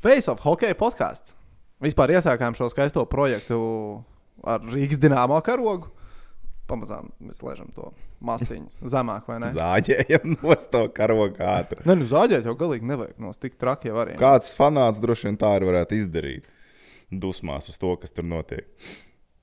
Face 0.00 0.30
of 0.32 0.40
Hockey 0.40 0.72
podkāsts. 0.72 1.34
Vispār 1.84 2.14
iesākām 2.14 2.54
šo 2.56 2.70
skaisto 2.72 3.02
projektu 3.08 3.56
ar 4.48 4.62
Rīgas 4.64 5.00
dīnāmo 5.00 5.36
karogu. 5.44 5.90
Pamazām 6.70 7.10
mēs 7.20 7.42
lēžam 7.44 7.68
to 7.76 7.90
mastiņu 8.24 8.88
zemāk, 8.94 9.28
vai 9.28 9.36
ne? 9.42 9.50
Zāģējam 9.56 10.32
no 10.38 10.56
to 10.72 10.82
karogu 10.96 11.44
ātri. 11.44 11.84
Nē, 11.84 11.98
nu 12.00 12.08
zāģēt 12.08 12.48
jau 12.48 12.56
galīgi 12.56 12.88
nevajag. 12.88 13.20
No 13.20 13.34
tik 13.36 13.60
traki 13.60 13.92
jau 13.92 14.00
arī. 14.00 14.16
Kāds 14.20 14.56
fanāts 14.56 15.02
droši 15.04 15.28
vien 15.28 15.38
tā 15.40 15.52
arī 15.58 15.68
varētu 15.68 16.00
izdarīt. 16.00 16.48
Dusmās 17.12 17.68
uz 17.68 17.76
to, 17.80 17.92
kas 18.00 18.16
tur 18.16 18.24
notiek. 18.24 18.70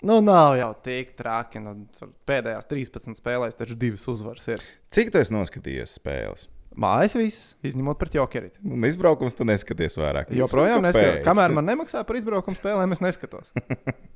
Nu, 0.02 0.24
nav 0.26 0.56
jau 0.58 0.74
tik 0.86 1.14
traki. 1.22 1.62
Nu, 1.62 1.84
pēdējās 2.26 2.70
13 2.70 3.22
spēlēs 3.22 3.58
taču 3.62 3.78
divas 3.78 4.10
uzvaras 4.10 4.50
ir. 4.56 4.66
Cik 4.94 5.14
esi 5.22 5.38
noskatījies 5.38 6.00
spēles? 6.00 6.50
Mājas 6.78 7.16
visas, 7.18 7.48
izņemot 7.66 7.98
pret 7.98 8.20
jokerīti. 8.20 8.62
Un 8.70 8.86
izbraukums 8.86 9.34
tu 9.38 9.48
neskaties 9.48 9.98
vairāk. 9.98 10.30
Joprojām 10.38 10.86
neskatos. 10.86 11.24
Kamēr 11.26 11.56
man 11.58 11.66
nemaksā 11.72 12.04
par 12.06 12.20
izbraukumu 12.20 12.60
spēlēm, 12.60 12.94
es 12.94 13.02
neskatos. 13.02 13.50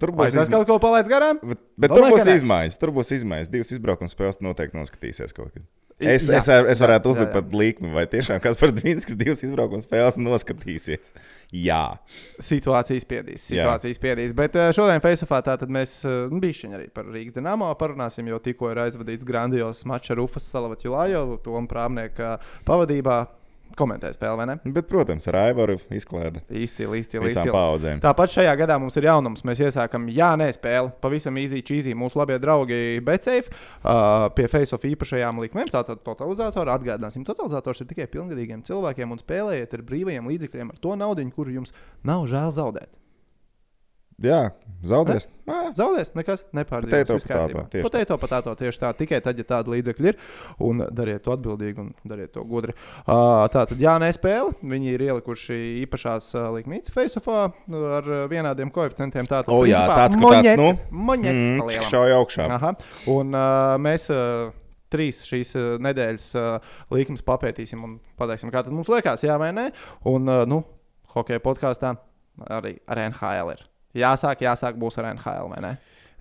tur 0.00 0.14
būs 0.16 0.34
izma... 0.34 0.48
kaut 0.56 0.66
ko 0.70 0.78
palaidis 0.82 1.12
garām. 1.12 1.42
Bet, 1.42 1.62
bet 1.84 1.94
tur 1.94 2.08
būs 2.12 2.28
izmaiņas. 2.38 2.80
Tur 2.80 2.94
būs 2.96 3.14
izmaiņas. 3.18 3.52
Divas 3.52 3.72
izbraukuma 3.76 4.12
spēles 4.12 4.42
noteikti 4.44 4.78
noskatīsies 4.78 5.36
kaut 5.36 5.54
kad. 5.54 5.64
Es, 6.02 6.24
jā, 6.26 6.38
es, 6.40 6.48
es 6.48 6.80
varētu 6.82 7.12
uzlikt 7.12 7.30
jā, 7.30 7.36
jā. 7.36 7.42
pat 7.44 7.56
līkumu, 7.56 7.92
vai 7.94 8.04
tiešām 8.10 8.40
kas 8.42 8.58
par 8.58 8.72
Dvīnskas 8.74 9.16
divas 9.18 9.42
izbraukuma 9.46 9.82
spēles 9.84 10.16
noskatīsies. 10.18 11.12
Jā. 11.54 11.82
Situācijas 12.42 13.06
spiedīs, 13.06 13.44
situācijas 13.50 14.00
spiedīs. 14.00 14.34
Bet 14.36 14.56
eh, 14.58 14.72
šodien 14.74 15.02
Faceofā 15.04 15.42
tātad 15.46 15.72
mēs 15.72 16.00
eh, 16.06 16.24
nu, 16.32 16.40
bišķiņi 16.42 16.78
arī 16.78 16.88
par 16.94 17.06
Rīgas 17.12 17.36
dinamo 17.36 17.70
parunāsim, 17.78 18.26
jo 18.32 18.40
tikko 18.42 18.72
ir 18.72 18.82
aizvadīts 18.86 19.28
grandios 19.28 19.84
mačs 19.88 20.14
ar 20.14 20.24
Ufas 20.24 20.48
Salavatju 20.50 20.96
Lāju, 20.96 21.22
Tomu 21.44 21.70
Prāmnieku 21.70 22.34
pavadībā 22.66 23.20
komentē 23.78 24.12
spēli, 24.14 24.38
vai 24.40 24.46
ne? 24.50 24.56
Bet, 24.64 24.86
protams, 24.90 25.26
ar 25.30 25.38
Aivaru 25.42 25.78
izcili. 27.00 27.26
Visām 27.26 27.46
izcili. 27.46 27.54
paudzēm. 27.54 28.02
Tāpat 28.04 28.34
šajā 28.36 28.54
gadā 28.60 28.78
mums 28.82 28.96
ir 29.00 29.08
jaunums. 29.08 29.44
Mēs 29.48 29.64
iesākam, 29.66 30.06
jā, 30.12 30.32
nē, 30.38 30.50
spēli. 30.56 30.92
Pavisam 31.02 31.38
īsi, 31.40 31.64
čīzī. 31.66 31.96
Mūsu 31.98 32.20
labie 32.20 32.38
draugi 32.42 33.00
Betsafe 33.04 33.50
uh, 33.50 34.28
pie 34.36 34.48
Face-off 34.52 34.86
īpašajām 34.88 35.42
likmēm. 35.44 35.70
Tātad 35.72 36.04
totalizatoru 36.06 36.74
atgādināsim. 36.74 37.26
Totalizators 37.28 37.82
ir 37.82 37.90
tikai 37.92 38.08
pilngadīgiem 38.12 38.64
cilvēkiem 38.66 39.14
un 39.14 39.22
spēlējiet 39.22 39.78
ar 39.78 39.86
brīvajiem 39.88 40.32
līdzekļiem, 40.32 40.74
ar 40.74 40.82
to 40.82 40.98
naudu, 40.98 41.28
kuru 41.34 41.58
jums 41.60 41.76
nav 42.06 42.26
žēl 42.30 42.52
zaudēt. 42.56 43.01
Jā, 44.22 44.40
zaudēs. 44.86 45.26
Ne? 45.48 45.56
Zaudēs, 45.74 46.12
nekas 46.14 46.44
nepārdzīvos. 46.54 47.24
Pateico 47.82 48.18
patāto 48.22 48.54
tieši 48.58 48.80
tā, 48.84 48.92
tikai 48.98 49.18
tad, 49.24 49.40
ja 49.40 49.46
tāda 49.48 49.72
līdzekļa 49.74 50.12
ir. 50.12 50.18
Un 50.62 50.84
dariet 50.94 51.24
to 51.24 51.34
atbildīgi 51.34 51.82
un 51.82 51.90
dariet 52.06 52.32
to 52.34 52.44
gudri. 52.46 52.74
Uh, 53.02 53.42
tā 53.52 53.64
tad, 53.66 53.74
jā, 53.82 53.96
nespēle. 54.02 54.54
Viņi 54.62 54.94
ir 54.94 55.06
ielikuši 55.08 55.58
īpašās 55.82 56.32
uh, 56.36 56.48
likmītas 56.54 56.94
Faceofā 56.94 57.44
ar 57.98 58.10
vienādiem 58.30 58.70
koeficientiem. 58.74 59.26
Tā 59.26 59.42
tad, 59.42 59.52
oh, 59.54 59.66
jā, 59.68 59.82
tāds, 59.90 60.18
moņekas, 60.22 60.62
tāds, 60.62 60.82
nu, 60.86 61.04
moņekas 61.10 61.42
mm, 61.42 61.86
šauj 61.90 62.18
augšā. 62.20 62.50
Aha. 62.58 62.74
Un 63.12 63.38
uh, 63.38 63.78
mēs. 63.82 64.10
Uh, 64.12 64.50
trīs 64.92 65.22
šīs 65.24 65.54
uh, 65.56 65.66
nedēļas 65.80 66.28
uh, 66.36 66.76
līnijas 66.92 67.24
papētīsim 67.24 67.80
un 67.80 67.96
pateiksim, 68.20 68.52
kā 68.52 68.60
tas 68.60 68.76
mums 68.76 68.92
liekas, 68.92 69.24
jā 69.24 69.40
vai 69.40 69.48
nē. 69.56 69.70
Un, 70.12 70.28
uh, 70.28 70.44
nu, 70.44 70.62
hokeja 71.16 71.40
podkāstā 71.40 71.96
arī 72.52 72.76
ar 72.84 73.06
NHL 73.08 73.56
ir 73.56 73.68
Jāsāk, 73.96 74.44
jāsāk 74.46 74.78
būs 74.80 74.96
ar 75.00 75.10
NHL 75.12 75.50
vai 75.52 75.60
ne? 75.64 75.72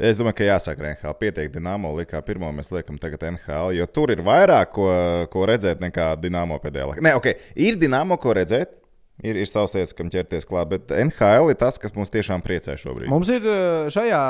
Es 0.01 0.17
domāju, 0.17 0.39
ka 0.39 0.47
jāsāk 0.47 0.79
ar 0.81 0.89
NHL. 0.91 1.15
Pietiek 1.19 1.51
Dienāmo 1.53 1.91
likā 1.97 2.19
pirmo, 2.25 2.49
mēs 2.55 2.71
liekam 2.73 2.97
tagad 2.99 3.23
NHL, 3.27 3.75
jo 3.77 3.85
tur 3.93 4.13
ir 4.13 4.23
vairāk 4.25 4.71
ko, 4.73 4.87
ko 5.31 5.45
redzēt 5.49 5.83
nekā 5.83 6.13
Dienāmo 6.21 6.57
pēdējā 6.63 6.87
laikā. 6.89 7.03
Nē, 7.05 7.13
ok, 7.19 7.29
ir 7.67 7.77
Dienāmo 7.81 8.17
ko 8.21 8.35
redzēt. 8.37 8.77
Ir, 9.21 9.37
ir 9.37 9.45
savas 9.45 9.75
lietas, 9.75 9.93
kam 9.93 10.09
ķerties 10.09 10.47
klāt, 10.49 10.71
bet 10.71 10.91
NHL 10.95 11.51
ir 11.53 11.57
tas, 11.59 11.77
kas 11.77 11.93
mums 11.93 12.09
tiešām 12.09 12.41
priecē 12.41 12.73
šobrīd. 12.81 13.05
Mums 13.11 13.29
ir 13.29 13.45
eh, 13.45 13.89
šajā 13.93 14.21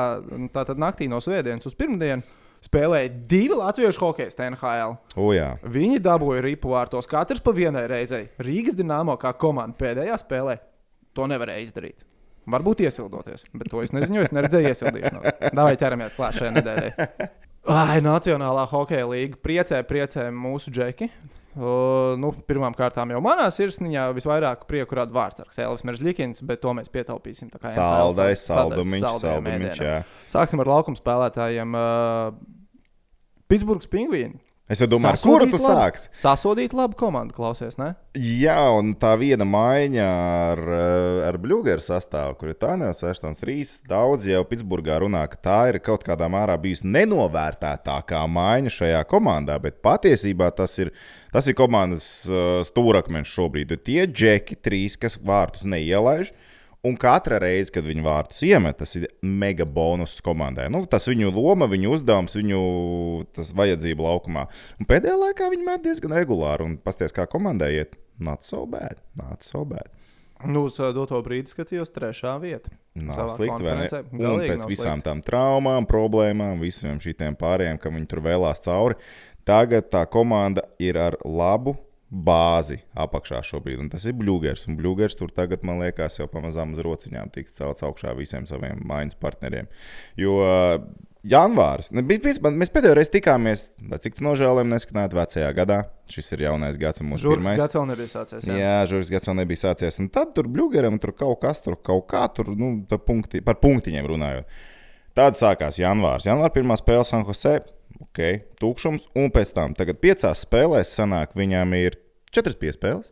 tātad, 0.51 0.81
naktī 0.81 1.07
no 1.07 1.21
svētdienas 1.23 1.69
uz 1.69 1.77
pirmdienu 1.79 2.25
spēlēja 2.65 3.13
divi 3.31 3.55
latviešu 3.55 4.03
hokeja 4.03 4.49
NHL. 4.51 4.97
O, 5.15 5.31
jā. 5.31 5.53
Viņi 5.63 6.01
dabūja 6.03 6.43
ripu 6.43 6.75
vārtos, 6.75 7.07
katrs 7.09 7.39
pa 7.43 7.55
vienai 7.55 7.87
reizei. 7.89 8.27
Rīgas 8.43 8.75
dīnāmo 8.75 9.15
kā 9.21 9.31
komanda 9.39 9.79
pēdējā 9.79 10.19
spēlē 10.21 10.59
to 11.15 11.31
nevarēja 11.31 11.63
izdarīt. 11.69 12.03
Varbūt 12.49 12.81
iesildoties, 12.87 13.45
bet 13.53 13.69
to 13.69 13.83
es 13.85 13.91
nezinu, 13.93 14.23
es 14.25 14.31
neredzēju 14.33 14.71
iesildīšanos. 14.71 15.51
Davai 15.53 15.75
ķeramies 15.77 16.15
klāt 16.17 16.39
šajā 16.39 16.55
nedēļā. 16.55 17.09
Ai, 17.69 17.99
Nacionālā 18.01 18.65
hokeja 18.71 19.05
līnija 19.05 19.37
priecē, 19.45 19.83
priecē 19.85 20.31
mūsu 20.33 20.73
džeki. 20.73 21.11
Uh, 21.51 22.15
nu, 22.15 22.31
Pirmkārt, 22.47 22.95
jau 22.95 23.21
manā 23.21 23.49
sirsniņā 23.51 24.05
visvairāk 24.15 24.63
prieku 24.69 24.95
rada 24.95 25.11
vārds 25.13 25.43
ar 25.43 25.51
Elvis 25.65 25.83
Meržģīkins, 25.85 26.45
bet 26.47 26.63
to 26.63 26.71
mēs 26.77 26.87
pietaupīsim. 26.93 27.51
Saldais, 27.75 28.45
saldumiņš, 28.47 29.07
saldumiņš. 29.25 29.81
Sāksim 30.31 30.63
ar 30.63 30.71
laukuma 30.71 30.97
spēlētājiem. 30.97 31.75
Uh, 31.75 32.39
Pitsburgas 33.51 33.91
pingvīni 33.91 34.39
Es 34.71 34.79
jau 34.79 34.87
domāju, 34.87 35.17
ar 35.17 35.19
kuru 35.19 35.47
tu 35.51 35.57
labi, 35.59 35.65
sāksi? 35.65 36.09
Sasodīt 36.15 36.71
labu 36.77 36.95
komandu, 36.99 37.33
klausies, 37.35 37.75
ne? 37.75 37.89
Jā, 38.15 38.55
un 38.77 38.93
tā 38.99 39.11
viena 39.19 39.43
maiņa 39.47 40.05
ar, 40.05 40.61
eh, 40.77 41.17
ar 41.27 41.37
Bluegeru 41.43 41.83
sastāvu, 41.83 42.37
kur 42.39 42.53
ir 42.53 42.55
tā 42.55 42.77
nesaistāms 42.79 43.43
trīs. 43.43 43.73
Daudz 43.87 44.27
jau 44.29 44.45
Pitsburgā 44.47 45.01
runā, 45.03 45.25
ka 45.27 45.41
tā 45.43 45.59
ir 45.73 45.79
kaut 45.83 46.05
kādā 46.07 46.29
mērā 46.31 46.55
bijusi 46.61 46.87
nenovērtētākā 46.87 48.21
maiņa 48.31 48.71
šajā 48.77 49.03
komandā, 49.11 49.59
bet 49.59 49.81
patiesībā 49.83 50.55
tas 50.55 50.77
ir, 50.79 50.93
tas 51.33 51.47
ir 51.51 51.57
komandas 51.59 52.07
uh, 52.31 52.63
stūrakmeņš 52.63 53.35
šobrīd. 53.35 53.75
Tie 53.83 54.07
džeki, 54.07 54.55
trīs, 54.63 54.95
kas 54.95 55.19
vārtus 55.19 55.67
neielaiž, 55.67 56.31
uh, 56.31 56.50
Un 56.81 56.95
katra 56.97 57.37
reize, 57.37 57.69
kad 57.75 57.85
viņi 57.85 58.01
vārtus 58.01 58.39
iemet, 58.47 58.79
tas 58.79 58.95
ir 58.97 59.05
mega 59.21 59.67
bonus 59.69 60.15
komandai. 60.25 60.65
Nu, 60.73 60.81
tas 60.89 61.05
viņu 61.05 61.29
loma, 61.35 61.67
viņu 61.69 61.91
uzdevums, 61.93 62.33
viņu 62.39 62.61
vajadzība 63.59 64.07
laukumā. 64.07 64.47
Un 64.81 64.89
pēdējā 64.89 65.17
laikā 65.27 65.51
viņi 65.53 65.67
met 65.67 65.83
diezgan 65.85 66.15
regulāri. 66.17 66.65
Un 66.65 66.79
pasties, 66.81 67.13
kā 67.13 67.27
komandai 67.29 67.75
iet, 67.75 67.93
nāca 68.17 68.49
so 68.49 68.63
bad. 68.69 68.97
Nāca 69.19 69.45
so 69.45 69.61
bad. 69.69 69.93
Nu, 70.41 70.63
uz 70.65 70.79
doto 70.95 71.19
brīdi 71.21 71.53
skatījos, 71.53 71.93
trešā 71.93 72.33
vieta. 72.41 72.73
Nav 72.97 73.29
slikti, 73.29 73.61
vai 73.61 73.75
ne? 73.83 74.01
Un 74.17 74.41
pēc 74.41 74.65
visām 74.69 75.05
tām 75.05 75.21
traumām, 75.25 75.85
problēmām, 75.85 76.57
visiem 76.65 76.97
šiem 77.03 77.37
pārējiem, 77.37 77.77
kam 77.81 77.99
viņi 77.99 78.09
tur 78.09 78.23
vēlās 78.25 78.65
cauri, 78.65 78.97
tagad 79.45 79.91
tā 79.93 80.01
komanda 80.09 80.65
ir 80.81 80.97
ar 80.97 81.19
labu 81.21 81.77
bāzi 82.11 82.81
apakšā 82.99 83.39
šobrīd. 83.47 83.79
Un 83.79 83.91
tas 83.91 84.03
ir 84.09 84.17
Bluegers. 84.19 84.65
Un 84.67 84.75
Bluegers 84.79 85.15
tur 85.17 85.31
tagad, 85.31 85.63
man 85.67 85.79
liekas, 85.81 86.19
jau 86.19 86.27
pamazām 86.31 86.75
uz 86.75 86.83
rociņām 86.83 87.31
tiks 87.31 87.55
celts 87.55 87.85
augšā 87.87 88.11
visiem 88.17 88.47
saviem 88.49 88.83
maiņas 88.87 89.17
partneriem. 89.21 89.69
Jo 90.19 90.41
janvārs, 91.27 91.91
ne, 91.93 92.03
mēs 92.03 92.73
pēdējo 92.73 92.97
reizi 92.97 93.13
tikāmies, 93.15 93.65
cik 94.03 94.17
tas 94.17 94.25
nožēlojami 94.25 94.75
neskanētu 94.75 95.19
vecajā 95.19 95.51
gadā. 95.55 95.79
Šis 96.11 96.33
ir 96.35 96.47
jaunais 96.47 96.79
gads, 96.81 97.03
un 97.03 97.13
mūsu 97.13 97.31
pirmais 97.31 97.59
gads 97.61 97.77
vēl 97.77 97.87
nebija 97.93 98.11
sācies. 98.11 98.47
Jā, 98.49 98.59
jā 98.59 98.77
žurkas 98.91 99.11
gads 99.13 99.31
vēl 99.31 99.37
nebija 99.39 99.63
sācies. 99.63 100.01
Un 100.03 100.11
tad 100.11 100.33
tur 100.35 100.51
Bluegeram 100.51 100.99
tur 100.99 101.15
kaut 101.15 101.39
kas, 101.45 101.63
tur 101.63 101.79
kaut 101.79 102.09
kā 102.11 102.25
tur, 102.35 102.51
nu, 102.59 102.73
punkti, 103.07 103.43
par 103.45 103.61
punktiņiem 103.63 104.09
runājot. 104.11 104.63
Tad 105.15 105.35
sākās 105.39 105.79
janvārs. 105.79 106.27
Janvāra 106.27 106.51
pirmā 106.55 106.75
spēle 106.79 107.07
San 107.07 107.23
Jose 107.27 107.59
ok, 108.03 108.21
tukšums, 108.61 109.07
un 109.17 109.31
pēc 109.33 109.53
tam 109.57 109.75
tagad 109.77 109.99
piecās 110.03 110.45
spēlēs 110.45 110.93
sanāk, 110.97 111.35
viņam 111.37 111.75
ir 111.79 111.97
četras 112.33 112.59
piespēles. 112.59 113.11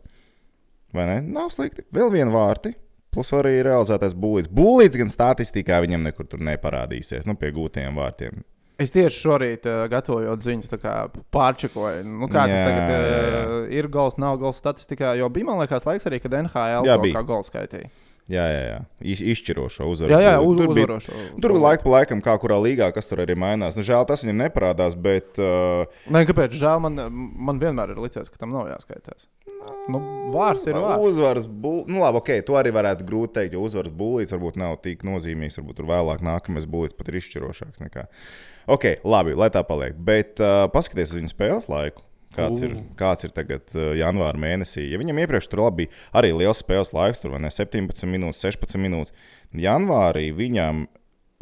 Vai 0.96 1.06
ne? 1.06 1.18
Nav 1.22 1.52
slikti. 1.54 1.84
Vēl 1.94 2.10
viena 2.10 2.32
vārti. 2.34 2.72
Plus 3.10 3.32
arī 3.34 3.56
realizētais 3.66 4.14
būlīts. 4.14 4.50
Būlīts 4.54 4.98
gan 4.98 5.10
statistikā 5.10 5.80
viņam 5.82 6.04
nekur 6.06 6.28
tur 6.30 6.42
neparādīsies, 6.46 7.26
nu, 7.26 7.34
pie 7.38 7.50
gūtajiem 7.54 7.98
vārtiem. 7.98 8.42
Es 8.80 8.92
tieši 8.94 9.18
šorīt, 9.18 9.66
uh, 9.68 9.82
gatavojot 9.92 10.44
ziņas, 10.46 10.70
pārčekoju, 11.34 12.04
nu, 12.06 12.28
kā 12.32 12.46
jā, 12.48 12.54
tas 12.54 12.68
tagad 12.68 12.92
uh, 12.94 13.56
ir. 13.76 13.90
Gols, 13.92 14.16
nav 14.22 14.38
gols 14.40 14.62
statistikā, 14.62 15.12
jo 15.20 15.28
bija, 15.34 15.50
man 15.50 15.60
liekas, 15.60 15.84
laiks 15.84 16.08
arī, 16.08 16.20
kad 16.22 16.38
NHL 16.38 16.88
jā, 16.88 16.96
kaut 16.96 17.18
kā 17.18 17.24
gols 17.28 17.50
skaitīja. 17.52 17.90
Jā, 18.30 18.44
jā, 18.46 18.60
jā. 18.62 18.78
Iz, 19.10 19.20
izšķirošo 19.32 19.88
uzvaru. 19.90 20.12
Jā, 20.14 20.20
jā, 20.22 20.34
uz, 20.44 20.54
tur 20.60 20.70
uzvarošo. 20.70 21.14
Bija, 21.16 21.30
tur 21.42 21.54
bija 21.56 21.62
laika 21.64 21.82
pa 21.82 21.92
laikam, 21.96 22.20
kā 22.22 22.34
kurā 22.38 22.60
līgā, 22.62 22.90
kas 22.94 23.10
tur 23.10 23.24
arī 23.24 23.34
mainās. 23.38 23.78
Nu, 23.78 23.82
žēl, 23.86 24.04
tas 24.06 24.22
viņam 24.22 24.44
neparādās, 24.44 24.94
bet. 24.94 25.40
Uh... 25.40 25.90
Nē, 26.14 26.22
kāpēc? 26.28 26.54
Žēl, 26.60 26.82
man, 26.84 27.00
man 27.50 27.58
vienmēr 27.62 27.96
ir 27.96 28.02
licies, 28.04 28.30
ka 28.30 28.38
tam 28.38 28.54
nav 28.54 28.68
jāskaitās. 28.70 29.26
Nu, 29.90 30.00
vārds 30.34 30.62
ir 30.68 30.78
vārds. 30.78 31.08
Uzvaras, 31.08 31.48
bū... 31.50 31.72
nu, 31.90 31.98
labi, 32.04 32.20
ok, 32.22 32.30
to 32.46 32.58
arī 32.60 32.72
varētu 32.76 33.06
grūti 33.08 33.36
teikt, 33.40 33.56
jo 33.56 33.64
uzvaras 33.66 33.94
būlīts 33.98 34.36
varbūt 34.36 34.60
nav 34.60 34.76
tik 34.84 35.02
nozīmīgs. 35.08 35.58
Varbūt 35.58 35.80
tur 35.80 35.90
vēlāk 35.90 36.22
nākamais 36.26 36.68
būlīts 36.70 36.94
pat 36.98 37.10
ir 37.10 37.18
izšķirošāks 37.18 37.82
nekā. 37.82 38.06
Ok, 38.70 38.92
labi, 39.02 39.34
lai 39.38 39.50
tā 39.50 39.64
paliek. 39.66 39.98
Bet 39.98 40.38
uh, 40.38 40.68
paskatieties 40.70 41.16
uz 41.16 41.18
viņa 41.18 41.34
spēles 41.34 41.68
laiku. 41.72 42.06
Kāds 42.30 42.62
ir, 42.62 42.76
kāds 42.98 43.26
ir 43.26 43.32
tagad 43.34 43.72
uh, 43.74 43.90
janvāra 43.98 44.38
mēnesī? 44.38 44.84
Ja 44.86 45.00
viņam 45.00 45.18
iepriekš 45.24 45.50
tur 45.50 45.64
bija 45.74 45.90
arī 46.16 46.30
liels 46.36 46.62
spēles 46.62 46.92
laiks, 46.94 47.18
tur 47.22 47.34
ne 47.42 47.50
17 47.50 48.06
minūtes, 48.06 48.44
16 48.46 48.78
minūtes. 48.78 49.14
Janvārī 49.58 50.28
viņam 50.36 50.84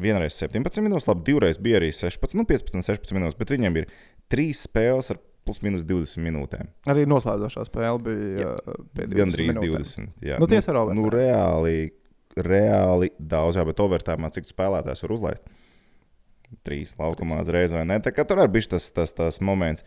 vienreiz 0.00 0.38
17 0.40 0.80
minūtes, 0.86 1.08
labi, 1.10 1.26
divreiz 1.28 1.60
bija 1.60 1.82
arī 1.82 1.90
16, 1.92 2.38
nu 2.38 2.46
15, 2.48 2.80
16 2.86 3.16
minūtes, 3.18 3.36
bet 3.38 3.52
viņam 3.52 3.76
ir 3.82 3.90
trīs 4.32 4.64
spēles 4.64 5.12
ar 5.12 5.20
plus 5.48 5.62
minus 5.64 5.84
20 5.88 6.24
minūtēm. 6.24 6.68
Arī 6.92 7.06
noslēdzošā 7.08 7.64
spēle 7.68 8.02
bija 8.04 8.50
uh, 8.56 8.82
pēdējā 8.96 9.22
Gandrīz 9.22 9.56
20. 9.56 10.10
Jā. 10.24 10.36
Nu, 10.40 10.48
tiesa 10.50 10.74
nu, 10.76 10.82
overtime. 10.84 11.12
reāli, 11.14 11.78
reāli 12.36 13.12
daudz, 13.18 13.56
jā, 13.56 13.64
bet 13.68 13.80
overtājumā 13.84 14.32
cik 14.34 14.50
spēlētājs 14.52 15.04
var 15.06 15.16
uzlaist? 15.16 15.56
Trīs 16.64 16.94
laukumā 17.00 17.42
uzreiz, 17.44 17.72
vai 17.76 17.84
ne? 17.88 17.98
Tā 18.04 18.12
kā 18.16 18.24
tur 18.28 18.40
arī 18.40 18.58
bija 18.58 18.74
tas, 18.76 18.88
tas, 18.92 19.12
tas 19.16 19.40
moments. 19.44 19.84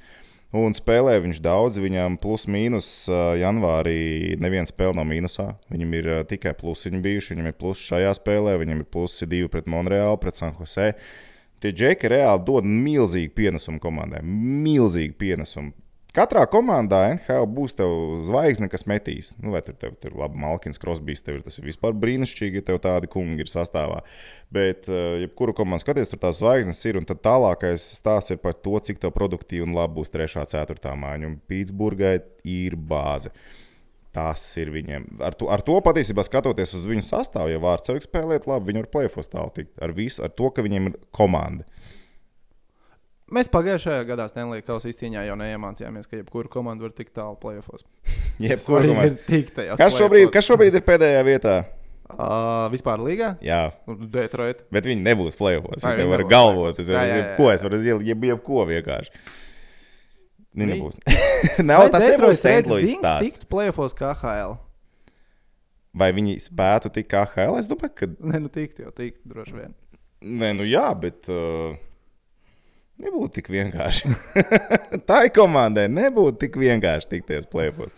Un 0.52 0.74
spēlē 0.76 1.14
viņš 1.24 1.38
daudz, 1.40 1.78
viņam 1.80 2.18
plus 2.20 2.44
mīnus 2.52 2.88
janvārī 3.40 4.36
neviena 4.36 4.68
spēle 4.68 4.98
nav 4.98 5.06
mīnusā. 5.08 5.46
Viņam 5.72 5.94
ir 5.96 6.10
tikai 6.28 6.52
plusiņi 6.60 7.00
bijuši, 7.06 7.38
viņam 7.38 7.48
ir 7.48 7.56
plusi 7.56 7.86
šajā 7.88 8.12
spēlē, 8.18 8.58
viņam 8.60 8.82
ir 8.84 8.90
plusi 8.92 9.30
divi 9.32 9.48
pret 9.54 9.70
Monreālu, 9.72 10.20
pret 10.20 10.36
San 10.36 10.52
Jose. 10.60 10.90
Tie 11.64 11.72
džeki 11.72 12.12
reāli 12.12 12.44
dod 12.44 12.68
milzīgu 12.68 13.32
pienesumu 13.38 13.80
komandai. 13.80 14.20
Milzīgu 14.26 15.16
pienesumu. 15.24 15.72
Katrā 16.12 16.42
komandā 16.52 17.06
NHL 17.14 17.46
būs 17.56 17.72
tev 17.78 17.92
zvaigzne, 18.28 18.68
kas 18.68 18.84
metīs. 18.90 19.30
Nu, 19.40 19.54
vai 19.54 19.62
tur 19.64 19.78
tev 19.80 19.94
ir 20.04 20.18
labi 20.20 20.42
Malkins, 20.44 20.80
Krosbīs, 20.82 21.24
tev 21.24 21.38
ir 21.38 21.46
tas 21.46 21.56
ir 21.62 21.70
vispār 21.70 21.96
brīnišķīgi, 21.96 22.60
ja 22.60 22.66
tev 22.68 22.82
tādi 22.84 23.08
kungi 23.12 23.46
ir 23.46 23.48
sastāvā. 23.48 24.02
Bet, 24.52 24.90
uh, 24.92 25.22
jebkuru 25.22 25.56
komandu 25.56 25.86
skaties, 25.86 26.12
tur 26.12 26.20
tās 26.20 26.42
zvaigznes 26.42 26.84
ir. 26.84 27.00
Un 27.00 27.08
tad 27.08 27.24
tālākais 27.24 27.86
stāsts 27.96 28.36
ir 28.36 28.42
par 28.44 28.58
to, 28.60 28.76
cik 28.84 29.00
tev 29.00 29.16
produktīvi 29.16 29.64
un 29.64 29.78
labi 29.78 30.02
būs 30.02 30.12
trešā, 30.12 30.44
ceturtā 30.52 30.98
māja. 31.00 31.32
Un 31.32 31.40
Pitsburgai 31.48 32.18
ir 32.44 32.76
bāze. 32.76 33.32
Tas 34.12 34.44
ir 34.60 34.74
viņiem. 34.76 35.08
Ar 35.24 35.40
to, 35.40 35.48
ar 35.48 35.64
to 35.64 35.78
patiesībā 35.80 36.28
skatoties 36.28 36.76
uz 36.76 36.84
viņu 36.92 37.08
sastāvu, 37.08 37.54
ja 37.54 37.64
Vārtsburgas 37.64 38.10
spēlēt 38.10 38.52
labi, 38.52 38.74
viņi 38.74 38.84
var 38.84 38.92
plēfos 38.98 39.32
tālu 39.32 39.56
tikt. 39.56 39.78
Ar 39.80 39.96
visu, 39.96 40.20
ar 40.28 40.36
to, 40.36 40.52
ka 40.52 40.68
viņiem 40.68 40.92
ir 40.92 41.00
komanda. 41.16 41.64
Mēs 43.32 43.48
pagājušajā 43.52 44.06
gadā 44.10 44.26
Stanley 44.28 44.64
Kausa 44.66 44.90
izcīņā 44.92 45.22
jau 45.30 45.36
neiemācījāmies, 45.40 46.08
ka 46.12 46.18
jebkura 46.20 46.52
komanda 46.52 46.84
var 46.84 46.96
tikt 46.96 47.14
tālu 47.16 47.38
plēsofos. 47.40 47.86
Tikt 49.28 49.54
tajos 49.56 49.80
Kas 49.80 49.96
šobrīd, 49.96 50.28
kas 50.34 50.48
šobrīd 50.50 50.76
ir 50.76 50.84
pēdējā 50.88 51.22
vietā? 51.28 51.54
Uh, 52.12 52.66
vispār 52.74 53.00
līgā? 53.00 53.30
Jā, 53.46 53.70
Detroit. 54.12 54.66
bet 54.74 54.88
viņi 54.90 55.00
nebūs 55.06 55.38
plēfos. 55.40 55.86
Ai, 55.88 55.94
Viņi 56.02 56.12
var 56.12 56.24
galvot. 56.28 56.82
Es 56.82 56.90
varu, 56.92 57.08
jebko 57.08 57.46
es 57.54 57.64
varu 57.64 57.80
ielikt, 57.80 58.08
jeb, 58.10 58.26
jebko 58.28 58.66
vienkārši. 58.68 59.14
Viņi 60.52 60.66
Viņi- 60.66 60.76
nebūs. 60.76 61.00
Nav, 61.70 61.86
tas 61.94 62.04
nebūs 62.04 62.42
St. 62.44 62.68
Louis 62.68 62.98
stāsts. 62.98 63.30
Tikt 63.30 63.48
plēsofos 63.52 63.96
kā 63.96 64.12
HL. 64.20 64.58
Vai 65.96 66.10
viņi 66.16 66.36
spētu 66.44 66.92
tikt 66.98 67.14
kā 67.14 67.24
HL? 67.32 67.56
Es 67.62 67.70
domāju, 67.72 67.96
ka. 67.96 68.10
Nē, 68.20 68.44
nu 68.44 68.52
tikt 68.52 68.84
jau 68.84 68.92
tikt 68.96 69.24
droši 69.32 69.56
vien. 69.56 69.72
Nē, 70.22 70.52
nu 70.60 70.68
jā, 70.68 70.90
bet. 71.00 71.32
Uh, 71.32 71.80
nebūtu 73.02 73.40
tik 73.40 73.52
vienkārši. 73.54 74.12
Tā 75.10 75.24
ir 75.28 75.34
komandai. 75.36 75.88
Nebūtu 75.92 76.46
tik 76.46 76.60
vienkārši 76.62 77.12
tikties 77.16 77.50
plēfos. 77.52 77.94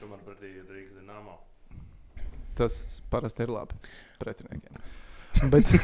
Tomēr 0.00 0.20
pretī 0.26 0.52
ir 0.52 0.64
Rīgas 0.68 0.98
Dienāmo. 0.98 1.38
Tas 2.58 2.80
parasti 3.12 3.46
ir 3.46 3.54
labi 3.54 3.78
pretiniekiem. 4.22 4.82
Bet, 5.50 5.70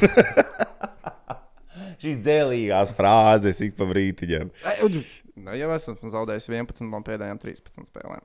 Šīs 2.00 2.20
dzēlīgās 2.24 2.94
frāzes 2.96 3.60
ik 3.64 3.76
pa 3.78 3.86
brītiņam. 3.90 4.50
nu, 4.88 5.02
jau 5.56 5.70
esmu 5.74 6.12
zaudējis 6.12 6.48
11 6.48 6.88
no 6.88 7.00
pēdējām 7.06 7.40
13 7.42 7.90
spēlēm. 7.90 8.24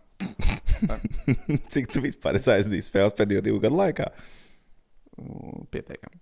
Cik 1.74 1.92
tu 1.92 2.04
vispār 2.04 2.40
esi 2.40 2.54
aizdījis 2.56 2.90
spēles 2.92 3.16
pēdējo 3.18 3.44
divu 3.46 3.62
gadu 3.64 3.80
laikā? 3.80 4.10
Pietiekami. 5.72 6.22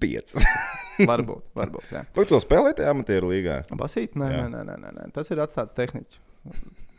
Piecas. 0.00 0.46
Varbūt, 1.10 1.42
varbūt. 1.58 1.90
Jā. 1.90 2.04
Vai 2.14 2.24
tu 2.30 2.38
spēlēji 2.38 2.76
tajā 2.78 2.92
amatieru 2.94 3.32
līgā? 3.32 3.56
Basīt? 3.74 4.12
Nē, 4.14 4.28
nē, 4.46 4.60
nē, 4.62 4.76
nē, 4.78 4.92
nē. 4.94 5.06
Tas 5.16 5.26
ir 5.34 5.40
atstāts 5.42 5.74
tehniķis. 5.74 6.20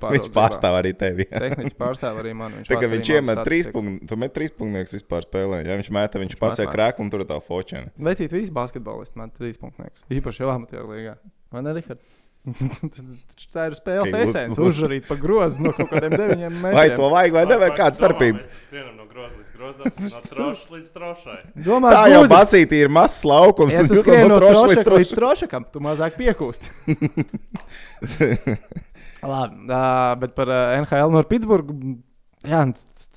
Viņš 0.04 0.28
pārstāv 0.36 0.76
arī 0.82 0.92
tevi. 1.00 1.24
Tehniķis 1.32 1.78
pārstāv 1.80 2.20
arī 2.20 2.34
mani. 2.36 2.60
Viņš 2.60 2.74
arī 2.76 2.90
manu 2.92 3.14
iemet 3.16 3.42
trīs 3.48 3.70
punktus, 3.72 4.10
tu 4.12 4.18
met 4.20 4.34
trīs 4.36 4.52
punktus 4.52 4.98
vispār 4.98 5.24
spēlē. 5.24 5.62
Ja 5.64 5.80
viņš 5.80 5.92
mēta, 5.96 6.20
viņš 6.20 6.36
Viņš 6.36 6.42
pats 6.42 6.60
ir 6.60 6.68
met, 6.68 6.76
krēklis 6.76 7.06
un 7.06 7.14
tur 7.14 7.24
ir 7.24 7.30
tā 7.30 7.40
fočena. 7.44 7.94
Vecīt, 8.10 8.36
visi 8.36 8.52
basketbolisti 8.54 9.22
man 9.22 9.32
trīs 9.38 9.62
punktus. 9.62 10.04
Īpaši 10.12 10.44
jau 10.44 10.52
amatieru 10.52 10.92
līgā. 10.92 11.16
Vai 11.56 11.64
ne, 11.64 11.78
Rihard? 11.80 12.04
Tā 12.46 13.64
ir 13.70 13.74
spēles 13.78 14.12
uz- 14.12 14.18
esence. 14.22 14.58
uz- 14.62 14.68
Uzžarīt 14.76 15.04
pa 15.08 15.16
grozu 15.18 15.64
no 15.66 15.72
kaut 15.74 15.90
kādiem 15.90 16.14
deviņiem 16.14 16.54
metriem. 16.62 16.76
Vai 16.78 16.90
to 16.94 17.08
vajag, 17.14 17.32
vai 17.40 17.46
nevajag 17.50 17.76
kāda 17.80 17.96
starpība? 17.98 18.40
No 18.96 19.06
groza 19.10 19.34
līdz 19.40 19.52
grozam, 19.56 19.84
no 19.88 19.92
trošas 20.36 20.68
līdz 20.76 20.90
trošai. 20.94 21.40
Domā, 21.66 21.88
Tā 21.96 22.04
jau 22.12 22.22
basītī 22.30 22.76
ir 22.86 22.90
mazs 22.94 23.24
laukums, 23.26 23.74
Ja 23.74 23.80
un 23.82 23.88
tu 23.90 23.96
jūs 23.98 24.06
skrieni 24.06 24.28
no 24.30 24.36
no 24.36 24.40
troša 24.44 24.62
līdz 24.68 24.84
trošaka 24.84 25.00
līdz 25.00 25.12
trošakam, 25.22 25.64
tu 25.74 25.78
mazāk 25.88 26.12
piekūsti. 26.20 26.68
Labi, 29.26 29.56
uh, 29.66 30.14
bet 30.22 30.32
par 30.38 30.48
uh, 30.52 30.76
NHL 30.84 31.10
no 31.16 31.20
Pitsburgas. 31.26 31.74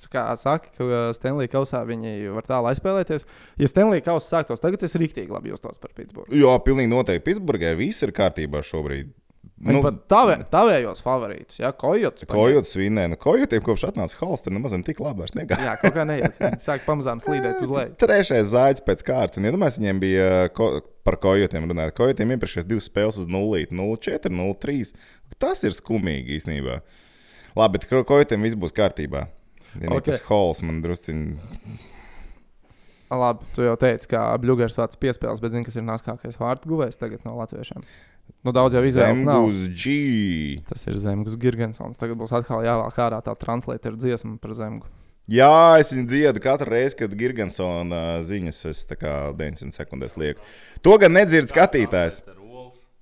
Nu, 0.08 0.12
kā 0.16 0.24
saka, 0.40 0.70
ka 0.72 0.84
uh, 0.88 0.96
Stanley 1.12 1.48
Kausā 1.52 1.82
viņi 1.84 2.32
var 2.32 2.46
tālu 2.48 2.70
aizspēlēties. 2.72 3.26
Ja 3.60 3.68
Stanley 3.68 4.00
Kausa 4.04 4.38
sāktos 4.38 4.62
tagad, 4.64 4.82
es 4.82 4.96
rīktīgi 4.96 5.28
labi 5.32 5.52
justos 5.52 5.76
par 5.78 5.92
Pitsburgu. 5.96 6.32
Jā, 6.32 6.54
pilnīgi 6.64 6.88
noteikti. 6.88 7.26
Pitsburgai 7.28 7.74
viss 7.76 8.02
ir 8.06 8.14
kārtībā 8.16 8.64
šobrīd. 8.64 9.12
Nu, 9.58 9.80
tavē, 9.82 10.36
tavējos 10.52 11.00
favorītus, 11.02 11.56
ja 11.58 11.72
Kojots. 11.74 12.22
Kojots 12.30 12.76
vinnē. 12.78 13.08
Nu, 13.10 13.16
kojotiem 13.18 13.62
kopš 13.64 13.88
atnāca 13.88 14.20
Halsts, 14.20 14.44
tur 14.46 14.54
nemaz 14.54 14.74
tik 14.86 15.00
labi 15.02 15.24
vairs 15.24 15.34
negāja. 15.34 15.64
Jā, 15.66 15.72
kaut 15.80 15.96
kā 15.96 16.04
neiet. 16.06 16.38
Sāk 16.62 16.84
pamazām 16.86 17.18
slīdēt 17.22 17.64
uz 17.66 17.72
leju. 17.74 17.96
Trešais 18.02 18.52
zāģis 18.52 18.84
pēc 18.86 19.02
kārtas. 19.08 19.40
Un, 19.40 19.48
iedomājieties, 19.50 19.80
viņiem 19.82 20.02
bija 20.04 20.28
ko, 20.54 20.68
par 21.06 21.18
kojotiem 21.22 21.66
runāt. 21.72 21.90
Kojotiem 21.98 22.36
iepriekšējās 22.36 22.68
divas 22.70 22.86
spēles 22.86 23.18
uz 23.18 23.26
0, 23.26 23.64
0-4, 23.74 24.30
0-3. 24.30 24.94
Tas 25.42 25.64
ir 25.66 25.74
skumīgi 25.74 26.38
īstenībā. 26.38 26.78
Labi, 27.58 27.80
bet 27.80 27.88
ko- 27.90 28.04
kojotiem 28.06 28.46
viss 28.46 28.58
būs 28.58 28.74
kārtībā. 28.76 29.26
Ja 29.78 29.92
Ok. 29.92 30.02
okay. 30.02 30.12
tas 30.12 30.26
hols 30.28 30.62
man 30.66 30.82
drusciņi. 30.84 31.38
Labi, 33.08 33.46
tu 33.56 33.64
jau 33.64 33.76
teici, 33.80 34.10
ka 34.10 34.20
Bluegers 34.42 34.76
vārds 34.76 34.98
piespēles, 35.00 35.40
bet 35.40 35.54
zini, 35.54 35.64
kas 35.64 35.78
ir 35.80 35.86
nāskākais 35.86 36.36
vārtu 36.36 36.68
guvējs 36.68 37.00
tagad 37.00 37.24
no 37.24 37.38
latviešiem. 37.38 37.84
Nu, 38.44 38.52
daudz 38.52 38.76
jau 38.76 38.82
izvēles 38.84 39.22
nav. 39.24 39.48
Uz 39.48 39.64
G. 39.72 40.60
Tas 40.68 40.84
ir 40.86 40.98
Zemgus 41.00 41.38
Gigantsons. 41.40 41.96
Tagad 42.00 42.18
būs 42.20 42.34
atkal 42.36 42.60
jāvēl 42.66 42.92
ārā 42.92 43.22
tā 43.24 43.32
translēta 43.40 43.94
dziesma 43.96 44.36
par 44.42 44.52
Zemgu. 44.58 44.90
Jā, 45.28 45.76
es 45.80 45.90
viņu 45.92 46.08
dziedu 46.08 46.40
katru 46.40 46.72
reizi, 46.72 46.96
kad 47.02 47.12
Gigantsona 47.16 48.20
ziņas 48.24 48.62
es 48.70 48.84
tā 48.88 48.96
kā 48.96 49.14
900 49.36 49.76
sekundēs 49.76 50.16
lieku. 50.20 50.44
To 50.84 50.96
gan 51.00 51.12
nedzird 51.16 51.50
skatītājs. 51.52 52.22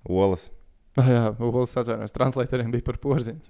Olas. 0.06 0.48
Olas. 1.00 1.04
Ah, 1.04 1.10
Jā, 1.12 1.24
Ulas 1.44 1.74
atvainojas, 1.76 2.14
translētājiem 2.14 2.70
bija 2.72 2.86
par 2.86 2.96
porziņu. 3.02 3.40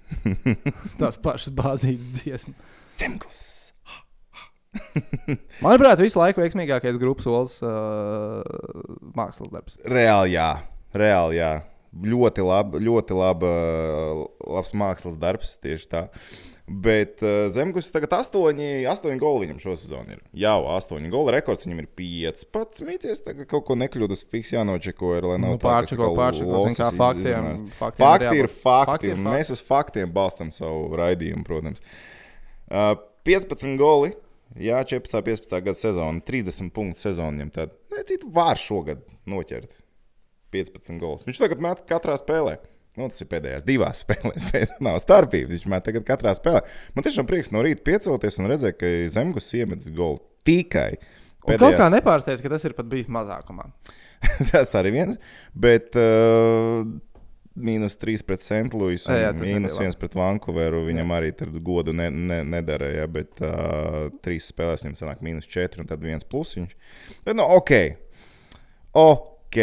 Tās 1.01 1.19
pašas 1.23 1.53
bāzītas 1.55 2.09
dziesmas. 2.19 2.75
Zemgus. 2.97 3.45
Manuprāt, 5.63 6.01
visu 6.03 6.19
laiku 6.19 6.43
veiksmīgākais 6.43 6.99
grupas 7.01 7.29
Ulas 7.31 7.55
uh, 7.63 8.43
mākslas 9.17 9.51
darbs. 9.53 9.79
Reāli 9.87 10.35
jā. 10.35 10.51
Reāli 10.97 11.39
jā. 11.39 11.53
Ļoti 11.97 12.43
labi, 12.45 12.81
ļoti 12.83 13.15
laba, 13.17 13.49
labs 14.43 14.73
mākslas 14.77 15.15
darbs 15.17 15.55
tieši 15.63 15.87
tā. 15.89 16.03
Bet 16.67 17.21
uh, 17.23 17.45
Zemgus 17.47 17.87
tagad 17.95 18.11
8, 18.11 18.57
8 18.91 19.19
goli 19.21 19.45
viņam 19.45 19.59
šosezon 19.63 20.09
ir. 20.11 20.19
Jā, 20.35 20.51
8 20.59 21.05
goli 21.13 21.31
rekords 21.37 21.63
viņam 21.63 21.79
ir 21.79 21.87
15. 21.95 23.07
Es 23.07 23.23
tagad 23.23 23.47
kaut 23.47 23.63
ko 23.69 23.77
nekļūdos, 23.79 24.25
fiks 24.27 24.51
jānočeko, 24.51 25.13
ir, 25.15 25.29
lai 25.31 25.37
nav 25.39 25.55
Nu, 25.55 25.61
pārčeko, 25.63 26.09
tā 26.11 26.19
pārčeko, 26.19 26.65
kā 26.75 26.89
faktiem. 26.99 27.47
faktiem 27.77 28.03
Fakti 28.03 28.43
ir 28.43 28.51
fakti, 28.51 28.91
fakti 28.91 29.13
ir 29.13 29.23
mēs 29.29 29.53
uz 29.55 29.63
faktiem 29.63 30.11
balstām 30.11 30.51
savu 30.51 30.91
raidījumu, 30.99 31.47
protams. 31.47 31.79
Uh, 32.67 32.97
15 33.23 33.79
goli, 33.79 34.11
jā, 34.59 34.83
14. 34.83 35.23
15. 35.23 35.57
gada 35.69 35.79
sezona, 35.79 36.23
30 36.27 36.75
punktu 36.75 37.07
sezonu 37.07 37.31
viņam 37.39 37.55
tad. 37.61 37.79
Nē, 37.95 38.03
citu 38.11 38.27
var 38.35 38.59
šogad 38.59 39.07
noķert 39.23 39.71
15 40.51 40.99
gols. 40.99 41.23
Viņš 41.27 41.39
tagad 41.47 41.63
met 41.63 41.87
katrā 41.87 42.19
spēlē. 42.19 42.59
Nu, 42.97 43.07
tas 43.11 43.21
ir 43.21 43.29
pēdējās 43.29 43.65
divās 43.67 44.01
spēlēs, 44.03 44.47
bet 44.53 44.79
nav 44.83 44.99
starpības. 45.03 45.53
Viņš 45.53 45.69
met 45.71 45.85
tagad 45.85 46.07
katrā 46.07 46.33
spēlē. 46.37 46.63
Man 46.95 47.05
tiešām 47.05 47.29
prieks 47.29 47.53
no 47.53 47.61
rīta 47.65 47.85
piecelties 47.85 48.39
un 48.41 48.49
redzēt, 48.51 48.79
ka 48.79 48.91
Zemgus 49.13 49.51
iemetis 49.57 49.93
golu 49.93 50.21
tikai. 50.47 50.95
Un 51.47 51.59
kaut 51.61 51.77
kā 51.79 51.87
nepārsteidz, 51.93 52.41
ka 52.43 52.51
tas 52.51 52.65
ir 52.67 52.75
pat 52.75 52.89
bijis 52.91 53.07
mazākumā. 53.11 53.69
tas 54.51 54.73
arī 54.75 54.91
viens. 54.97 55.19
Bet 55.55 55.95
uh, 55.99 56.83
mīnus 57.57 57.95
3 58.01 58.25
pret 58.27 58.43
Sentlūisu 58.43 59.13
Jā, 59.13 59.27
jā, 59.27 59.31
mīnus 59.37 59.77
nebija 59.77 59.93
1 59.93 59.99
pret 60.01 60.17
Vankūveru. 60.17 60.83
Viņam 60.89 61.13
arī 61.15 61.31
tur 61.37 61.53
godu 61.63 61.95
ne, 61.95 62.09
ne, 62.11 62.41
nedara. 62.47 62.89
Ja, 62.93 63.07
bet 63.11 63.39
uh, 63.45 64.07
trīs 64.25 64.49
spēlēs 64.51 64.85
viņam 64.85 64.99
sanāk 64.99 65.23
mīnus 65.25 65.49
4 65.53 65.83
un 65.83 65.89
tad 65.89 66.03
viens 66.03 66.27
plusiņš. 66.27 66.75
Bet, 67.23 67.35
nu, 67.37 67.45
ok. 67.45 67.73
Ok. 69.47 69.57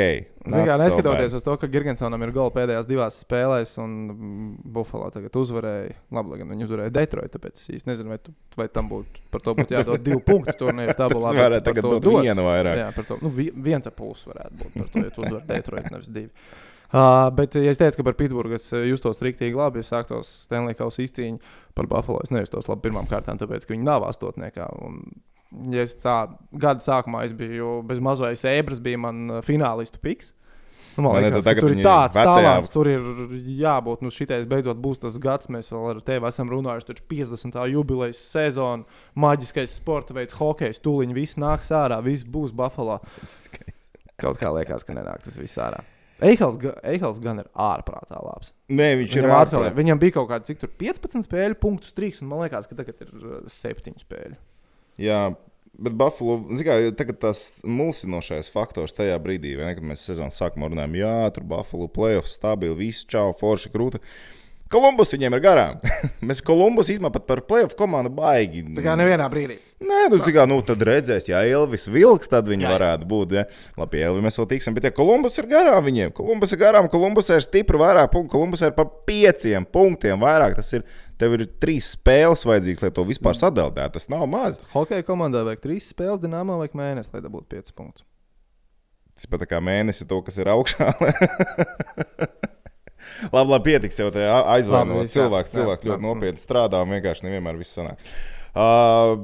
Ziniet, 0.44 0.64
kā 0.66 0.74
Not 0.76 0.80
so 0.80 0.84
neskatoties 0.84 1.30
bad. 1.32 1.36
uz 1.38 1.44
to, 1.44 1.54
ka 1.60 1.68
Gigantsonam 1.68 2.22
ir 2.24 2.30
gols 2.32 2.52
pēdējās 2.56 2.86
divās 2.88 3.18
spēlēs, 3.20 3.74
un 3.84 3.92
Buffalo 4.74 5.10
tagad 5.12 5.36
uzvarēja. 5.40 5.92
Labi, 6.16 6.32
lai 6.32 6.38
gan 6.40 6.50
viņi 6.54 6.66
uzvarēja 6.66 6.92
Detroit, 6.96 7.32
tāpēc 7.36 7.60
es 7.60 7.68
īsti 7.78 7.90
nezinu, 7.92 8.12
vai, 8.14 8.18
tu, 8.24 8.32
vai 8.56 8.66
tam 8.72 8.88
būtu 8.90 9.24
par 9.32 9.44
to 9.44 9.54
būtu 9.60 9.76
jādod 9.76 10.04
divu 10.04 10.20
punktu 10.30 10.56
turnīru 10.64 10.96
tabulā. 10.98 11.32
Tas 11.34 11.40
varētu 11.44 11.66
tagad 11.68 11.88
dot 11.88 12.08
vienu 12.24 12.46
vairāk. 12.48 12.80
Jā, 12.80 12.86
par 12.96 13.08
to 13.10 13.18
nu, 13.24 13.32
vi- 13.36 13.52
viens 13.68 13.88
ap 13.88 13.96
pusi 14.00 14.28
varētu 14.32 14.60
būt. 14.62 14.72
Par 14.80 14.88
to, 14.94 15.04
ja 15.04 15.12
tu 15.16 15.24
uzvari 15.26 15.44
Detroit, 15.52 15.90
nevis 15.92 16.08
divi. 16.16 16.30
Uh, 16.94 17.26
bet, 17.34 17.56
ja 17.58 17.72
es 17.74 17.80
teicu, 17.80 17.96
ka 18.00 18.04
par 18.06 18.14
Pitsburgu 18.20 18.54
es 18.54 18.68
uh, 18.72 18.84
justos 18.86 19.18
rīktīgi 19.24 19.56
labi, 19.58 19.80
ja 19.82 19.88
sāktos 19.88 20.28
Stanley 20.46 20.76
Kausa 20.78 21.02
izcīņa 21.02 21.40
par 21.74 21.88
Buffalo, 21.90 22.20
es 22.22 22.30
nejustos 22.30 22.68
labi 22.70 22.84
pirmām 22.88 23.08
kārtām, 23.10 23.40
tāpēc, 23.40 23.64
ka 23.66 23.74
viņi 23.74 23.82
nav 23.88 24.04
astotniekā. 24.06 24.68
Un, 24.86 25.00
ja 25.74 25.84
es 25.84 25.96
tā 26.00 26.16
gada 26.52 26.84
sākumā 26.84 27.24
es 27.26 27.34
biju 27.36 27.82
bez 27.88 28.00
mazais 28.04 28.44
ebras, 28.48 28.80
bija 28.82 29.00
man 29.00 29.26
uh, 29.30 29.44
finālistu 29.44 30.00
piks. 30.02 30.32
Nu, 30.94 31.02
man 31.02 31.16
ne, 31.18 31.26
liekas, 31.26 31.42
tagad 31.42 31.64
tur 31.64 31.72
ir 31.74 31.80
tāds 31.82 32.14
talants, 32.14 32.70
tur 32.70 32.86
ir 32.86 33.06
jābūt. 33.58 34.04
Nu, 34.04 34.12
šitais 34.14 34.44
beidzot 34.46 34.78
būs 34.78 35.00
tas 35.02 35.16
gads, 35.18 35.50
mēs 35.50 35.72
vēl 35.72 35.88
ar 35.90 36.02
tevi 36.06 36.28
esam 36.28 36.52
runājuši. 36.52 36.86
Taču 36.92 37.06
50. 37.10 37.58
jubilejas 37.72 38.20
sezona, 38.30 38.86
maģiskais 39.18 39.74
sporta 39.74 40.14
veids, 40.14 40.36
hokejs, 40.38 40.78
tūliņi, 40.84 41.16
viss 41.16 41.40
nāks 41.42 41.72
ārā, 41.74 41.98
viss 42.04 42.22
būs 42.22 42.54
Buffalo. 42.54 43.00
Kaut 44.22 44.38
kā 44.38 44.54
liekas, 44.54 44.86
ka 44.86 44.94
nenāk 44.94 45.26
tas 45.26 45.40
viss 45.40 45.58
ārā. 45.58 45.82
Eihals, 46.22 46.60
Eihals 46.86 47.18
gan 47.18 47.42
ir 47.42 47.48
ārprātā 47.58 48.20
labs. 48.22 48.52
Nē, 48.70 48.92
viņš 49.00 49.16
ir 49.16 49.24
Viņam, 49.26 49.34
atkal, 49.34 49.64
ārprāt. 49.64 49.78
viņam 49.80 50.00
bija 50.00 50.14
kaut 50.20 50.28
kāda, 50.30 50.46
cik 50.46 50.60
tur 50.62 50.70
15 50.78 51.26
spēļu 51.26 51.58
punktu 51.58 51.90
strīks, 51.90 52.22
un 52.22 52.30
man 52.30 52.44
liekas, 52.44 52.68
ka 52.70 52.78
tagad 52.78 53.02
ir 53.02 53.10
uh, 53.18 53.40
7 53.50 53.98
spēļu. 53.98 54.38
Jā, 55.00 55.20
bet 55.74 55.96
Buffalo, 55.98 56.38
zināmā 56.54 56.92
mērā, 56.92 57.16
tas 57.18 57.40
mulsinošais 57.66 58.50
faktors 58.52 58.94
tajā 58.94 59.16
brīdī, 59.22 59.56
ne, 59.58 59.72
kad 59.74 59.86
mēs 59.86 60.04
sezonas 60.06 60.38
sākumā 60.38 60.70
runājām, 60.70 60.94
jā, 61.00 61.16
tur 61.34 61.46
Buffalo 61.50 61.88
playoffs 61.90 62.36
stabili, 62.38 62.76
viss 62.86 63.08
čau, 63.10 63.32
forši 63.40 63.72
krūti. 63.74 64.02
Kolumbus 64.74 65.14
viņiem 65.14 65.36
ir 65.36 65.42
garām. 65.44 65.78
mēs 66.28 66.42
Kolumbus 66.42 66.90
izmantojam 66.90 67.28
par 67.28 67.44
playoff 67.46 67.76
komandu 67.78 68.10
baigi. 68.14 68.64
Tā 68.74 68.82
kā 68.82 68.96
nevienā 68.98 69.28
brīdī. 69.30 69.60
Nē, 69.84 70.06
nu, 70.10 70.18
zikā, 70.22 70.46
nu 70.48 70.56
tad 70.64 70.80
redzēs, 70.86 71.26
ja 71.28 71.42
Elvis 71.44 71.84
vilks, 71.92 72.30
tad 72.30 72.48
viņi 72.48 72.64
jā, 72.64 72.70
jā. 72.70 72.74
varētu 72.74 73.08
būt. 73.10 73.34
Ja? 73.36 73.44
Labi, 73.78 74.00
Elvis 74.06 74.24
mēs 74.24 74.38
vēl 74.40 74.48
tiksim, 74.54 74.76
bet 74.76 74.88
ja 74.88 74.92
Kolumbus 74.94 75.36
ir 75.38 75.48
garām 75.50 75.84
viņiem, 75.84 76.14
Kolumbus 76.16 76.54
ir 76.54 76.60
garām, 76.62 76.88
Kolumbus 76.92 77.28
ir 77.34 77.44
stipri 77.44 77.80
vairāk 77.80 78.08
punktu, 78.14 78.32
Kolumbus 78.36 78.64
ir 78.64 78.72
par 78.76 78.88
pieciem 79.08 79.66
punktiem 79.68 80.22
vairāk. 80.24 80.56
Tas 80.58 80.72
ir, 80.78 80.86
tev 81.20 81.36
ir 81.36 81.46
trīs 81.60 81.92
spēles 81.94 82.46
vajadzīgas, 82.48 82.86
lai 82.86 82.92
to 82.96 83.04
vispār 83.10 83.38
sadalītu. 83.38 83.90
Tas 83.98 84.08
nav 84.12 84.24
maz. 84.30 84.58
Hokeja 84.72 85.06
komandā 85.06 85.44
vajag 85.46 85.66
3 85.68 85.86
spēles, 85.90 86.22
Dienāmā 86.24 86.58
vajag 86.62 86.78
mēnesi, 86.80 87.12
lai 87.12 87.22
dabūtu 87.26 87.50
5 87.58 87.76
punktus. 87.76 88.08
Tas 89.14 89.30
pat 89.30 89.44
tā 89.44 89.52
kā 89.52 89.60
mēnesis 89.62 90.08
to, 90.10 90.18
kas 90.26 90.40
ir 90.42 90.50
augšā. 90.50 90.90
labi, 93.32 93.48
labi, 93.50 93.64
pietiks 93.70 94.00
jau 94.00 94.10
tajā 94.14 94.36
aizvainot. 94.56 95.10
Cilvēks, 95.12 95.54
cilvēks 95.54 95.88
ļoti 95.88 96.04
nopietni 96.04 96.42
strādā 96.42 96.82
un 96.84 96.94
vienkārši 96.96 97.28
nevienmēr 97.28 97.60
viss 97.60 97.76
sanāk. 97.76 98.00
Uh, 98.54 99.16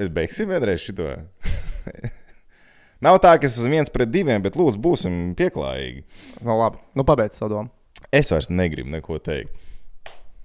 es 0.00 0.10
beigsim 0.12 0.50
vienreiz 0.50 0.82
šo. 0.84 1.10
Nav 3.04 3.16
tā, 3.24 3.32
ka 3.40 3.48
es 3.48 3.56
esmu 3.56 3.72
viens 3.72 3.92
pret 3.92 4.10
diviem, 4.12 4.42
bet 4.44 4.58
lūdzu, 4.60 4.80
būsim 4.82 5.20
pieklājīgi. 5.38 6.02
Nu, 6.44 6.56
labi, 6.60 6.82
nu, 6.98 7.04
pabeidz 7.08 7.38
savu 7.40 7.54
domu. 7.54 7.72
Es 8.12 8.32
vairs 8.32 8.50
negribu 8.52 8.92
neko 8.92 9.16
teikt. 9.24 9.54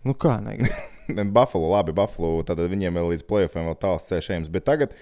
Nu, 0.05 0.13
kā 0.15 0.37
negribu? 0.43 0.71
Buffalo, 1.35 1.71
labi, 1.73 1.93
Buffalo, 1.95 2.39
tad 2.47 2.61
viņiem 2.61 2.95
vēl 2.95 3.11
līdz 3.13 3.25
playoffiem 3.27 3.67
vēl 3.67 3.77
tāls 3.81 4.07
ceļš. 4.07 4.47
Bet 4.53 4.67
tagad 4.69 4.95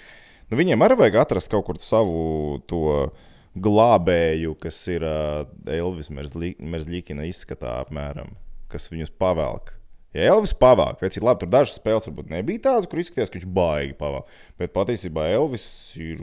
nu, 0.49 0.57
viņiem 0.59 0.81
arī 0.85 0.97
vajag 1.03 1.19
atrast 1.21 1.51
kaut 1.51 1.67
kur 1.67 1.79
savu 1.83 2.59
to 2.69 3.11
glābēju, 3.53 4.55
kas 4.61 4.79
ir 4.91 5.05
uh, 5.05 5.45
Elvis 5.69 6.09
Merzlikina 6.13 7.27
izskatā 7.29 7.77
apmēram, 7.83 8.33
kas 8.71 8.89
viņus 8.91 9.13
pavelk. 9.21 9.73
Ja 10.13 10.27
Elvis 10.35 10.53
pavelk, 10.57 10.99
pēc 11.01 11.17
tam, 11.17 11.25
labi, 11.25 11.41
tur 11.41 11.49
dažas 11.53 11.79
spēles 11.79 12.05
varbūt 12.09 12.29
nebija 12.33 12.65
tādas, 12.67 12.89
kur 12.89 13.01
izskatījās, 13.01 13.31
ka 13.33 13.39
viņš 13.39 13.47
baigi 13.53 13.95
pavelk. 13.97 14.29
Bet 14.61 14.73
patiesībā 14.75 15.25
Elvis 15.33 15.65
ir. 15.97 16.21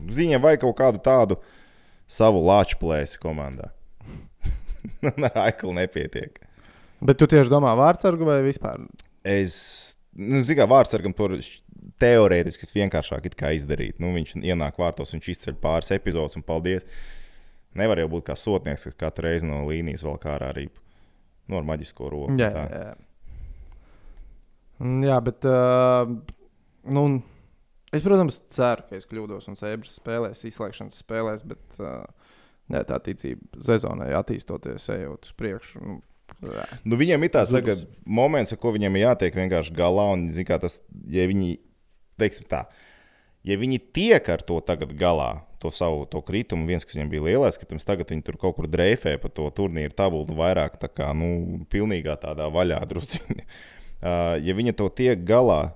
Viņiem 0.00 0.42
vajag 0.42 0.62
kaut 0.62 0.76
kādu 0.78 1.02
tādu 1.02 1.36
savu 2.10 2.42
lāču 2.46 2.78
plēsi 2.80 3.18
komandā. 3.22 3.72
Ar 5.26 5.42
Aiklu 5.46 5.74
nepietiek. 5.76 6.38
Bet 7.02 7.18
tu 7.20 7.26
tieši 7.30 7.50
domā 7.52 7.72
vārdsargu 7.78 8.26
vai 8.28 8.38
vispār? 8.44 8.82
Es, 9.26 9.56
nu, 10.14 10.40
zinu, 10.44 10.60
kā 10.60 10.66
vārdsargam 10.70 11.14
tur 11.16 11.36
teorētiski 12.00 12.68
vienkāršāk 12.74 13.28
izdarīt. 13.54 14.00
Nu, 14.02 14.12
viņš 14.16 14.36
ienāk 14.40 14.78
vārtos, 14.80 15.14
viņš 15.16 15.28
izceļ 15.34 15.58
pāris 15.62 15.92
epizodus 15.96 16.38
un 16.38 16.46
paldies. 16.46 16.86
Nevar 17.78 18.00
jau 18.02 18.08
būt 18.10 18.26
kā 18.26 18.34
sotnieks, 18.34 18.88
kas 18.88 18.98
katru 18.98 19.28
reizi 19.28 19.46
no 19.46 19.62
līnijas 19.68 20.02
vēl 20.02 20.18
kā 20.22 20.36
arī 20.42 20.66
nu, 21.50 21.58
ar 21.58 21.66
maģisko 21.66 22.10
roku. 22.10 22.38
Jā, 22.38 22.50
tā. 22.54 22.64
jā. 22.74 22.90
Jā 25.06 25.18
bet. 25.20 25.44
Uh, 25.44 26.16
nu, 26.88 27.04
es, 27.92 28.02
protams, 28.02 28.40
ceru, 28.52 28.86
ka 28.88 28.98
es 28.98 29.08
kļūdos 29.10 29.50
un 29.50 29.58
Sēbras 29.60 29.98
spēlēs, 30.00 30.44
izslēgšanas 30.48 31.02
spēlēs, 31.02 31.44
bet 31.46 31.80
uh, 31.82 32.06
jā, 32.72 32.84
tā 32.88 33.00
ticība 33.04 33.64
sezonai 33.66 34.12
attīstoties, 34.18 34.88
ejot 34.96 35.28
uz 35.28 35.34
priekšu. 35.38 35.82
Nu, 35.84 35.98
jā. 36.46 36.66
Nu, 36.86 36.98
viņiem 37.00 37.26
ir 37.26 37.34
tāds 37.36 37.84
moments, 38.06 38.54
ar 38.54 38.62
ko 38.62 38.72
viņiem 38.76 38.96
ir 38.96 39.06
jātiek 39.08 39.36
vienkārši 39.42 39.76
galā. 39.76 40.10
Un, 40.16 40.30
zin, 40.34 40.48
kā, 40.48 40.58
tas, 40.62 40.80
ja 41.12 41.26
viņi, 41.30 41.58
teiksim 42.20 42.48
tā, 42.50 42.64
ja 43.46 43.56
viņi 43.60 43.80
tiek 43.96 44.28
ar 44.32 44.44
to 44.44 44.60
tagad 44.64 44.92
galā, 44.98 45.42
to 45.60 45.72
savu 45.74 46.06
to 46.08 46.22
kritumu, 46.24 46.64
viens, 46.68 46.86
kas 46.86 46.96
viņiem 46.96 47.10
bija 47.12 47.26
lielais 47.26 47.58
kritums, 47.60 47.84
tagad 47.84 48.12
viņi 48.12 48.24
tur 48.24 48.38
kaut 48.40 48.56
kur 48.56 48.68
dreifē 48.70 49.18
pa 49.20 49.28
to 49.28 49.50
turnīru 49.52 49.92
tabulu 49.96 50.36
vairāk 50.38 50.78
tā 50.80 50.88
kā, 50.88 51.10
nu, 51.16 51.60
pilnīgā 51.72 52.16
tādā 52.22 52.48
vaļā 52.52 52.80
drusciņā. 52.90 53.44
Ja 54.40 54.56
viņi 54.56 54.72
to 54.78 54.88
tiek 54.96 55.20
galā, 55.28 55.74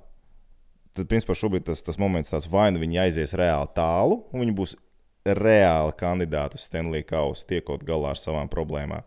tad, 0.96 1.08
principā, 1.10 1.36
šobrīd 1.36 1.66
tas, 1.68 1.84
tas 1.84 2.00
moments 2.00 2.32
tāds 2.32 2.48
vai 2.48 2.70
nu 2.72 2.80
viņi 2.80 3.02
aizies 3.02 3.36
reāli 3.36 3.68
tālu, 3.76 4.22
un 4.32 4.46
viņi 4.46 4.56
būs 4.56 4.76
reāli 5.24 5.92
kandidāti 6.00 6.58
uz 6.58 6.64
Stanley 6.64 7.04
Kausu, 7.04 7.44
tiekot 7.48 7.84
galā 7.84 8.14
ar 8.14 8.20
savām 8.20 8.48
problēmām. 8.52 9.04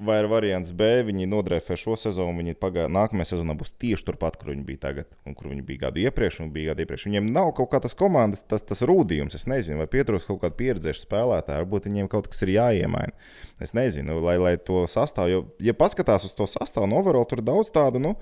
Vai 0.00 0.16
ir 0.22 0.28
variants 0.32 0.70
B, 0.72 0.86
viņi 1.04 1.26
nodrēfē 1.28 1.76
šo 1.76 1.92
sezonu, 2.00 2.38
viņi 2.40 2.54
pagā, 2.56 2.86
nākamajā 2.88 3.34
sezonā 3.34 3.52
būs 3.58 3.74
tieši 3.82 4.06
turpat, 4.06 4.38
kur 4.40 4.54
viņi 4.54 4.64
bija 4.64 4.80
tagad, 4.86 5.10
un 5.28 5.36
kur 5.36 5.50
viņi 5.50 5.64
bija 5.66 5.82
gadu 5.82 6.00
iepriekš, 6.00 6.38
un 6.40 6.48
bija 6.54 6.72
gadu 6.72 6.86
iepriekš. 6.86 7.04
Viņiem 7.10 7.28
nav 7.34 7.52
kaut 7.58 7.68
kā 7.74 7.82
tas 7.84 7.96
komandas, 7.98 8.40
tas, 8.48 8.64
tas 8.64 8.80
rūdījums, 8.88 9.36
es 9.36 9.44
nezinu, 9.50 9.82
vai 9.82 9.88
pietrūkst 9.92 10.30
kaut 10.30 10.40
kāda 10.46 10.56
pieredzējuša 10.56 11.04
spēlētāja, 11.04 11.60
varbūt 11.66 11.90
viņiem 11.90 12.08
kaut 12.12 12.30
kas 12.32 12.40
ir 12.46 12.54
jāiemaina. 12.54 13.12
Es 13.60 13.76
nezinu, 13.76 14.16
lai, 14.24 14.38
lai 14.40 14.54
to 14.56 14.86
sastāvu, 14.88 15.34
jo, 15.34 15.44
ja 15.68 15.76
paskatās 15.76 16.24
uz 16.30 16.32
to 16.38 16.48
sastāvu, 16.48 16.88
no 16.88 17.02
overall 17.04 17.28
tur 17.28 17.44
daudz 17.44 17.68
tādu, 17.74 18.00
nu, 18.00 18.16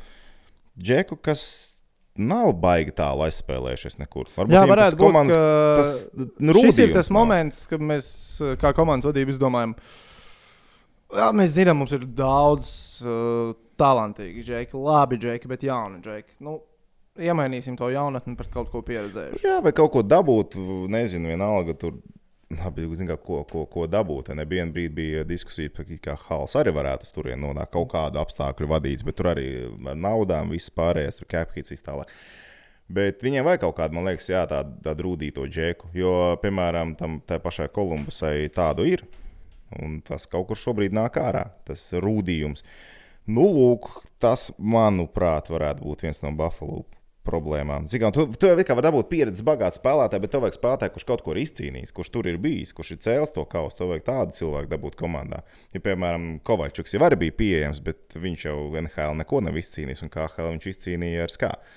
džeku, 0.82 1.20
kas 1.22 1.46
nav 2.18 2.52
baigi 2.58 2.92
tālu 2.98 3.22
aizspēlējušies 3.28 4.00
nekur. 4.02 4.28
Varbūt 4.34 4.54
Jā, 4.54 4.66
tas 4.66 4.94
būt, 4.94 5.00
komandas, 5.00 5.38
tas, 5.78 5.94
nu, 6.42 6.58
ir 6.66 6.92
tas 6.94 7.10
moments, 7.14 7.64
kad 7.70 7.82
mēs, 7.94 8.10
kā 8.58 8.74
komandas 8.76 9.08
vadība, 9.12 9.34
izdomājam, 9.34 9.76
jā, 11.16 11.30
mēs 11.36 11.54
zinām, 11.56 11.80
mums 11.80 11.94
ir 11.96 12.04
daudz 12.18 12.68
uh, 13.04 13.54
talantīgu 13.80 14.44
džeku, 14.46 14.82
labi 14.84 15.18
džeki, 15.22 15.50
bet 15.50 15.64
jauni 15.66 16.02
džeki. 16.04 16.38
Nu, 16.44 16.58
iemainīsim 17.18 17.76
to 17.78 17.90
jaunatni 17.92 18.36
par 18.38 18.50
kaut 18.52 18.70
ko 18.72 18.82
pieredzējušu. 18.86 19.42
Jā, 19.46 19.58
vai 19.64 19.74
kaut 19.76 19.92
ko 19.94 20.04
dabūt, 20.06 20.58
nezinu, 20.92 21.34
vienalga 21.34 21.76
tur. 21.78 21.98
Labi, 22.48 22.86
zin, 22.96 23.04
kā, 23.10 23.18
ko, 23.20 23.42
ko, 23.44 23.66
ko 23.68 23.82
dabūt. 23.90 24.30
Nebija 24.32 24.62
viena 24.62 24.72
brīdi, 24.72 24.94
bija 24.96 25.24
diskusija, 25.28 25.68
ka 26.00 26.14
Hals 26.30 26.54
arī 26.56 26.72
varētu 26.72 27.10
turieni 27.12 27.42
nonākt 27.42 27.74
kaut 27.74 27.90
kādu 27.92 28.22
apstākļu 28.22 28.70
vadīts, 28.70 29.04
bet 29.04 29.18
tur 29.18 29.28
arī 29.34 29.48
ar 29.84 29.98
naudām 30.00 30.48
viss 30.54 30.72
pārējais, 30.72 31.20
tur 31.20 31.28
capkits 31.28 31.74
viss 31.74 31.84
tālāk. 31.84 32.08
Bet 32.88 33.20
viņiem 33.20 33.44
vajag 33.44 33.66
kaut 33.66 33.76
kādu, 33.76 33.98
man 33.98 34.08
liekas, 34.08 34.30
jā, 34.32 34.46
tādu, 34.48 34.78
tādu 34.80 35.04
rūtīto 35.04 35.44
džeku. 35.44 35.90
Jo, 35.92 36.14
piemēram, 36.40 36.96
tam 36.96 37.20
pašai 37.28 37.68
Kolumbusai 37.68 38.48
tādu 38.56 38.88
ir. 38.88 39.04
Un 39.76 39.98
tas 40.06 40.24
kaut 40.30 40.48
kur 40.48 40.58
šobrīd 40.58 40.94
nāk 40.96 41.18
ārā, 41.20 41.48
tas 41.68 41.82
rūdījums. 41.92 42.64
Nu, 43.28 43.44
lūk, 43.44 43.90
tas, 44.22 44.48
manuprāt, 44.56 45.50
varētu 45.52 45.84
būt 45.84 46.06
viens 46.06 46.22
no 46.24 46.32
Buffalo 46.36 46.86
problēmām. 47.28 47.86
Zinām, 47.90 48.12
tu, 48.14 48.24
tu 48.40 48.48
jau 48.48 48.56
kā 48.64 48.76
vari 48.76 48.86
dabūt 48.88 49.10
pieredzes 49.10 49.44
bagāts 49.44 49.78
spēlētāju, 49.80 50.22
bet 50.24 50.32
tev 50.32 50.44
vajag 50.44 50.56
spēlētāju, 50.56 50.94
kurš 50.94 51.06
kaut 51.08 51.24
ko 51.24 51.34
ir 51.34 51.42
izcīnījis, 51.42 51.92
kurš 51.96 52.12
tur 52.14 52.28
ir 52.30 52.38
bijis, 52.42 52.72
kurš 52.76 52.94
ir 52.94 53.02
cēlis 53.04 53.34
to 53.34 53.44
kausu. 53.50 53.76
Tev 53.78 53.92
vajag 53.92 54.06
tādu 54.06 54.36
cilvēku 54.38 54.72
dabūt 54.72 54.96
komandā. 55.00 55.42
Ja, 55.74 55.82
piemēram, 55.84 56.28
Kovačuks 56.46 56.96
jau 56.96 57.10
bija 57.20 57.36
pieejams, 57.36 57.82
bet 57.84 58.16
viņš 58.16 58.46
jau 58.48 58.56
NHL 58.80 59.20
neko 59.20 59.42
nav 59.44 59.60
izcīnījis, 59.60 60.06
un 60.06 60.12
kā 60.14 60.28
HL 60.30 60.54
viņš 60.54 60.70
izcīnīja 60.72 61.26
ar 61.26 61.34
skābi. 61.34 61.76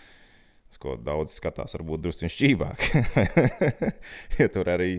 Ko 0.81 0.95
daudz 0.95 1.36
skatās, 1.36 1.75
varbūt 1.75 2.05
drusku 2.05 2.29
šķīvāk. 2.31 2.86
ja 4.39 4.48
tur 4.53 4.71
arī. 4.71 4.93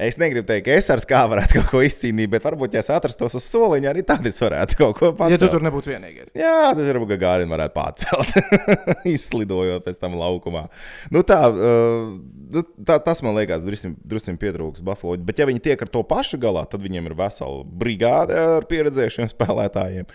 Es 0.00 0.16
negribu 0.16 0.46
teikt, 0.48 0.64
ka 0.64 0.76
es 0.80 0.86
ar 0.88 1.02
skābi 1.04 1.34
varētu 1.34 1.58
kaut 1.58 1.66
ko 1.68 1.80
izcīnīt, 1.84 2.30
bet 2.32 2.44
varbūt, 2.46 2.72
ja 2.78 2.80
es 2.80 2.88
atrastos 2.94 3.36
uz 3.36 3.44
soliņa, 3.44 3.90
arī 3.90 4.04
tad 4.08 4.24
es 4.28 4.38
varētu 4.40 4.78
kaut 4.78 4.94
ko 4.96 5.10
Ja 5.10 5.16
pacelt. 5.18 5.42
tu 5.42 5.50
tur 5.52 5.64
nebūtu 5.66 5.92
vienīgais. 5.92 6.30
Jā, 6.38 6.70
tas 6.72 6.88
varbūt 6.88 7.12
Gārina 7.20 7.52
varētu 7.52 7.76
pacelt, 7.76 8.32
izslidojot 9.12 9.84
pēc 9.84 10.00
tam 10.00 10.16
laukumā. 10.16 10.64
Nu, 11.12 11.20
tā, 11.28 11.42
uh, 11.52 12.64
tā, 12.88 12.96
tas 13.04 13.20
man 13.26 13.36
liekas, 13.36 13.68
drusku 13.68 14.36
pietrūks 14.40 14.80
Buffalo. 14.84 15.18
Bet, 15.20 15.44
ja 15.44 15.48
viņi 15.50 15.60
tiek 15.68 15.84
ar 15.84 15.92
to 15.92 16.00
pašu 16.08 16.40
galā, 16.40 16.64
tad 16.72 16.80
viņiem 16.84 17.12
ir 17.12 17.18
vesela 17.18 17.60
brigāde 17.84 18.40
ar 18.56 18.68
pieredzējušiem 18.72 19.28
spēlētājiem. 19.34 20.08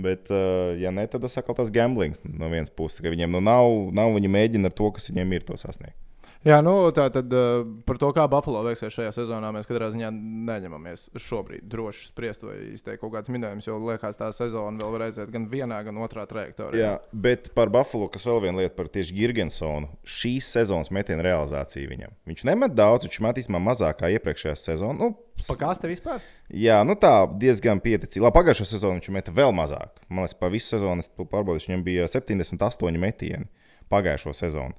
Bet, 0.00 0.26
uh, 0.34 0.74
ja 0.78 0.90
ne, 0.94 1.06
tad 1.10 1.22
tas 1.22 1.38
atkal 1.38 1.54
tas 1.58 1.70
gamblings 1.74 2.22
no 2.26 2.50
vienas 2.50 2.70
puses, 2.74 2.98
ka 3.02 3.14
viņiem 3.14 3.30
nu, 3.38 3.46
nav, 3.46 3.70
nav 3.94 4.14
viņi 4.18 4.30
mēģina 4.30 4.70
ar 4.70 4.74
to, 4.74 4.90
kas 4.98 5.10
viņiem 5.14 5.38
ir, 5.38 5.46
to 5.46 5.58
sasniegt. 5.58 5.98
Jā, 6.40 6.62
nu, 6.64 6.72
tā 6.96 7.04
tad 7.12 7.28
uh, 7.36 7.66
par 7.84 7.98
to, 8.00 8.08
kā 8.16 8.22
Buffalo 8.32 8.62
veiksies 8.64 8.94
šajā 8.94 9.10
sezonā, 9.12 9.50
mēs 9.52 9.66
katrā 9.68 9.90
ziņā 9.92 10.08
neņemamies 10.48 11.10
šobrīd 11.20 11.66
droši 11.68 12.06
spriest 12.08 12.46
vai 12.46 12.54
izteikt 12.70 13.02
kaut 13.02 13.12
kādus 13.12 13.32
minējumus, 13.34 13.66
jo 13.68 13.76
liekas, 13.82 14.16
tā 14.16 14.30
sezona 14.32 14.80
vēl 14.80 14.94
var 14.94 15.04
aiziet 15.04 15.28
gan 15.34 15.44
vienā, 15.52 15.82
gan 15.84 15.98
otrā 16.00 16.24
trajektorijā. 16.30 16.80
Jā, 16.80 16.94
bet 17.12 17.50
par 17.56 17.68
Buffalo, 17.74 18.08
kas 18.12 18.24
vēl 18.24 18.40
viena 18.46 18.62
lieta 18.62 18.72
par 18.78 18.88
tieši 18.88 19.18
Girgensonu, 19.18 19.90
šīs 20.08 20.48
sezonas 20.56 20.88
metienu 20.96 21.26
realizāciju 21.28 21.92
viņam. 21.92 22.16
Viņš 22.32 22.46
nemet 22.48 22.72
daudz, 22.78 23.04
viņš 23.04 23.20
met 23.26 23.42
īstenībā 23.42 23.60
mazāk 23.66 24.00
kā 24.00 24.08
iepriekšējā 24.16 24.56
sezonā. 24.62 24.96
Nu, 24.96 25.12
Pakāste 25.44 25.88
vispār? 25.92 26.24
Jā, 26.52 26.80
nu 26.84 26.96
tā 27.00 27.14
diezgan 27.40 27.80
pieticīgi. 27.84 28.20
Labi, 28.24 28.36
pagājušā 28.36 28.66
sezonā 28.74 28.96
viņš 28.96 29.12
meta 29.12 29.32
vēl 29.32 29.52
mazāk. 29.56 30.00
Man 30.08 30.24
liekas, 30.24 30.36
pa 30.40 30.50
visu 30.52 30.74
sezonu 30.74 31.04
es 31.04 31.12
pārbaudīju, 31.16 31.68
viņam 31.70 31.84
bija 31.84 32.08
78 32.12 33.00
metieni 33.00 33.48
pagājušo 33.92 34.34
sezonu. 34.36 34.76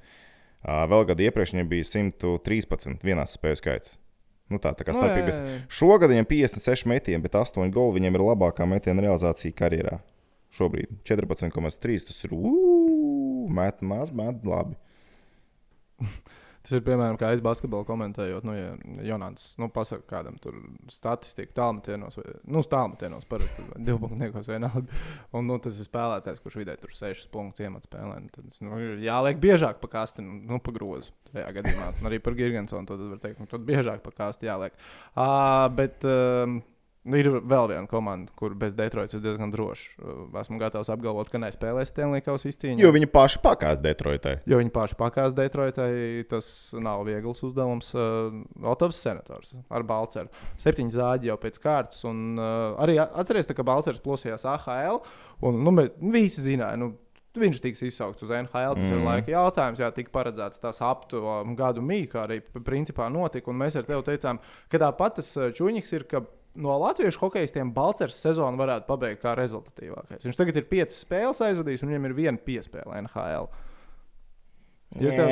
Vēl 0.62 1.08
gadu 1.10 1.26
iepriekš 1.26 1.56
viņam 1.56 1.70
bija 1.72 1.88
113 1.90 3.06
vienās 3.06 3.34
spēļu 3.38 3.60
skaits. 3.60 3.96
Nu 4.52 4.60
tā, 4.60 4.74
tā 4.76 4.86
kā 4.86 4.94
starpības. 4.94 5.40
jā, 5.40 5.46
jā, 5.48 5.56
jā. 5.56 5.62
Šogad 5.72 6.12
viņam 6.12 6.28
56 6.28 6.90
metieni, 6.92 7.22
bet 7.24 7.38
8 7.40 7.72
goli 7.74 7.98
viņam 8.00 8.18
ir 8.18 8.26
labākā 8.28 8.68
metiena 8.68 9.06
realizācija 9.06 9.56
karjerā. 9.56 10.02
Šobrīd 10.52 10.92
14,3. 11.08 12.04
Tas 12.10 12.20
ir 12.28 12.36
uu, 12.36 13.48
met 13.50 13.80
maz, 13.82 14.12
met 14.14 14.44
labi. 14.46 14.78
Tas 16.62 16.76
ir 16.78 16.84
piemēram, 16.86 17.18
kā 17.18 17.32
es 17.34 17.42
basketbolu 17.42 17.88
komentējot, 17.88 18.46
nu, 18.46 18.54
ja 18.54 18.74
Jonāns 19.08 19.56
nu, 19.58 19.66
pasakā 19.74 20.04
kādam 20.12 20.36
tur 20.42 20.60
statistiku 20.94 21.56
tālmetienos, 21.58 22.20
vai 22.20 22.36
nu, 22.54 22.62
tālmetienos 22.62 23.26
parasti 23.30 23.66
divpunktniekos 23.88 24.52
vienalga. 24.52 25.00
Un 25.38 25.50
nu, 25.50 25.58
tas 25.64 25.80
ir 25.82 25.90
spēlētājs, 25.90 26.44
kurš 26.44 26.60
vidē 26.62 26.78
tur 26.82 26.94
6 26.94 27.32
punktus 27.34 27.66
iemet 27.66 27.90
spēlē. 27.90 28.20
nu, 28.22 28.30
Tad 28.36 28.62
nu, 28.68 28.78
jāliek 29.02 29.42
biežāk 29.42 29.82
pa 29.82 29.90
kasti, 29.98 30.26
nu, 30.26 30.38
nu 30.52 30.62
pa 30.62 30.74
grozu. 30.76 31.16
Tajā 31.32 31.50
gadījumā 31.58 31.90
arī 32.12 32.22
par 32.22 32.38
Girgensonu 32.38 32.86
to 32.86 33.00
var 33.08 33.24
teikt, 33.24 33.42
nu, 33.42 33.50
tad 33.50 33.66
biežāk 33.66 34.06
pa 34.06 34.14
kasti 34.14 34.52
jāliek. 34.52 34.78
Uh, 35.16 35.66
bet 35.74 36.06
nu, 36.06 36.62
ir 37.10 37.30
vēl 37.34 37.70
viena 37.72 37.88
komanda, 37.90 38.32
kur 38.38 38.54
bez 38.58 38.76
Detroitas 38.78 39.18
ir 39.18 39.24
diezgan 39.24 39.52
droši. 39.54 39.88
Uh, 39.98 40.24
esmu 40.42 40.60
gatavs 40.62 40.92
apgalvot, 40.94 41.32
ka 41.32 41.42
nespēlēs 41.42 41.90
Stenlīkaus 41.90 42.46
izcīņā. 42.52 42.78
Jo 42.82 42.92
viņi 42.94 43.10
paši 43.12 43.42
pakās 43.42 43.82
Detroitē. 43.82 44.38
Jo 44.50 44.62
viņi 44.62 44.74
paši 44.76 44.98
pakās 45.00 45.36
Detroitai, 45.38 45.92
tas 46.30 46.48
nav 46.78 47.06
viegls 47.10 47.42
uzdevums. 47.48 47.92
Uh, 47.98 48.42
Otovs 48.74 49.02
senators 49.02 49.56
ar 49.70 49.86
Balceru. 49.88 50.30
Septiņi 50.62 50.98
zāģi 50.98 51.32
jau 51.32 51.38
pēc 51.42 51.62
kārtas. 51.64 52.04
Un, 52.10 52.36
uh, 52.38 52.76
arī 52.82 53.00
atcerieties, 53.02 53.56
ka 53.58 53.66
Balcers 53.66 54.04
plosījās 54.04 54.46
AHL. 54.52 55.02
Un, 55.48 55.64
nu, 55.66 55.74
mēs 55.74 55.96
visi 56.14 56.46
zināja, 56.46 56.78
nu, 56.78 56.92
viņš 57.38 57.64
tiks 57.64 57.82
izsaukts 57.88 58.28
uz 58.28 58.34
NHL. 58.36 58.78
Tas 58.78 58.86
mm. 58.86 59.00
ir 59.00 59.08
laika 59.08 59.34
jautājums. 59.34 59.82
Jā, 59.82 59.90
tika 59.96 60.14
paredzēts 60.14 60.62
tas 60.62 60.82
ap 60.86 61.08
to 61.10 61.24
gadu 61.58 61.82
mīkā, 61.82 62.12
kā 62.14 62.28
arī 62.28 62.42
principā 62.62 63.10
notika. 63.10 63.50
Un 63.50 63.58
mēs 63.64 63.80
ar 63.80 63.90
tevi 63.90 64.06
teicām, 64.12 64.42
ka 64.70 64.84
tāpat 64.86 65.18
tas 65.22 65.34
čūņiks 65.58 65.98
ir. 65.98 66.08
ka 66.12 66.22
No 66.60 66.76
latviešu 66.82 67.22
hokeistiem 67.22 67.70
Balčers 67.72 68.18
sezonu 68.20 68.60
varētu 68.60 68.88
pabeigt 68.90 69.22
kā 69.22 69.32
rezultatīvākais. 69.40 70.26
Viņš 70.28 70.40
tagad 70.40 70.58
ir 70.60 70.66
piecas 70.68 70.98
spēles 71.00 71.40
aizvadījis, 71.46 71.86
un 71.86 71.94
viņam 71.94 72.08
ir 72.10 72.16
viena 72.18 72.42
piespēle 72.44 72.98
NHL. 73.06 73.48
Jūs 75.00 75.16
tev-. 75.16 75.32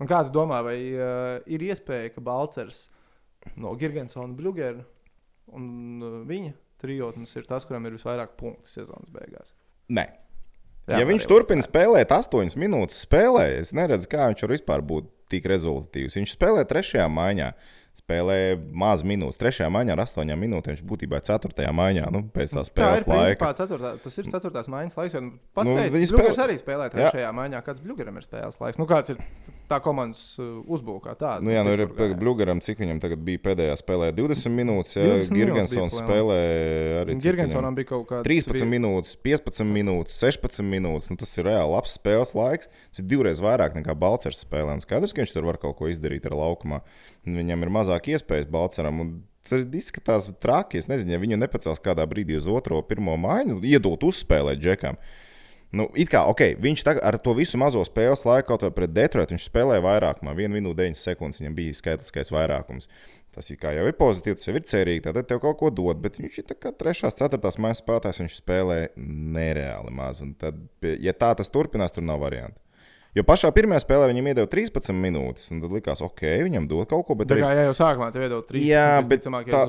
Un 0.00 0.08
kā 0.10 0.22
tu 0.26 0.32
domā, 0.34 0.62
vai 0.66 0.78
uh, 0.96 1.36
ir 1.46 1.62
iespēja, 1.68 2.14
ka 2.14 2.24
Balčers 2.24 2.88
no 3.60 3.76
Girgensona, 3.78 4.32
Bluegera 4.36 4.82
un 5.54 6.02
uh, 6.02 6.16
viņa 6.26 6.54
trijotnes 6.80 7.36
ir 7.36 7.46
tas, 7.46 7.66
kuram 7.68 7.86
ir 7.86 7.94
visvairāk 7.98 8.34
punktu 8.40 8.72
sezonas 8.72 9.12
beigās? 9.12 9.52
Nē. 9.92 10.08
Jā, 10.88 11.02
Ja 11.02 11.06
viņš 11.06 11.26
turpina 11.30 11.62
spēlēt 11.62 12.10
8 12.16 12.56
minūtes, 12.58 13.04
spēlē, 13.04 13.44
es 13.60 13.74
neredzu, 13.76 14.08
kā 14.10 14.30
viņš 14.30 14.46
var 14.46 14.54
vispār 14.56 14.82
būt 14.82 15.10
tik 15.30 15.44
rezultatīvs. 15.52 16.16
Viņš 16.18 16.32
spēlē 16.34 16.64
trešajā 16.66 17.04
maiņā. 17.12 17.50
Spēlēja 17.98 18.56
maz 18.74 19.02
minūtes. 19.06 19.38
Trešajā 19.38 19.68
maiņā 19.70 19.94
ar 19.94 20.02
astoņām 20.04 20.40
minūtēm 20.40 20.74
viņš 20.74 20.82
būtībā 20.86 21.18
ir 21.20 21.24
ceturtajā 21.26 21.70
maiņā. 21.74 22.08
Nu, 22.14 22.22
pēc 22.32 22.54
tā 22.54 22.62
Tā 22.62 22.64
ir 22.64 22.70
spēles 22.70 23.06
laika. 23.10 23.50
ceturtā, 23.58 23.90
tas 24.02 24.18
ir 24.18 24.30
ceturtās 24.30 24.70
maiņas 24.72 24.96
laiks. 24.98 25.14
Nu, 25.20 25.32
pats 25.54 25.68
Nu, 25.68 25.74
nu, 25.76 25.82
teica, 25.82 25.94
spēlē- 25.94 26.16
Bluegers 26.16 26.42
arī 26.46 26.56
spēlē 26.58 26.88
trešajā 26.94 27.30
maiņā. 27.34 27.62
Kāds 27.66 27.82
Bluegeram 27.84 28.16
ir 28.16 28.26
spēles 28.26 28.58
laiks? 28.62 28.78
Nu, 28.78 28.86
kāds 28.90 29.10
ir 29.10 29.20
tā 29.70 29.78
komandas 29.82 30.22
uh, 30.42 30.62
uzbūvē? 30.66 31.14
Nu, 31.44 31.50
jā, 31.54 31.62
nu, 31.62 31.74
ir 31.76 31.84
jā. 31.86 32.14
Bluegaram, 32.18 32.58
cik 32.62 32.78
viņam 32.82 32.98
tagad 33.02 33.22
bija 33.26 33.38
pēdējā 33.38 33.76
spēlē 33.78 34.10
20 34.16 34.54
minūtes. 34.58 34.96
Ja 34.96 35.04
20 35.06 35.30
minūtes 35.30 35.30
Girgensons 35.36 35.94
bija 35.94 36.06
spēlē 36.06 36.38
arī 37.02 37.18
Girgensonam 37.22 37.78
bija 37.78 37.90
kaut 37.92 38.08
kāda 38.10 38.26
13 38.26 38.66
minūtes, 38.66 39.14
15 39.22 39.70
minūtes, 39.70 40.18
16 40.18 40.66
minūtes. 40.66 41.10
Nu, 41.10 41.18
tas 41.20 41.36
ir 41.38 41.46
reāli 41.46 41.70
labs 41.74 41.94
spēles 41.98 42.34
laiks. 42.34 42.70
Tas 42.90 43.04
ir 43.04 43.08
divreiz 43.12 43.38
vairāk 43.44 43.76
nekā 43.78 43.94
Balčers 43.94 44.42
spēlē. 44.42 44.74
Un 44.78 44.82
skaidrs, 44.82 45.14
ka 45.14 45.22
viņš 45.22 45.34
tur 45.36 45.46
var 45.46 45.60
kaut 45.62 45.78
ko 45.78 45.90
izdarīt 45.92 46.26
ar 46.26 46.34
laukumā. 46.38 46.82
Viņam 47.26 47.62
ir 47.66 47.70
mazāk 47.80 48.12
iespējas 48.14 48.50
Balčeram. 48.52 49.02
un 49.02 49.18
Tas 49.48 49.64
izskatās 49.64 50.28
traki. 50.42 50.78
Es 50.78 50.86
nezinu, 50.90 51.14
ja 51.14 51.18
viņu 51.22 51.40
nepacels 51.40 51.80
kādā 51.82 52.04
brīdī 52.06 52.36
uz 52.38 52.46
otro, 52.50 52.82
pirmo 52.86 53.16
maiņu, 53.18 53.62
iedot 53.66 54.04
uzspēlēt 54.06 54.60
džekam. 54.60 55.00
Nu, 55.70 55.86
it 55.94 56.10
kā, 56.10 56.24
ok, 56.26 56.56
viņš 56.58 56.82
tagad 56.82 57.04
ar 57.06 57.16
to 57.22 57.32
visu 57.38 57.58
mazo 57.60 57.82
spēles 57.86 58.24
laiku, 58.26 58.48
kaut 58.48 58.64
vai 58.66 58.72
pret 58.74 58.90
Detroitu, 58.90 59.36
viņš 59.36 59.44
spēlēja 59.46 59.84
vairākumā, 59.84 60.34
1 60.34 60.56
minūte 60.56 60.82
9 60.82 60.98
sekundes, 60.98 61.38
viņam 61.38 61.54
bija 61.54 61.76
skaitliskais 61.78 62.32
vairākums. 62.34 62.90
Tas 63.30 63.46
jau 63.52 63.84
ir 63.86 63.94
pozitīvs, 63.94 64.48
jau 64.48 64.56
ir 64.58 64.64
cerīgi, 64.66 65.04
tad 65.06 65.20
tev 65.30 65.38
kaut 65.44 65.60
ko 65.60 65.70
dod, 65.70 66.00
bet 66.02 66.18
viņš 66.18 66.40
ir 66.42 66.56
kā 66.58 66.72
3, 66.74 67.04
4 67.14 67.62
maijas 67.62 67.84
spēlētājs, 67.84 68.18
viņš 68.24 68.40
spēlē 68.40 68.80
nereāli 69.38 69.94
maz. 69.94 70.24
Un 70.26 70.34
tad, 70.34 70.58
ja 70.82 71.14
tā 71.14 71.30
tas 71.38 71.54
turpinās, 71.54 71.94
tur 71.94 72.02
nav 72.02 72.18
variantu. 72.26 72.58
Jo 73.10 73.24
pašā 73.26 73.48
pirmajā 73.50 73.82
spēlē 73.82 74.06
viņam 74.06 74.28
iedeva 74.30 74.46
13 74.46 74.94
minūtes, 74.94 75.48
un 75.50 75.58
tad 75.64 75.72
likās, 75.74 76.02
ok, 76.04 76.20
viņam 76.46 76.68
dod 76.70 76.86
kaut 76.92 77.08
ko, 77.08 77.16
bet 77.18 77.30
Tā 77.32 77.34
arī 77.34 77.42
kā 77.42 77.48
ja 77.56 77.64
jau 77.66 77.72
sākumā 77.80 78.10
tev 78.14 78.26
iedod 78.28 78.44
3, 78.46 78.60
Jā, 78.62 78.84
bet 79.02 79.24
tā. 79.26 79.62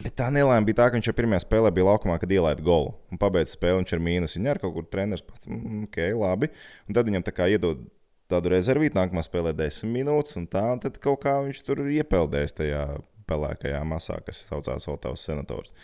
Bet 0.00 0.14
tā 0.16 0.28
nelaime 0.32 0.64
bija 0.64 0.78
tā, 0.78 0.86
ka 0.88 0.96
viņš 0.96 1.10
jau 1.10 1.16
pirmajā 1.18 1.42
spēlē 1.44 1.72
bija 1.76 1.90
laukumā, 1.90 2.16
kad 2.22 2.32
ielaida 2.32 2.64
golu. 2.64 2.94
Un 3.12 3.20
pabeigts 3.20 3.52
spēli 3.58 3.82
viņš 3.82 3.92
ir 3.92 4.02
mīnus. 4.06 4.38
Viņa 4.38 4.54
ar 4.54 4.62
kaut 4.62 4.72
kur 4.78 4.88
treneris 4.88 5.26
pats, 5.26 5.44
mm, 5.44 5.82
ok, 5.90 6.00
labi. 6.22 6.48
Un 6.88 6.96
tad 6.96 7.10
viņam 7.10 7.26
tā 7.26 7.36
kā 7.36 7.50
iedod 7.52 7.84
tādu 8.32 8.54
rezervītu, 8.54 8.96
nākamā 8.96 9.26
spēlē 9.26 9.52
10 9.60 9.92
minūtes, 9.92 10.40
un 10.40 10.48
tā, 10.50 10.64
un 10.72 10.80
tad 10.82 10.96
kaut 11.02 11.20
kā 11.26 11.36
viņš 11.44 11.62
tur 11.68 11.84
ir 11.84 11.98
iepeldējis 12.00 12.56
tajā 12.62 12.82
pelēkajā 13.28 13.82
masā, 13.84 14.18
kas 14.24 14.46
saucās 14.48 14.88
Otavas 14.88 15.26
senators. 15.26 15.76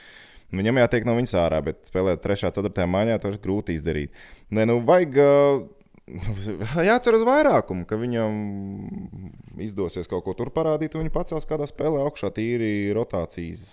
Viņam 0.52 0.82
jātiek 0.82 1.06
no 1.08 1.14
viņas 1.16 1.36
ārā, 1.40 1.62
bet 1.64 1.86
spēlēt 1.88 2.24
3. 2.24 2.48
un 2.48 2.56
4. 2.56 2.88
maiņā 2.92 3.20
to 3.22 3.30
ir 3.32 3.38
grūti 3.40 3.76
izdarīt. 3.76 4.18
Nē, 4.52 4.66
nu, 4.68 4.80
vajag 4.84 5.16
uh, 5.22 5.62
jācer 6.90 7.16
uz 7.16 7.24
vairākumu, 7.26 7.86
ka 7.88 7.98
viņam 8.00 8.38
izdosies 9.62 10.10
kaut 10.10 10.26
ko 10.26 10.34
tur 10.38 10.50
parādīt, 10.54 10.96
un 10.96 11.04
viņš 11.06 11.14
pacels 11.14 11.48
kādā 11.48 11.68
spēlē 11.70 12.02
augšā 12.06 12.32
tīri 12.34 12.92
rotācijas 12.96 13.66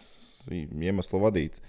iemeslu 0.50 1.22
vadīts. 1.24 1.64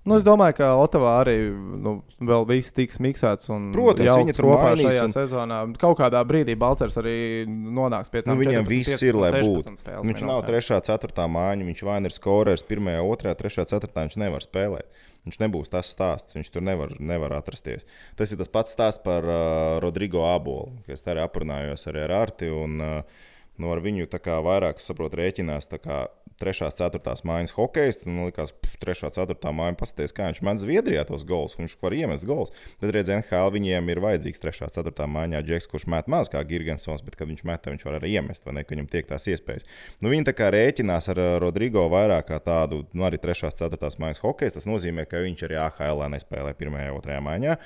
Nu, 0.00 0.16
es 0.16 0.24
domāju, 0.24 0.54
ka 0.56 0.68
Otavā 0.80 1.10
arī 1.20 1.34
nu, 1.52 1.98
vēl 2.24 2.46
viss 2.48 2.72
tiks 2.72 2.96
miksēts. 3.04 3.50
Protams, 3.74 4.32
kopā 4.40 4.70
mainīs 4.70 4.86
šajā 4.86 5.02
un- 5.04 5.12
sezonā. 5.12 5.58
Kaut 5.82 5.98
kādā 5.98 6.22
brīdī 6.24 6.54
Balčers 6.56 6.96
arī 6.96 7.44
nonāks 7.44 8.08
pie 8.08 8.22
tā. 8.22 8.32
Nu, 8.32 8.40
viņam 8.40 8.64
viss 8.64 8.96
ir, 9.04 9.18
lai 9.20 9.28
būtu. 9.44 9.76
Viņš 10.08 10.24
nav 10.24 10.40
3, 10.48 10.80
4 10.88 11.28
mājiņa, 11.28 11.68
viņš 11.68 11.84
vai 11.84 12.00
ir 12.00 12.16
skorers 12.16 12.64
1, 12.64 12.96
2, 12.96 13.36
3, 13.44 13.60
4. 13.68 13.92
Viņš 14.00 14.16
nevar 14.24 14.40
spēlēt. 14.40 14.88
Viņš 15.26 15.40
nebūs 15.42 15.68
tas 15.72 15.90
stāsts, 15.92 16.36
viņš 16.36 16.48
tur 16.54 16.64
nevar, 16.64 16.94
nevar 16.96 17.34
atrasties. 17.36 17.84
Tas 18.16 18.32
ir 18.32 18.40
tas 18.40 18.48
pats 18.52 18.72
stāsts 18.72 19.02
par 19.04 19.26
uh, 19.28 19.76
Rodrigo 19.84 20.24
Abolu, 20.30 20.78
kas 20.86 21.04
arī 21.10 21.20
aprunājos 21.24 21.84
arī 21.90 22.06
ar 22.06 22.14
Arti. 22.22 22.48
Un, 22.48 22.80
uh, 22.80 23.26
nu, 23.60 23.70
ar 23.74 23.82
viņu 23.84 24.08
vairāk, 24.10 24.80
es 24.80 24.88
saprotu, 24.88 25.20
rēķinās 25.20 25.70
tā 25.70 25.78
kā 25.82 26.06
3, 26.40 26.72
4 26.72 27.20
mājas 27.28 27.52
hokeja. 27.52 27.92
Man 28.08 28.30
liekas, 28.30 28.54
3, 28.80 29.10
4 29.12 29.52
māja 29.52 29.76
paskatās, 29.78 30.14
kā 30.16 30.30
viņš 30.30 30.40
met 30.46 30.62
Zviedrijā 30.62 31.04
tos 31.08 31.24
gols. 31.28 31.56
Viņš 31.58 31.76
var 31.82 31.96
iemest 31.96 32.24
gols. 32.28 32.54
Bet 32.80 32.94
redziet, 32.96 33.20
NHL 33.20 33.52
viņiem 33.52 33.92
ir 33.92 34.00
vajadzīgs 34.00 34.40
3, 34.40 34.70
4 34.72 35.08
mājiņā 35.14 35.42
džeks, 35.44 35.68
kurš 35.70 35.86
met 35.92 36.08
maz 36.08 36.32
kā 36.32 36.40
Girgensons, 36.48 37.04
bet 37.04 37.18
kad 37.20 37.28
viņš 37.28 37.44
met, 37.48 37.68
viņš 37.68 37.84
var 37.84 37.98
arī 38.00 38.14
iemest, 38.16 38.46
vai 38.46 38.56
ne, 38.56 38.64
ka 38.64 38.72
viņam 38.74 38.88
tiek 38.88 39.08
tās 39.10 39.28
iespējas. 39.28 39.68
Nu, 40.00 40.12
viņi 40.14 40.30
tā 40.30 40.36
kā 40.38 40.48
rēķinās 40.54 41.10
ar 41.12 41.20
uh, 41.20 41.36
Rodrigo 41.44 41.84
vairāk 41.92 42.30
kā 42.30 42.40
tādu, 42.44 42.86
nu, 42.96 43.04
arī 43.08 43.20
3, 43.20 43.52
4 43.60 44.00
mājas 44.00 44.22
hokeja. 44.24 44.56
Tas 44.56 44.68
nozīmē, 44.70 45.04
ka 45.10 45.20
viņš 45.26 45.44
arī 45.48 45.60
AHL 45.60 46.06
nespēlē 46.16 46.56
1, 46.56 46.80
2 47.04 47.20
mājiņā. 47.28 47.58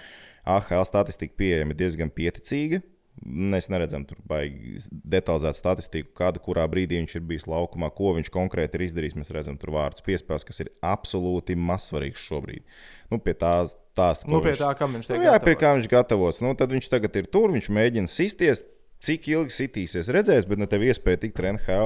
AHL 0.50 0.82
statistika 0.88 1.38
pieejama 1.38 1.78
diezgan 1.78 2.10
pieticīga. 2.12 2.82
Mēs 3.24 3.70
neredzam 3.72 4.02
tur 4.04 4.18
baigi 4.28 4.74
detalizētu 5.08 5.56
statistiku, 5.56 6.10
kāda, 6.18 6.42
kurā 6.44 6.66
brīdī 6.68 6.98
viņš 7.00 7.14
ir 7.16 7.22
bijis 7.24 7.46
laukumā, 7.48 7.88
ko 7.96 8.10
viņš 8.18 8.28
konkrēti 8.34 8.76
ir 8.76 8.84
izdarījis. 8.84 9.16
Mēs 9.16 9.32
redzam, 9.32 9.56
tur 9.60 9.72
vārdus 9.72 10.04
piespēles, 10.04 10.44
kas 10.44 10.60
ir 10.60 10.68
absolūti 10.84 11.56
mazsvarīgs 11.56 12.20
šobrīd. 12.20 12.66
Nu, 13.08 13.16
pie 13.24 13.32
tās, 13.40 13.76
tās 13.96 14.26
Nu, 14.28 14.42
pie 14.44 14.52
viņš- 14.52 14.60
tā, 14.60 14.74
kam 14.76 14.92
viņš 14.98 15.08
tiek 15.08 15.16
Nu, 15.16 15.24
jā, 15.24 15.38
pie 15.40 15.54
gatavots. 15.54 15.62
kā 15.64 15.72
viņš 15.78 15.88
gatavos. 15.94 16.42
Nu, 16.44 16.52
tad 16.54 16.76
viņš 16.76 16.90
tagad 16.92 17.16
ir 17.16 17.26
tur, 17.32 17.48
viņš 17.56 17.70
mēģina 17.72 18.08
sisties. 18.12 18.66
Cik 19.04 19.26
ilgi 19.28 19.52
sitīsies, 19.52 20.08
redzēs, 20.08 20.46
bet 20.48 20.56
ne 20.56 20.66
tev 20.66 20.80
iespēja 20.80 21.20
tikt 21.26 21.36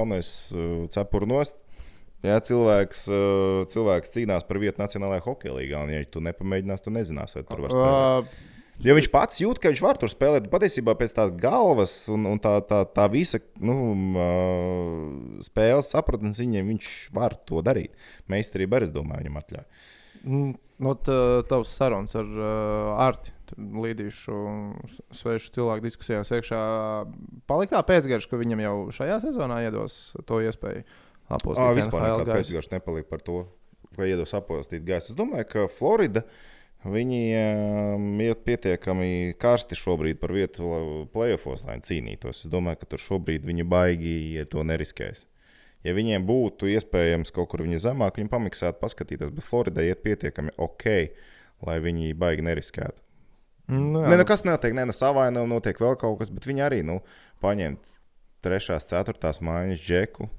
un 0.03 0.13
es 0.13 0.53
uh, 0.55 0.87
cepuru 0.87 1.27
nost. 1.27 1.57
Jā, 2.23 2.39
cilvēks, 2.43 3.09
uh, 3.11 3.65
cilvēks 3.71 4.11
cīnās 4.15 4.47
par 4.47 4.59
vietu 4.59 4.83
Nacionālajā 4.83 5.23
hokeja 5.23 5.55
līgā, 5.55 5.83
un, 5.83 5.91
ja 5.91 6.05
tu 6.05 6.19
nepamēģināsi, 6.21 6.83
tu 6.83 6.91
nezināsi, 6.91 7.35
vai 7.39 7.43
tur 7.47 7.61
var 7.63 7.71
spēlēt. 7.75 8.23
Uh, 8.27 8.58
Jo 8.85 8.95
viņš 8.95 9.09
pats 9.11 9.41
jūt, 9.43 9.59
ka 9.59 9.73
viņš 9.73 9.81
var 9.83 9.99
tur 9.99 10.11
spēlēt. 10.13 10.45
Patiesībā 10.53 10.95
pēc 11.01 11.15
tās 11.17 11.33
galvas 11.35 11.93
un, 12.15 12.29
un 12.31 12.39
tā, 12.39 12.57
tā, 12.63 12.85
tā 12.95 13.09
visa 13.11 13.41
nu, 13.59 13.75
uh, 14.15 15.43
spēles 15.43 15.91
sapratnes 15.95 16.39
viņam 16.39 16.71
viņš 16.75 16.91
var 17.17 17.35
to 17.49 17.63
darīt. 17.67 17.97
Meistarība 18.31 18.79
arī, 18.79 18.87
es 18.87 18.95
domāju, 18.95 19.25
viņam 19.27 19.41
atļauj. 19.43 19.67
Mm, 20.23 20.55
No 20.79 20.93
tā- 20.95 21.43
tavas 21.51 21.73
sarunas 21.75 22.13
ar 22.15 22.29
uh, 22.39 23.03
Arti. 23.03 23.33
Līdīšu 23.59 24.35
svešu 25.17 25.51
cilvēku 25.57 25.83
diskusijās 25.89 26.31
iekšā. 26.37 26.59
Palikt 27.51 27.73
tā 27.75 27.81
pēcgarša, 27.89 28.29
ka 28.31 28.39
viņam 28.39 28.61
jau 28.63 28.75
šajā 28.95 29.17
sezonā 29.25 29.57
iedos 29.65 29.97
to 30.29 30.39
iespēju 30.45 30.85
apostīt. 31.35 31.65
Ah, 31.65 31.73
vispār 31.75 32.05
gaisu. 32.05 32.29
pēcgājuma 32.31 32.77
nepalika 32.77 33.11
par 33.11 33.25
to, 33.27 33.41
ka 33.97 34.07
iedos 34.07 34.37
apostīt 34.39 34.85
gaisu. 34.87 35.15
Es 35.15 35.19
domāju, 35.19 35.49
ka 35.51 35.67
Florida. 35.73 36.23
Viņi 36.87 37.23
um, 37.35 38.05
ir 38.23 38.37
pietiekami 38.47 39.35
karsti 39.43 39.75
šobrīd 39.75 40.21
par 40.21 40.31
vietu 40.37 41.09
playoffs, 41.11 41.65
lai 41.67 41.81
cīnītos. 41.83 42.45
Es 42.45 42.53
domāju, 42.53 42.79
ka 42.83 42.93
tur 42.93 43.03
šobrīd 43.03 43.49
viņi 43.49 43.67
baigi 43.67 44.15
ja 44.37 44.47
to 44.47 44.63
neriskēs. 44.63 45.27
Ja 45.87 45.95
viņiem 45.95 46.23
būtu 46.27 46.71
iespējams 46.71 47.35
kaut 47.35 47.51
kur 47.51 47.65
viņa 47.67 47.83
zemāk, 47.83 48.19
viņi 48.19 48.31
pamiksētu, 48.31 48.79
paskatīties, 48.83 49.35
bet 49.35 49.47
Floridai 49.47 49.89
iet 49.91 50.03
pietiekami 50.07 50.55
ok, 50.59 50.87
lai 51.67 51.77
viņi 51.83 52.15
baigi 52.19 52.47
neriskētu. 52.47 53.03
Nu, 53.69 54.01
Nē, 54.01 54.17
nekas 54.17 54.47
nenotiek, 54.47 54.73
ne 54.75 54.87
no 54.89 54.95
savainojuma 54.97 55.59
notiek 55.59 55.79
vēl 55.83 55.99
kaut 56.01 56.23
kas, 56.23 56.31
bet 56.33 56.47
viņi 56.49 56.65
arī 56.65 56.81
nu, 56.87 57.03
paņemt 57.45 57.99
trešās, 58.47 58.89
ceturtās 58.89 59.43
mājas 59.45 59.83
džeku. 59.83 60.31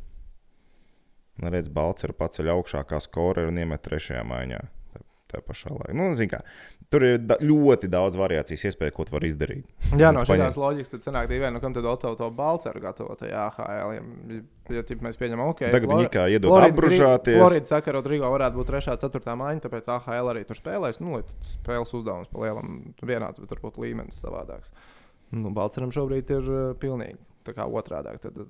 Un 1.39 1.53
redz, 1.53 1.69
Balčers 1.71 2.17
paceļ 2.19 2.51
augšā 2.55 2.83
kā 2.87 2.99
skoreri 3.03 3.51
un 3.51 3.61
iemet 3.61 3.83
trešajā 3.85 4.25
maiņā. 4.27 4.63
Tā, 5.29 5.43
pašā 5.45 5.69
laikā. 5.69 5.93
Nu, 5.93 6.07
kā, 6.31 6.39
tur 6.89 7.03
ir 7.05 7.19
da 7.21 7.35
ļoti 7.37 7.85
daudz 7.91 8.15
variācijas, 8.17 8.63
iespēju, 8.71 8.93
ko 8.95 9.03
tu 9.05 9.13
vari 9.13 9.29
izdarīt. 9.29 9.67
Jā, 9.93 10.09
no 10.15 10.23
šādas 10.25 10.57
loģikas 10.57 10.89
tad 10.95 11.05
sanāk 11.05 11.27
dīvaini, 11.29 11.53
nu, 11.53 11.61
kam 11.61 11.75
tad 11.75 11.85
Oto 11.85 12.15
to 12.17 12.29
balceru 12.33 12.81
gatavo 12.81 13.13
tajā 13.19 13.43
AHL. 13.51 13.93
Ja, 13.93 14.39
ja 14.73 14.83
tip, 14.89 15.03
mēs 15.05 15.19
pieņemam, 15.21 15.51
ok. 15.53 15.67
Tagad 15.69 15.93
viņi 15.93 16.09
kā 16.15 16.25
iedod 16.33 16.49
Florida 16.49 16.73
apbružāties. 16.73 17.37
Florida 17.37 17.69
saka, 17.69 17.85
ka 17.85 17.95
Rodrigo 17.99 18.31
varētu 18.33 18.57
būt 18.57 18.71
3. 18.73 18.95
un 18.95 19.03
4. 19.05 19.37
maiņa, 19.43 19.63
tāpēc 19.67 19.91
AHL 19.99 20.33
arī 20.33 20.43
tur 20.49 20.57
spēlēs. 20.57 21.01
Nu, 21.03 21.19
lai 21.19 21.21
spēles 21.45 21.93
uzdevums 21.99 22.33
pa 22.33 22.47
lielam 22.47 22.79
vienāds, 23.05 23.43
bet 23.43 23.53
varbūt 23.53 23.77
līmenis 23.85 24.17
savādāks. 24.25 24.73
Nu, 25.37 25.53
Balceram 25.53 25.93
šobrīd 25.93 26.33
ir 26.33 26.49
uh, 26.49 26.61
pilnīgi 26.81 27.21
tā 27.45 27.53
kā 27.53 27.69
otrādāk. 27.69 28.17
Tad, 28.25 28.41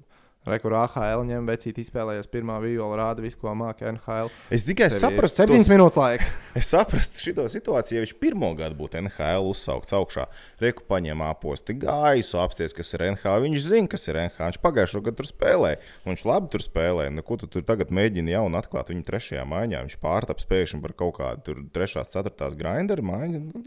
Rekur 0.49 0.75
AHL 0.79 1.23
ņem 1.29 1.47
vecīt, 1.49 1.79
izspēlējies 1.83 2.29
pirmā 2.31 2.57
viola, 2.63 2.97
rāda 2.99 3.23
visu, 3.23 3.39
ko 3.41 3.53
māca 3.57 3.87
NHL. 3.91 4.31
Es 4.53 4.65
tikai 4.67 4.89
saprastu, 4.93 5.45
7 5.45 5.69
minūtes 5.71 5.99
laika. 5.99 6.29
Es 6.59 6.71
saprastu 6.73 7.21
šo 7.21 7.45
situāciju, 7.51 7.99
ja 7.99 8.03
viņš 8.03 8.15
pirmo 8.19 8.49
gadu 8.57 8.75
būtu 8.79 8.99
NHL 9.03 9.45
uzsaukts 9.47 9.93
augšā, 9.95 10.25
reku 10.59 10.83
paņem 10.89 11.21
aposti 11.23 11.75
gaisu, 11.79 12.39
apsties, 12.41 12.73
kas 12.75 12.91
ir 12.97 13.05
NHL. 13.11 13.45
Viņš 13.45 13.67
zina, 13.69 13.91
kas 13.91 14.09
ir 14.09 14.19
NHL. 14.25 14.49
Viņš 14.49 14.61
pagājušo 14.65 15.03
gadu 15.05 15.21
tur 15.21 15.29
spēlēja. 15.29 15.79
un 16.03 16.13
Viņš 16.15 16.25
labi 16.27 16.51
tur 16.51 16.65
spēlēja. 16.65 17.13
Nu, 17.15 17.23
ko 17.23 17.37
tu 17.39 17.47
tur 17.51 17.63
tagad 17.67 17.93
mēģini 17.95 18.33
jaunu 18.33 18.59
atklāt 18.59 18.91
viņu 18.91 19.05
trešajā 19.07 19.45
maiņā? 19.47 19.85
Viņš 19.85 19.99
pārtaps 20.03 20.49
pēkšņi 20.49 20.81
par 20.83 20.97
kaut 20.99 21.15
kādu 21.21 21.45
tur 21.45 21.63
trešās, 21.75 22.11
ceturtās 22.11 22.57
grinderu 22.59 23.05
maiņu. 23.05 23.45
Nu. 23.53 23.63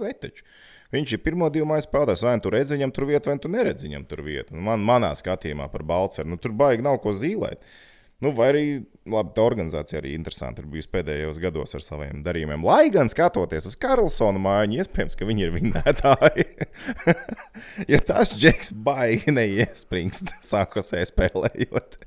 Viņš 0.92 1.14
ir 1.16 1.22
pirmo 1.24 1.48
divu 1.52 1.66
mājas 1.70 1.86
spēlētājs. 1.88 2.24
Vai 2.26 2.34
nu 2.36 2.44
tur 2.44 2.56
redz 2.56 2.74
viņam 2.74 2.92
tur 2.92 3.08
vietu, 3.08 3.30
vai 3.32 3.38
tu 3.40 3.50
neredz 3.52 3.86
viņam 3.86 4.04
tur 4.10 4.20
vietu. 4.26 4.56
Nu, 4.56 4.64
man, 4.66 4.84
manā 4.84 5.14
skatījumā 5.16 5.70
par 5.72 5.86
Balceru 5.88 6.28
nu, 6.28 6.36
tur 6.40 6.52
baigi 6.56 6.84
nav 6.84 7.00
ko 7.04 7.14
zīmēt. 7.16 7.64
Nu, 8.22 8.30
vai 8.38 8.52
arī 8.52 8.66
labi, 9.10 9.32
tā 9.34 9.42
organizācija 9.42 9.98
arī 9.98 10.12
interesanti 10.14 10.62
ir 10.62 10.68
bijusi 10.70 10.90
pēdējos 10.92 11.40
gados 11.42 11.74
ar 11.74 11.82
saviem 11.82 12.20
darījumiem. 12.22 12.62
Lai 12.62 12.84
gan 12.94 13.10
skatoties 13.10 13.66
uz 13.66 13.74
Karlsona 13.82 14.38
mājiņu, 14.42 14.78
iespējams, 14.78 15.18
ka 15.18 15.26
viņi 15.26 15.46
ir 15.48 15.56
vinētāji. 15.56 16.46
ja 17.92 18.02
tas 18.06 18.36
džeks 18.36 18.70
baigi 18.86 19.34
neiespringst, 19.34 20.36
sākot 20.52 20.86
spēlējot. 20.86 21.98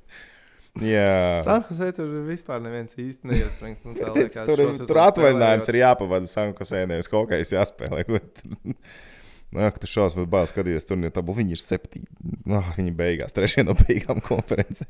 Jā. 0.84 1.40
Sanhosē 1.46 1.92
tur 1.96 2.10
vispār 2.28 2.60
neviens 2.64 2.98
īsti 3.00 3.30
neiesprings. 3.30 3.84
Nu, 3.86 3.94
liekas, 4.18 4.42
tur 4.48 4.64
tur 4.90 5.00
atvaļinājums, 5.06 5.70
ir 5.72 5.80
jāpavada 5.80 6.28
Sankosēnijas 6.28 7.08
kaut 7.12 7.30
kā 7.30 7.40
jāspēlē. 7.56 8.04
Nāk, 9.56 9.78
tu 9.80 9.88
šausmas 9.88 10.28
bāzi 10.28 10.52
skaties, 10.52 10.88
tur 10.90 11.00
jau 11.00 11.24
viņi 11.38 11.56
ir 11.56 11.62
septiņi. 11.64 12.10
Oh, 12.50 12.74
viņi 12.76 12.92
beigās, 12.98 13.36
trešie 13.36 13.64
no 13.64 13.78
beigām 13.86 14.20
konferencē. 14.26 14.88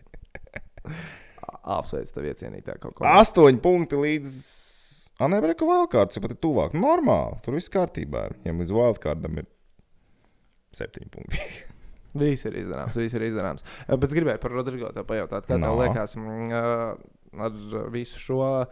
Apsveic 1.76 2.10
tev 2.14 2.30
iecienītā 2.32 2.80
kaut 2.82 2.98
ko. 2.98 3.06
Astoņi 3.10 3.62
punkti 3.62 4.02
līdz. 4.02 4.40
Anēbreka 5.26 5.68
wildcards 5.70 6.18
ir 6.18 6.26
pat 6.26 6.36
tuvāk. 6.44 6.74
Normāli, 6.78 7.38
tur 7.46 7.56
viss 7.58 7.72
kārtībā. 7.74 8.28
Viņam 8.42 8.62
līdz 8.64 8.76
wildcardam 8.76 9.40
ir 9.42 9.48
septiņi 10.76 11.14
punkti. 11.14 11.46
Viss 12.16 12.46
ir 12.48 12.56
izdarāms, 12.62 12.96
viss 12.96 13.16
ir 13.18 13.26
izdarāms. 13.28 13.66
Bet 13.92 14.08
es 14.10 14.16
gribēju 14.16 14.40
par 14.44 14.54
Rodrigo 14.56 14.92
te 14.96 15.04
pajautāt, 15.04 15.48
kā 15.50 15.58
No. 15.60 15.68
tev 15.74 15.82
liekas 15.84 16.16
mm, 16.16 17.42
ar 17.46 17.58
visu 17.92 18.22
šo 18.24 18.40
uh, 18.64 18.68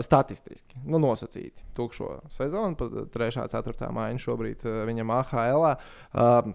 statistiski, 0.00 0.78
nu, 0.88 0.98
nosacīti 1.02 1.66
tukšo 1.76 2.14
sezonu, 2.32 2.78
pat 2.80 2.96
3. 3.12 3.42
un 3.44 3.52
4. 3.52 3.90
maiņa 3.98 4.24
šobrīd 4.24 4.64
uh, 4.64 4.78
viņam 4.88 5.12
AHL. 5.18 5.66
Uh, 5.68 6.52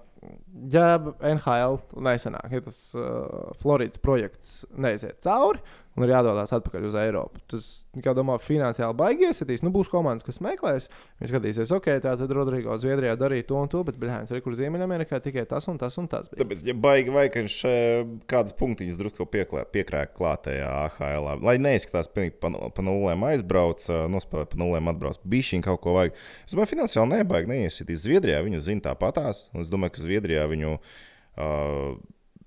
ja 0.74 0.88
NHL 1.22 1.78
nesenāk, 2.02 2.50
ja 2.58 2.62
tas 2.66 2.80
uh, 2.98 3.52
Floridas 3.62 4.02
projekts 4.02 4.64
neiziet 4.74 5.22
cauri 5.22 5.62
un 5.96 6.04
ir 6.04 6.12
jādodas 6.12 6.52
atpakaļ 6.56 6.86
uz 6.90 6.96
Eiropu, 7.00 7.40
tas, 7.52 7.66
kā 8.04 8.12
domā, 8.18 8.36
finansiāli 8.44 8.98
baigi 9.00 9.30
iesitīs. 9.30 9.62
Nu, 9.64 9.72
būs 9.72 9.88
komandas, 9.92 10.26
kas 10.28 10.42
meklēs, 10.44 10.90
viņi 11.22 11.32
skatīsies, 11.32 11.72
ok, 11.72 11.88
tā 12.04 12.16
tad 12.20 12.34
Rodrigo 12.36 12.76
Zviedrijā 12.82 13.14
darīja 13.20 13.48
to 13.48 13.60
un 13.62 13.72
to, 13.72 13.84
bet 13.88 13.96
Bļāns 14.02 14.34
ir 14.36 14.42
kur 14.44 14.58
Ziemeļamerikā 14.60 15.22
tikai 15.24 15.46
tas 15.48 15.70
un 15.72 15.80
tas 15.80 15.96
un 16.02 16.10
tas. 16.12 16.28
Bija. 16.32 16.44
Tāpēc, 16.44 16.66
ja 16.68 16.76
baigi 16.76 17.14
vai 17.16 17.26
ka 17.32 17.40
viņš 17.44 17.56
eh, 17.70 18.10
kādas 18.28 18.56
punktiņas 18.60 19.00
drusku 19.00 19.28
piekrāk 19.32 20.12
klātajā 20.18 20.68
AHL, 20.90 21.32
lai 21.46 21.56
neizskatās 21.64 22.12
pilnīgi 22.12 22.36
pa, 22.44 22.52
nu- 22.52 22.68
pa 22.76 22.84
nulēm 22.84 23.24
aizbrauc, 23.32 23.88
eh, 23.88 24.04
nospēlē 24.12 24.50
pa 24.52 24.60
nulēm 24.60 24.92
atbrauc. 24.92 25.22
Bišķiņ 25.24 25.64
kaut 25.64 25.82
ko 25.86 25.96
vajag. 25.96 26.20
Es 26.44 26.54
domāju, 26.54 26.74
finansiāli 26.76 27.22
nebaigi 27.22 27.52
neiesitīs. 27.54 28.04
Zviedrijā 28.04 28.44
viņu 28.44 28.60
zina 28.68 28.90
tāpatās, 28.92 29.46
un 29.56 29.64
es 29.64 29.72
domāju, 29.72 29.96
ka 29.96 30.04
Zviedrijā 30.04 30.44
viņu 30.52 30.76
uh, 30.76 31.96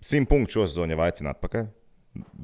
simt 0.04 0.28
punktu 0.30 0.58
šo 0.58 0.68
sezonu 0.68 0.94
jau 0.94 1.02
aicināt 1.08 1.40
pakaļ. 1.42 1.68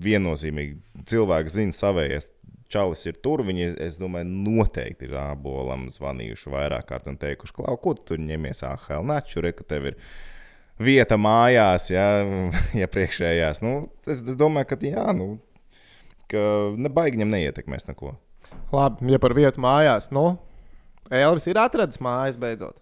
Viennozīmīgi 0.04 1.04
cilvēki 1.10 1.54
zina 1.54 1.76
savējies. 1.76 2.30
Čalis 2.72 3.04
ir 3.06 3.18
tur. 3.22 3.44
Viņi, 3.46 3.74
es 3.84 3.98
domāju, 4.00 4.26
noteikti 4.26 5.06
ir 5.06 5.16
abolam 5.20 5.87
zvanījuši 5.92 6.52
vairāk 6.54 6.88
kārt 6.88 7.10
un 7.10 7.18
teikuši, 7.20 7.54
Klau, 7.54 7.76
ko 7.78 7.92
tu 7.98 8.08
tur 8.12 8.22
ņemies 8.22 8.64
AHL? 8.66 9.04
Naču, 9.06 9.42
re, 9.44 9.52
ka 9.54 9.66
tev 9.68 9.90
ir 9.92 9.98
vieta 10.80 11.18
mājās, 11.20 11.90
ja, 11.92 12.06
ja 12.80 12.90
priekšējās. 12.90 13.62
Nu, 13.64 13.76
es, 14.06 14.24
es 14.24 14.38
domāju, 14.40 14.72
ka 14.72 14.80
jā, 14.82 15.06
nu, 15.16 15.37
ka 16.32 16.40
nebaigi 16.80 17.20
viņam 17.20 17.37
neietekmēs 17.37 17.87
neko. 17.92 18.16
Labi, 18.74 19.12
ja 19.12 19.20
par 19.22 19.34
vietu 19.37 19.62
mājās, 19.62 20.10
nu, 20.14 20.32
Elvis 21.12 21.46
ir 21.50 21.60
atradis 21.60 22.00
mājas 22.02 22.38
beidzot. 22.40 22.78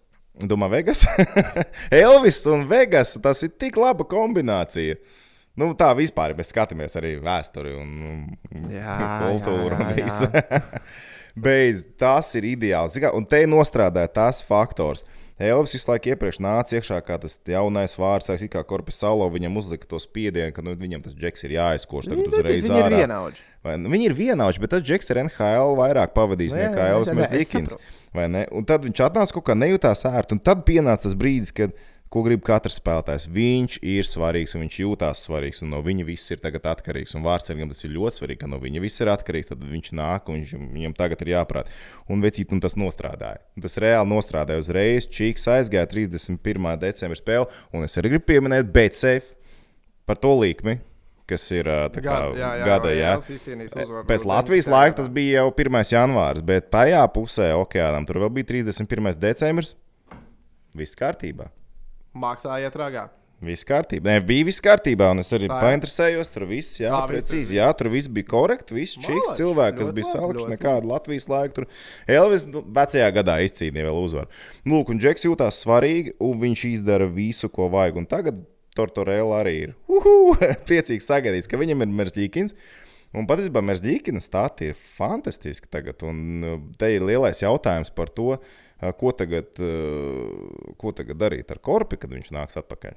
Domā, 0.48 0.68
Vegas? 0.72 1.05
Elvis 1.90 2.40
un 2.48 2.64
Vegas. 2.70 3.16
Tas 3.22 3.42
ir 3.44 3.52
tik 3.61 3.76
laba 3.76 4.07
kombinācija. 4.09 4.96
Nu, 5.59 5.73
tā 5.77 5.91
vispār, 5.97 6.33
mēs 6.38 6.53
skatāmies 6.53 6.97
arī 6.97 7.17
vēsturi 7.21 7.75
un, 7.77 7.91
un 8.53 8.69
Jā, 8.73 8.99
kultūru 9.21 9.75
jā, 9.75 9.81
un 9.81 9.91
jā, 9.91 9.97
visu. 9.99 10.29
Beidz, 11.45 11.85
tas 12.01 12.31
ir 12.37 12.47
kā, 13.03 13.12
Un 13.17 13.27
te 13.29 13.43
nostrādā 13.49 14.07
tas 14.09 14.41
faktors. 14.45 15.05
Elvis 15.43 15.73
visu 15.75 15.88
laiku 15.91 16.12
iepriekš 16.12 16.38
nāca 16.45 16.77
iekšā 16.77 16.99
kā 17.03 17.17
tas 17.19 17.35
jaunais 17.49 17.97
vārds, 17.99 18.29
kā 18.53 18.62
korpus 18.69 19.01
salo. 19.01 19.27
Viņam 19.33 19.57
uzlika 19.59 19.88
to 19.91 19.99
spiedienu, 20.03 20.53
ka 20.55 20.62
nu, 20.65 20.75
viņam 20.79 21.03
tas 21.07 21.17
džeks 21.19 21.47
ir 21.49 21.57
jāizkoš 21.57 22.11
tagad 22.11 22.21
Viņi 22.21 22.31
uzreiz 22.31 22.69
viņi 22.69 22.79
ir 22.79 22.87
ārā. 22.87 23.01
vienaudži. 23.03 23.47
Vai 23.65 23.75
ne? 23.79 23.91
Viņi 23.93 24.09
ir 24.11 24.15
vienādi, 24.19 24.61
bet 24.62 24.73
tas 24.75 24.85
Džeks 24.85 25.11
ir 25.12 25.23
NHL 25.25 25.77
vairāk 25.79 26.15
pavadījis 26.17 26.55
Nu, 26.55 26.61
jā, 26.61 26.69
nekā 26.71 26.87
Elvis 26.95 27.11
saprotu. 27.11 28.47
Un 28.59 28.67
tad 28.69 28.87
viņš 28.87 29.03
atnāca 29.07 29.37
kaut 29.38 29.47
kā 29.49 29.57
nejūtās 29.59 30.05
ērti. 30.11 30.37
Un 30.37 30.43
tad 30.43 30.65
pienāca 30.69 31.07
tas 31.07 31.15
brīdis, 31.19 31.55
kad, 31.55 31.75
ko 32.12 32.22
grib 32.27 32.42
katrs 32.44 32.77
spēlētājs. 32.79 33.27
Viņš 33.33 33.79
ir 33.88 34.09
svarīgs 34.09 34.55
un 34.57 34.64
viņš 34.64 34.77
jūtās 34.83 35.25
svarīgs. 35.27 35.62
Un 35.64 35.72
no 35.72 35.81
viņa 35.85 36.07
viss 36.09 36.33
ir 36.35 36.42
tagad 36.42 36.66
atkarīgs. 36.75 37.16
Un 37.16 37.25
vārdsargam 37.27 37.72
tas 37.72 37.83
ir 37.87 37.94
ļoti 37.96 38.20
svarīgi, 38.20 38.40
ka 38.42 38.51
no 38.53 38.61
viņa 38.62 38.83
viss 38.85 39.03
ir 39.03 39.11
atkarīgs. 39.12 39.51
Tad 39.53 39.64
viņš 39.64 39.92
nāk 39.98 40.29
un 40.29 40.40
viņš, 40.40 40.55
viņam 40.77 40.96
tagad 40.98 41.25
ir 41.25 41.33
jāprāt. 41.35 41.72
Un 42.12 42.25
vecīt, 42.25 42.53
un 42.53 42.62
tas 42.62 42.77
nostrādāja. 42.81 43.42
Un 43.57 43.64
tas 43.64 43.79
reāli 43.81 44.12
nostrādāja 44.12 44.64
uzreiz. 44.64 45.09
Čīks 45.09 45.48
aizgāja 45.55 45.88
31. 45.90 46.72
decembra 46.83 47.18
spēle. 47.18 47.51
Un 47.72 47.88
es 47.88 47.96
arī 48.01 48.14
gribu 48.14 48.29
pieminēt 48.33 48.72
Betsafe 48.75 49.37
par 50.09 50.20
to 50.20 50.35
līkmi. 50.42 50.81
Kas 51.33 51.46
ir 51.55 51.64
kā 51.64 52.03
Gada, 52.03 52.35
jā, 52.37 52.48
jā, 52.59 52.64
gada, 52.66 52.90
jā. 52.92 53.12
Uzvaru 53.62 54.03
Pēc 54.11 54.27
Latvijas 54.29 54.66
laika 54.68 54.98
tas 54.98 55.09
bija 55.09 55.44
jau 55.44 55.55
1. 55.55 55.79
janvārs, 55.94 56.42
bet 56.44 56.68
tajā 56.75 57.01
pusē 57.14 57.53
okeānam 57.57 58.05
tur 58.09 58.20
vēl 58.25 58.35
bija 58.40 58.51
31. 58.51 59.14
decembris. 59.22 59.72
Viss 60.77 60.98
kārtībā. 60.98 61.48
Maksājiet 62.12 62.77
ragā. 62.77 63.09
Viss 63.42 63.66
kārtībā. 63.66 64.07
Nē, 64.07 64.20
bija 64.22 64.46
viss 64.46 64.62
kārtībā, 64.62 65.09
un 65.11 65.22
es 65.22 65.33
arī 65.35 65.48
Tā 65.51 65.57
painteresējos. 65.64 66.29
Tur 66.31 66.44
viss, 66.46 66.77
jā, 66.79 66.92
Tā 66.94 67.09
precīzi. 67.11 67.57
Jā, 67.57 67.72
tur 67.75 67.88
viss 67.90 68.11
bija 68.12 68.29
korekti. 68.31 68.77
Viss 68.77 69.01
čiks 69.03 69.33
cilvēki, 69.40 69.81
kas 69.81 69.90
bija 69.96 70.20
ļoti 70.29 70.46
nekādu 70.53 70.90
Latvijas 70.92 71.27
laiku. 71.31 71.57
Tur 71.57 72.14
Elvis 72.20 72.46
nu, 72.46 72.62
vecajā 72.77 73.09
gadā 73.16 73.40
izcīnīja 73.42 73.88
vēl 73.88 73.98
uzvaru. 73.98 74.31
Nu, 74.62 74.77
Lūk, 74.77 74.94
un 74.94 75.03
Džeks 75.03 75.27
jutās 75.27 75.59
svarīgi, 75.64 76.14
un 76.22 76.38
viņš 76.44 76.64
izdara 76.70 77.11
visu, 77.11 77.51
ko 77.51 77.66
vajag. 77.72 77.98
Un 77.98 78.07
tagad 78.11 78.38
Tortorella 78.79 79.42
arī 79.42 79.57
ir 79.66 79.75
uhu, 79.90 80.37
priecīgs 80.68 81.11
sagaidījis, 81.11 81.51
ka 81.51 81.59
viņam 81.61 81.83
ir 81.83 81.98
Merzļīkins. 81.98 82.57
Un 83.18 83.27
patiesībā 83.29 83.61
Merzļīkina 83.66 84.22
stāti 84.22 84.70
ir 84.70 84.79
fantastiski 84.96 85.68
tagad. 85.72 86.07
Un 86.07 86.46
uh, 86.46 86.61
te 86.79 86.94
ir 86.94 87.03
lielais 87.11 87.42
jautājums 87.42 87.90
par 87.92 88.14
to, 88.14 88.37
ko 88.99 89.12
tagad, 89.16 89.59
ko 90.81 90.92
tagad 90.97 91.21
darīt 91.21 91.51
ar 91.55 91.61
Korpi, 91.62 92.01
kad 92.03 92.11
viņš 92.11 92.33
nāks 92.35 92.59
atpakaļ. 92.61 92.97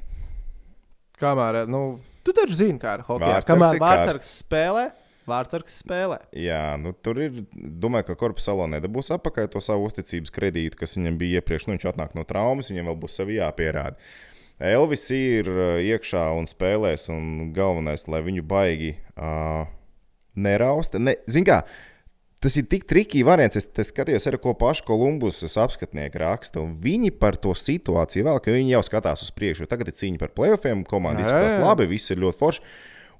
Kamēr, 1.19 1.61
nu, 1.71 1.81
tu 2.27 2.33
taču 2.35 2.57
zini, 2.57 2.79
kā 2.81 2.97
ar 2.97 3.05
hokeju. 3.07 3.31
Vārtsargs 3.31 3.79
Kamēr 3.79 3.79
karsts. 3.79 4.31
spēlē, 4.41 4.85
vārdsargs 5.29 5.77
spēlē. 5.83 6.19
Jā, 6.35 6.75
nu, 6.81 6.91
tur 7.05 7.21
ir. 7.23 7.37
Domāju, 7.55 8.09
ka 8.09 8.17
Korpus 8.19 8.49
Salonē 8.49 8.81
nedabūs 8.81 9.13
atpakaļ 9.15 9.47
to 9.53 9.63
savu 9.63 9.87
uzticības 9.87 10.33
kredītu, 10.35 10.79
kas 10.81 10.97
viņam 10.97 11.19
bija 11.21 11.39
iepriekš. 11.39 11.69
Nu, 11.69 11.77
viņš 11.77 11.87
atnāk 11.93 12.17
no 12.17 12.25
traumas, 12.27 12.71
viņam 12.73 12.91
vēl 12.91 12.99
būs 13.05 13.15
sevi 13.21 13.39
jāpierāda. 13.39 13.95
Elvis 14.55 15.09
ir 15.11 15.49
iekšā 15.83 16.29
un 16.35 16.45
spēlēs, 16.47 17.09
un 17.11 17.51
galvenais, 17.55 18.07
lai 18.11 18.21
viņu 18.23 18.43
baigi 18.47 18.93
uh, 19.15 19.65
nerausta. 20.35 20.99
Ne, 20.99 21.17
Zini, 21.27 21.47
kā 21.47 21.61
tas 22.45 22.55
ir 22.59 22.67
tik 22.69 22.85
trikīgi 22.89 23.25
variants. 23.25 23.57
Es, 23.57 23.65
es 23.81 23.89
skatījos 23.89 24.27
arī, 24.29 24.39
ko 24.41 24.53
pašu 24.57 24.85
Kolumbus 24.85 25.41
apskatnieki 25.49 26.21
raksta. 26.21 26.61
un 26.61 26.75
Viņi 26.81 27.11
par 27.17 27.39
to 27.41 27.55
situāciju 27.57 28.27
vēl, 28.27 28.41
ka 28.43 28.53
viņi 28.53 28.75
jau 28.75 28.83
skatās 28.85 29.25
uz 29.25 29.31
priekšu. 29.33 29.65
Tagad 29.71 29.89
ir 29.89 29.97
cīņa 29.97 30.21
par 30.21 30.33
playoffiem, 30.37 30.85
komanda 30.87 31.25
izskatās 31.25 31.57
labi, 31.57 31.89
viss 31.89 32.13
ir 32.13 32.21
ļoti 32.21 32.41
forši. 32.41 32.63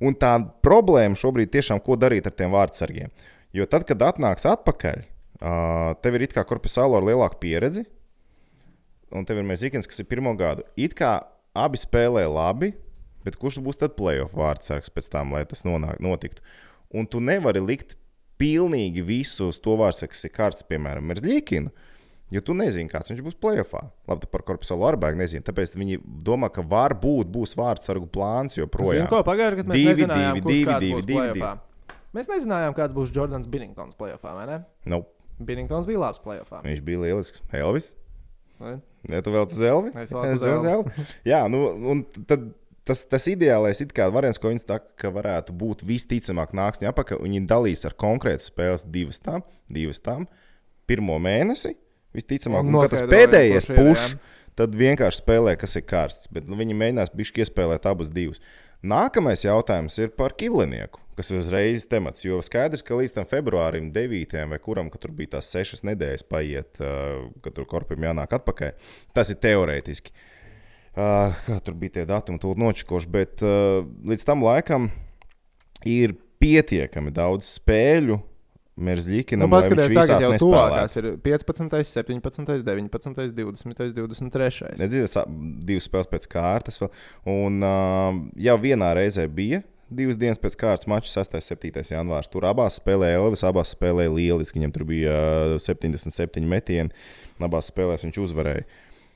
Un 0.05 0.17
tā 0.19 0.35
problēma 0.65 1.17
šobrīd 1.17 1.53
tiešām, 1.55 1.81
ko 1.81 1.97
darīt 1.97 2.27
ar 2.27 2.35
tiem 2.37 2.53
vārdsargiem. 2.53 3.13
Jo 3.55 3.65
tad, 3.71 3.87
kad 3.87 4.03
atnāks 4.03 4.45
atpakaļ, 4.51 5.05
tev 6.03 6.17
ir 6.17 6.27
it 6.27 6.35
kā 6.35 6.43
korpusālo 6.47 6.99
ar 6.99 7.07
lielāku 7.07 7.39
pieredzi, 7.41 7.85
un 9.15 9.25
tev 9.25 9.39
ir 9.39 9.47
Mezikins, 9.47 9.87
kas 9.87 10.03
ir 10.03 10.09
pirmo 10.11 10.35
gadu. 10.37 10.67
It 10.75 10.97
kā 10.99 11.17
abi 11.55 11.79
spēlē 11.79 12.25
labi, 12.27 12.73
bet 13.25 13.39
kurš 13.39 13.61
būs 13.63 13.79
tad 13.79 13.95
playoff 13.95 14.35
vārdsargs 14.35 14.91
pēc 14.91 15.07
tam, 15.13 15.31
lai 15.33 15.45
tas 15.47 15.63
nonāk, 15.63 16.03
notiktu? 16.03 16.43
Un 16.91 17.07
tu 17.07 17.23
nevari 17.23 17.63
likt 17.63 17.95
pilnīgi 18.41 19.03
visu 19.05 19.49
uz 19.51 19.59
to 19.61 19.75
vārdsargu, 19.79 20.13
kas 20.15 20.25
ir 20.27 20.33
kārts, 20.35 20.65
piemēram, 20.67 21.05
Merzļīkinu. 21.11 21.71
Jo 22.33 22.41
tu 22.41 22.55
nezini, 22.57 22.89
kāds 22.89 23.11
viņš 23.11 23.21
būs 23.21 23.35
playoffā. 23.37 23.83
Labi, 24.09 24.23
tu 24.23 24.29
par 24.31 24.41
korpusu 24.47 24.75
arbēgu 24.87 25.19
nezini. 25.19 25.43
Tāpēc 25.45 25.75
viņi 25.77 25.99
domā, 26.25 26.49
ka 26.53 26.63
varbūt 26.65 27.29
būs 27.31 27.53
vārdsargu 27.59 28.07
plāns 28.09 28.57
joprojām. 28.57 29.05
ko 29.11 29.19
pagājušajā 29.27 29.59
gadā 29.61 29.69
mēs 29.69 29.77
Divi, 29.77 29.91
nezinājām, 29.93 30.39
divi, 30.41 30.47
divi, 30.49 30.79
divi, 30.81 31.03
divi, 31.05 31.19
playoffā. 31.19 31.51
Mēs 32.17 32.31
nezinājām, 32.31 32.73
kāds 32.77 32.95
būs 32.97 33.13
Jordans 33.13 33.45
Binningtons 33.51 33.93
playoffā, 33.99 34.33
vai 34.33 34.47
ne? 34.49 34.57
Nu, 34.89 35.03
Binningtons 35.37 35.85
bija 35.85 36.01
labs 36.01 36.21
playoffā. 36.23 36.63
viņš 36.65 36.81
bija 36.87 37.03
lielisks. 37.05 37.43
Elvis. 37.53 37.93
vai? 38.57 38.77
Ja 39.11 39.21
tu 39.21 39.29
vēl 39.35 39.45
uz 39.45 39.53
zelvi? 39.53 39.91
Es 40.01 40.09
vēl 40.15 40.33
uz 40.33 40.65
zelvi. 40.65 41.05
Jā, 41.29 41.43
nu, 41.51 41.61
un 41.93 42.01
tad 42.25 42.49
tas, 42.85 43.03
tas 43.09 43.25
ideālais 43.29 43.81
variants, 44.13 44.39
ko 44.41 44.51
viņi 44.51 44.63
saka, 44.63 44.87
ka 44.99 45.11
varētu 45.13 45.55
būt 45.57 45.83
visticamāk 45.87 46.53
nāks 46.55 46.81
viņa 46.81 46.93
apakaļ. 46.93 47.21
Viņi 47.25 47.45
dalīs 47.49 47.85
ar 47.87 47.95
konkrētu 47.97 48.45
spēles 48.45 48.85
divas 48.85 49.19
tām, 49.19 49.43
divas 49.69 50.01
tām, 50.03 50.27
pirmo 50.87 51.17
mēnesi. 51.19 51.75
Visticamāk, 52.15 52.63
Un 52.63 52.77
un, 52.77 52.85
tas 52.87 53.03
pēdējais 53.03 53.65
kurš 53.67 53.73
ir, 53.73 53.79
puš, 53.81 54.03
jā. 54.13 54.43
tad 54.61 54.77
vienkārši 54.79 55.19
spēlē, 55.19 55.57
kas 55.59 55.75
ir 55.75 55.83
karsts. 55.83 56.29
Bet 56.31 56.45
nu, 56.47 56.55
viņi 56.59 56.77
mēģinās 56.77 57.11
bišķi 57.11 57.43
iespēlēt 57.43 57.89
abas 57.89 58.11
divas. 58.13 58.39
Nākamais 58.85 59.41
jautājums 59.43 59.97
ir 59.97 60.13
par 60.15 60.35
Kivlinieku, 60.37 61.01
kas 61.17 61.31
ir 61.31 61.41
uzreiz 61.41 61.87
temats. 61.89 62.23
Jo 62.23 62.37
skaidrs, 62.45 62.85
ka 62.85 62.95
līdz 62.99 63.17
tam 63.17 63.27
februārim, 63.27 63.89
9. 63.95 64.37
vai 64.51 64.61
kuram, 64.61 64.91
kad 64.93 65.01
tur 65.03 65.15
bija 65.17 65.33
tās 65.35 65.49
sešas 65.51 65.83
nedēļas 65.89 66.23
paiet, 66.29 66.79
kad 66.79 67.51
tur 67.57 67.67
korpim 67.67 68.05
jānāk 68.05 68.37
atpakaļ, 68.37 68.77
tas 69.17 69.33
ir 69.33 69.41
teorētiski. 69.43 70.13
Uh, 70.13 70.34
kā 70.95 71.57
tur 71.63 71.75
bija 71.79 71.99
tie 71.99 72.05
datumi, 72.09 72.39
to 72.41 72.53
nočakoši, 72.59 73.09
bet 73.11 73.43
uh, 73.43 73.83
līdz 74.07 74.23
tam 74.27 74.45
laikam 74.45 74.87
ir 75.87 76.15
pietiekami 76.41 77.13
daudz 77.15 77.57
spēļu. 77.59 78.21
Mērzļīkinam, 78.75 79.47
Nu, 79.47 79.55
visās 79.87 80.09
tagad 80.09 80.25
jau 80.25 80.49
tuvākās 80.49 80.97
ir 80.99 81.05
15, 81.23 81.69
17, 81.87 82.57
19, 82.67 83.29
20, 83.31 83.85
23. 83.95 84.73
Nedzīvot 84.81 85.29
divas 85.63 85.87
spēles 85.87 86.09
pēc 86.11 86.27
kārtas. 86.33 86.81
Vēl. 86.81 86.89
Un 87.31 87.63
uh, 87.63 88.19
jau 88.35 88.57
vienā 88.59 88.89
reizē 88.99 89.29
bija 89.31 89.61
divas 89.87 90.17
dienas 90.19 90.41
pēc 90.41 90.57
kārtas 90.59 90.89
mačs, 90.91 91.13
6. 91.15 91.37
un 91.39 91.45
7. 91.45 91.85
janvārs. 91.93 92.29
Tur 92.31 92.49
abās 92.49 92.79
spēlēja 92.81 93.21
Elvis, 93.21 93.45
abās 93.47 93.71
spēlēja 93.75 94.11
lieliski. 94.11 94.59
Viņam 94.59 94.75
tur 94.75 94.87
bija 94.89 95.15
uh, 95.55 95.55
77 95.61 96.43
metieni, 96.49 96.91
abās 97.39 97.71
spēlēs 97.71 98.03
viņš 98.07 98.19
uzvarēja. 98.27 98.67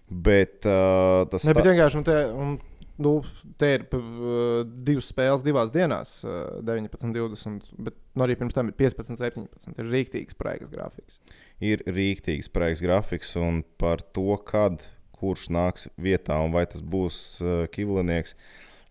Bet 0.10 0.66
uh, 0.66 1.28
tas 1.30 1.46
Ne, 1.46 1.54
bet 1.54 1.68
vienkārši 1.70 2.00
un 2.00 2.06
te, 2.08 2.18
un, 2.34 2.56
nu, 2.98 3.14
te 3.62 3.72
ir 3.78 3.86
uh, 3.94 4.64
divas 4.66 5.10
spēles 5.14 5.46
divās 5.46 5.70
dienās, 5.74 6.16
uh, 6.26 6.60
19, 6.66 7.14
20, 7.14 7.74
bet 7.78 7.98
nu, 8.18 8.26
arī 8.26 8.38
pirms 8.40 8.58
tam 8.58 8.72
ir 8.72 8.78
15, 8.80 9.20
17. 9.22 9.76
Ir 9.78 9.92
rīktīgs 9.94 10.38
praigas 10.40 10.74
grafiks. 10.74 11.20
ir 11.62 11.86
rīktīgs 11.86 12.50
projekts 12.54 12.82
grafiks 12.86 13.36
un 13.38 13.62
par 13.78 14.02
to, 14.02 14.34
kad 14.50 14.82
kurš 15.20 15.50
nāks 15.54 15.90
vietā 16.00 16.40
un 16.42 16.56
vai 16.56 16.66
tas 16.70 16.82
būs 16.82 17.20
uh, 17.44 17.68
Kivlinieks, 17.70 18.34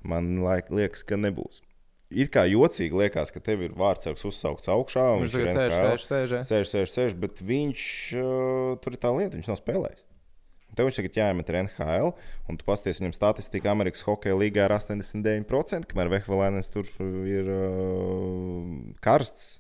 man 0.07 0.37
laik, 0.45 0.71
liekas, 0.71 1.03
ka 1.03 1.19
nebūs. 1.19 1.65
It 2.09 2.31
kā 2.33 2.47
jocīgi 2.49 2.97
liekas, 2.97 3.33
ka 3.35 3.41
tev 3.45 3.67
ir 3.67 3.75
vārdsargs 3.77 4.23
uzsaukts 4.25 4.71
augšā. 4.73 5.03
un 5.17 5.27
Viņš 5.27 5.35
ir 5.35 5.43
tagad 5.43 5.59
sēž, 5.59 5.73
NHL. 5.75 5.89
sēž, 5.89 6.07
sēž. 6.09 6.31
ja? 6.33 6.45
Sēž, 6.49 6.71
sēž, 6.71 6.93
sēž, 6.95 7.17
bet 7.21 7.43
viņš 7.45 7.83
uh, 8.17 8.79
tur 8.81 8.97
ir 8.97 9.03
tā 9.03 9.13
lieta, 9.13 9.37
viņš 9.37 9.51
nav 9.51 9.59
spēlējis. 9.61 10.08
Tev 10.79 10.87
viņš 10.87 10.99
tagad 11.01 11.17
jāiemet 11.19 11.49
ar 11.51 11.57
NHL, 11.65 12.13
un 12.49 12.59
tu 12.61 12.67
pasties 12.69 13.01
viņam 13.03 13.17
statistiku 13.17 13.67
Amerikas 13.73 14.05
Hokeja 14.07 14.37
līgā 14.39 14.69
ir 14.69 14.75
89%, 14.77 15.89
kamēr 15.91 16.13
Vehvelēnens 16.13 16.71
tur 16.71 16.87
ir 17.27 17.51
uh, 17.51 18.77
karsts. 19.03 19.57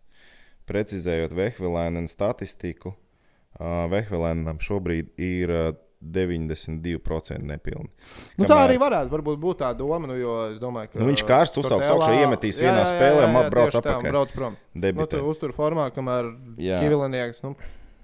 Precizējot 0.68 1.32
Vehvelēnena 1.32 2.10
statistiku, 2.12 2.92
uh, 2.92 3.86
Vehvelēnam 3.90 4.58
šobrīd 4.62 5.14
ir 5.16 5.50
uh, 5.54 5.68
92% 6.04 7.40
nepilni. 7.42 7.88
Nu, 8.38 8.44
tā 8.44 8.52
Kamēr- 8.52 8.68
arī 8.68 8.76
varētu 8.78 9.10
varbūt 9.16 9.40
būt 9.42 9.60
tā 9.64 9.72
doma, 9.74 10.06
nu, 10.06 10.14
jo 10.20 10.34
es 10.52 10.60
domāju, 10.62 10.92
ka. 10.92 11.00
Nu, 11.00 11.08
viņš 11.10 11.24
karsts 11.26 11.58
uzsauks 11.64 11.90
augšā, 11.90 12.12
iemetīs 12.22 12.60
vienā 12.62 12.84
spēlē, 12.86 13.24
ma- 13.32 13.48
brauc 13.50 13.74
atpakaļ. 13.74 14.10
Brauc 14.12 14.34
prom. 14.36 14.54
Nu, 14.74 14.82
Debitē. 14.84 15.18
tu 15.18 15.24
uztur 15.32 15.56
formā, 15.56 15.88
kamēr 15.94 16.30
Jā. 16.62 16.78
Kivilinieks 16.84 17.42
nu, 17.42 17.56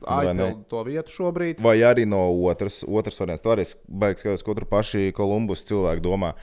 vai 0.04 0.34
ne? 0.34 0.46
aizpild 0.46 0.68
to 0.70 0.84
vietu 0.86 1.16
šobrīd. 1.16 1.64
Vai 1.64 1.78
arī 1.86 2.06
no 2.08 2.22
otras, 2.48 2.82
otras 2.86 3.20
variants. 3.20 3.44
To 3.44 3.54
arī 3.54 3.66
baigs, 3.88 4.24
ko 4.44 4.54
tur 4.54 4.68
paši 4.70 5.10
Kolumbus 5.16 5.66
cilvēki 5.68 6.04
domā. 6.04 6.34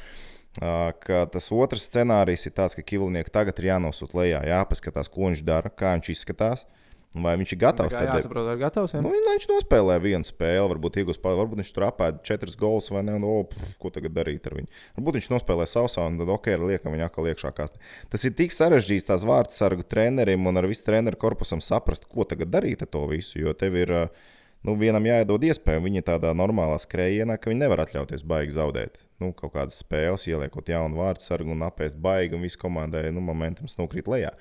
Uh, 0.59 0.91
ka 0.99 1.23
tas 1.31 1.45
otrs 1.55 1.85
scenārijs 1.87 2.43
ir 2.49 2.51
tāds, 2.57 2.75
ka 2.75 2.83
Kivlinieks 2.83 3.31
tagad 3.31 3.59
ir 3.61 3.69
jānosūta 3.69 4.17
lejā, 4.19 4.41
jāpaskatās, 4.49 5.07
ko 5.07 5.29
viņš 5.29 5.45
dara, 5.47 5.71
kā 5.71 5.93
viņš 5.95 6.09
izskatās. 6.11 6.65
un 6.67 6.80
Vai 7.11 7.33
viņš 7.35 7.51
ir 7.51 7.59
gatavs? 7.59 7.91
Tā 7.91 8.05
tad- 8.05 8.21
jāsaprot, 8.21 8.45
ir 8.53 8.59
gatavs. 8.61 8.93
Ja? 8.95 9.01
Nu, 9.03 9.09
viņš 9.11 9.47
nospēlē 9.49 9.97
vienu 9.99 10.23
spēli, 10.23 10.63
varbūt 10.71 11.01
iegūs 11.01 11.17
pāri, 11.19 11.39
varbūt 11.41 11.59
viņš 11.59 11.71
tur 11.75 11.83
apēda 11.89 12.21
četras 12.23 12.55
gols 12.55 12.87
vai 12.89 13.01
ne. 13.03 13.17
Nu, 13.19 13.33
pf, 13.51 13.73
ko 13.83 13.91
tagad 13.91 14.15
darīt 14.15 14.47
ar 14.47 14.55
viņu? 14.55 14.71
Varbūt 14.95 15.17
viņš 15.19 15.27
nospēlē 15.33 15.67
sausā 15.67 16.05
un 16.07 16.21
tad 16.21 16.31
ok, 16.31 16.47
ir 16.55 16.63
liekam 16.69 16.95
viņa 16.95 17.09
atkal 17.09 17.27
iekšā 17.27 17.51
kastē. 17.57 17.83
Tas 18.13 18.23
ir 18.23 18.31
tik 18.39 18.55
sarežģīts 18.55 19.09
tās 19.11 19.25
vārdu 19.27 19.51
sargu 19.51 19.83
trenerim 19.83 20.47
un 20.47 20.55
ar 20.61 20.69
visu 20.71 20.87
treneru 20.87 21.19
korpusam 21.19 21.59
saprast, 21.59 22.07
ko 22.07 22.23
tagad 22.23 22.47
darīt 22.47 22.87
ar 22.87 22.87
to 22.87 23.03
visu. 23.11 23.41
Jo 23.43 23.51
tev 23.59 23.75
ir, 23.75 23.91
ā, 23.91 24.07
nu, 24.63 24.77
vienam 24.79 25.03
jāiedod 25.03 25.43
iespēju. 25.51 25.83
Viņi 25.83 25.99
ir 25.99 26.07
tādā 26.07 26.31
normālā 26.31 26.79
skrējienā, 26.79 27.35
ka 27.35 27.51
viņi 27.51 27.65
nevar 27.65 27.83
atļauties 27.83 28.23
baigi 28.23 28.55
zaudēt. 28.55 29.03
Nu, 29.19 29.33
kaut 29.35 29.51
kādas 29.59 29.83
spēles, 29.83 30.29
ieliekot 30.31 30.71
jaunu 30.71 31.03
vārdu 31.03 31.27
sargu 31.27 31.51
un 31.51 31.67
apēst 31.67 31.99
baigi 31.99 32.39
un 32.39 32.47
visu 32.47 32.57
komandai, 32.63 33.09
nu, 33.11 33.19
momentams 33.19 33.75
nokrīt 33.75 34.07
lejā. 34.07 34.31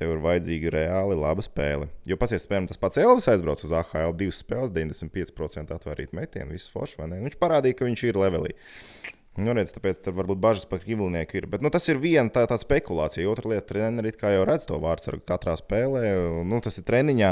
Tev 0.00 0.14
ir 0.14 0.22
vajadzīga 0.24 0.70
reāli 0.72 1.16
laba 1.20 1.44
spēle. 1.44 1.90
Jo, 2.08 2.16
pasies, 2.20 2.46
piemēram, 2.48 2.70
tas 2.70 2.80
pats 2.80 3.00
Elvis 3.02 3.28
aizbrauca 3.28 3.66
uz 3.66 3.74
AHL, 3.76 4.14
divas 4.16 4.40
spēles, 4.40 4.72
95% 4.72 5.74
atvērīt 5.76 6.14
metienu, 6.16 6.54
viss 6.54 6.72
forši? 6.72 7.02
Viņš 7.04 7.36
parādīja, 7.42 7.76
ka 7.76 7.88
viņš 7.88 8.04
ir 8.08 8.20
levelī. 8.22 8.54
Nu, 9.38 9.52
redz, 9.54 9.70
tāpēc 9.76 10.00
tur 10.02 10.16
varbūt 10.16 10.40
bažas 10.42 10.66
par 10.68 10.80
Kivlinieku 10.82 11.38
ir. 11.38 11.46
Bet 11.52 11.62
nu, 11.62 11.70
tas 11.72 11.84
ir 11.88 12.00
viena 12.02 12.32
tā, 12.32 12.42
tāda 12.50 12.64
spekulācija. 12.64 13.28
Otra 13.30 13.52
lieta, 13.52 13.68
treneri 13.68 14.10
it 14.10 14.18
kā 14.20 14.32
jau 14.34 14.42
redz 14.48 14.66
to 14.66 14.80
vārdsargu 14.82 15.22
katrā 15.28 15.54
spēlē. 15.60 16.02
Nu, 16.48 16.58
tas 16.64 16.80
ir 16.80 16.86
treniņā. 16.88 17.30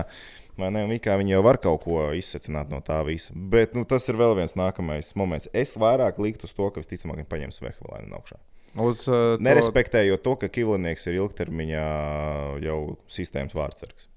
Vai 0.59 0.71
ne? 0.75 0.85
Un 0.87 0.95
it 0.95 1.03
kā 1.05 1.17
viņi 1.19 1.35
jau 1.35 1.43
var 1.47 1.59
kaut 1.63 1.83
ko 1.85 2.05
izsecināt 2.19 2.71
no 2.71 2.79
tā 2.87 3.01
visa. 3.07 3.35
Bet 3.35 3.75
nu, 3.79 3.83
tas 3.89 4.07
ir 4.11 4.19
vēl 4.21 4.37
viens 4.39 4.55
nākamais 4.59 5.11
moments. 5.19 5.51
Es 5.57 5.75
vairāk 5.81 6.23
liktu 6.23 6.47
uz 6.47 6.55
to, 6.55 6.71
ka 6.71 6.85
visticamāk 6.85 7.21
viņi 7.21 7.33
paņems 7.35 7.63
Vehvelēnu 7.67 8.19
augšā. 8.21 8.39
Uz, 8.77 9.07
uh, 9.09 9.39
Nerespektējot 9.41 10.23
to, 10.25 10.37
ka 10.43 10.51
Kivlinieks 10.53 11.09
ir 11.09 11.19
ilgtermiņā 11.23 11.89
jau 12.65 12.79
sistēmas 13.11 13.57
vārdsargs. 13.57 14.09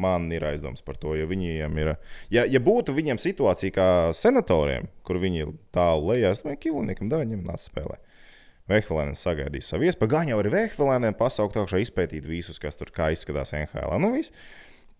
Man 0.00 0.30
ir 0.32 0.46
aizdoms 0.48 0.80
par 0.80 0.96
to, 0.96 1.12
jo 1.18 1.26
viņiem 1.28 1.74
ir. 1.82 1.90
Ja, 2.32 2.46
ja 2.48 2.60
būtu 2.64 2.94
viņiem 2.96 3.20
situācija 3.20 3.74
kā 3.74 3.88
senatoriem, 4.16 4.88
kur 5.04 5.20
viņi 5.20 5.44
ir 5.44 5.50
tālu 5.76 6.14
lejā, 6.14 6.32
es 6.32 6.40
domāju, 6.40 6.56
ka 6.56 6.64
Kivliniekam 6.68 7.10
dāvā 7.12 7.26
viņam 7.26 7.44
nāc 7.50 7.66
spēlēt. 7.66 8.00
Vehvilēns 8.70 9.20
sagaidīja 9.26 9.66
savu 9.66 9.88
iespēju. 9.88 10.12
Gan 10.12 10.30
jau 10.30 10.38
arī 10.40 10.54
Vehvilēniem 10.54 11.16
pasaukt 11.18 11.58
augšā, 11.58 11.82
izpētīt 11.82 12.28
visus, 12.28 12.60
kas 12.62 12.78
tur 12.78 12.92
kā 12.94 13.10
izskatās 13.12 13.52
NHL. 13.56 13.98
Nu, 14.00 14.12
viss. 14.14 14.32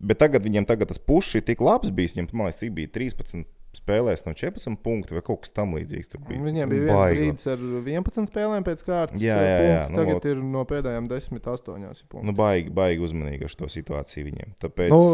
Bet 0.01 0.19
tagad 0.21 0.43
viņiem 0.45 0.65
tagad 0.69 0.89
tas 0.91 0.99
pušs 1.01 1.39
ir 1.39 1.45
tik 1.47 1.61
labs 1.63 1.91
bijis. 1.93 2.17
Viņam, 2.17 2.31
man 2.35 2.49
liekas, 2.49 2.65
bija 2.75 2.91
13 2.99 3.45
spēlēs 3.75 4.25
no 4.25 4.33
14 4.35 4.77
punktu 4.83 5.15
vai 5.15 5.23
kaut 5.25 5.45
kas 5.45 5.53
tamlīdzīgs. 5.55 6.17
Viņiem 6.27 6.71
bija 6.71 6.87
viens 6.87 7.15
brīdis 7.15 7.47
ar 7.53 7.61
11 7.61 8.27
spēlēm 8.31 8.65
pēc 8.67 8.83
kārtas. 8.87 9.23
Jā, 9.23 9.37
eh, 9.39 9.47
jā, 9.47 9.59
jā, 9.67 9.77
punkti. 9.83 9.93
nu, 9.93 10.01
Tagad 10.01 10.17
vot. 10.17 10.27
ir 10.33 10.41
no 10.55 10.63
pēdējām 10.67 11.07
10, 11.11 11.39
8 11.53 12.09
punkti. 12.11 12.25
Nu, 12.27 12.35
baigi, 12.35 12.73
baigi 12.75 13.05
uzmanīgi 13.07 13.47
ar 13.47 13.53
šo 13.53 13.69
situāciju 13.71 14.27
viņiem. 14.27 14.55
Tāpēc, 14.63 14.91
Nu, 14.91 15.05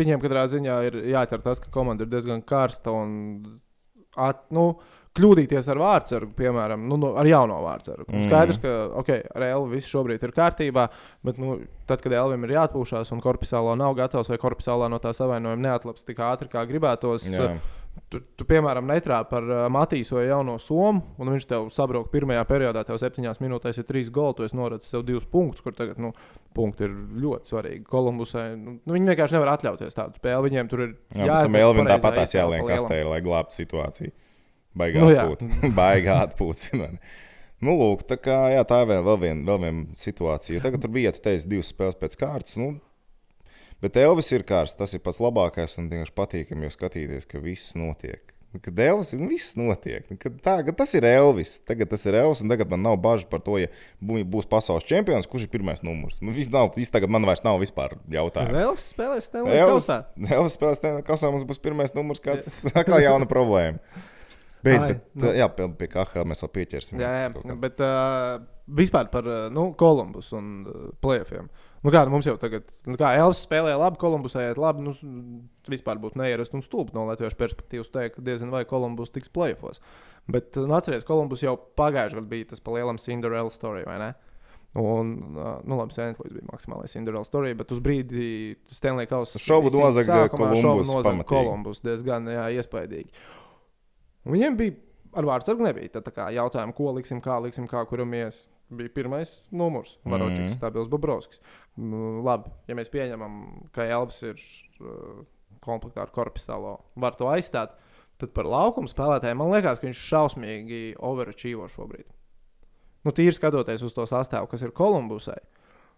viņiem 0.00 0.22
katrā 0.22 0.46
ziņā 0.48 0.78
ir 0.88 1.02
jāķer 1.12 1.44
tas, 1.44 1.60
ka 1.60 1.72
komanda 1.74 2.06
ir 2.06 2.12
diezgan 2.14 2.40
karsta 2.46 2.94
un 2.96 3.60
at, 4.16 4.46
nu, 4.54 4.72
kļūdīties 5.18 5.66
ar 5.72 5.80
vārdsargu, 5.80 6.32
piemēram, 6.38 6.84
nu, 6.88 6.96
nu, 7.00 7.10
ar 7.18 7.26
jauno 7.26 7.58
vārdsargu. 7.64 8.06
Mm. 8.12 8.28
Skaidrs, 8.28 8.60
ka 8.62 8.74
okay, 9.00 9.24
ar 9.34 9.44
Elvu 9.48 9.72
viss 9.74 9.90
šobrīd 9.90 10.22
ir 10.22 10.34
kārtībā, 10.36 10.86
bet 11.26 11.40
nu, 11.42 11.58
tad, 11.90 12.02
kad 12.04 12.14
Elvim 12.14 12.46
ir 12.46 12.54
jāatpūšas 12.54 13.10
un 13.14 13.22
korpusālā 13.24 13.74
nav 13.78 13.96
gatavs 13.98 14.30
vai 14.30 14.38
korpusālā 14.40 14.90
no 14.90 15.00
tā 15.02 15.12
savainojuma 15.16 15.66
neatlaps 15.66 16.06
tik 16.06 16.22
ātri, 16.22 16.50
kā 16.52 16.62
gribētos. 16.70 17.26
jā, 17.26 17.58
Tu, 18.10 18.18
tu, 18.34 18.42
piemēram, 18.46 18.88
netrāpi 18.90 19.30
par 19.30 19.44
uh, 19.46 19.60
Matīsu 19.70 20.16
vai 20.16 20.24
jauno 20.26 20.56
somu, 20.58 21.12
un 21.22 21.30
viņš 21.30 21.44
tev 21.46 21.68
sabrauc 21.70 22.08
pirmajā 22.10 22.42
periodā, 22.48 22.82
tev 22.86 22.98
septiņās 22.98 23.38
minūtēs 23.42 23.78
ir 23.78 23.86
trīs 23.86 24.10
goli, 24.14 24.34
tu 24.34 24.46
esi 24.46 24.58
norādījis 24.58 24.90
sev 24.96 25.04
divus 25.06 25.28
punktus, 25.30 25.62
kur 25.62 25.76
tagad 25.78 26.00
nu, 26.02 26.10
punkti 26.56 26.88
ir 26.88 26.96
ļoti 27.22 27.52
svarīgi. 27.52 27.84
Kolumbusai 27.86 28.48
nu, 28.56 28.76
nu, 28.82 28.96
viņi 28.96 29.12
vienkārši 29.12 29.38
nevar 29.38 29.52
atļauties 29.54 29.98
tādu 29.98 30.18
spēli. 30.18 30.48
Viņiem 30.48 30.72
tur 30.72 30.84
ir 30.88 30.90
jā, 30.90 31.22
pēc 31.22 31.22
tam 31.22 31.30
jāizmet 31.30 31.66
Elvin 31.68 31.86
pareizā 31.86 32.00
tāpat 32.00 32.18
tās 32.18 32.34
jāliek 32.34 32.66
kastē, 32.72 33.00
lai 33.06 33.22
glābtu 33.26 33.60
situāciju. 33.60 34.14
Baigā 34.80 35.02
Nu, 35.02 35.10
atpūta. 35.14 35.72
Baigā 35.78 36.20
atpūta. 36.26 36.84
Nu, 37.60 37.74
lūk, 37.76 38.06
tā, 38.08 38.16
kā, 38.16 38.36
jā, 38.54 38.62
tā 38.66 38.82
ir 38.82 38.90
vēl, 38.90 39.02
vēl 39.06 39.18
viena 39.20 39.56
vien 39.60 39.80
situācija. 39.98 40.62
Tagad 40.64 40.80
tur 40.80 40.94
bija, 40.94 41.10
ja 41.10 41.16
tu 41.16 41.20
teici, 41.26 41.48
divas 41.50 41.70
spēles 41.74 41.98
pēc 42.00 42.16
kārtas. 42.16 42.56
Nu, 42.56 42.78
bet 43.82 43.96
Elvis 44.00 44.30
ir 44.36 44.44
kārsts. 44.48 44.76
Tas 44.78 44.92
ir 44.96 45.00
pats 45.04 45.20
labākais 45.22 45.78
un 45.80 45.88
vienkārši 45.92 46.16
patīkami 46.16 46.68
jau 46.68 46.74
skatīties, 46.76 47.26
ka 47.30 47.40
viss 47.44 47.74
notiek. 47.78 48.34
Kad 48.50 48.80
Elvis 48.82 49.12
ir, 49.14 49.20
nu, 49.22 49.28
viss 49.30 49.52
notiek. 49.54 50.08
Nu, 50.10 50.16
Kad 50.18 50.40
tā, 50.42 50.56
kad 50.66 50.74
tas 50.80 50.90
ir 50.98 51.04
Elvis. 51.06 51.60
Tagad 51.62 51.86
tas 51.92 52.02
ir 52.10 52.16
Elvis, 52.18 52.40
un 52.42 52.50
tagad 52.50 52.72
man 52.72 52.82
nav 52.82 52.96
bažas 52.98 53.28
par 53.30 53.38
to, 53.46 53.54
ja 53.62 53.68
bū- 54.02 54.24
būs 54.26 54.48
pasaules 54.50 54.82
čempions, 54.88 55.28
kurš 55.30 55.44
ir 55.46 55.52
pirmais 55.52 55.84
numurs. 55.86 56.18
Nu, 56.18 56.34
viss 56.34 56.50
nav, 56.50 56.72
viss 56.74 56.90
tagad 56.90 57.12
man 57.14 57.22
vairs 57.28 57.44
nav 57.46 57.60
vispār 57.62 57.94
jautājumu. 58.10 58.58
Elvis 58.64 58.88
spēlēs 58.90 59.30
Elvis, 59.38 59.86
Kausā. 59.86 60.00
Elvis 60.34 60.58
spēlēs 60.58 60.82
tajā 60.82 61.04
kasā, 61.06 61.30
mums 61.30 61.46
būs 61.46 61.62
pirmais 61.62 61.94
numurs, 61.94 62.18
kāds 62.24 62.50
atkal 62.74 62.98
jauna 63.04 63.30
problēma. 63.30 63.78
Beidz, 64.66 64.82
Ai, 64.82 64.88
bet, 64.92 65.06
nu. 65.16 65.30
jā, 65.38 65.46
pie, 65.56 65.70
pie 65.78 65.86
KH 65.88 66.26
mēs 66.28 66.42
vēl 66.44 66.50
pieķersimies. 66.58 67.06
Jā, 67.06 67.30
jā, 67.30 67.54
bet 67.62 67.78
uh, 67.80 68.42
vispār 68.76 69.06
par 69.14 69.24
uh, 69.30 69.46
nu, 69.54 69.70
Kolumbus 69.78 70.34
un 70.36 70.50
uh, 70.68 70.88
plēsoņiem. 71.00 71.46
Nu, 71.80 71.88
kā, 71.88 72.02
nu, 72.04 72.12
mums 72.12 72.26
jau 72.28 72.34
tagad, 72.36 72.66
nu, 72.84 72.98
kā 73.00 73.14
Elvis 73.16 73.40
spēlēja 73.46 73.78
labi, 73.80 73.96
Kolumbusā 74.00 74.42
iet 74.44 74.58
labi. 74.60 74.84
Nu, 74.84 74.92
vispār 75.70 76.00
būtu 76.02 76.20
neierasts 76.20 76.56
un 76.56 76.64
stulbi 76.64 76.92
no 76.92 77.06
Latvijas 77.08 77.38
perspektīvas 77.40 77.88
teikt, 77.94 78.18
ka 78.18 78.24
diezgan 78.26 78.52
vai 78.52 78.66
Kolumbus 78.68 79.12
tiks 79.14 79.32
plēfos. 79.32 79.80
Bet, 80.28 80.58
nu, 80.60 80.74
atcerieties, 80.76 81.08
Kolumbus 81.08 81.44
jau 81.46 81.54
pagājušajā 81.80 82.20
gadā 82.20 82.32
bija 82.34 82.50
tas 82.52 82.60
pa 82.60 82.74
lielam 82.76 83.00
Cinderella 83.00 83.54
story, 83.54 83.86
vai 83.88 83.96
ne? 84.02 84.10
Un, 84.78 85.14
nu, 85.32 85.74
labi, 85.74 85.96
Sentlīs 85.96 86.36
bija 86.36 86.46
maksimālais 86.52 86.92
Cinderella 86.94 87.26
story, 87.26 87.56
bet 87.58 87.72
uz 87.74 87.80
brīdi 87.82 88.28
Stanley 88.70 89.08
Kausa 89.10 89.40
Šovu 89.42 89.72
nozaga 89.74 90.28
Kolumbus. 90.30 90.92
Kolumbus 91.26 91.82
diezgan 91.82 92.28
jā, 92.30 92.44
iespaidīgi. 92.60 93.10
Un 94.28 94.36
Viņiem 94.36 94.60
bija 94.60 94.76
ar 95.16 95.26
vārdsargu 95.26 95.64
nebija 95.64 95.96
tā, 95.96 96.04
tā 96.06 96.12
kā 96.14 96.28
jautājumi, 96.36 96.76
ko 96.76 96.92
liksim, 96.94 97.24
kā 97.24 97.40
liksim, 97.42 97.66
kā 97.70 97.82
kuram 97.88 98.14
ies. 98.14 98.44
Bija 98.70 98.88
pirmais 98.94 99.40
numurs, 99.50 99.96
Varočiks, 100.06 100.38
Mhm. 100.38 100.46
mm. 100.46 100.54
Stabils 100.54 100.88
Bobrovskis. 100.88 101.40
Nu, 101.76 102.20
labi, 102.22 102.50
ja 102.70 102.74
mēs 102.78 102.90
pieņemam, 102.92 103.38
ka 103.74 103.82
Elvis 103.82 104.22
ir 104.22 104.36
uh, 104.80 105.24
komplektā 105.60 106.04
ar 106.04 106.12
korpusālo, 106.14 106.76
var 106.94 107.16
to 107.18 107.26
aizstāt, 107.26 107.74
tad 108.20 108.30
par 108.36 108.44
laukumu 108.46 108.86
spēlētājiem 108.86 109.36
man 109.42 109.50
liekas, 109.50 109.80
ka 109.82 109.88
viņš 109.88 110.04
šausmīgi 110.12 110.80
overachivo 110.98 111.66
šobrīd. 111.72 112.06
Nu, 113.04 113.10
tīri 113.16 113.32
skatoties 113.34 113.82
uz 113.82 113.94
to 113.96 114.04
sastāvu, 114.06 114.46
kas 114.52 114.62
ir 114.62 114.70
Kolumbusai. 114.76 115.38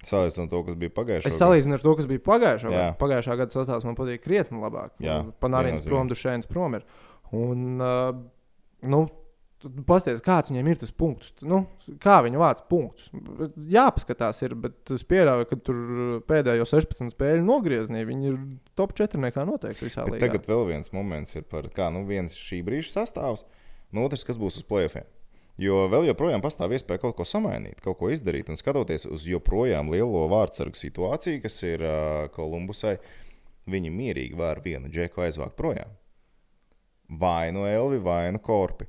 Salīdzinot 0.03 0.51
to, 0.51 0.65
kas 0.67 0.75
bija 0.81 0.91
pagājušajā 0.91 1.31
Es 1.31 1.39
salīdzinu 1.39 1.75
ar 1.77 1.83
to, 1.85 1.93
kas 1.99 2.07
bija 2.11 2.19
pagājušā 2.27 2.71
gada. 2.73 2.95
Pagājušā 2.99 3.37
gada 3.39 3.55
sastāvs 3.55 3.85
man 3.87 3.95
patīk 3.99 4.23
krietni 4.25 4.59
labāk. 4.59 4.91
Viennozīmīgi. 5.79 5.91
prom, 5.93 6.09
Dušēns 6.11 6.49
prom 6.51 6.75
ir. 6.75 6.85
Un, 7.33 7.81
uh, 7.81 8.13
nu, 8.83 9.05
Pastāstiet, 9.63 10.25
kāds 10.27 10.51
viņiem 10.51 10.69
ir 10.73 10.81
tas 10.83 10.93
punkts. 10.95 11.33
Nu, 11.47 11.63
kā 12.03 12.19
viņi 12.27 12.41
vāc 12.41 12.63
punktus. 12.71 13.09
Jāpaskatās, 13.71 14.43
ir, 14.43 14.57
bet 14.59 14.93
es 14.95 15.05
pieļauju, 15.07 15.49
ka 15.51 15.59
tur 15.69 15.81
pēdējo 16.29 16.67
16 16.69 17.15
spēļu 17.15 17.47
nogriezienī 17.47 18.05
viņi 18.09 18.31
ir 18.33 18.39
top 18.79 18.97
4 18.99 19.21
nekā 19.29 19.47
noteikti 19.49 19.87
visā 19.87 20.07
līnijā. 20.07 20.25
tagad 20.27 20.51
vēl 20.51 20.67
viens 20.75 20.93
moments 20.97 21.39
ir 21.39 21.47
par 21.49 21.71
kā 21.75 21.89
nu, 21.95 22.05
viens 22.09 22.35
šī 22.37 22.63
brīža 22.67 22.99
sastāvs, 22.99 23.47
un 23.93 24.03
otrs, 24.05 24.27
kas 24.27 24.41
būs 24.41 24.61
uz 24.63 24.69
plēsoņiem. 24.69 25.11
Jo 25.61 25.85
vēl 25.93 26.07
joprojām 26.09 26.41
pastāv 26.43 26.73
iespēja 26.73 27.03
kaut 27.03 27.19
ko 27.19 27.27
samainīt, 27.29 27.83
kaut 27.85 27.99
ko 28.01 28.09
izdarīt. 28.11 28.49
Un 28.49 28.57
skatoties 28.57 29.05
uz 29.05 29.27
joprojām 29.29 29.91
lielo 29.93 30.25
vārdsargu 30.33 30.79
situāciju, 30.79 31.43
kas 31.45 31.59
ir 31.69 31.85
uh, 31.85 32.31
Kolumbusai, 32.33 32.97
viņi 33.71 33.93
mierīgi 33.93 34.39
var 34.39 34.63
vienu 34.65 34.91
džeku 34.91 35.27
aizvākt 35.27 35.59
projām. 35.59 35.93
Vai 37.21 37.53
nu 37.53 37.67
Elvi, 37.69 38.01
vai 38.01 38.33
nu 38.33 38.41
Korpi. 38.41 38.89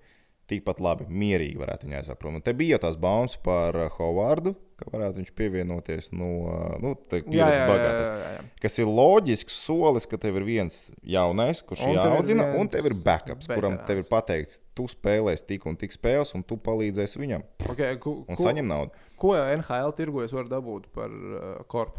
Tikpat 0.51 0.81
labi, 0.83 1.05
mierīgi 1.07 1.55
varētu 1.61 1.87
viņu 1.87 1.97
aizvākt 2.01 2.19
prom. 2.19 2.35
Un 2.35 2.43
te 2.43 2.51
bija 2.57 2.79
tās 2.83 2.97
baumas 2.99 3.37
par 3.39 3.77
uh, 3.79 3.85
Hovardu, 3.95 4.51
ka 4.79 4.89
varētu 4.91 5.21
viņš 5.21 5.31
pievienoties 5.39 6.11
no 6.11 6.31
uh, 6.43 6.73
nu, 6.83 6.91
pieredzes 7.07 7.63
bagātības 7.63 8.51
kas 8.63 8.79
ir 8.79 8.87
loģisks 8.87 9.55
solis, 9.65 10.07
ka 10.09 10.19
tev 10.19 10.39
ir 10.39 10.45
viens 10.47 10.77
jaunais, 11.15 11.63
kurš 11.67 11.85
Un 11.87 11.95
tev 11.95 11.99
jāaudzina, 12.11 12.47
un 12.51 12.63
viens 12.63 12.75
tev 12.75 12.87
ir 12.89 12.95
backups, 13.05 13.49
kuram 13.51 13.77
veterāns. 13.77 13.87
tev 13.89 14.01
ir 14.03 14.07
pateikts, 14.11 14.61
tu 14.75 14.87
spēlēsi 14.91 15.47
tik 15.49 15.67
un 15.69 15.79
tik 15.79 15.95
spēles, 15.95 16.31
un 16.37 16.45
tu 16.47 16.59
palīdzēsi 16.63 17.21
viņam 17.23 17.43
Okay, 17.73 17.99
ku, 18.03 18.21
un 18.27 18.39
ku, 18.39 18.43
saņem 18.43 18.67
naudu. 18.67 19.05
ko 19.19 19.35
NHL 19.39 19.95
tirgojas 19.99 20.35
var 20.35 20.51
dabūt 20.51 20.89
par 20.95 21.11
uh, 21.11 21.53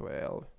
vai 0.04 0.16
elvi? 0.22 0.50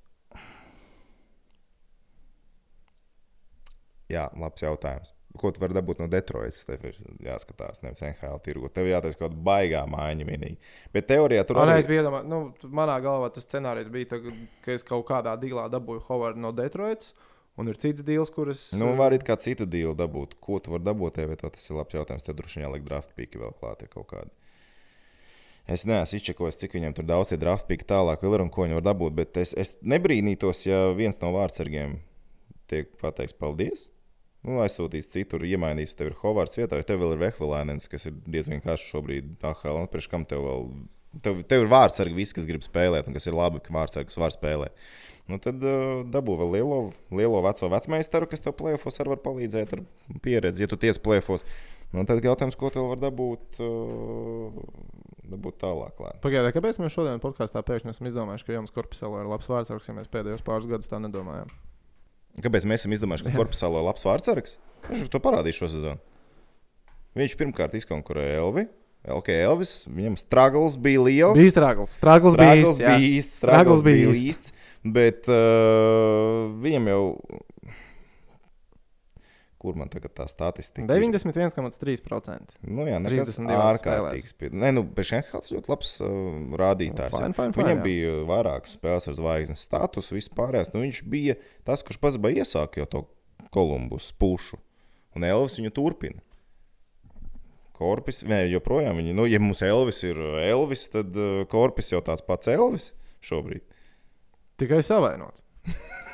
Jā, 4.13 4.30
labs 4.38 4.62
jautājums. 4.62 5.14
Ko 5.38 5.52
tu 5.52 5.60
vari 5.63 5.76
dabūt 5.78 6.00
no 6.04 6.08
Detroitas? 6.12 6.63
Tev 6.67 6.84
ir 6.89 6.98
jāskatās, 7.28 7.82
nevis 7.84 8.02
NHL 8.06 8.39
tirgu. 8.45 8.69
Tev 8.74 8.88
jātaisa 8.89 9.19
kaut 9.19 9.32
kāda 9.32 9.43
baigā 9.50 9.84
mājiņa 9.91 10.28
vienīgi. 10.30 10.58
Bet 10.93 11.08
teorijā 11.12 11.45
tur 11.45 11.60
arī 11.62 11.76
liekas, 11.76 11.88
bija 11.91 12.04
iedomā- 12.04 12.24
nu, 12.26 12.39
manā 12.69 12.98
galvā 13.04 13.32
tas 13.34 13.45
scenārijs 13.45 13.89
bija, 13.91 14.06
tā, 14.15 14.21
ka 14.65 14.71
es 14.71 14.84
kaut 14.84 15.06
kādā 15.08 15.36
dīlā 15.41 15.67
dabūju 15.74 16.06
Hovardu 16.08 16.39
no 16.39 16.52
Detroitas, 16.52 17.13
un 17.58 17.67
ir 17.71 17.76
cits 17.80 18.04
dīls, 18.04 18.32
kurus. 18.34 18.74
Nu, 18.74 18.93
var 19.00 19.12
arī 19.12 19.19
kā 19.24 19.38
citu 19.39 19.65
dīlu 19.65 19.95
dabūt. 19.95 20.36
Ko 20.41 20.60
tu 20.60 20.71
vari 20.71 20.84
dabūt? 20.84 21.21
Bet 21.28 21.41
tas 21.45 21.69
ir 21.69 21.78
labs 21.78 21.93
jautājums. 21.95 22.24
Tev 22.24 22.36
droši 22.36 22.60
vien 22.60 22.67
jāliek 22.69 22.84
draft 22.84 23.15
pīki 23.15 23.39
vēl 23.39 23.54
klāt 23.60 23.82
ir 23.84 23.88
kaut 23.93 24.08
kādi. 24.12 24.30
Es 25.67 25.82
neesmu 25.88 26.19
izčekojis, 26.19 26.60
cik 26.62 26.76
viņam 26.78 26.93
tur 26.93 27.06
daudz 27.10 27.32
ir 27.34 27.39
draft 27.41 27.65
pīki 27.67 27.88
tālāk, 27.89 28.21
vēl 28.21 28.36
ir 28.38 28.43
un 28.43 28.52
ko 28.54 28.67
viņi 28.67 28.76
var 28.78 28.84
dabūt. 28.93 29.15
Bet 29.17 29.38
es, 29.41 29.54
es 29.58 29.74
nebrīnītos, 29.82 30.65
ja 30.67 30.91
viens 30.93 31.17
no 31.24 31.32
vārdsargiem 31.34 31.95
tiek 32.69 32.91
pateikts 33.02 33.34
paldies. 33.34 33.88
Nu, 34.45 34.60
aizsūtīs 34.62 35.10
citur, 35.10 35.41
iemainīs, 35.47 35.95
tev 35.97 36.12
ir 36.12 36.19
Hovards 36.19 36.60
vietā, 36.60 36.77
jo 36.77 36.86
tev 36.86 36.99
vēl 37.01 37.15
ir 37.15 37.23
Vehvilēnens, 37.23 37.89
kas 37.89 38.05
ir 38.12 38.17
diezgan 38.29 38.62
karš 38.62 38.84
šobrīd. 38.91 39.31
AHL, 39.41 39.79
un 39.79 39.89
priekš 39.89 40.10
kam 40.12 40.25
tev 40.29 40.45
vēl. 40.45 40.67
Tev, 41.25 41.39
tev 41.47 41.63
ir 41.63 41.69
vārdsargi, 41.71 42.13
visi, 42.13 42.36
kas 42.36 42.45
grib 42.45 42.62
spēlēt, 42.62 43.08
un 43.08 43.15
kas 43.15 43.25
ir 43.29 43.38
labi, 43.38 43.62
ka 43.63 43.73
vārdsargs 43.73 44.19
var 44.19 44.34
spēlēt. 44.36 44.75
Nu, 45.31 45.39
tad 45.41 45.63
uh, 45.65 46.03
dabū 46.12 46.36
vēl 46.38 46.51
lielo, 46.60 46.79
lielo 47.15 47.39
veco 47.41 47.69
vecmeistaru, 47.71 48.27
kas 48.29 48.43
tev 48.43 48.53
plēfos 48.60 48.99
ar 49.01 49.10
var 49.13 49.21
palīdzēt 49.23 49.73
ar 49.73 49.81
pieredzi, 50.21 50.65
ja 50.65 50.69
tu 50.69 50.77
tiec 50.77 50.99
plēfos. 51.01 51.47
Nu, 51.95 52.03
tad 52.05 52.21
jautājums, 52.21 52.58
ko 52.60 52.69
tev 52.75 52.91
var 52.91 52.99
dabūt, 53.01 53.62
uh, 53.63 54.60
dabūt 55.31 55.58
tālāk. 55.63 56.03
Pagaidā, 56.21 56.51
kāpēc 56.53 56.81
mēs 56.84 56.93
šodien 56.93 57.23
podkāstā 57.23 57.63
pēkšņi 57.65 57.95
esam 57.95 58.12
izdomājuši, 58.12 58.45
ka 58.45 58.60
Jans 58.60 58.75
Korpusēlā 58.75 59.23
ir 59.23 59.31
labs 59.31 59.49
vārds, 59.49 59.73
ja 59.73 59.97
mēs 59.97 60.12
pēdējos 60.12 60.45
pāris 60.45 60.69
gadus 60.69 60.91
tā 60.91 61.01
nedomājām? 61.01 61.49
Kāpēc 62.43 62.65
mēs 62.67 62.84
esam 62.84 62.95
izdomājuši, 62.95 63.30
ka 63.30 63.38
korpusālo 63.38 63.84
labs 63.86 64.04
vārdsargs? 64.08 64.58
Viņš 64.89 65.12
to 65.13 65.21
parādīja 65.24 65.60
šo 65.62 65.69
sezonu. 65.71 66.02
Viņš 67.15 67.38
pirmkārt 67.39 67.78
izkonkurēja 67.80 68.41
Elvi. 68.41 68.65
Ok, 69.15 69.30
Elvis, 69.30 69.84
viņam 69.86 70.15
struggles 70.17 70.76
bija 70.82 71.04
liels. 71.06 71.38
Bija 71.38 71.54
strāgls. 71.54 71.93
Strāgls 72.00 72.38
bija 72.39 72.56
Struggles 72.58 72.80
īsts. 72.80 72.82
jā. 72.82 72.95
bija 73.86 74.15
īsts. 74.17 74.54
Bet 74.86 75.29
uh, 75.31 76.50
viņam 76.62 76.90
jau. 76.92 77.04
Kur 79.65 79.73
man 79.79 79.89
tagad 79.89 80.11
tā 80.13 80.27
statistika? 80.29 80.85
ir? 80.85 81.01
91,3%. 81.09 82.59
Nu, 82.69 82.83
jā, 82.85 82.99
nekas 83.01 83.31
32 83.33 83.55
ārkārtīgs. 83.63 84.33
spēlēs. 84.35 84.59
Nē, 84.61 84.69
nu, 84.77 84.83
Bešenhals 84.85 85.49
ļoti 85.55 85.71
labs 85.71 85.93
uh, 86.05 86.09
rādītājs. 86.61 87.15
Fine, 87.15 87.33
fine, 87.33 87.55
fine, 87.55 87.63
Viņam 87.63 87.79
jā. 87.81 87.85
bija 87.87 88.11
vairākas 88.29 88.75
spēles 88.77 89.09
ar 89.09 89.17
zvaigznes 89.17 89.63
statusu, 89.65 90.13
vispārējais. 90.19 90.69
Nu, 90.75 90.83
viņš 90.85 90.99
bija 91.09 91.37
tas, 91.65 91.81
kurš 91.87 91.97
pats 92.03 92.19
bija 92.21 92.45
iesācis 92.45 92.83
jau 92.83 92.85
to 92.91 93.01
Kolumbus 93.55 94.11
pušu. 94.21 94.61
Un 95.17 95.25
Elvis 95.25 95.57
viņu 95.57 95.73
turpina. 95.73 96.21
Korpus, 97.75 98.21
nē, 98.29 98.43
joprojām 98.53 99.01
viņi, 99.01 99.17
nu, 99.17 99.25
ja 99.27 99.41
mums 99.41 99.65
Elvis 99.65 100.03
ir 100.05 100.21
Elvis, 100.45 100.85
tad 100.93 101.17
uh, 101.17 101.41
Korpus 101.51 101.89
jau 101.91 102.03
tāds 102.05 102.21
pats 102.23 102.53
Elvis 102.53 102.91
šobrīd. 103.25 103.65
Tikai 104.61 104.83
savainots. 104.85 105.41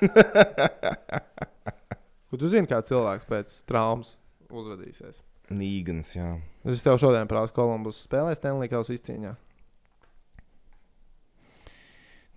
Ko 2.31 2.39
tu 2.39 2.47
zini, 2.47 2.63
kā 2.63 2.77
cilvēks 2.87 3.25
pēc 3.27 3.53
traumas 3.67 4.13
uzvedīsies? 4.47 5.19
Nīgans, 5.51 6.13
jā. 6.15 6.29
Es 6.63 6.83
tev 6.85 6.95
šodien 7.01 7.27
prātu, 7.27 7.51
Kolumbus 7.57 8.05
spēlēs 8.05 8.39
Stenlīkaus 8.39 8.93
izcīņā. 8.95 9.33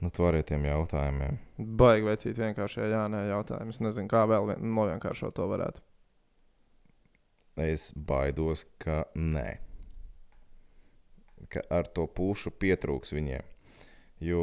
Nu, 0.02 0.10
tu 0.10 0.26
arī 0.26 0.40
ar 0.42 0.48
tiem 0.48 0.66
jautājumiem. 0.66 1.38
Baigi 1.78 2.08
vecīt 2.08 2.40
vienkārši 2.42 2.88
jā, 2.90 3.04
nē, 3.08 3.22
jautājumu. 3.30 3.70
Es 3.70 3.78
nezinu, 3.80 4.10
kā 4.10 4.24
vēl 4.28 4.50
vien, 4.50 4.66
novienkāršot 4.76 5.36
to 5.38 5.46
varētu. 5.48 5.84
Es 7.62 7.92
baidos, 7.94 8.66
ka 8.82 9.04
nē. 9.14 9.46
Ka 11.54 11.62
ar 11.70 11.86
to 11.94 12.08
pušu 12.10 12.50
pietrūks 12.50 13.14
viņiem. 13.14 13.46
Jo, 14.26 14.42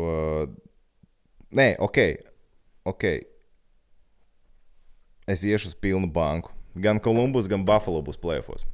nē, 1.60 1.68
ok, 1.84 2.00
ok. 2.88 3.08
Es 5.32 5.46
iešu 5.48 5.70
uz 5.72 5.76
pilnu 5.80 6.10
banku. 6.12 6.52
Gan 6.76 7.00
Kolumbus, 7.00 7.48
gan 7.48 7.64
Buffalo 7.64 8.02
būs 8.04 8.20
plēfos. 8.20 8.66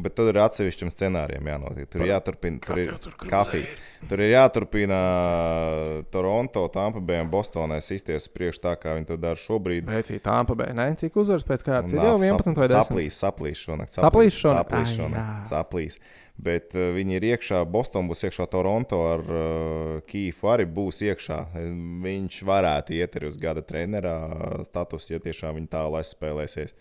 Bet 0.00 0.14
tad 0.16 0.30
ir 0.30 0.38
atsevišķam 0.40 0.88
scenārijam 0.88 1.48
jānotiek. 1.50 1.88
Tur 1.92 2.00
ir 2.06 2.08
jāturpina. 2.14 2.60
Tur 2.64 2.80
ir 2.80 2.92
kafija. 3.28 3.74
Tur 4.08 4.22
ir 4.24 4.30
jāturpina 4.32 5.00
uh, 5.02 5.90
Toronto, 6.14 6.62
Tampa 6.72 7.02
Bay 7.04 7.20
un 7.20 7.28
Bostonai 7.32 7.82
izties 7.84 8.24
priekš 8.32 8.62
tā, 8.64 8.72
kā 8.80 8.94
viņi 8.96 9.10
to 9.10 9.18
dara 9.20 9.36
šobrīd. 9.36 9.84
Vecīt, 9.92 10.22
tā 10.24 10.38
pabeigta. 10.48 10.74
Nē, 10.78 10.86
cik 11.02 11.18
uzvaras 11.20 11.44
pēc 11.44 11.64
kārtas? 11.66 11.92
Ir 11.92 12.00
jau 12.00 12.14
sap- 12.16 12.40
11 12.40 12.62
vai 12.62 12.68
10. 12.72 12.78
Saplīs, 12.78 13.18
saplīs 13.20 13.64
šonakt. 13.66 13.98
Saplīs 13.98 14.38
šonakt? 14.40 14.72
Saplīs 14.72 14.96
šonakt. 14.96 15.52
Saplīs. 15.52 15.98
Bet 16.42 16.72
uh, 16.72 16.88
viņi 16.96 17.18
ir 17.18 17.28
iekšā, 17.34 17.60
Bostonā 17.68 18.08
būs 18.08 18.24
iekšā, 18.30 18.48
Toronto 18.50 19.02
ar 19.10 19.26
uh, 19.28 20.00
Kīfu 20.08 20.48
arī 20.54 20.64
būs 20.72 21.02
iekšā. 21.04 21.38
Viņš 22.08 22.40
varētu 22.48 22.96
iet 22.96 23.20
arī 23.20 23.28
uz 23.28 23.36
gada 23.44 23.60
trenerā 23.60 24.16
statusu, 24.64 25.12
ja 25.18 25.22
tiešām 25.28 25.60
viņi 25.60 25.70
tālu 25.76 26.00
aizspēlēsies. 26.00 26.72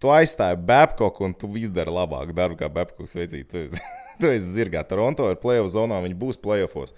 Tu 0.00 0.10
aizstāji 0.10 0.58
Babkoku 0.64 1.26
un 1.26 1.34
tu 1.36 1.50
izdari 1.60 1.92
labāku 1.92 2.34
darbu 2.36 2.56
kā 2.60 2.70
Babkoks. 2.72 3.16
Veicīt, 3.18 3.48
tu 3.50 3.60
esi, 3.66 3.82
tu 4.20 4.30
esi 4.32 4.52
zirgā. 4.56 4.84
Toronto 4.88 5.28
ir 5.32 5.40
plēsoņu 5.42 5.74
zonā, 5.76 6.00
viņi 6.04 6.18
būs 6.20 6.40
plēsofos. 6.44 6.94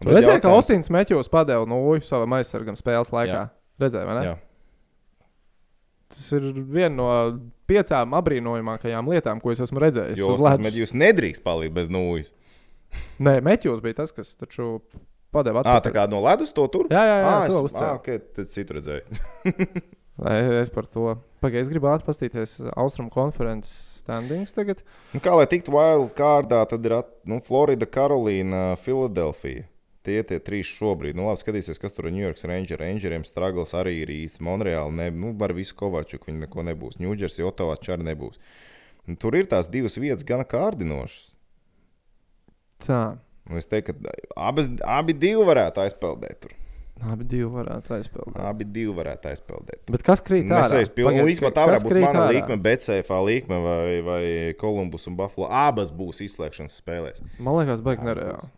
Tu 0.00 0.14
redzēji, 0.14 0.40
ka 0.40 0.52
Ostins 0.56 0.88
Metjūs 0.92 1.28
padeva 1.32 1.68
nūju 1.68 2.06
savam 2.08 2.38
aizsargam 2.38 2.78
spēles 2.78 3.12
laikā. 3.12 3.42
Jā. 3.44 3.48
Redzēji, 3.80 4.08
vai 4.08 4.16
ne? 4.16 4.24
Jā, 4.30 4.38
Tas 6.10 6.24
ir 6.34 6.48
viena 6.66 6.90
no 6.96 7.08
piecām 7.70 8.16
apbrīnojamākajām 8.18 9.12
lietām, 9.12 9.38
ko 9.38 9.52
es 9.54 9.60
esmu 9.62 9.78
redzējis. 9.84 10.18
jo 10.18 10.32
jūs 10.80 10.94
nedrīkst 10.98 11.44
palikt 11.44 11.76
bez 11.76 11.86
nūjas. 11.92 12.32
Nē, 13.24 13.36
Metjūs 13.46 13.84
bija 13.84 14.00
tas, 14.00 14.10
kas 14.16 14.32
taču 14.40 14.80
padeva 15.30 15.62
Ah, 15.62 15.78
tā 15.84 15.92
kā 15.94 16.08
no 16.10 16.18
ledus 16.24 16.50
to 16.56 16.66
tur? 16.72 16.90
Jā, 16.90 17.04
jā, 17.06 17.16
jā, 17.22 17.30
ah, 17.30 17.46
to 17.46 17.62
es, 17.62 17.76
ah, 17.78 17.94
okay, 18.00 18.18
tad 18.18 18.50
citu 18.50 18.80
redzēju. 18.80 19.22
Es 20.20 20.68
par 20.72 20.84
to 20.90 21.14
pagaidu, 21.40 21.64
es 21.64 21.70
gribu 21.72 21.88
atpastīties 21.88 22.58
Austrumu 22.76 23.12
konferences 23.14 24.02
standings 24.02 24.52
tagad. 24.52 24.82
Nu, 25.14 25.20
kā 25.24 25.32
lai 25.38 25.46
tiktu 25.48 25.72
wild 25.72 26.12
kārdā, 26.18 26.60
tad 26.68 26.84
ir 26.84 26.98
at, 26.98 27.12
nu, 27.28 27.38
Florida, 27.44 27.88
Karolīna, 27.88 28.74
Filadelfija. 28.80 29.64
Tie 30.04 30.18
tie 30.24 30.38
trīs 30.40 30.68
šobrīd. 30.78 31.16
Nu, 31.16 31.26
labi, 31.28 31.40
skatīsies, 31.42 31.80
kas 31.80 31.92
tur 31.92 32.08
ir 32.08 32.14
New 32.16 32.24
York 32.24 32.40
Rangers. 32.48 32.80
Rangeriem 32.80 33.24
stragls 33.28 33.74
arī 33.76 33.98
ir 34.02 34.12
īsts. 34.12 34.40
Monreāli, 34.44 34.96
ne, 34.96 35.08
nu, 35.12 35.34
ar 35.44 35.52
visu 35.56 35.76
Kovačuku 35.76 36.30
viņi 36.30 36.46
neko 36.46 36.64
nebūs. 36.70 37.00
Ņūdžers, 37.04 37.40
Otavā, 37.44 37.76
Čāri 37.84 38.08
nebūs. 38.08 38.40
Un 39.08 39.20
tur 39.20 39.36
ir 39.36 39.48
tās 39.48 39.68
divas 39.68 40.00
vietas 40.00 40.24
gan 40.24 40.44
kārdinošas. 40.48 41.34
Tā, 42.80 43.02
Un 43.50 43.58
es 43.58 43.66
teiktu, 43.66 43.96
ka 43.98 44.12
abas, 44.38 44.68
abi 44.86 45.14
divi 45.16 45.42
varētu 45.46 45.82
aizpeldēt. 45.82 46.44
Tur. 46.44 46.54
Abi 47.12 47.24
divi 47.24 47.46
varētu 47.54 47.94
aizpildīt. 47.96 48.36
Abi 48.50 48.64
divi 48.68 48.92
varētu 48.96 49.30
aizpeldēt. 49.30 49.82
Bet 49.90 50.02
kas 50.06 50.20
krīt 50.26 50.46
tādā? 50.48 50.62
Nesēs 50.66 50.90
pilnu 50.94 51.10
Pagaid, 51.14 51.26
līniju. 51.30 51.52
Tā 51.56 51.64
varētu 51.70 51.88
būt 51.88 51.96
mana 52.04 52.22
ārā? 52.26 52.30
līnija, 52.36 52.58
Betsēfā 52.66 53.18
līnija 53.26 53.60
vai, 53.64 53.98
vai 54.06 54.22
Kolumbus 54.60 55.06
un 55.10 55.16
Buffalo. 55.16 55.48
Abas 55.48 55.92
būs 55.96 56.20
izslēgšanas 56.26 56.76
spēlēs. 56.82 57.22
Man 57.38 57.56
liekas, 57.60 57.80
baigi 57.86 58.04
nereāli. 58.08 58.50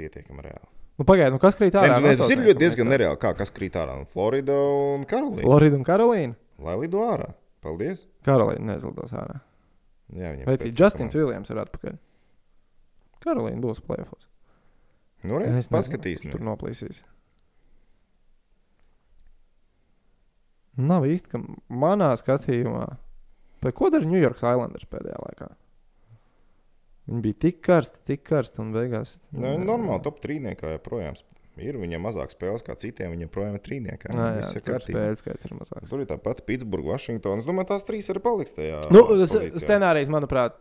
Pietiekami 0.00 0.46
reāli. 0.46 0.68
Nu, 1.00 1.04
Pagaidiet, 1.08 1.32
nu 1.32 1.40
kas 1.40 1.56
krīt 1.56 1.76
ārā? 1.80 1.96
nē, 2.00 2.14
no 2.16 2.22
tas 2.24 2.30
ir 2.32 2.40
ļoti 2.44 2.58
diezgan 2.60 2.84
man 2.86 2.92
liekas? 2.92 3.00
nereāli. 3.00 3.20
Kā, 3.22 3.34
kas 3.38 3.52
krīt 3.56 3.76
ārā? 3.80 3.98
Nu, 4.00 4.08
Florida 4.08 4.56
un 4.96 5.04
Karolīna. 5.08 5.44
Florida 5.46 5.76
un 5.80 5.84
Karolīna. 5.88 6.34
Lai 6.60 6.74
lido 6.82 7.04
ārā. 7.08 7.30
Paldies. 7.64 8.06
Karolīna 8.24 8.74
nezlidos 8.74 9.12
ārā. 9.16 9.38
Jā, 10.16 10.32
viņam 10.34 10.48
Veicīt, 10.50 10.72
pēc 10.72 10.80
Justins 10.80 11.16
Viljams 11.16 11.52
ir 11.52 11.60
atpakaļ. 11.62 11.96
Karolīna 13.24 13.60
būs 13.64 13.80
plēfos. 13.84 14.26
Nu, 15.28 15.36
re, 15.40 15.50
Es 15.60 15.68
paskatīsimies. 15.72 16.32
Tur 16.32 16.44
noplīsīs. 16.44 17.02
Nav 20.78 21.06
īsti, 21.08 21.32
ka 21.32 21.40
manā 21.72 22.12
skatījumā, 22.18 22.86
vai 23.64 23.72
ko 23.76 23.90
dara 23.92 24.06
New 24.06 24.20
York 24.20 24.38
Islanders 24.38 24.86
pēdējā 24.90 25.18
laikā? 25.24 25.50
Viņi 27.10 27.24
bija 27.24 27.38
tik 27.42 27.58
karsti, 27.66 28.04
tik 28.06 28.22
karsti 28.28 28.62
un 28.62 28.70
beigās. 28.74 29.16
Nē, 29.34 29.56
normāli 29.58 30.02
top 30.04 30.20
trīniekā 30.22 30.76
joprojām 30.76 31.16
ir. 31.60 31.78
Viņam 31.80 32.04
mazāk 32.06 32.32
spēles 32.32 32.64
kā 32.66 32.76
citiem, 32.78 33.14
viņam 33.14 33.26
joprojām 33.26 33.56
ir 33.58 33.64
trīniekā. 33.66 34.12
Jā, 34.14 34.28
jā, 34.38 34.44
ir 34.60 34.84
spēļu 34.86 35.18
skaits 35.20 35.48
ir 35.48 35.56
mazāks. 35.56 35.90
Tur 35.90 36.04
ir 36.04 36.08
tāpat 36.10 36.44
Pitsburgā, 36.46 36.94
Vašingtonā. 36.94 37.42
Es 37.42 37.48
domāju, 37.48 37.70
tās 37.72 37.86
trīs 37.88 38.10
arī 38.12 38.22
paliks 38.24 38.54
tajā. 38.56 38.84
Nu, 38.94 39.02
pozīcijā. 39.10 39.50
scenārijs, 39.64 40.12
manuprāt, 40.12 40.56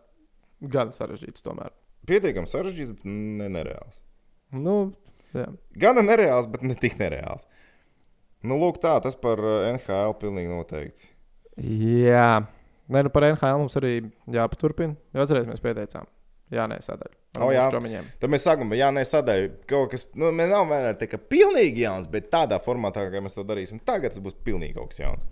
gan 0.73 0.93
sarežģīts 0.95 1.45
tomēr. 1.45 1.75
Pietiekami 2.09 2.49
sarežģīts, 2.49 2.97
bet 2.97 3.07
ne 3.09 3.49
nereāls. 3.53 4.01
Nu, 4.55 4.77
jā. 5.35 5.45
Gan 5.85 6.01
nereāls, 6.05 6.49
bet 6.49 6.65
ne 6.65 6.77
tik 6.79 6.97
nereāls. 7.01 7.45
Nu, 8.47 8.55
lūk, 8.59 8.79
tā, 8.83 8.95
tas 9.03 9.17
par 9.19 9.41
eh, 9.43 9.73
NHL 9.73 10.15
pilnīgi 10.21 10.51
noteikti. 10.53 11.11
jā. 11.59 12.31
Nē, 12.89 13.03
nu 13.05 13.11
par 13.13 13.27
NHL 13.27 13.59
mums 13.61 13.75
arī 13.77 13.99
jāpaturpina. 14.33 14.95
Jo 15.13 15.25
atcerieties, 15.25 15.51
mēs 15.51 15.61
pieteicām. 15.61 16.07
Jā, 16.49 16.63
nē, 16.71 16.79
sadaļa. 16.81 17.13
O, 17.45 17.51
jā. 17.53 17.67
Čomiņiem. 17.69 18.07
Tad 18.21 18.31
mēs 18.33 18.45
sākam, 18.47 18.71
jā, 18.73 18.87
nesadaļu 18.95 19.51
kaut 19.69 19.91
kas, 19.91 20.07
nu, 20.17 20.31
mēs 20.33 20.49
nav 20.49 20.65
vienmēr 20.65 20.97
tā 20.97 21.05
kā 21.11 21.19
pilnīgi 21.21 21.83
jauns, 21.83 22.07
bet 22.09 22.31
tādā 22.33 22.57
formātā, 22.63 23.03
kā 23.13 23.21
mēs 23.21 23.37
to 23.37 23.45
darīsim, 23.45 23.81
tagad 23.85 24.15
tas 24.15 24.23
būs 24.25 24.39
pilnīgi 24.47 24.73
kaut 24.79 24.89
kas 24.89 25.03
jauns. 25.03 25.27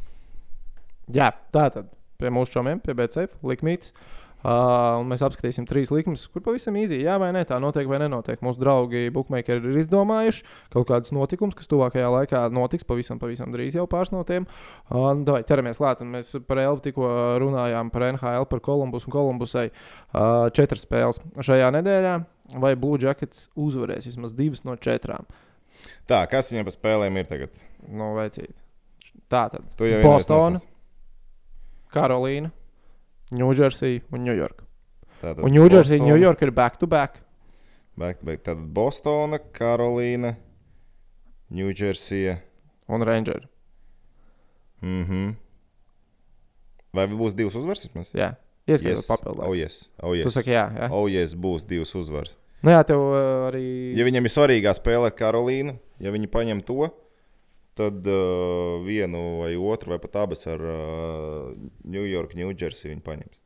Jā, 1.10 1.32
tā 1.56 1.66
tad 1.74 1.90
pie 2.22 2.30
mūsu 2.34 2.54
čomiem, 2.60 2.84
pie 2.84 2.94
BCF, 2.98 3.34
likmītes. 3.50 3.96
Uh, 4.38 5.00
mēs 5.10 5.24
apskatīsim 5.26 5.66
trīs 5.66 5.90
likmes, 5.90 6.28
kur 6.30 6.44
pavisam 6.46 6.76
īsi, 6.78 7.00
jā 7.02 7.16
vai 7.18 7.32
nē, 7.34 7.42
tā 7.50 7.58
notiek 7.62 7.88
vai 7.90 7.98
nenotiek. 8.04 8.38
Mūsu 8.46 8.62
draugi, 8.62 9.08
bookmakeri, 9.14 9.64
ir 9.66 9.80
izdomājuši 9.82 10.46
kaut 10.76 10.86
kādus 10.92 11.14
notikumus, 11.16 11.58
kas 11.58 11.70
tuvākajā 11.72 12.12
laikā 12.14 12.44
notiks 12.54 12.86
pavisam, 12.88 13.18
pavisam 13.22 13.50
drīz 13.56 13.80
jau 13.80 13.88
pāris 13.90 14.14
no 14.14 14.22
tiem. 14.28 14.46
Uh, 14.92 15.10
nu, 15.18 15.26
davai, 15.28 15.42
ķeramies 15.48 15.82
klāt, 15.82 16.04
un 16.06 16.14
mēs 16.14 16.36
par 16.48 16.62
Elvu 16.62 16.86
tikko 16.86 17.10
runājām 17.42 17.90
par 17.94 18.08
NHL, 18.12 18.46
par 18.52 18.62
Kolumbus 18.70 19.10
un 19.10 19.18
Kolumbusai. 19.18 19.68
Uh, 19.72 20.46
četras 20.54 20.86
spēles 20.86 21.24
šajā 21.42 21.74
nedēļā, 21.80 22.14
vai 22.62 22.76
Blue 22.78 23.02
Jackets 23.02 23.50
uzvarēs 23.58 24.06
vismaz 24.12 24.38
divas 24.38 24.62
no 24.70 24.78
četrām. 24.78 25.26
Tā, 26.10 26.22
kas 26.30 26.54
viņam 26.54 26.70
pa 26.70 26.78
spēlēm 26.78 27.20
ir 27.20 27.28
tagad? 27.30 27.62
Nu, 27.90 28.14
veicīt. 28.18 28.54
Tā 29.28 29.48
tad. 29.52 29.66
Bostona. 30.06 30.62
Karolīna, 31.94 32.52
Ņūdžersija 33.36 34.02
un 34.14 34.24
Ņujorka. 34.28 34.64
Un 35.44 35.52
Ņūdžersija, 35.52 36.00
Bostona, 36.00 36.12
Ņujorka 36.14 36.46
ir 36.48 36.52
back 36.56 36.78
to 36.80 36.88
back. 36.88 37.20
Back, 37.98 38.20
to 38.22 38.26
back. 38.30 38.44
Tad 38.46 38.62
Bostona, 38.76 39.40
Karolīna, 39.40 40.36
Ņūdžersija. 41.52 42.38
Un 42.88 43.04
Rangers. 43.04 43.48
Mhm. 44.82 45.32
Vai 46.96 47.08
būs 47.12 47.36
divas 47.36 47.56
uzvaras? 47.58 47.88
Jā, 48.16 48.36
ieskaitot 48.68 49.02
Yes. 49.04 49.08
papildu. 49.10 49.44
Oh, 49.44 49.54
yes. 49.54 49.90
Oh, 50.02 50.14
yes. 50.16 50.24
Tu 50.24 50.32
saki, 50.32 50.52
jā, 50.56 50.66
jā. 50.72 50.88
Oh, 50.92 51.08
yes, 51.10 51.34
būs 51.34 51.66
divas 51.68 51.94
uzvaras. 51.96 52.38
Nu, 52.64 52.72
jā, 52.72 52.84
tev 52.88 52.98
uh, 52.98 53.50
arī. 53.52 53.94
Ja 53.98 54.06
viņam 54.08 54.26
ir 54.26 54.34
svarīgā 54.34 54.72
spēle 54.74 55.06
ar 55.12 55.14
Karolīnu, 55.18 55.76
ja 56.00 56.12
viņi 56.12 56.28
paņem 56.32 56.64
to, 56.66 56.88
tad 56.88 57.07
uh, 57.84 58.78
vienu 58.86 59.24
vai 59.42 59.54
otru, 59.56 59.94
vai 59.94 60.00
pat 60.04 60.20
abas 60.24 60.48
ar 60.50 60.62
uh, 60.62 61.52
New 61.84 62.06
York, 62.08 62.36
New 62.38 62.54
Jersey 62.54 62.92
viņi 62.92 63.04
paņems. 63.06 63.40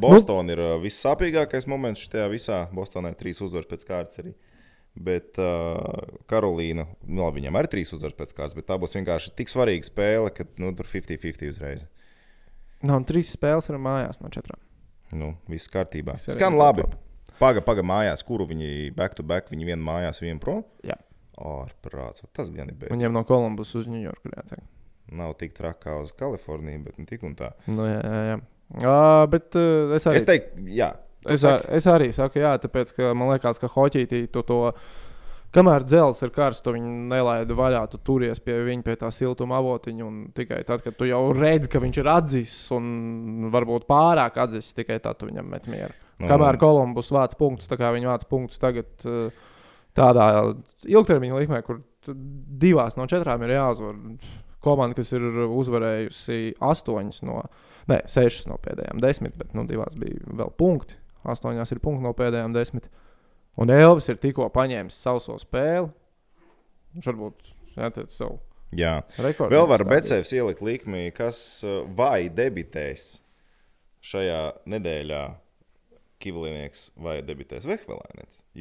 Bostonā 0.00 0.56
ir 0.56 0.62
uh, 0.62 0.74
vissāpīgākais 0.82 1.68
moments 1.70 2.02
šajā 2.06 2.26
visā. 2.32 2.64
Bostonā 2.74 3.12
ir 3.12 3.18
trīs 3.20 3.40
uzvaras 3.44 3.70
pēc 3.70 3.86
kārtas 3.88 4.22
arī. 4.22 4.34
Bet 4.94 5.38
uh, 5.42 5.78
Karolīna, 6.30 6.86
nu, 7.02 7.24
labi, 7.24 7.40
viņam 7.40 7.58
arī 7.58 7.70
trīs 7.72 7.90
uzvaras 7.96 8.14
pēc 8.18 8.34
kārtas, 8.36 8.56
bet 8.58 8.68
tā 8.68 8.78
būs 8.78 8.94
vienkārši 8.94 9.32
tik 9.38 9.50
svarīga 9.50 9.86
spēle, 9.88 10.30
ka 10.34 10.46
nu, 10.62 10.70
tur 10.78 10.86
50-50 10.86 11.50
uzreiz. 11.50 11.86
Nav 12.84 13.00
un 13.00 13.08
trīs 13.08 13.32
spēles 13.34 13.70
ir 13.70 13.80
mājās 13.82 14.20
no 14.22 14.30
četrām. 14.34 14.60
Nu, 15.14 15.34
viss 15.50 15.70
kārtībā. 15.70 16.18
Skan 16.22 16.58
labi. 16.58 16.86
Paga, 17.40 17.62
paga 17.66 17.82
mājās, 17.86 18.22
kuru 18.26 18.46
viņi 18.50 18.92
back 18.94 19.16
to 19.18 19.24
back, 19.26 19.50
viņi 19.50 19.66
vienu 19.72 19.82
mājās, 19.82 20.22
vienu 20.22 20.38
prom. 20.42 20.62
Jā. 20.86 20.98
Ārprāts, 21.34 22.24
tas 22.36 22.50
gan 22.54 22.70
ir 22.70 22.76
beigas. 22.78 22.94
Viņiem 22.94 23.14
no 23.14 23.24
Kolumbus 23.26 23.74
uz 23.78 23.88
Ņujorku 23.90 24.30
jātiek. 24.34 24.64
Nav 25.14 25.34
tik 25.40 25.54
traki 25.56 25.82
kā 25.84 25.96
uz 26.00 26.12
Kaliforniju, 26.16 26.82
bet 26.86 27.00
ne 27.00 27.08
tik 27.08 27.24
un 27.26 27.34
tā. 27.38 27.50
Nu, 27.68 27.86
jā, 27.88 28.00
jā, 28.00 28.20
jā. 28.30 28.36
Uh, 28.80 29.24
bet 29.30 29.56
uh, 29.58 29.92
es 29.96 30.06
arī. 30.08 30.20
Es 30.20 30.28
teiktu, 30.28 30.68
jā. 30.74 30.94
Es, 31.24 31.44
ar, 31.48 31.64
es 31.72 31.86
arī 31.88 32.10
saku, 32.12 32.40
jā, 32.42 32.52
tāpēc, 32.60 32.92
ka 32.96 33.10
man 33.16 33.32
liekas, 33.32 33.60
ka 33.60 33.70
hoķītī 33.72 34.26
tu 34.32 34.44
to. 34.46 34.60
Kamēr 35.54 35.84
dzelzs 35.86 36.24
ir 36.26 36.32
karsts, 36.34 36.64
tu 36.64 36.72
viņu 36.74 36.92
nelaidi 37.12 37.54
vaļā, 37.54 37.84
tu 37.92 38.00
turies 38.02 38.40
pie 38.42 38.56
viņa, 38.66 38.82
pie 38.82 38.96
tā 38.98 39.10
siltuma 39.14 39.60
avotiņa. 39.60 40.02
un 40.02 40.16
Tikai 40.34 40.64
tad, 40.66 40.82
kad 40.82 40.96
tu 40.98 41.06
jau 41.06 41.20
redzi, 41.36 41.70
ka 41.70 41.78
viņš 41.82 42.00
ir 42.02 42.10
atzīsts 42.10 42.72
un 42.74 43.50
varbūt 43.54 43.86
pārāk 43.86 44.40
atzīsts, 44.42 44.74
tikai 44.74 44.98
tad 45.04 45.20
tu 45.20 45.30
viņam 45.30 45.46
met 45.54 45.68
mieru. 45.70 45.94
Nu, 46.18 46.26
Kamēr 46.30 46.58
Kolumbus 46.58 47.12
vāc 47.14 47.38
punktus, 47.38 47.70
tā 47.70 47.78
kā 47.78 47.92
viņi 47.94 48.10
vāc 48.10 48.26
punktus 48.26 48.58
tagad 48.62 49.06
uh, 49.06 49.46
tādā 49.96 50.28
ilgtermiņa 50.88 51.40
līmenī, 51.40 51.60
kur 51.66 51.82
divās 52.64 52.98
no 53.00 53.06
četrām 53.10 53.44
ir 53.46 53.56
jāuzvar. 53.56 54.00
Komanda, 54.64 54.96
kas 54.96 55.10
ir 55.12 55.20
uzvarējusi 55.44 56.54
astoņas 56.64 57.18
no, 57.28 57.42
ne, 57.90 57.98
sešas 58.08 58.46
no 58.48 58.56
pēdējām 58.64 59.02
desmit, 59.04 59.34
bet 59.36 59.50
nu, 59.52 59.66
divās 59.68 59.92
bija 60.00 60.22
vēl 60.40 60.54
punkti. 60.56 60.96
Astoņās 61.28 61.72
ir 61.72 61.82
punkti 61.84 62.04
no 62.04 62.14
pēdējām 62.16 62.54
desmit. 62.56 62.88
Un 63.60 63.70
Elvis 63.70 64.08
ir 64.08 64.16
tikko 64.22 64.48
paņēmis 64.54 64.96
sauso 65.04 65.36
spēli. 65.40 65.90
Viņš 66.96 67.10
varbūt 67.10 67.52
jāteic 67.76 68.12
savu 68.14 68.40
Jā. 68.74 69.02
rekordu. 69.20 69.52
Vēl 69.54 69.68
var. 69.68 69.84
Becēvs 69.88 70.32
ielikt 70.34 70.64
likmi, 70.64 71.06
kas 71.14 71.38
uh, 71.66 71.82
vai 71.96 72.30
debitēs 72.32 73.20
šajā 74.04 74.42
nedēļā. 74.70 75.22
Kivlinieks 76.24 76.86
vai 77.04 77.18
debitēs 77.26 77.66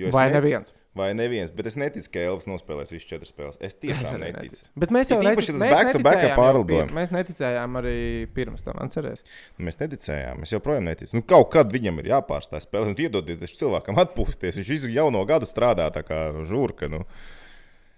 es 0.09 0.15
Vai 0.15 0.27
ne- 0.27 0.35
neviens? 0.35 0.73
Vai 0.93 1.07
neviens, 1.17 1.49
bet 1.49 1.65
es 1.65 1.73
neticu, 1.73 2.05
ka 2.13 2.21
Elvis 2.21 2.45
nospēlēs 2.45 2.91
visas 2.93 3.07
četras 3.09 3.31
spēles. 3.33 3.55
Es 3.57 3.71
Es 3.73 3.79
tiešām 3.81 4.11
arī 4.19 4.27
neticu. 4.35 4.67
Bet 4.77 4.91
mēs 4.93 5.09
jau 5.09 5.17
back-to-back 5.25 5.87
neticējām 5.89 6.27
jau 6.27 6.35
pārlidojumi. 6.37 6.85
pir- 6.91 6.93
Mēs 6.99 7.09
neticējām 7.15 7.77
arī 7.81 7.95
pirms 8.35 8.61
tam, 8.61 8.77
atcerieties. 8.83 9.23
Mēs 9.57 9.79
neticējām, 9.81 10.43
es 10.45 10.53
joprojām 10.53 10.85
neticu. 10.85 11.15
Nu, 11.17 11.23
kaut 11.25 11.49
kad 11.55 11.73
viņam 11.73 11.97
ir 12.03 12.11
jāpārstāj 12.11 12.61
spēle, 12.67 12.91
un 12.91 12.95
iedodieties 12.95 13.57
cilvēkam 13.57 13.97
atpūsties. 14.05 14.59
Viņš 14.61 14.69
visu 14.75 14.87
jauno 14.93 15.25
gadu 15.25 15.49
strādā 15.49 15.89
tā 15.91 16.03
kā 16.05 16.45
žurka. 16.45 16.85
Nu. 16.93 17.01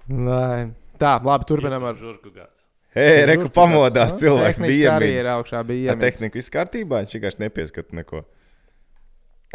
Nē. 0.08 0.72
Tā, 0.98 1.18
labi, 1.22 1.44
turpinām 1.52 1.84
ar 1.84 1.96
žurku 2.00 2.32
gads. 2.32 2.64
Hei, 2.96 3.26
reku 3.28 3.50
pamodās 3.52 4.14
Nu, 4.16 4.20
cilvēks. 4.24 4.62
Bija 4.64 4.96
arī 4.96 5.10
ir 5.20 5.28
augšā, 5.36 5.60
bija 5.68 5.92
Ar 5.92 5.98
iemīts. 5.98 6.16
tehniku 6.16 6.40
viss 6.40 6.50
kārtībā, 6.50 7.04
viņš 7.04 7.12
vienkārši 7.20 7.44
nepieskat 7.44 7.92
neko. 7.92 8.24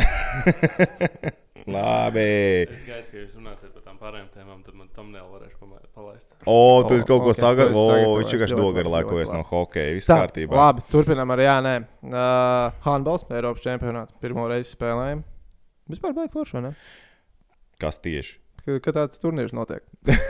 Labi. 1.67 2.25
Es 2.71 2.85
gaidu, 2.87 3.07
ka 3.11 3.17
jūs 3.21 3.33
runāsiet 3.37 3.73
par 3.75 3.83
tām 3.85 3.97
pārējām 4.01 4.29
tēmām, 4.35 4.61
tad 4.65 4.75
man 4.79 4.89
tam 4.97 5.11
nevarēšu 5.13 5.71
palaist. 5.95 6.29
O, 6.49 6.57
tu 6.89 6.97
esi 6.97 7.07
kaut 7.09 7.21
ko 7.25 7.31
ok, 7.31 7.35
tu 7.35 7.37
esi 7.37 7.45
sagatavojis. 7.45 8.07
O, 8.07 8.13
viņš 8.21 8.35
vienkārši 8.37 8.57
ļoti 8.57 8.65
dogar 8.65 8.85
labi, 8.89 8.95
laikojas 8.97 9.33
ļoti 9.33 9.39
no 9.39 9.47
hokeja. 9.51 9.95
Viss 9.99 10.11
kārtībā. 10.13 10.57
Labi, 10.61 10.85
turpinām 10.93 11.35
ar 11.37 11.43
Jā, 11.45 11.57
nē. 11.65 11.75
Uh, 12.07 12.79
Handballs, 12.87 13.27
Eiropas 13.31 13.65
čempionāts. 13.67 14.17
Pirmo 14.23 14.47
reizi 14.51 14.73
spēlējām. 14.77 15.25
Vispār 15.91 16.15
bija 16.17 16.33
forši, 16.33 16.63
ne? 16.65 16.75
Kas 17.81 17.99
tieši? 18.01 18.39
Ka, 18.61 18.77
ka 18.85 18.93
tāds 18.93 19.21
turnīrs 19.23 19.55
notiek. 19.57 19.81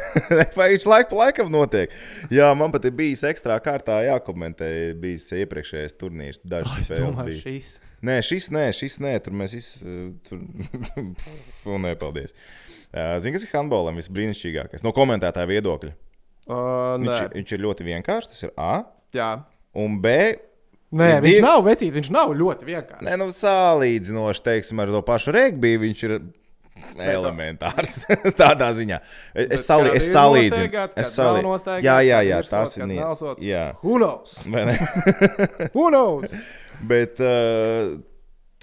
Vai 0.58 0.68
viņš 0.72 0.84
laik 0.86 1.08
pa 1.10 1.16
laikam 1.24 1.48
notiek? 1.50 1.90
Jā, 2.30 2.52
man 2.58 2.70
pat 2.74 2.86
ir 2.86 2.94
bijis 2.94 3.24
ekstrā 3.26 3.56
kārtā 3.62 4.00
jākomentē. 4.06 4.68
Bijis 5.02 5.26
iepriekšējais 5.34 5.96
turnīrs, 5.98 6.38
dažas 6.46 6.78
Es 6.78 6.86
spēles. 6.92 7.16
domāju, 7.16 7.34
bija. 7.34 7.42
šīs. 7.42 7.70
Nē, 8.06 8.16
šis 8.24 8.46
nē, 8.54 8.66
šis 8.72 8.98
nē, 9.04 9.14
tur 9.24 9.34
mēs 9.36 9.52
visi. 9.58 9.94
Tur... 10.24 10.40
Fu, 11.62 11.76
nē, 11.82 11.94
paldies. 12.00 12.32
Zini, 13.20 13.34
kas 13.36 13.44
ir 13.46 13.52
handbolam 13.54 13.98
visbrīnišķīgākais? 14.00 14.82
No 14.86 14.94
komentētāja 14.96 15.46
viedokļa. 15.50 15.92
Uh, 16.50 16.96
Viņš, 16.98 17.10
nē, 17.10 17.18
ir- 17.28 17.34
viņš 17.38 17.52
ir 17.54 17.60
ļoti 17.66 17.84
vienkāršs. 17.86 18.30
Tas 18.32 18.46
ir 18.48 18.54
A. 18.58 18.72
jā. 19.14 19.28
Un 19.78 20.00
B. 20.02 20.14
Nē, 20.90 21.10
Ir 21.20 21.22
viņš 21.22 21.44
nav 21.44 21.60
vecīts, 21.68 21.94
viņš 21.94 22.08
nav 22.10 22.32
ļoti 22.34 22.66
vienkāršs. 22.66 23.04
Nē, 23.06 23.12
nu, 23.20 23.28
salīdzinoši, 23.30 24.42
teiksim, 24.48 24.80
ar 24.82 24.90
to 24.90 25.02
pašu 25.06 25.30
regbiju. 25.36 25.78
Viņš 25.84 26.02
ir 26.08 26.14
elementārs. 26.98 28.00
Tādā 28.40 28.72
ziņā. 28.74 28.98
Es, 29.44 29.62
sali, 29.68 29.92
es 30.00 30.08
salīdzinu. 30.10 30.64
nosteigāts, 30.66 30.98
Es 30.98 31.12
salīdzinu. 31.14 31.76
Jā, 31.86 32.00
jā, 32.02 32.18
jā, 32.26 32.40
sots, 32.48 32.74
ir. 32.80 32.88
nav 32.96 33.14
sots. 33.20 33.44
Jā, 33.46 33.68
Who 33.84 34.00
knows? 34.02 34.40
Who 35.76 35.86
knows? 35.94 36.34
Bet 36.88 37.20
uh, 37.20 37.98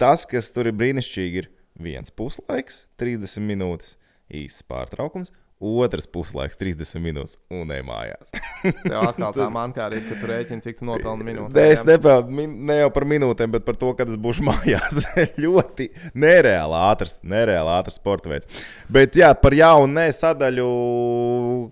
tas, 0.00 0.24
kas 0.28 0.50
tur 0.54 0.70
ir 0.70 0.74
brīnišķīgi, 0.78 1.42
ir 1.44 1.50
viens 1.78 2.10
puslaiks, 2.10 2.86
30 2.98 3.44
minūtes, 3.46 3.94
īsts 4.34 4.64
pārtraukums, 4.68 5.30
otrs 5.58 6.06
puslaiks, 6.10 6.54
30 6.58 7.00
minūtes 7.02 7.32
un 7.54 7.70
ej 7.74 7.80
mājās. 7.86 8.28
Tev 8.84 8.98
atkal 9.08 9.32
tā 9.34 9.46
mankārība, 9.50 10.04
ka 10.12 10.18
tu 10.20 10.28
rēķini, 10.30 10.62
cik 10.62 10.78
tu 10.80 10.86
nopelni 10.86 11.26
minūtē. 11.26 11.54
Nē, 11.56 11.64
es 11.74 11.82
nepelnu 11.86 12.36
min- 12.40 12.54
ne 12.68 12.76
jau 12.80 12.90
par 12.94 13.06
minūtēm, 13.10 13.50
bet 13.56 13.66
par 13.66 13.78
to, 13.80 13.90
kad 13.98 14.10
es 14.10 14.18
būšu 14.22 14.44
mājās. 14.50 15.00
ļoti 15.38 15.88
nereāli 16.18 16.78
ātrs, 16.90 17.20
nereāli 17.26 17.74
ātrs 17.78 17.98
sporta 17.98 18.30
veids. 18.34 18.46
Bet 18.90 19.18
jā, 19.18 19.32
par 19.38 19.54
jaunu 19.58 19.90
nē 19.98 20.06
sadaļu, 20.14 20.68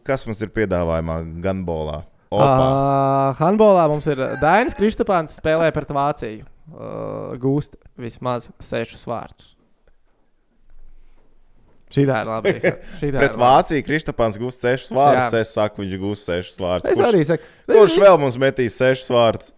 kas 0.06 0.26
mums 0.26 0.42
ir 0.46 0.50
piedāvājumā 0.56 1.20
Gunbolā. 1.46 2.00
Opa. 2.02 2.15
Uh, 2.26 3.36
handbolā 3.38 3.86
mums 3.90 4.06
ir 4.10 4.18
Dainis 4.42 4.74
Kristapāns 4.76 5.36
spēlē 5.38 5.70
pret 5.74 5.92
Vāciju. 5.94 6.46
Uh, 6.66 7.36
gūst 7.38 7.76
vismaz 8.00 8.48
sešus 8.58 9.06
vārdus. 9.06 9.52
Šī 11.94 12.02
tā 12.08 12.22
ir 12.24 12.30
labi. 12.30 12.54
Šī 13.00 13.10
tā 13.14 13.20
Pret. 13.22 13.36
Vāciju 13.38 13.84
Kristapāns 13.86 14.38
gūs 14.42 14.58
sešus 14.58 14.90
vārdus. 14.90 15.30
Jā. 15.30 15.44
Es 15.44 15.52
saku, 15.54 15.84
viņš 15.84 16.00
gūs 16.02 16.24
sešus 16.26 16.58
vārdus. 16.58 16.90
Es 16.90 16.98
Kurš, 16.98 17.06
arī 17.12 17.20
saku, 17.28 17.52
kurš 17.70 18.00
vēl 18.02 18.18
mums 18.24 18.38
metīs 18.42 18.78
sešus 18.80 19.12
vārdus? 19.14 19.52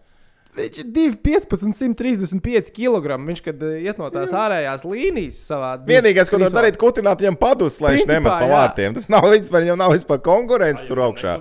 Viņš 0.59 0.79
ir 0.81 0.87
2,15, 0.93 1.73
135 1.77 2.71
kg. 2.75 3.17
Viņš, 3.25 3.41
kad 3.45 3.65
uh, 3.65 3.75
iet 3.81 3.99
no 4.01 4.09
tās 4.13 4.33
ārējās 4.35 4.85
līnijas 4.85 5.41
savā 5.49 5.75
Vienīgais, 5.89 6.29
ko 6.29 6.41
var 6.41 6.53
darīt, 6.53 6.77
ir 6.77 6.81
kutināt 6.81 7.21
viņam 7.23 7.37
padus, 7.41 7.79
lai 7.81 7.95
viņš 7.97 8.09
nemet 8.09 8.33
pa 8.33 8.49
vārtiem. 8.49 8.97
Tas 8.97 9.09
nav 9.09 9.25
vispār, 9.33 9.65
viņam 9.65 9.81
nav 9.81 9.93
vispār 9.97 10.21
konkurence 10.25 10.85
tur 10.89 11.01
augšā. 11.09 11.39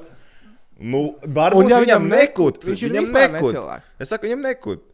Nu, 0.78 1.04
varbūt 1.26 1.70
ja 1.72 1.80
viņam 1.82 2.04
viņam 2.04 2.10
nekut. 2.12 2.58
viņš 2.62 2.82
Viņam 2.86 3.08
nekut. 3.12 3.52
necilvēks. 3.52 3.88
Es 3.98 4.12
saku, 4.12 4.28
viņam 4.28 4.44
nekut. 4.46 4.84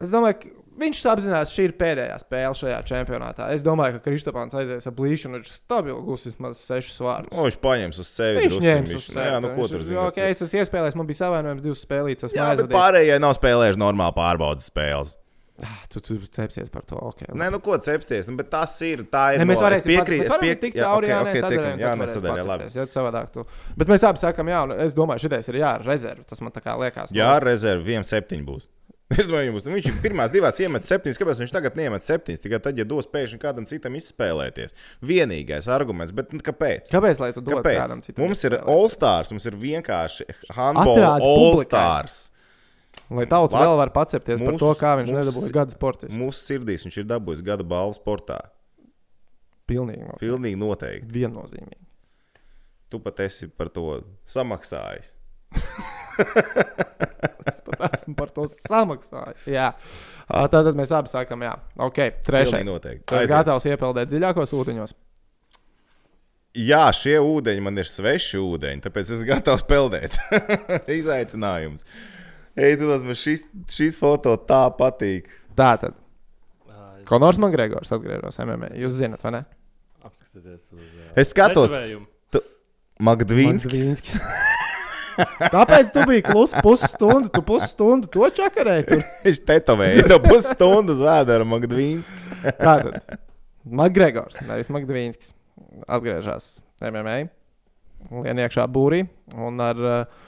Es 0.00 0.12
domāju, 0.12 0.38
ka 0.40 0.52
viņš 0.80 1.00
apzinās, 1.12 1.52
šī 1.54 1.66
ir 1.68 1.74
pēdējā 1.78 2.14
spēle 2.22 2.56
šajā 2.58 2.78
čempionātā. 2.88 3.50
Es 3.54 3.62
domāju, 3.62 3.98
ka 3.98 4.08
Kristapāns 4.08 4.56
aizies 4.58 4.88
ar 4.88 4.94
blīšu 4.96 5.28
un 5.28 5.36
viņš 5.38 5.50
stabili 5.52 6.00
gūs 6.06 6.24
vismaz 6.30 6.62
sešus 6.64 6.96
vārdus. 7.04 7.30
O, 7.30 7.44
viņš 7.46 7.58
paņems 7.62 8.00
uz 8.02 8.10
sevi. 8.10 8.46
Viņš 8.46 8.56
ņēma 8.64 8.96
uz 8.96 9.06
sevi. 9.10 9.26
Jā, 9.28 9.42
nu, 9.44 9.52
ko 9.54 9.68
tur 9.70 9.84
zināt? 9.84 10.14
Okay, 10.14 10.32
es 10.34 10.42
esmu 10.42 10.64
iespējams, 10.64 10.96
man 10.98 11.10
bija 11.10 11.20
savainojums 11.20 11.62
divas 11.66 11.84
spēlītas. 11.84 12.34
Jā, 12.34 12.48
bet 12.58 12.72
pārējie 12.72 13.20
nav 13.22 13.36
spēlējuši 13.38 13.82
normāli 13.84 14.16
pārbaudas 14.16 14.72
spēles. 14.72 15.14
Tu 15.88 16.00
tur 16.02 16.18
cepsies 16.34 16.70
par 16.74 16.82
to. 16.82 16.96
Okay. 17.12 17.28
Nē, 17.30 17.46
nu 17.54 17.60
ko 17.62 17.76
cepsies, 17.78 18.26
nu, 18.26 18.34
bet 18.40 18.48
tas 18.50 18.72
ir. 18.82 19.04
Tā 19.06 19.36
ir. 19.36 19.38
Ne, 19.38 19.46
mēs 19.46 19.60
varēsim 19.62 19.86
piekrītu. 19.86 20.26
pat- 20.26 20.42
mēs 20.42 20.48
varam 20.50 20.62
tikt 20.64 20.78
cauri 20.80 21.10
sadaļai, 21.12 21.72
un 21.76 21.78
Jā, 21.78 21.90
tad 21.90 22.00
varēs 22.00 22.14
nesadaļā, 22.16 22.46
labi. 22.48 22.70
Ja, 22.74 22.86
savādāk 22.90 23.28
tu. 23.36 23.44
Bet 23.78 23.92
mēs 23.92 24.02
abi 24.08 24.18
sakām, 24.18 24.50
jā, 24.50 24.62
un 24.66 24.72
es 24.82 24.96
domāju, 24.98 25.22
šitais 25.28 25.48
ir 25.52 25.60
jā, 25.62 25.76
rezerve. 25.86 26.24
Tas 26.26 26.40
man 26.42 26.50
tā 26.50 26.58
kā 26.64 26.74
liekas. 26.80 27.12
nu, 27.14 27.20
Jā, 27.20 27.36
rezerve 27.44 27.86
1,7 27.86 28.42
būs. 28.48 28.66
Es 29.14 29.28
domāju, 29.28 29.52
būs. 29.54 29.68
Viņš 29.70 29.86
ir 29.92 29.96
pirmās 30.02 30.32
divās 30.34 30.58
iemet 30.64 30.82
septiņas. 30.82 31.18
Kāpēc 31.22 31.40
viņš 31.44 31.52
tagad 31.54 31.76
neiemet 31.78 32.02
septiņas? 32.02 32.40
Tikai 32.40 32.58
tad, 32.64 32.78
ja 32.80 32.84
dos 32.88 33.06
pēkšņi 33.06 33.38
kādam 33.38 33.66
citam 33.68 33.94
izspēlēties. 33.94 34.74
Vienīgais 35.06 35.68
arguments, 35.70 36.10
bet 36.16 36.32
nu, 36.34 36.40
kāpēc? 36.42 36.88
Kāpēc? 36.90 37.20
Lai 37.22 37.30
tu 37.36 37.44
dotu 37.44 37.60
Kāpēc? 37.60 37.78
kādam 37.78 38.00
citam? 38.02 38.24
Mums 38.24 38.42
ir 38.48 38.56
izspēlēt? 38.56 38.74
All-Stars, 38.74 39.30
mums 39.36 39.46
ir 39.46 39.58
vienkārši 39.60 40.26
handball 40.56 40.98
Atrādi 40.98 41.28
publikai. 41.28 41.84
Lai 43.10 43.26
tauta 43.28 43.56
Lat- 43.58 43.66
vēl 43.66 43.76
var 43.76 43.90
pacepties 43.92 44.40
par 44.40 44.54
mūsu- 44.54 44.58
to, 44.64 44.70
kā 44.80 44.94
viņš 45.00 45.10
mūsu- 45.10 45.18
nedabūja 45.20 45.52
gada 45.52 45.74
sportā. 45.76 46.08
Mūsu 46.08 46.40
sirdīs 46.48 46.84
viņš 46.86 46.96
ir 47.02 47.04
dabūjis 47.10 47.42
gada 47.44 47.62
balvu 47.64 47.94
sportā. 47.98 48.38
Pilnīgi 49.68 50.06
no- 50.06 50.16
Pilnīgi 50.20 50.56
noteikti. 50.60 51.08
viennozīmīgi. 51.12 51.82
Tu 52.90 52.98
pat 53.00 53.20
esi 53.20 53.48
par 53.48 53.68
to 53.68 54.02
samaksājis. 54.26 55.16
Es 57.44 57.58
pat 57.60 57.92
esmu 57.92 58.14
par 58.16 58.30
to 58.32 58.46
samaksājis. 58.48 59.42
Jā, 59.52 59.66
tātad 60.30 60.72
mēs 60.78 60.92
abi 60.96 61.10
sakām, 61.12 61.42
jā, 61.44 61.52
ok, 61.76 61.98
trešais. 62.24 62.64
noteikti. 62.64 63.04
Aiziet. 63.12 63.34
gatavs 63.34 63.66
iepeldēt 63.68 64.08
dziļākos 64.12 64.54
ūdeņos. 64.56 64.94
Jā, 66.54 66.84
šie 66.94 67.16
ūdeņi 67.18 67.62
man 67.66 67.82
ir 67.82 67.84
sveši 67.90 68.38
ūdeņi, 68.40 68.80
tāpēc 68.86 69.10
es 69.16 69.24
gatavs 69.32 69.66
peldēt. 69.68 70.16
Izaicinājums. 71.00 71.84
Ej, 71.84 72.23
tu 72.54 72.88
man 72.90 73.18
šis, 73.18 73.46
šis 73.74 73.98
foto 73.98 74.36
tā 74.38 74.62
patīk. 74.78 75.28
Tātad, 75.58 75.94
Ā, 76.68 77.00
es- 77.00 77.06
Konors 77.08 77.38
Makgregors 77.42 77.90
atgriežas 77.94 78.38
MMA. 78.42 78.72
Jūs 78.78 78.96
zinat, 79.00 79.22
vai 79.26 79.32
ne? 79.38 79.44
Apskatieties 80.04 80.66
uz 80.72 80.80
ā, 80.80 81.12
Es 81.18 81.30
skatos, 81.34 81.74
redzējumu. 81.74 82.06
Magdvīnskis. 83.04 83.86
Magdvīnskis. 83.90 84.20
Tāpēc 85.54 85.90
tu 85.94 86.02
biji 86.08 86.24
kluss 86.26 86.54
pusstundu, 86.62 87.30
tu 87.30 87.42
pusstundu 87.46 88.08
to 88.10 88.26
čakarēji. 88.34 88.86
Tur. 88.88 89.02
Viņš 89.26 89.40
tetovēja 89.46 90.06
to 90.10 90.18
pusstundu 90.24 90.94
uz 90.96 91.02
vēdera 91.04 91.46
Magdvīnskis. 91.46 92.28
Tātad, 92.64 93.18
Makgregors, 93.64 94.38
nevis 94.46 94.70
Magdvīnskis, 94.74 95.32
atgriežas 95.86 96.48
MMA. 96.82 97.18
Lien 98.24 98.40
iekšā 98.42 98.66
būrī 98.68 99.04
un 99.32 99.62
ar 99.64 99.78
uh, 99.80 100.23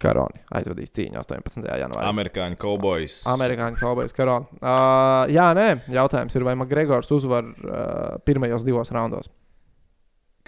Karoni 0.00 0.40
aizvadīs 0.56 0.92
cīņu 0.96 1.20
18. 1.20 1.66
janvārī. 1.82 2.06
Amerikāņu 2.08 2.58
kaubojas. 2.60 3.18
Amerikāņu 3.30 3.80
kaubojas 3.80 4.16
karoni. 4.16 4.48
Uh, 4.60 5.26
jā, 5.32 5.50
nē, 5.56 5.66
jautājums 5.92 6.36
ir, 6.38 6.46
vai 6.46 6.56
Makgregors 6.60 7.12
uzvar 7.16 7.44
uh, 7.44 8.16
pirmajos 8.24 8.64
divos 8.66 8.92
raundos. 8.96 9.28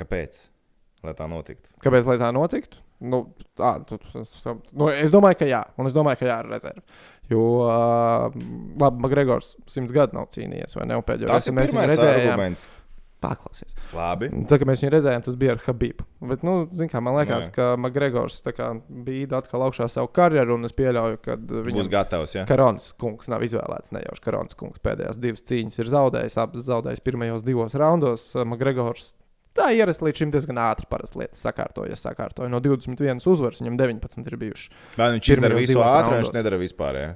Kāpēc? 0.01 0.47
Lai 1.05 1.13
tā 1.19 1.27
notiktu. 1.29 1.69
Kāpēc 1.85 2.09
lai 2.09 2.17
tā 2.23 2.31
notiktu? 2.35 2.81
Nu, 3.03 3.25
tā, 3.59 3.75
tu, 3.89 3.99
nu, 4.15 4.87
es 4.95 5.11
domāju, 5.11 5.41
ka 5.41 5.49
jā, 5.51 5.65
un 5.77 5.91
es 5.91 5.97
domāju, 5.97 6.21
ka 6.21 6.29
jā, 6.29 6.37
ar 6.39 6.49
rezervi. 6.53 6.85
Jo, 7.33 7.43
uh, 7.67 8.43
labi, 8.79 9.03
Makgregors 9.03 9.57
simts 9.71 9.95
gadu 9.95 10.17
nav 10.17 10.29
cīnījies, 10.35 10.77
vai 10.79 10.87
ne? 10.89 11.01
Pēdējo 11.07 11.33
reizi 11.33 11.51
ir 11.51 11.59
mēs 11.59 11.75
redzējām. 11.75 12.31
arguments. 12.31 12.69
Paklausies. 13.23 13.77
Labi. 13.95 14.29
Tā 14.51 14.59
kā 14.59 14.67
mēs 14.69 14.83
viņu 14.83 14.93
redzējām, 14.97 15.25
tas 15.27 15.39
bija 15.39 15.55
ar 15.55 15.63
Habību. 15.63 16.07
Bet, 16.33 16.45
nu, 16.47 16.57
kā, 16.91 17.03
man 17.05 17.17
liekas, 17.21 17.49
Nē. 17.49 17.55
ka 17.55 17.69
Makgregors 17.81 18.41
bija 19.07 19.39
atkal 19.39 19.67
augšā 19.69 19.89
savu 19.93 20.11
karjeru, 20.15 20.59
un 20.59 20.69
es 20.69 20.75
pieļauju, 20.77 21.23
ka 21.23 21.39
Būs 21.39 21.67
viņam 21.69 21.91
gatavs. 21.93 22.37
Ja? 22.37 22.47
Karons 22.51 22.91
kungs 22.99 23.31
nav 23.33 23.45
izvēlēts 23.47 23.95
nejauši. 23.95 24.25
Karons 24.25 24.59
kungs 24.59 24.83
pēdējās 24.83 25.23
divas 25.23 25.47
cīņas 25.49 25.83
ir 25.83 25.93
zaudējis, 25.95 26.39
abas 26.43 26.69
zaudējis 26.69 27.05
pirmajos 27.07 27.47
divos 27.47 27.79
raundos. 27.79 28.29
Makgregors 28.49 29.13
tā 29.57 29.71
ierasts 29.77 30.05
līdz 30.05 30.23
šim 30.23 30.33
diezgan 30.35 30.61
ātri 30.65 30.89
parasti 30.91 31.21
lietas 31.23 31.43
sakārtoja. 31.45 31.99
sakārtoja. 31.99 32.51
No 32.53 32.61
21 32.65 33.23
uzvaras 33.29 33.61
viņam 33.63 33.79
19 33.81 34.31
ir 34.31 34.39
bijuši. 34.41 34.73
Vai 34.99 35.13
viņš 35.17 35.35
izdara 35.37 35.59
visu 35.59 35.79
vai 35.79 36.23
viņš 36.23 36.35
nedara 36.35 36.61
vispār? 36.61 36.99
Ja? 36.99 37.13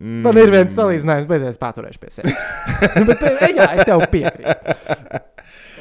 Mm. 0.00 0.22
Man 0.24 0.38
ir 0.40 0.48
viens 0.52 0.72
salīdzinājums, 0.72 1.26
bet 1.28 1.42
es 1.44 1.58
paturēšu 1.60 2.00
pie 2.00 2.12
sevis. 2.14 2.44
bet, 3.08 3.24
eh, 3.28 3.50
jā, 3.52 3.66
es 3.76 3.84
tev 3.84 4.06
piekrītu. 4.08 5.26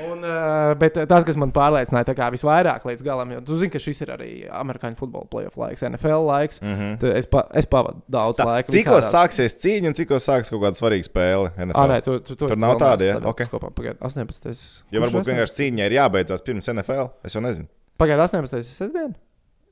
Un, 0.09 0.26
uh, 0.26 0.74
bet 0.80 0.97
tas, 1.07 1.24
kas 1.28 1.38
man 1.39 1.53
pārliecināja 1.55 2.28
visvairāk 2.34 2.84
līdz 2.88 3.03
galam, 3.05 3.32
jo 3.36 3.41
tu 3.47 3.59
zini, 3.61 3.72
ka 3.72 3.80
šis 3.80 4.01
ir 4.03 4.11
arī 4.15 4.32
amerikāņu 4.59 4.99
futbola 4.99 5.28
playoff 5.32 5.59
laiks, 5.59 5.86
NFL 5.88 6.26
laiks. 6.28 6.59
Mm. 6.63 6.76
-hmm. 6.76 7.13
es, 7.20 7.30
pa, 7.32 7.45
es 7.55 7.70
pavadu 7.70 8.01
daudz 8.11 8.39
Tā, 8.41 8.47
laika. 8.49 8.72
cikos 8.76 9.05
visādās- 9.05 9.13
sāksies 9.13 9.55
cīņa 9.63 9.93
un 9.93 9.97
cikos 10.01 10.28
sāksies 10.28 10.51
kaut 10.51 10.63
kāda 10.65 10.82
svarīga 10.82 11.07
spēle? 11.07 11.53
Ah, 11.74 11.88
nē, 11.88 12.01
tu, 12.03 12.20
tu, 12.20 12.36
tu 12.36 12.47
Tur 12.47 12.57
nav 12.57 12.76
tāda, 12.80 13.07
ja? 13.07 13.22
Ok. 13.24 13.47
Kopā, 13.51 13.72
pagaid, 13.72 13.97
18. 14.01 14.84
Jo 14.91 15.01
varbūt 15.05 15.32
vienkārši 15.32 15.57
cīņai 15.61 15.88
ir 15.88 15.97
jābeidzās 16.01 16.43
pirms 16.43 16.67
NFL. 16.67 17.11
Es 17.24 17.36
jau 17.36 17.43
nezinu. 17.43 17.67
Pagaidā 17.99 18.28
18. 18.28 18.57
ir 18.57 18.63
sestdiena. 18.63 19.15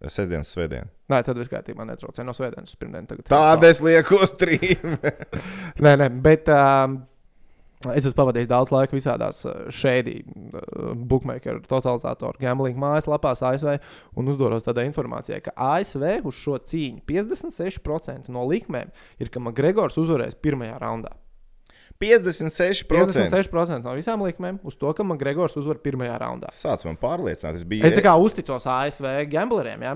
Sestdienas 0.06 0.52
svētdiena. 0.54 0.90
Nē, 1.10 1.22
tad 1.26 1.40
viss 1.40 1.50
kārtībā 1.50 1.86
netraucē 1.88 2.26
no 2.26 2.36
svētdienas 2.38 2.74
uz 2.74 2.80
pirmdienu. 2.80 3.10
Tagad 3.10 3.30
Tāda 3.32 3.70
es 3.72 3.82
lieku 3.82 4.20
uz 4.22 4.34
trījiem. 4.38 4.98
Nē, 5.84 5.96
nē, 6.04 6.10
bet 6.22 6.52
um, 6.54 7.00
es 7.90 8.06
esmu 8.06 8.14
pavadījis 8.20 8.52
daudz 8.52 8.74
laika 8.76 8.94
visādās 8.94 9.42
šēdī, 9.74 10.20
uh, 10.22 10.92
bookmaker, 11.10 11.64
totalizatoru, 11.66 12.38
gambling 12.44 12.78
mājaslapās 12.82 13.42
ASV 13.50 13.74
un 14.18 14.30
uzdoros 14.34 14.66
tādai 14.68 14.86
informācijai, 14.92 15.42
ka 15.48 15.56
ASV 15.74 16.06
uz 16.22 16.38
šo 16.38 16.60
cīņu 16.62 17.02
56% 17.10 18.30
no 18.34 18.46
likmēm 18.50 18.94
ir, 19.18 19.34
ka 19.34 19.42
Makgregors 19.42 19.98
uzvarēs 19.98 20.38
pirmajā 20.46 20.78
raundā. 20.84 21.18
56%. 22.02 22.86
56% 22.88 23.86
no 23.86 23.96
visām 23.98 24.22
likmēm 24.26 24.60
uz 24.68 24.78
to, 24.78 24.92
ka 24.94 25.06
Makgregors 25.08 25.58
uzvar 25.60 25.80
pirmajā 25.84 26.20
raundā. 26.22 26.52
Sāc 26.56 26.86
man 26.88 27.00
pārliecināt, 27.02 27.58
es 27.58 27.66
biju. 27.68 27.86
Es 27.88 27.98
tā 27.98 28.04
kā 28.06 28.14
uzticos 28.22 28.68
ASV 28.70 29.10
gambleriem, 29.32 29.86
ja? 29.86 29.96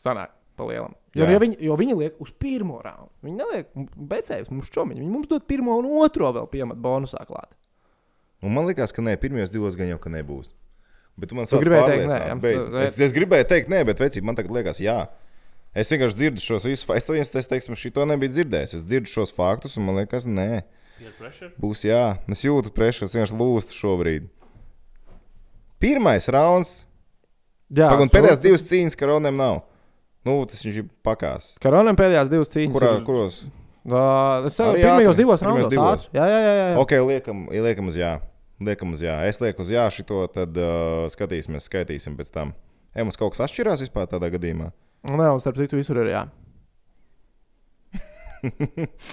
Sanāk, 0.00 0.34
pa 0.58 0.66
lielam. 0.68 0.96
Jo, 1.14 1.28
Jā. 1.28 1.34
jo, 1.36 1.40
viņi, 1.44 1.58
jo 1.62 1.76
viņi 1.78 1.94
liek 2.00 2.22
uz 2.22 2.32
pirmo 2.42 2.80
raundu. 2.82 3.12
Viņi 3.22 3.36
neliek 3.38 3.68
becējus 4.10 4.50
mums 4.50 4.72
čomiņu. 4.74 4.98
Viņi 5.04 5.12
mums 5.12 5.30
dod 5.30 5.44
pirmo 5.46 5.76
un 5.78 5.86
otro 6.02 6.32
vēl 6.34 6.48
piemet 6.50 6.80
bonusā 6.82 7.22
klāt. 7.28 7.52
Un 8.42 8.52
man 8.52 8.66
liekas, 8.66 8.92
ka 8.92 9.04
nē, 9.04 9.14
pirmajos 9.22 9.54
divos 9.54 9.78
gan 9.78 9.92
jau 9.92 10.00
ka 10.02 10.10
nebūs. 10.10 10.50
Bet 11.14 11.30
tu 11.30 11.38
man 11.38 11.46
sāc 11.46 11.62
gribēji 11.62 11.86
teikt 11.92 12.10
nē, 12.10 12.80
Es, 12.82 12.96
es 12.98 13.14
gribēju 13.14 13.46
teikt, 13.46 13.70
nē, 13.70 13.84
bet 13.86 14.02
vecīt, 14.02 14.26
man 14.26 14.34
tagad 14.34 14.50
liekas, 14.56 14.82
jā. 14.82 15.04
Es 15.74 15.90
vienkārši 15.90 16.14
dzirdu 16.20 16.42
šos 16.44 16.64
visus 16.68 16.86
faktus. 16.86 17.02
Es 17.02 17.08
to 17.08 17.16
viens, 17.16 17.30
es 17.34 17.48
teiksim, 17.50 17.74
šito 17.78 18.04
nebiju 18.06 18.30
dzirdējis. 18.36 18.76
Es 18.78 18.84
dzirdu 18.86 19.10
šos 19.10 19.32
faktus, 19.34 19.74
un 19.80 19.88
man 19.88 19.96
liekas, 19.98 20.26
nē, 20.26 20.62
pressure. 21.18 21.50
būs 21.60 21.82
jā. 21.88 22.02
Es 22.30 22.44
jūtu 22.46 22.70
prešu, 22.76 23.08
es 23.08 23.16
vienkārši 23.16 23.38
lūstu 23.40 23.74
šobrīd. 23.80 24.28
Pirmais 25.82 26.28
rauns, 26.32 26.84
Jā, 27.74 27.88
pagaidām, 27.90 28.10
pēdējās 28.12 28.40
divas 28.44 28.64
cīņas, 28.70 28.96
ka 29.00 29.08
Ronam 29.10 29.36
nav. 29.40 29.56
Nu, 30.24 30.38
tas 30.48 30.62
viņš 30.64 30.78
ir 30.80 30.86
pakās. 31.04 31.50
Karonam 31.60 31.96
pēdējās 31.98 32.30
divas 32.32 32.48
cīņas. 32.54 32.72
Kurā, 32.76 32.92
ir- 33.00 33.04
kuros? 33.04 33.42
Ā, 33.84 34.46
Es 34.46 34.54
saprotu, 34.56 34.78
Arī 34.78 34.84
pirmajos 34.86 35.16
divos 35.18 35.42
raundos. 35.44 35.68
divos? 35.68 36.06
ātri. 36.06 36.14
Jā, 36.16 36.24
jā, 36.30 36.38
jā. 36.40 36.52
jā. 36.70 36.78
Ok, 36.80 36.92
liekam, 37.04 37.42
liekam 37.52 37.88
uz 37.90 37.96
jā. 38.00 38.12
Liekam 38.64 38.92
uz 38.94 39.02
jā. 39.04 39.18
Es 39.28 39.40
lieku 39.42 39.60
uz 39.60 39.68
jā 39.74 39.84
šito, 39.92 40.22
tad 40.32 40.56
uh, 40.56 41.04
skatīsimies, 41.12 41.66
skaitīsim 41.68 42.16
pēc 42.16 42.30
tam. 42.32 42.54
Ej, 42.94 43.04
mums 43.04 43.18
kaut 43.20 43.34
kas 43.34 43.44
atšķirās 43.44 43.82
vispār 43.84 44.06
tādā 44.08 44.30
gadījumā. 44.32 44.70
Nē, 45.04 45.26
un 45.34 45.40
starp 45.42 45.58
citu, 45.60 45.76
visur 45.80 46.00
ir 46.04 46.12
jā. 46.14 46.24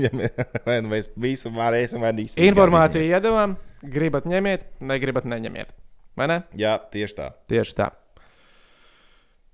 Ja 0.00 0.08
mē- 0.16 0.30
vai 0.64 0.78
nu 0.80 0.88
mēs 0.88 1.10
visu 1.20 1.50
varēsim 1.52 2.00
vadīt. 2.00 2.38
Informāciju 2.40 3.04
iedavām, 3.04 3.52
gribat 3.92 4.24
ņemiet, 4.24 4.62
negribat 4.80 5.26
neņemiet. 5.28 5.74
Vai 6.16 6.28
ne? 6.30 6.38
Jā, 6.56 6.78
tieši 6.88 7.18
tā. 7.18 7.26
Tieši 7.52 7.74
tā. 7.76 7.90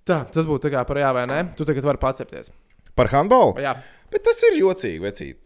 Tā, 0.07 0.21
tas 0.31 0.47
būtu 0.47 0.69
tā 0.69 0.71
kā 0.77 0.85
par 0.87 1.01
jā 1.03 1.11
vai 1.17 1.25
nē. 1.27 1.41
Tu 1.59 1.67
tagad 1.67 1.89
vari 1.89 1.99
pacepties. 2.03 2.53
Par 2.95 3.11
handbolu? 3.11 3.57
Jā, 3.63 3.75
Bet 4.11 4.25
tas 4.27 4.41
ir 4.49 4.57
jocīgi, 4.59 4.99
vecīt. 5.05 5.39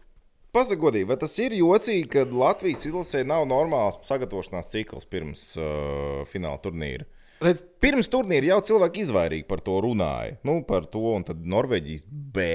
Pasakodīgi, 0.55 1.05
vai 1.09 1.17
tas 1.21 1.33
ir 1.43 1.53
jocīgi, 1.53 2.07
ka 2.09 2.23
Latvijas 2.31 2.85
izlasē 2.87 3.21
nav 3.27 3.43
normāls 3.49 3.97
sagatavošanās 4.07 4.69
cikls 4.71 5.05
pirms 5.11 5.43
uh, 5.59 6.23
fināla 6.29 6.57
turnīra? 6.63 7.05
Redz, 7.41 7.63
Pirms 7.85 8.07
turnīra 8.09 8.47
jau 8.53 8.61
cilvēki 8.65 9.03
izvairīgi 9.05 9.47
par 9.47 9.59
to 9.61 9.75
runāja. 9.83 10.37
Nu, 10.47 10.59
par 10.65 10.85
to, 10.89 11.01
un 11.15 11.23
tad 11.27 11.43
Norvēģijas 11.45 12.05
B 12.09 12.45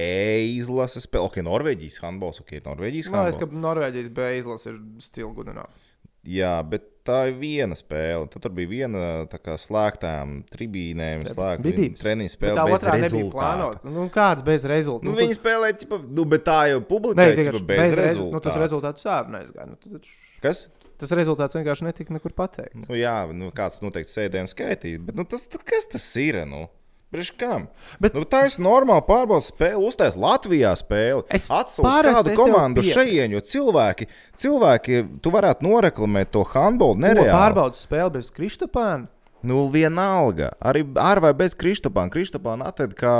izlases 0.57 1.05
spēle. 1.07 1.29
Ok, 1.29 1.37
Norvēģijas 1.45 1.99
handbols, 2.03 2.41
ok, 2.43 2.57
Norvēģijas 2.65 3.11
man 3.13 3.25
liekas, 3.27 3.37
handbols. 3.39 3.53
ka 3.53 3.61
Norvēģijas 3.67 4.09
B 4.17 4.31
izlase 4.41 4.69
ir 4.73 4.79
still 4.99 5.31
good 5.37 5.47
enough. 5.53 5.87
Jā, 6.27 6.59
bet 6.61 6.83
tā 7.07 7.23
ir 7.31 7.37
viena 7.39 7.73
spēle. 7.73 8.27
Tad 8.29 8.43
tur 8.43 8.51
bija 8.53 8.69
viena 8.69 8.99
kā 9.31 9.55
slēgtām 9.57 10.43
tribīnēm, 10.53 11.23
treniņa 11.25 12.27
Bet 12.27 12.35
spēle. 12.35 12.57
tā 12.59 12.65
bez 12.69 12.83
otrā 12.83 12.97
nebija 13.01 13.31
plānota. 13.33 13.81
Nu, 13.89 14.03
kāds 14.13 14.43
bez 14.45 14.67
rezultātu? 14.69 15.09
Nu, 15.09 15.15
viņi 15.17 15.37
spēlēja, 15.39 16.01
nu, 16.13 16.25
bet 16.29 16.43
tā 16.45 16.59
jau 16.69 16.83
publicēja 16.85 17.39
vienkārši 17.39 17.65
bez, 17.65 17.79
bez 17.81 17.95
rez- 17.97 18.05
rezultātu. 18.05 18.35
Nu, 18.37 18.43
tas 18.45 18.59
rezultāts 18.61 19.01
sāp 19.07 19.31
neizgāja. 19.33 19.67
Nu, 19.71 19.79
tad, 19.81 20.05
Kas? 20.45 20.67
Tas 21.01 21.11
rezultāts 21.17 21.57
vienkārši 21.57 21.87
netika 21.89 22.13
nekur 22.15 22.33
pateikts. 22.37 22.85
Nu, 22.87 22.97
jā, 22.97 23.15
nu, 23.35 23.49
kāds 23.55 23.81
noteikti 23.83 24.13
sēdēja 24.13 24.45
un 24.45 24.51
skaitīja. 24.51 25.01
Bet 25.09 25.17
nu, 25.19 25.25
tas, 25.27 25.47
kas 25.67 25.89
tas 25.91 26.05
ir? 26.21 26.43
Nu? 26.49 26.67
Priekš 27.11 27.33
kam? 27.35 27.65
Bet- 27.99 28.13
nu, 28.15 28.23
tā 28.23 28.45
ir 28.47 28.53
normāla 28.63 29.03
pārbaudas 29.03 29.49
spēle. 29.51 29.81
Uztais 29.83 30.15
Latvijā 30.15 30.71
spēli. 30.79 31.25
Es 31.27 31.49
parasti 31.51 32.31
kādu 32.31 32.35
komandu 32.39 32.85
šeit, 32.87 33.33
jo 33.33 33.41
cilvēki, 33.43 34.07
cilvēki, 34.39 35.01
tu 35.19 35.33
varētu 35.33 35.67
noreklamēt 35.67 36.31
to 36.31 36.45
handbolu 36.53 36.95
nereāli. 37.03 37.33
Pārbaudas 37.35 37.83
spēle 37.83 38.13
bez 38.15 38.31
Kristopāna. 38.31 39.09
Nu, 39.43 39.63
vienalga. 39.73 40.51
Arī 40.61 40.83
ar 41.01 41.17
vai 41.23 41.31
bez 41.33 41.55
Kristopāna. 41.57 42.11
Kristopāna 42.13 42.67
atved 42.69 42.91
kā 42.99 43.13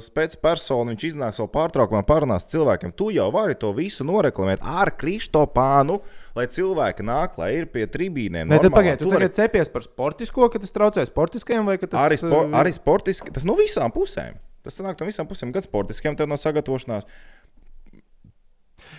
spēcpersonu. 0.00 0.94
Viņš 0.94 1.04
iznāks 1.10 1.40
vēl 1.42 1.50
pārtraukumā, 1.52 2.00
parunās 2.08 2.46
cilvēkiem. 2.48 2.94
Tu 2.96 3.10
jau 3.18 3.26
vari 3.34 3.56
to 3.60 3.72
visu 3.76 4.06
noreklamēt 4.08 4.64
ar 4.64 4.94
Kristopānu, 4.96 5.98
lai 6.38 6.46
cilvēki 6.48 7.04
nāk, 7.04 7.36
lai 7.42 7.50
ir 7.58 7.68
pie 7.74 7.84
tribīnēm. 7.84 8.48
Nē, 8.48 8.56
tad 8.62 8.70
normālām. 8.70 8.76
pagaidi, 8.78 8.98
tu 9.04 9.10
vari- 9.10 9.28
tagad 9.28 9.36
cepies 9.42 9.72
par 9.72 9.82
sportisko, 9.84 10.48
ka 10.52 10.58
tas 10.58 10.72
traucē 10.72 11.04
sportiskajam 11.10 11.68
vai 11.68 11.76
ka 11.76 11.86
tas 11.86 12.00
Arī, 12.00 12.16
spor, 12.18 12.46
uh, 12.48 12.56
arī 12.62 12.72
sportiski, 12.72 13.32
tas 13.32 13.44
no 13.44 13.54
visām 13.60 13.92
pusēm. 13.92 14.40
Tas 14.64 14.80
nāk 14.80 15.00
no 15.00 15.06
visām 15.06 15.28
pusēm, 15.28 15.52
gan 15.52 15.62
sportiskiem, 15.62 16.16
tad 16.16 16.28
no 16.28 16.36
sagatavošanās. 16.40 17.04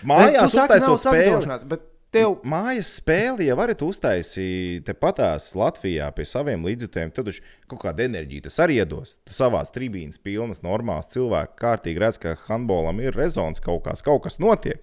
Mājās 0.04 0.52
tu 0.52 0.60
uztaisot 0.60 1.00
spēli. 1.02 1.66
Bet 1.66 1.80
tev 2.14 2.36
Mājas 2.46 2.90
spēli 3.00 3.48
jau 3.48 3.56
varat 3.58 3.82
uztaisīt 3.84 4.84
tepatās 4.86 5.50
Latvijā 5.58 6.10
pie 6.14 6.26
saviem 6.28 6.66
līdzjutējiem. 6.66 7.12
Tad 7.14 7.30
viņš 7.30 7.40
kaut 7.70 7.82
kāda 7.82 8.06
enerģija 8.06 8.46
tas 8.46 8.60
arī 8.62 8.78
iedos. 8.80 9.16
Tu 9.26 9.36
savās 9.36 9.72
tribīnas 9.74 10.20
pilnas, 10.22 10.62
normāls 10.64 11.10
cilvēks, 11.14 11.58
kārtīgi 11.60 12.02
redz, 12.02 12.20
ka 12.22 12.36
handbolam 12.46 13.02
ir 13.02 13.16
rezons 13.18 13.62
kaut 13.64 13.84
kas, 13.88 14.04
kaut 14.06 14.24
kas 14.26 14.38
notiek. 14.42 14.82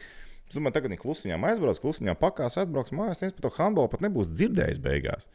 Es 0.52 0.58
domāju, 0.58 0.76
tagad 0.76 0.92
viņi 0.92 1.04
klusiņām 1.06 1.48
aizbrauks, 1.48 1.80
klusiņām 1.80 2.20
pakās, 2.20 2.60
atbrauks 2.60 2.92
mājās, 2.96 3.24
viens 3.24 3.36
par 3.38 3.48
to 3.48 3.54
handbolu 3.56 3.92
pat 3.94 4.04
nebūs 4.04 4.34
dzirdējis 4.36 4.82
beigās. 4.84 5.30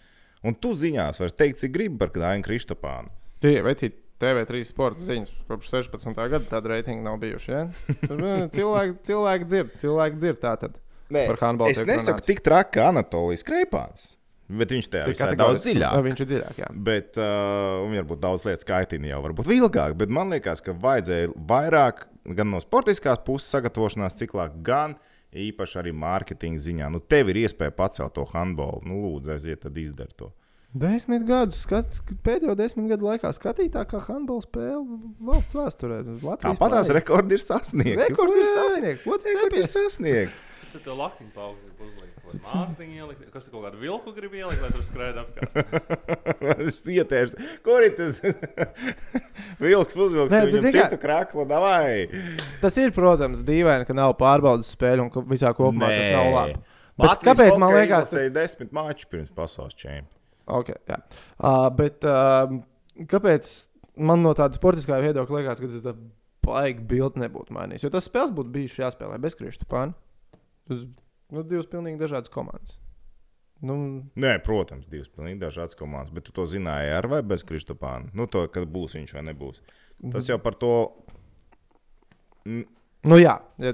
Un 0.45 0.55
tu 0.61 0.75
ziņās 0.77 1.23
vari 1.23 1.39
teikt, 1.41 1.63
cik 1.63 1.73
gribi 1.73 1.97
par 2.03 2.13
Dāņu 2.13 2.45
Kristopānu. 2.45 3.15
tie 3.41 3.63
veci 3.65 3.89
TV3 4.21 4.65
sporta 4.69 5.05
ziņas 5.05 5.33
kopš 5.49 5.73
16. 5.73 6.13
gada 6.17 6.45
tāda 6.49 6.73
reitinga 6.73 7.05
nav 7.09 7.19
bijuši. 7.25 7.53
Ja? 7.53 7.65
Nu, 8.13 8.35
cilvēki, 8.53 8.99
cilvēki 9.09 9.49
dzird, 9.49 9.79
cilvēki 9.81 10.21
dzird 10.21 10.45
tā 10.45 10.53
tad. 10.61 10.77
Nē, 11.13 11.25
es 11.71 11.83
nesaku 11.87 12.19
runāts. 12.19 12.29
tik 12.29 12.43
traki 12.45 12.79
kā 12.79 12.91
Anatolijas 12.91 13.47
Kreipāns. 13.47 14.13
Bet 14.47 14.71
viņš 14.71 14.87
tajā 14.93 15.11
ir 15.11 15.39
daudz 15.39 15.65
dziļāk. 15.65 15.97
Viņš 16.07 16.21
ir 16.23 16.29
dziļāk, 16.31 16.59
jā. 16.63 16.69
Bet 16.87 17.19
uh, 17.19 17.83
un 17.83 17.97
varbūt 17.99 18.21
daudz 18.23 18.45
lietas 18.47 18.63
skaitina 18.63 19.11
jau, 19.11 19.19
varbūt 19.25 19.51
ilgāk. 19.57 19.97
Bet 19.99 20.13
man 20.15 20.31
liekas, 20.35 20.63
ka 20.63 20.75
vajadzēja 20.75 21.33
vairāk 21.51 22.07
gan 22.39 22.51
no 22.53 22.63
sportiskās 22.63 23.23
puses 23.27 23.51
sagatavošanās 23.55 24.19
ciklā, 24.19 24.49
gan 24.67 24.95
īpaši 25.37 25.81
arī 25.83 25.93
mārketinga 25.99 26.63
ziņā. 26.63 26.91
Nu, 26.95 27.03
tev 27.03 27.33
ir 27.33 27.43
iespēja 27.43 27.75
pacelt 27.75 28.15
to 28.15 28.27
handbolu. 28.31 28.85
Nu, 28.87 29.03
lūdzu, 29.03 29.35
aiziet, 29.35 29.65
tad 29.67 29.79
izdari 29.83 30.15
to. 30.19 30.31
Desmit 30.77 31.23
gadus, 31.25 31.63
skat, 31.65 31.95
pēdējo 32.27 32.55
desmit 32.59 32.91
gadu 32.91 33.07
laikā 33.09 33.31
skatītākā 33.33 34.03
handbola 34.11 34.45
spēle 34.45 34.83
valsts 35.25 35.57
vēsturē. 35.57 36.03
Tāpat 36.43 36.75
tās 36.75 36.91
rekordi 36.93 37.39
ir 37.39 37.45
sasniegti. 37.45 37.97
Rekordi 38.03 38.43
ir 38.43 38.51
sasniegti. 38.53 39.05
Ko 39.07 39.17
tu 39.17 39.33
Rekordi 39.33 39.63
ir 39.63 39.71
cepies? 39.73 40.43
Tad 40.73 40.83
tev 40.85 40.97
laktiņu 40.99 41.31
pauzīt 41.35 41.83
uzlikt. 41.87 42.17
Vai 42.27 42.39
mārciņu 42.43 42.97
ielikt, 42.99 43.27
kas 43.33 43.45
tu 43.47 43.53
kaut 43.53 43.65
kādu 43.69 43.79
vilku 43.81 44.13
gribi 44.17 44.41
ielikt, 44.43 44.63
lai 44.65 44.71
tur 44.75 44.83
skraida 44.85 45.23
apkārt. 45.23 45.53
Tas 46.67 46.81
ietērs. 46.91 47.37
Kur 47.65 47.85
ir 47.87 47.93
tas 47.97 48.19
vilks 49.63 49.95
uzvilks? 49.97 50.33
Nē, 50.35 50.41
Nē, 50.41 50.49
viņam 50.51 50.65
zini 50.65 50.75
kā- 50.75 50.89
citu 50.89 50.99
kraklu, 51.03 51.45
davai. 51.49 52.09
Tas 52.65 52.77
ir, 52.83 52.91
protams, 52.97 53.45
dīvaini, 53.47 53.87
ka 53.89 53.97
nav 53.97 54.17
pārbaudas 54.21 54.73
spēļu 54.75 55.07
un 55.07 55.13
ka 55.15 55.23
visā 55.31 55.53
kopumā 55.57 55.93
tas 55.93 56.11
nav 56.17 56.33
labi. 56.35 56.59
Bet 56.97 57.25
kāpēc 57.29 57.59
man 57.61 57.75
liekas, 57.77 58.11
izlasēja 58.11 58.35
desmit 58.35 58.75
mačus 58.77 59.09
pirms 59.13 59.33
pasaules 59.37 59.77
čempionāta? 59.77 60.13
Okay, 60.47 60.77
jā. 60.89 60.97
uh, 61.43 61.67
bet 61.75 62.05
uh, 62.07 62.47
kāpēc 63.11 63.49
man 63.99 64.23
no 64.23 64.31
tāda 64.39 64.55
sportiskā 64.59 65.01
viedokļa 65.03 65.41
liekas, 65.41 65.63
ka 65.63 65.71
tas 65.73 65.99
baigi 66.47 66.85
bildi 66.87 67.23
nebūtu 67.25 67.55
mainījis? 67.57 67.85
Jo 67.87 67.91
tas 67.97 68.07
spēles 68.07 68.31
būtu 68.35 68.53
bijušas 68.55 68.83
jāspēlē 68.85 69.19
bez 69.23 69.35
Kristupāna. 69.39 69.97
Nu, 70.71 71.43
divas 71.43 71.67
pilnīgi 71.71 71.99
dažādas 72.01 72.31
komandas. 72.33 72.77
Nu, 73.65 73.75
Nē, 74.21 74.35
protams, 74.45 74.87
divas 74.91 75.09
pilnīgi 75.09 75.41
dažādas 75.41 75.75
komandas, 75.79 76.13
bet 76.15 76.27
tu 76.29 76.33
to 76.37 76.45
zināji 76.47 76.91
ar 76.93 77.07
vai 77.09 77.23
bez 77.25 77.43
Kristopāna. 77.47 78.11
Nu, 78.15 78.27
to, 78.31 78.45
kad 78.53 78.67
būs 78.69 78.95
viņš 78.99 79.15
vai 79.17 79.23
nebūs. 79.31 79.63
Tas 80.13 80.29
jau 80.29 80.37
par 80.43 80.59
to. 80.61 80.73
Mm, 82.47 82.67
nu 83.11 83.19
jā, 83.19 83.39
ja 83.63 83.73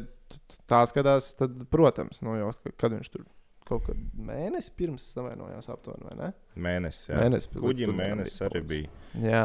tā 0.70 0.82
skatās, 0.88 1.32
tad, 1.36 1.58
protams, 1.72 2.22
nu, 2.24 2.36
jau, 2.38 2.52
ka- 2.62 2.72
kad 2.84 2.94
viņš 2.94 3.10
tur 3.12 3.26
kaut 3.68 3.84
kad 3.86 3.98
mēnesi 4.18 4.72
pirms 4.76 5.04
savainojās 5.14 5.68
aptuveni, 5.72 6.06
vai 6.08 6.16
ne? 6.18 6.30
Mēnesis, 6.60 7.08
jā. 7.10 7.18
Mēnesis 7.20 7.50
Kuģim 7.52 7.92
mēnesis 7.96 8.40
arī 8.48 8.62
bija. 8.68 8.88
Jā. 9.22 9.44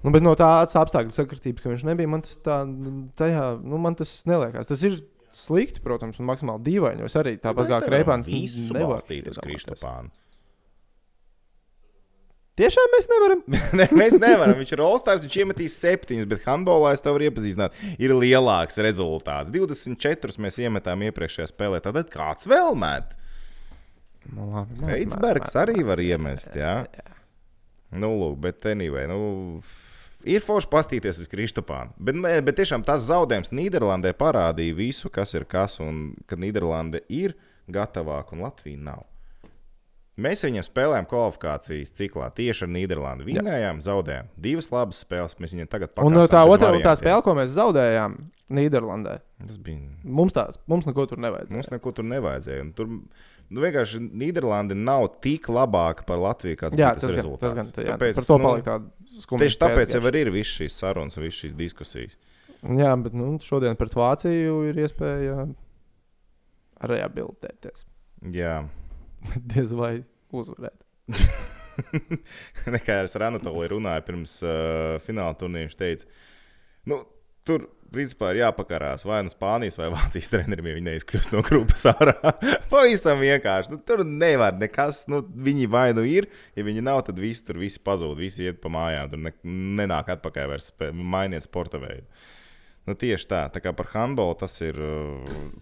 Nu, 0.00 0.10
bet 0.14 0.24
no 0.24 0.32
tādas 0.38 0.76
apstākļu 0.80 1.12
sakritības, 1.12 1.62
ka 1.64 1.72
viņš 1.74 1.84
nebija, 1.88 2.08
man 2.08 2.22
tas 2.24 2.36
tā, 2.40 2.62
tajā, 3.20 3.44
nu, 3.60 3.78
man 3.82 3.96
tas 3.98 4.12
neliekas. 4.28 4.68
Tas 4.70 4.82
ir 4.88 4.96
slikti, 5.36 5.82
protams, 5.84 6.18
un 6.20 6.28
maksimāli 6.30 6.64
dīvaini. 6.66 7.06
Es 7.06 7.16
arī 7.18 7.36
tāpat 7.40 7.68
Mēs 7.68 7.72
kā 7.74 7.80
Kreipāns 7.86 8.30
nevaru. 8.30 8.98
Kristopānu. 9.44 10.12
Tiešām 12.60 12.90
mēs 12.92 13.06
nevaram. 13.08 13.44
ne, 13.78 13.86
mēs 13.96 14.16
nevaram. 14.20 14.58
Viņš 14.58 14.74
ir 14.74 14.82
Olstars, 14.84 15.24
viņš 15.24 15.36
iemetīs 15.44 15.78
septiņus, 15.80 16.28
bet 16.28 16.44
handbolā 16.48 16.92
es 16.96 17.04
tev 17.04 17.16
varu 17.16 17.30
iepazīstināt. 17.30 17.78
Ir 18.02 18.12
lielāks 18.16 18.80
rezultāts. 18.84 19.52
24 19.54 20.36
mēs 20.44 20.60
iemetām 20.60 21.06
iepriekšējā 21.08 21.48
spēlē. 21.52 21.80
Tad 21.84 22.02
kāds 22.12 22.50
vēl 22.50 22.76
met? 22.78 23.14
Nu, 24.28 24.50
labi, 24.52 24.76
met, 24.82 24.90
Reidsbergs 24.92 25.54
met, 25.54 25.60
arī 25.62 25.86
var 25.88 26.02
iemest. 26.04 26.50
Jā, 26.58 26.74
nu, 27.96 28.12
lūk, 28.20 28.36
bet 28.44 28.68
anyway. 28.68 29.08
Nu, 29.08 29.62
Ir 30.28 30.42
forši 30.44 30.68
paskatīties 30.72 31.22
uz 31.24 31.28
Kristopānu. 31.32 31.94
Bet, 31.96 32.18
bet 32.44 32.58
tiešām 32.60 32.84
tas 32.84 33.06
zaudējums 33.08 33.52
Nīderlandē 33.56 34.12
parādīja 34.18 34.76
visu, 34.76 35.08
kas 35.12 35.32
ir 35.38 35.46
kas, 35.48 35.78
un 35.80 36.10
ka 36.28 36.36
Nīderlande 36.36 37.00
ir 37.08 37.36
gatavāka 37.70 38.34
un 38.36 38.44
Latvija 38.44 38.78
nav. 38.90 39.06
Mēs 40.20 40.42
viņiem 40.44 40.64
spēlējām 40.66 41.06
kvalifikācijas 41.08 41.94
ciklā 41.96 42.26
tieši 42.36 42.66
ar 42.66 42.70
Nīderlandi. 42.74 43.24
Vinējām, 43.24 43.78
zaudējām 43.80 44.26
divas 44.36 44.68
labas 44.74 44.98
spēles. 45.06 45.36
Mēs 45.40 45.54
viņiem 45.54 45.70
tagad 45.72 45.94
Un 45.96 46.12
pakāpām. 46.12 46.28
tā 46.34 46.42
otrā 46.44 46.72
tā 46.84 46.92
spēle, 47.00 47.22
ko 47.24 47.32
mēs 47.38 47.54
zaudējām 47.54 48.18
Nīderlandē, 48.52 49.14
Tas 49.46 49.56
bija. 49.62 49.78
mums, 50.04 50.34
tās, 50.36 50.58
mums 50.68 50.84
neko 50.90 51.06
tur 51.08 51.22
nevajadzēja. 51.24 51.54
Mums 51.56 51.70
neko 51.72 51.92
tur 51.96 52.04
nevajadzēja. 52.10 52.60
Un 52.66 52.72
Tur 52.76 52.90
nu, 52.90 53.60
vienkārši 53.62 54.02
Nīderlanda 54.10 54.76
nav 54.76 55.06
tik 55.24 55.46
labāka 55.48 56.04
par 56.04 56.18
Latviju, 56.20 56.58
kāds 56.66 56.76
Jā, 56.76 56.90
bija 56.90 56.98
tas, 56.98 57.06
tas 57.06 57.10
gan, 57.14 57.16
rezultāts. 57.22 57.40
tas 57.46 57.54
gan 57.56 57.70
tā, 57.72 57.86
jā. 57.86 57.94
Tāpēc, 57.96 58.14
par 58.20 58.26
to 58.28 58.38
nu, 58.38 58.44
palika 58.50 58.70
tāda. 58.74 58.90
Tieši 59.28 59.60
tāpēc 59.60 59.96
jau 59.96 60.02
ir 60.10 60.32
visas 60.34 60.56
šīs 60.60 60.78
sarunas 60.82 61.18
un 61.18 61.26
visas 61.26 61.44
šīs 61.44 61.56
diskusijas. 61.58 62.18
Jā, 62.60 62.92
bet 63.00 63.16
nu, 63.16 63.32
šodien 63.40 63.76
pret 63.80 63.94
Vāciju 63.96 64.60
ir 64.68 64.80
iespēja 64.84 65.46
rehabilitēties. 66.90 67.86
Jā, 68.34 68.60
Diez 69.52 69.72
vai 69.76 70.00
uzvarēt. 70.32 70.84
nekā 72.74 73.00
es 73.04 73.16
ar 73.16 73.26
Anatoliju 73.30 73.74
runāju 73.76 74.04
pirms 74.06 74.36
uh, 74.44 74.98
fināla 75.04 75.36
turnīra. 75.40 75.68
Viņš 75.68 75.78
teica, 75.80 76.10
nu, 76.90 77.00
tur 77.46 77.68
principā 77.90 78.30
ir 78.30 78.40
jāpakarās 78.44 79.02
vai 79.06 79.20
nu 79.26 79.32
Spānijas 79.32 79.78
vai 79.80 79.88
Vācijas 79.90 80.30
trenerim, 80.30 80.68
ja 80.70 80.76
viņi 80.76 80.86
neizkļūst 80.92 81.32
no 81.34 81.40
grupas 81.46 81.82
ārā. 81.90 82.14
Pavisam 82.72 83.22
vienkārši. 83.22 83.72
Nu, 83.74 83.80
tur 83.82 84.04
nevar 84.06 84.54
nekas. 84.60 85.04
Nu, 85.10 85.22
viņi 85.26 85.66
vai 85.72 85.88
nu 85.96 86.04
ir, 86.06 86.28
ja 86.58 86.66
viņi 86.66 86.84
nav, 86.86 87.02
tad 87.08 87.18
visi 87.22 87.42
tur 87.48 87.58
visi 87.62 87.82
pazūd, 87.82 88.14
visi 88.20 88.46
iet 88.46 88.60
pa 88.62 88.70
mājām. 88.72 89.10
Tur 89.10 89.24
ne, 89.26 89.32
nenāk 89.80 90.12
atpakaļ 90.14 90.52
vairs, 90.52 90.70
mainiet 90.94 91.46
sporta 91.48 91.80
veidu. 91.82 92.06
Nu, 92.88 92.94
tieši 92.98 93.26
tā, 93.28 93.40
tā 93.52 93.60
kā 93.62 93.74
par 93.76 93.90
handbolu 93.92 94.38
tas 94.40 94.54
ir, 94.64 94.78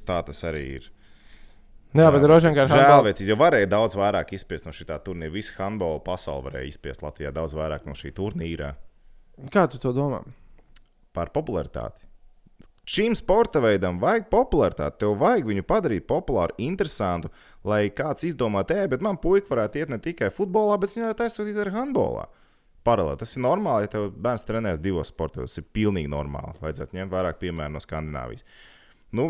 tā 0.08 0.20
tas 0.28 0.44
arī 0.48 0.62
ir. 0.78 0.90
Jā, 1.96 2.10
bet 2.12 2.20
droši 2.20 2.50
vien 2.50 2.56
kā 2.58 2.66
Žēl, 2.68 2.82
handball- 2.82 3.06
vecīt, 3.08 3.30
jo 3.30 3.36
varēja 3.40 3.70
daudz 3.72 3.96
vairāk 3.96 4.34
izspiest 4.36 4.68
no 4.68 4.74
šī 4.76 4.84
turnīra. 5.06 5.32
Visu 5.32 5.56
handbolu 5.56 6.02
pasauli 6.04 6.44
varēja 6.50 6.68
izspiest 6.74 7.00
Latvijā 7.02 7.32
daudz 7.32 7.56
vairāk 7.56 7.88
no 7.88 7.96
šī 7.96 8.12
turnīra 8.12 8.74
Kā 9.54 9.68
tu 9.70 9.78
to 9.78 9.92
domā? 9.94 10.20
Par 11.16 11.32
popularitāti. 11.34 12.06
Šīm 12.88 13.12
sporta 13.18 13.60
veidam 13.60 13.98
vajag 14.00 14.30
popularitāti. 14.32 15.02
Tev 15.02 15.18
vajag 15.20 15.44
viņu 15.50 15.64
padarīt 15.68 16.06
populāru, 16.08 16.56
interesantu, 16.64 17.28
lai 17.68 17.90
kāds 17.92 18.24
izdomātu, 18.24 18.78
ej, 18.78 18.88
bet 18.94 19.04
man 19.04 19.18
puika 19.20 19.52
varētu 19.52 19.82
iet 19.82 19.92
ne 19.92 19.98
tikai 20.00 20.30
futbolā, 20.32 20.78
bet 20.80 20.94
viņa 20.94 21.10
varētu 21.10 21.26
aizsūtīt 21.26 21.60
arī 21.60 21.74
handbolā. 21.74 22.24
Paralēli. 22.88 23.20
Tas 23.20 23.36
ir 23.36 23.44
normāli, 23.44 23.84
ja 23.84 23.92
tev 23.92 24.08
bērns 24.16 24.48
trenēs 24.48 24.80
divos 24.80 25.12
sportos. 25.12 25.52
Tas 25.52 25.60
ir 25.60 25.68
pilnīgi 25.76 26.08
normāli. 26.08 26.56
Vajadzētu 26.62 26.96
ņemt 26.96 27.12
vairāk 27.12 27.40
piemēru 27.42 27.74
no 27.74 27.84
Skandināvijas. 27.84 28.46
Nu, 29.12 29.28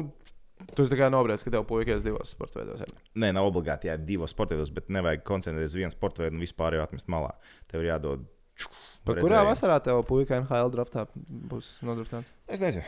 Tu 0.74 0.82
esi 0.82 0.90
tikai 0.90 1.06
nobriedis, 1.14 1.44
ka 1.46 1.52
tev 1.54 1.66
puikas 1.68 2.02
divos 2.02 2.32
sporta 2.34 2.58
veidos. 2.58 2.82
Nē, 3.14 3.30
nav 3.34 3.46
obligāti 3.46 3.86
jā, 3.90 3.94
divos 4.02 4.34
sportos, 4.34 4.72
bet 4.74 4.88
nevajag 4.90 5.22
koncentrēties 5.26 5.70
uz 5.70 5.78
vienu 5.78 5.94
sporta 5.94 6.24
veidu 6.24 6.34
un 6.34 6.42
vispār 6.42 6.74
jau 6.74 6.82
atmest 6.82 7.10
malā. 7.12 7.30
Tev 7.70 7.84
ir 7.84 7.92
jādod. 7.92 8.24
Par 8.58 8.87
kurā 9.06 9.20
redzējums. 9.20 9.50
vasarā 9.52 9.78
tev 9.84 10.02
puika 10.08 10.40
NHL 10.42 10.72
draftā 10.74 11.06
būs 11.52 11.70
nodrošināts? 11.86 12.32
Es 12.48 12.60
nezinu. 12.60 12.84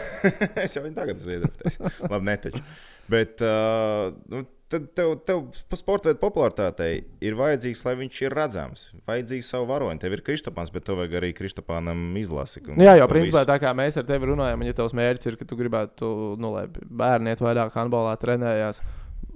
es 0.64 0.74
jau 0.76 0.82
viņu 0.84 0.96
tagad 0.98 1.20
esmu 1.20 1.38
iedraftējis. 1.38 1.80
Labi, 2.12 2.24
netaču. 2.28 2.62
Bet 3.12 3.42
uh, 3.44 4.14
nu, 4.32 4.42
tad 4.72 4.86
tev, 4.96 5.14
tev 5.28 5.42
pa 5.68 5.76
sporta 5.76 6.08
veidu 6.08 6.20
popularitātei 6.22 7.04
ir 7.24 7.36
vajadzīgs, 7.38 7.84
lai 7.84 7.94
viņš 8.00 8.20
ir 8.24 8.36
redzams. 8.36 8.86
Vajadzīgs 9.08 9.50
savu 9.52 9.68
varoņu. 9.70 10.00
Tev 10.02 10.16
ir 10.16 10.24
Kristopāns, 10.24 10.72
bet 10.74 10.86
tev 10.88 10.98
vajag 11.02 11.18
arī 11.20 11.32
Kristopānam 11.36 12.00
izlasi. 12.20 12.64
un- 12.68 12.80
jā, 12.80 12.96
jau 12.98 13.08
principā 13.12 13.44
visu. 13.44 13.50
tā 13.52 13.58
kā 13.60 13.74
mēs 13.76 14.00
ar 14.00 14.08
tevi 14.08 14.32
runājam, 14.32 14.60
un 14.64 14.66
ja 14.66 14.76
tavs 14.80 14.96
mērķis 14.96 15.30
ir, 15.32 15.36
ka 15.36 15.44
tu 15.44 15.56
gribētu, 15.60 16.10
nu, 16.40 16.52
lai 16.56 16.66
bērni 16.72 17.34
iet 17.34 17.44
vairāk 17.44 17.76
handbolā 17.76 18.16
trenējās. 18.20 18.80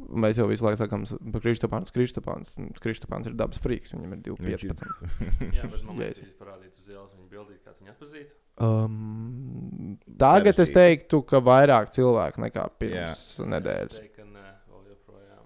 Mēs 0.08 0.38
jau 0.40 0.46
visu 0.48 0.64
laiku 0.64 0.78
sakām, 0.80 1.02
ka 1.34 1.40
Kristopāns, 1.44 1.92
Kristopāns, 1.92 2.54
Kristopāns 2.80 3.26
ir 3.28 3.34
dabas 3.36 3.58
frīks. 3.60 3.92
Viņam 3.92 4.14
ir 4.16 4.22
Viņš 4.40 4.64
ir- 4.64 4.72
2,15. 4.72 4.86
Jā, 5.58 5.66
bet 5.68 5.82
man 5.84 5.96
Jā, 5.98 6.06
liekas, 6.06 6.22
viņš 6.24 6.36
parādīja 6.40 6.72
uz 6.72 6.92
ielas 6.94 7.10
viņa 7.12 7.28
bildīt, 7.34 7.58
kāds 7.66 7.82
viņu 7.82 7.92
atpazīst. 7.92 8.32
Um, 8.58 9.98
tagad 10.18 10.56
es 10.58 10.70
Sarežģīti. 10.72 10.78
teiktu, 10.78 11.20
ka 11.28 11.40
vairāk 11.46 11.92
cilvēku 11.94 12.40
nekā 12.46 12.64
pirms 12.80 13.20
nedēļas. 13.52 13.92
Es 13.92 14.00
teiktu, 14.00 14.16
ka 14.16 14.24
nē, 14.32 14.46
vēl 14.72 14.88
joprojām. 14.94 15.44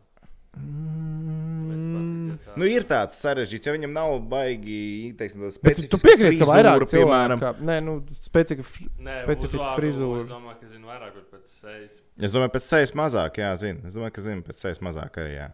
Mm, 0.63 1.67
Tāpēc 1.67 1.83
tu 1.83 1.91
pats 1.93 2.13
izdziet 2.13 2.42
tā. 2.53 2.61
Nu, 2.61 2.69
ir 2.69 2.85
tāds 2.89 3.19
sarežģīts, 3.25 3.69
jo 3.69 3.75
viņam 3.75 3.93
nav 3.97 4.15
baigi 4.31 4.79
teiksim, 5.19 5.45
Bet 5.65 5.81
tu, 5.81 5.89
tu 5.95 6.01
piekrīti, 6.03 6.39
ka 6.43 6.49
vairāk 6.51 6.85
cilvēku, 6.85 6.93
piemēram. 6.95 7.43
kā, 7.43 7.53
nē, 7.73 7.77
nu, 7.85 7.97
specifika, 8.29 8.87
Nē, 9.03 9.19
specifiska 9.25 9.59
uzvārdu, 9.59 9.81
frizūra. 9.81 10.23
Es 10.23 10.33
domāju, 10.33 10.57
ka 10.61 10.71
zinu 10.73 10.93
vairāk 10.93 11.21
pēc 11.33 11.59
sejas. 11.59 12.01
Es 12.29 12.35
domāju, 12.37 12.55
pēc 12.57 12.69
sejas 12.69 12.95
mazāk, 13.03 13.43
jā, 13.43 13.53
zinu. 13.65 13.87
Es 13.89 13.97
domāju, 13.99 14.15
ka 14.19 14.27
zinu 14.29 14.47
pēc 14.47 14.63
sejas 14.67 14.83
mazāk 14.85 15.21
arī. 15.23 15.35
Jā. 15.41 15.49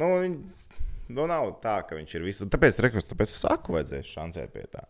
Nu, 0.00 0.10
viņ, 0.24 0.36
nu, 1.08 1.26
nav 1.30 1.54
tā, 1.64 1.78
ka 1.88 1.98
viņš 1.98 2.16
ir 2.18 2.24
visur. 2.26 2.50
Tāpēc, 2.52 2.80
rekus, 2.88 3.06
tāpēc 3.08 3.32
es 3.32 3.40
saku, 3.44 3.76
vajadzēs 3.76 4.10
šancēt 4.16 4.52
pie 4.56 4.66
tā. 4.72 4.86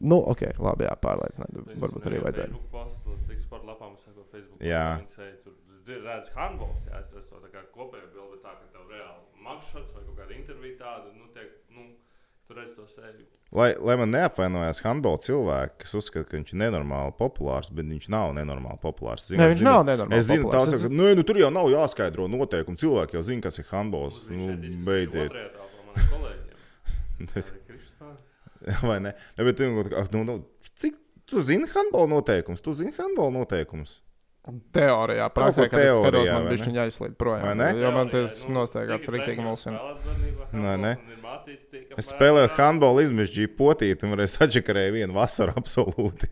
Nu, 0.00 0.16
ok, 0.32 0.46
labi, 0.62 0.86
jā, 0.86 0.94
pārliecināt. 1.02 1.56
Varbūt 1.80 2.06
arī 2.08 2.20
viņam 2.20 2.28
vajadzētu. 2.28 2.54
Facebook 2.54 2.70
postu, 2.72 3.16
cik 3.28 3.42
sporta 3.42 3.68
lapām 3.72 3.96
sako 4.00 4.24
Facebook. 4.32 4.62
Jā. 4.64 4.84
Redzu 5.90 6.30
handballs, 6.36 6.84
jā, 6.86 7.00
es 7.02 7.08
redzu 7.10 7.32
to 7.32 7.40
tā 7.42 7.48
kā 7.50 7.64
kopējo 7.74 8.06
bildi, 8.14 8.36
tā, 8.44 8.52
ka 8.54 8.68
tev 8.70 8.84
reāli 8.92 9.24
makšots 9.50 9.92
vai 9.96 10.06
kaut 10.06 10.16
kāda 10.22 10.38
intervija 10.38 10.78
tāda, 10.80 11.12
nu, 11.16 11.28
tiek, 11.34 11.52
nu, 11.76 11.90
tu 12.48 12.56
redz 12.56 12.72
to 12.78 12.86
seju. 12.90 13.26
Lai, 13.50 13.72
lai 13.82 13.96
man 13.98 14.12
neapvainojas 14.14 14.78
handbola 14.84 15.18
cilvēki, 15.24 15.80
kas 15.82 15.96
uzskata, 15.98 16.28
ka 16.28 16.36
viņš 16.36 16.52
ir 16.54 16.60
nenormāli 16.60 17.16
populārs, 17.18 17.72
bet 17.74 17.88
viņš 17.90 18.06
nav 18.14 18.30
nenormāli 18.36 18.78
populārs. 18.82 19.24
Es 19.26 19.34
Nē, 19.34 19.48
viņš 19.50 19.62
es 19.64 19.66
nav 19.66 19.80
nenormāli 19.88 20.20
Es 20.22 20.28
zinu, 20.28 20.44
populārs. 20.46 20.70
tāds, 20.70 20.84
ka 20.86 20.92
nu, 20.94 21.08
nu, 21.18 21.24
tur 21.26 21.40
jau 21.42 21.50
nav 21.54 21.66
jāskaidro 21.72 22.28
noteikumi. 22.30 22.78
Cilvēki 22.78 23.18
jau 23.18 23.24
zina, 23.26 23.42
kas 23.48 23.58
ir 23.58 23.66
handbols. 23.72 24.22
Nu, 24.30 24.54
beidziet. 24.86 25.34
Vai 28.86 29.00
ne? 29.00 29.14
ne 29.36 29.44
bet, 29.44 29.58
nu, 29.58 29.82
nu, 30.12 30.22
nu, 30.24 30.36
cik 30.78 30.94
tu 31.24 31.42
zini 31.42 31.66
handbola 31.74 32.06
noteikumus? 32.14 32.62
Tu 32.62 32.74
zini 32.74 32.94
handbola 32.98 33.30
noteikumus? 33.40 33.98
Teorijā, 34.48 35.26
praksē, 35.34 35.66
kur 35.66 35.74
kad 35.74 35.82
es 35.84 35.90
skatos, 35.90 36.14
teorijā, 36.14 36.34
man 36.38 36.46
bija 36.48 36.58
ne? 36.62 36.66
viņa 36.70 36.84
aizslīd 36.86 37.16
projām. 37.20 37.60
Jo 37.76 37.90
man 37.92 38.08
Teorijā, 38.08 38.30
tas 38.32 38.46
nu, 38.48 38.62
riktīgi 39.12 39.44
treneris 39.44 39.44
mulsina. 39.44 39.80
Nē, 40.56 40.76
nē. 40.80 40.92
Es 42.00 42.08
spēlēju 42.08 42.48
handbolu, 42.56 43.04
izmežģīju 43.04 43.52
potīti 43.58 44.08
un 44.08 44.14
varēju 44.14 44.32
sačakarēt 44.32 44.94
vienu 44.96 45.14
vasaru 45.18 45.52
absolūti. 45.60 46.30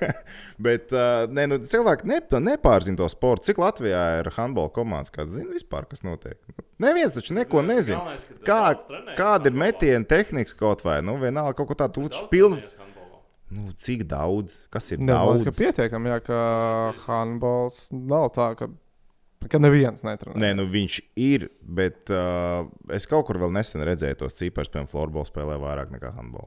Bet 0.66 0.94
uh, 0.96 1.28
ne, 1.28 1.46
nu, 1.52 1.60
cilvēki 1.68 2.08
ne, 2.08 2.22
nepārzina 2.48 3.02
to 3.02 3.10
sportu. 3.12 3.50
Cik 3.50 3.60
Latvijā 3.60 4.02
ir 4.22 4.32
handbola 4.38 4.72
komandas, 4.74 5.12
kas 5.14 5.28
zina 5.36 5.52
vispār, 5.52 5.84
kas 5.90 6.00
notiek? 6.06 6.40
Neviens 6.80 7.12
taču 7.12 7.36
neko 7.36 7.60
nezina. 7.66 8.16
Kā, 8.46 8.72
kāda 9.20 9.52
ir 9.52 9.60
metiena 9.66 10.08
tehnika 10.08 10.56
kaut 10.56 10.86
vai? 10.86 11.02
Nu, 11.04 11.20
vienalga 11.20 11.58
kaut 11.60 11.74
ko 11.74 11.76
tādu 11.84 12.08
Daudz 12.08 12.24
pilnu. 12.32 12.64
Nu, 13.50 13.72
cik 13.74 14.04
daudz? 14.06 14.60
Kas 14.70 14.86
ir 14.94 15.00
Nē, 15.00 15.08
man 15.10 15.16
daudz? 15.16 15.40
liekas, 15.42 15.56
ka 15.58 15.64
pietiekami, 15.64 16.10
jā, 16.12 16.18
ka 16.22 16.38
handbols 17.06 17.80
nav 17.90 18.28
tā, 18.36 18.50
ka, 18.58 18.68
ka 19.50 19.58
neviens 19.58 20.04
netrenē. 20.06 20.38
Nē, 20.38 20.50
nu 20.60 20.66
viņš 20.70 20.98
ir, 21.18 21.48
bet 21.66 22.12
uh, 22.14 22.68
es 22.94 23.08
kaut 23.10 23.26
kur 23.26 23.40
vēl 23.42 23.50
nesen 23.56 23.82
redzēju 23.86 24.20
tos 24.22 24.38
ciparus, 24.38 24.70
piemēram, 24.70 24.90
floorbola 24.92 25.26
spēlē 25.26 25.56
vairāk 25.62 25.90
nekā 25.96 26.12
handbola. 26.14 26.46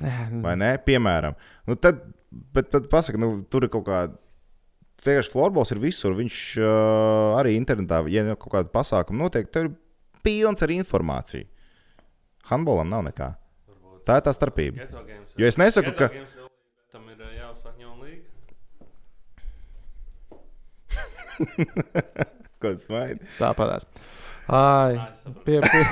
Nē, 0.00 0.16
Vai 0.42 0.56
ne? 0.58 0.72
Piemēram, 0.86 1.38
nu 1.70 1.76
tad, 1.78 2.02
bet, 2.54 2.70
bet 2.74 2.90
pasaka, 2.90 3.18
nu, 3.22 3.32
tur 3.50 3.66
ir 3.68 3.72
kaut 3.74 3.86
kāda. 3.86 4.18
Vienkārši 5.00 5.32
florbols 5.32 5.70
ir 5.72 5.78
visur. 5.80 6.12
Viņš 6.18 6.38
uh, 6.60 7.38
arī 7.40 7.54
internetā, 7.56 8.02
ja 8.12 8.20
nu 8.26 8.34
kaut 8.36 8.52
kāda 8.52 8.68
pasākuma 8.74 9.22
notiek, 9.24 9.46
tur 9.54 9.70
ir 9.70 9.72
pilns 10.26 10.60
ar 10.66 10.74
informāciju. 10.74 11.46
Handbolam 12.50 12.90
nav 12.92 13.06
nekā. 13.06 13.30
Tā 14.04 14.18
ir 14.18 14.24
tā 14.26 14.32
starpība. 14.34 14.84
Jo 15.38 15.46
es 15.48 15.56
nesaku, 15.60 15.92
ka. 15.96 16.10
games 16.12 16.34
vēl- 16.36 16.48
Tam 16.92 17.04
ir 17.08 17.16
ā, 17.22 17.28
jāuzsāk 17.38 17.76
jauna 17.80 18.04
līga. 18.04 18.26
Ko 22.60 22.66
tas 22.74 22.88
maina? 22.92 23.18
tāpatās. 23.38 23.86
Ai, 24.50 24.96
Ā, 24.98 25.08
es 25.14 25.20
saprotu. 25.22 25.44
pie, 25.46 25.58
pie. 25.62 25.82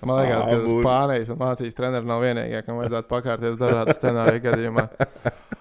Man 0.00 0.16
liekas, 0.22 0.44
ka 0.46 0.54
Ā, 0.56 0.58
Spānijas 0.80 1.28
un 1.32 1.38
Vācijas 1.40 1.76
treneri 1.76 2.08
nav 2.08 2.22
vienīgie, 2.24 2.60
kam 2.64 2.78
vajadzētu 2.80 3.08
pakārties 3.10 3.58
dažādu 3.60 3.96
scenāriju 3.98 4.44
gadījumā. 4.50 4.84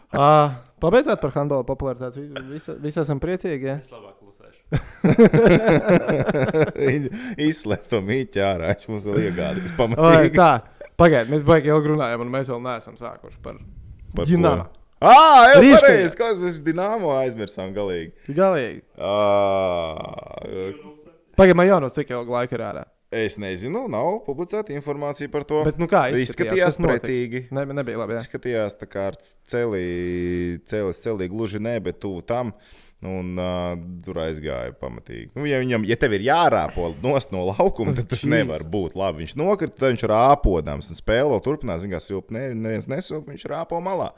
Uh, 0.09 0.49
pabeidzot 0.81 1.19
par 1.21 1.29
handbola 1.35 1.61
popularitāti. 1.67 2.23
Vi- 2.33 2.41
Visi, 2.55 2.73
visi 2.81 2.97
esam 2.97 3.19
priecīgi. 3.21 3.67
Ja? 3.69 3.75
Es 3.77 3.91
labāk 3.93 4.15
klusēšu. 4.17 4.63
Izslēdz 7.45 7.85
to 7.91 7.99
mīķi 8.07 8.41
ārā. 8.41 8.71
Viņš 8.73 8.87
mums 8.89 9.05
vēl 9.05 9.19
iegādājās 9.27 9.69
Oi, 9.69 9.77
pamatīgi. 9.77 10.33
tā, 10.33 10.47
pagaidiet, 10.97 11.29
mēs 11.35 11.45
baigi 11.45 11.69
ilgi 11.69 11.91
runājam, 11.93 12.25
un 12.25 12.33
mēs 12.33 12.49
vēl 12.49 12.61
neesam 12.65 12.97
sākuši 12.97 13.37
par 13.45 13.61
Par 14.17 14.25
ko? 14.25 14.31
Ā, 14.99 15.11
jau 15.53 15.59
Rīškaņa. 15.63 15.79
pareizi. 15.85 16.17
Kāds 16.19 16.39
mēs 16.43 16.57
Dinamo 16.65 17.13
aizmirsām 17.15 17.71
galīgi. 17.75 18.11
Galīgi. 18.35 18.81
Pagaidiet, 21.39 21.55
man 21.55 21.69
jau 21.69 21.79
no 21.79 21.89
cik 21.93 22.09
ilga 22.11 22.33
laika 22.35 22.57
ir 22.57 22.63
ārā. 22.67 22.83
Es 23.09 23.39
nezinu, 23.41 23.87
nav 23.89 24.19
publicēta 24.27 24.69
informācija 24.75 25.31
par 25.33 25.41
to. 25.49 25.63
Bet, 25.65 25.79
nu 25.81 25.87
kā, 25.89 26.03
izskatījās 26.13 26.75
izskatījās, 26.75 26.75
pretīgi. 26.77 27.39
Ne, 27.57 27.63
nebija 27.73 28.03
labi. 28.03 28.13
Jā. 28.13 28.21
Izskatījās 28.21 28.77
tā 28.77 28.85
kā 28.85 29.07
ar 29.09 29.17
celi, 29.49 30.59
celis, 30.69 30.99
celī 31.01 31.25
gluži 31.31 31.61
ne, 31.63 31.73
bet 31.81 31.97
tuvu 32.03 32.21
tam. 32.29 32.53
Un 32.99 33.39
uh, 33.39 33.79
tur 34.03 34.19
aizgāja 34.25 34.75
pamatīgi. 34.77 35.31
Nu, 35.39 35.47
ja, 35.47 35.61
viņam, 35.63 35.87
ja 35.87 35.95
tev 35.97 36.17
ir 36.17 36.25
jārāpo 36.27 36.91
no 37.01 37.45
laukuma, 37.47 37.95
tad 37.97 38.09
tas 38.11 38.25
nevar 38.27 38.65
būt 38.67 38.97
labi. 38.99 39.23
Viņš 39.23 39.37
nokrita, 39.39 39.77
tad 39.79 39.95
viņš 39.95 40.05
rāpodams 40.11 40.91
un 40.91 40.99
spēle 40.99 41.31
vēl 41.31 41.43
turpinās. 41.47 41.87
Mērā, 41.87 42.21
ne, 42.35 42.43
neviens 42.59 42.89
nesilp, 42.91 43.31
viņš 43.31 43.47
rāpo 43.49 43.79
malā. 43.81 44.11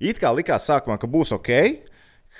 It 0.00 0.22
kā 0.22 0.30
likās 0.32 0.70
sākumā, 0.70 0.96
ka 1.02 1.10
būs 1.10 1.34
ok, 1.36 1.50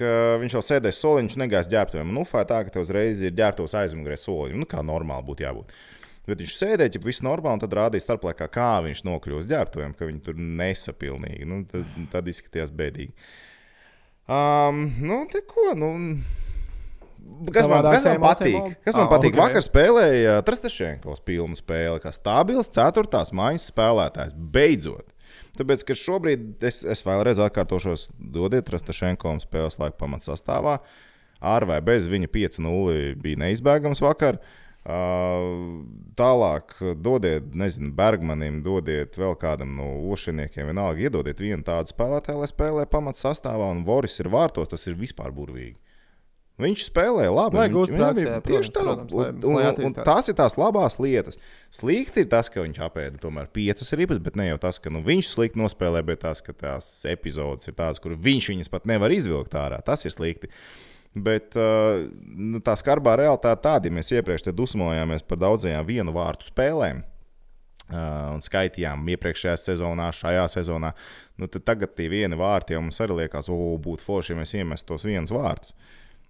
ka 0.00 0.10
viņš 0.42 0.56
jau 0.58 0.62
sēdēs 0.66 0.98
solī, 1.04 1.22
viņš 1.26 1.38
negās 1.44 1.68
ģērbtuviem. 1.70 2.10
Nu, 2.16 2.24
fā 2.28 2.42
tā, 2.48 2.62
ka 2.66 2.72
tev 2.74 2.86
uzreiz 2.88 3.20
ir 3.22 3.36
ģērbtos 3.38 3.76
aizmugurē 3.84 4.16
solī. 4.20 4.56
Nu, 4.58 4.66
kā 4.68 4.80
normāli 4.84 5.28
būtu 5.28 5.46
jābūt. 5.46 5.76
Bet 6.28 6.42
viņš 6.42 6.56
sēdēja, 6.60 6.94
ja 6.98 7.00
viss 7.04 7.22
normāli, 7.26 7.56
un 7.58 7.62
tad 7.64 7.72
rādīja 7.78 8.04
starplaikā, 8.04 8.46
kā 8.54 8.70
viņš 8.84 9.00
nokļūst 9.08 9.48
ģērbtuviem, 9.50 9.94
ka 9.98 10.06
viņi 10.10 10.20
tur 10.26 10.36
nesapilnīgi. 10.60 11.46
Nu, 11.48 11.62
tad, 11.70 11.88
tad 12.12 12.28
izskatījās 12.30 12.70
bēdīgi. 12.76 13.14
Um, 14.30 14.84
nu, 15.02 15.24
te 15.32 15.42
ko? 15.48 15.72
Nu, 15.78 15.94
Kas 17.54 17.66
man, 17.68 17.84
kas 17.92 18.04
man 18.08 18.18
patīk? 18.22 18.76
Kas 18.84 18.96
man 18.96 19.04
Ah, 19.06 19.10
patīk? 19.12 19.34
ok. 19.36 19.40
Vakar 19.42 19.62
spēlēja 19.64 20.38
Trastašenkovs 20.46 21.20
pilnu 21.24 21.56
spēli, 21.58 22.00
kā 22.02 22.10
stabils 22.16 22.70
ceturtās 22.72 23.30
maiņas 23.36 23.66
spēlētājs. 23.70 24.32
Beidzot! 24.34 25.12
Tāpēc, 25.58 25.84
ka 25.88 25.96
šobrīd 25.98 26.64
es, 26.66 26.82
es 26.84 27.04
vēlreiz 27.06 27.40
atkārtošos, 27.42 28.10
dodiet 28.18 28.68
Trastašenkovam 28.68 29.42
spēles 29.42 29.80
laika 29.80 29.98
pamatsastāvā. 30.00 30.78
Ar 31.40 31.64
vai 31.68 31.78
bez 31.84 32.08
viņa 32.10 32.28
5-0 32.32 33.14
bija 33.20 33.40
neizbēgams 33.46 34.02
vakar. 34.04 34.40
Uh, 34.40 34.60
tālāk, 36.16 36.72
dodiet, 36.96 37.50
nezinu, 37.52 37.92
Bergmanim, 37.92 38.62
dodiet 38.64 39.18
vēl 39.20 39.36
kādam 39.36 39.74
no 39.76 39.90
ošiniekiem, 40.12 40.70
vienalga, 40.70 41.04
iedodiet 41.04 41.40
vienu 41.40 41.62
tādu 41.62 41.92
spēlētāju, 41.92 42.40
lai 42.40 42.48
spēlē 42.48 42.86
pamatsastāvā, 42.88 43.68
un 43.74 43.84
Voris 43.84 44.16
ir 44.20 44.30
vārtos, 44.32 44.72
tas 44.72 44.86
ir 44.88 44.96
vispār 44.96 45.34
burvīgi. 45.36 45.76
Viņš 46.60 46.84
spēlē 46.90 47.26
labi. 47.32 47.56
Lai 47.58 47.68
gūst 47.72 47.90
ir 47.94 47.98
protams, 47.98 48.44
tieši 48.46 48.72
tā. 48.76 48.84
protams, 48.84 49.14
lai- 49.16 49.28
Un- 49.30 49.54
lai 49.56 49.64
un- 49.72 49.84
un 49.88 49.94
tās 49.94 50.28
ir 50.28 50.36
tās 50.38 50.56
labās 50.60 50.98
lietas. 51.00 51.38
Slikti 51.72 52.24
ir 52.24 52.28
tas, 52.32 52.48
ka 52.52 52.60
viņš 52.62 52.78
apēda 52.86 53.18
tomēr 53.22 53.48
piecas 53.52 53.92
ripas, 53.98 54.18
bet 54.22 54.36
ne 54.36 54.48
jau 54.50 54.58
tas, 54.60 54.78
ka 54.78 54.90
nu, 54.90 55.02
viņš 55.02 55.32
slikti 55.34 55.60
nospēlē, 55.62 56.04
bet 56.04 56.20
tas, 56.20 56.40
ka 56.40 56.52
tās 56.52 57.04
epizodes 57.08 57.66
ir 57.68 57.74
tādas, 57.74 57.98
kur 58.02 58.12
viņš 58.16 58.50
viņas 58.54 58.70
pat 58.70 58.86
nevar 58.86 59.10
izvilkt 59.10 59.52
ārā. 59.58 59.82
Tas 59.84 60.04
ir 60.04 60.12
slikti. 60.12 60.48
Bet 61.14 61.56
uh, 61.58 62.06
nu, 62.22 62.60
tā 62.62 62.76
skarbā 62.78 63.16
realitāte 63.18 63.64
tāda, 63.64 63.88
ja 63.88 63.90
mēs 63.96 64.12
iepriekš 64.14 64.52
dusmojāmies 64.54 65.24
par 65.26 65.38
daudzajām 65.42 65.84
vienu 65.88 66.12
vārtu 66.14 66.46
spēlēm. 66.52 67.02
Uh, 67.90 68.36
un 68.36 68.38
skaitījām 68.38 69.02
iepriekšējā 69.16 69.56
sezonā, 69.58 70.12
šajā 70.14 70.44
sezonā. 70.52 70.92
Nu, 71.42 71.48
tagad 71.50 71.96
tie 71.98 72.06
vieni 72.06 72.36
vārti 72.38 72.76
jau 72.76 72.84
mums 72.84 73.00
arī 73.02 73.16
liekas, 73.24 73.48
o, 73.50 73.56
būtu 73.82 74.04
forši, 74.06 74.30
ja 74.30 74.38
mēs 74.38 74.52
iemestu 74.54 74.92
tos 74.92 75.02
vienus 75.08 75.32
vārtus. 75.34 75.72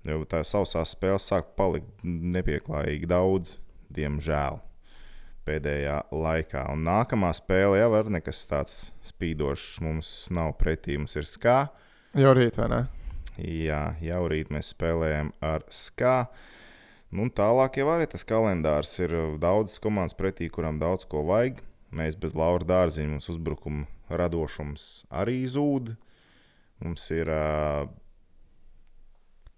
Jo 0.09 0.23
tā 0.25 0.41
sausās 0.47 0.95
spēles 0.95 1.27
sāk 1.29 1.53
palikt 1.59 2.05
nepieklājīgi 2.05 3.09
daudz, 3.11 3.59
diemžēl, 3.93 4.61
pēdējā 5.45 5.99
laikā. 6.15 6.65
Un 6.73 6.87
nākamā 6.87 7.33
spēle 7.37 7.81
jau 7.83 7.91
ir 7.99 8.09
nekas 8.17 8.41
tāds 8.49 8.79
spīdošs. 9.11 9.81
Mums 9.85 10.15
nav 10.33 10.55
pretī, 10.61 10.97
mums 11.01 11.19
ir 11.21 11.29
skā. 11.29 11.59
Jau 12.17 12.33
rīt, 12.37 12.57
vai 12.61 12.71
ne? 12.73 12.81
Jā, 13.41 13.83
jau 14.05 14.25
rīt 14.31 14.51
mēs 14.53 14.73
spēlējam 14.75 15.35
ar 15.45 15.65
skā. 15.73 16.31
Nu, 17.11 17.27
tālāk 17.35 17.81
jau 17.81 17.89
arī 17.91 18.07
tas 18.11 18.25
kalendārs 18.27 18.93
ir 19.03 19.15
daudz 19.43 19.79
komandas 19.83 20.17
pretī, 20.17 20.49
kurām 20.53 20.79
daudz 20.81 21.07
ko 21.11 21.25
vajag. 21.27 21.61
Mēs 21.91 22.15
bez 22.21 22.37
Laura 22.39 22.67
dārziņa, 22.67 23.17
mums 23.17 23.27
uzbrukuma 23.33 23.89
radošums 24.15 25.07
arī 25.11 25.43
zūd. 25.51 25.97
Mums 26.81 27.09
ir 27.13 27.29
uh, 27.35 27.89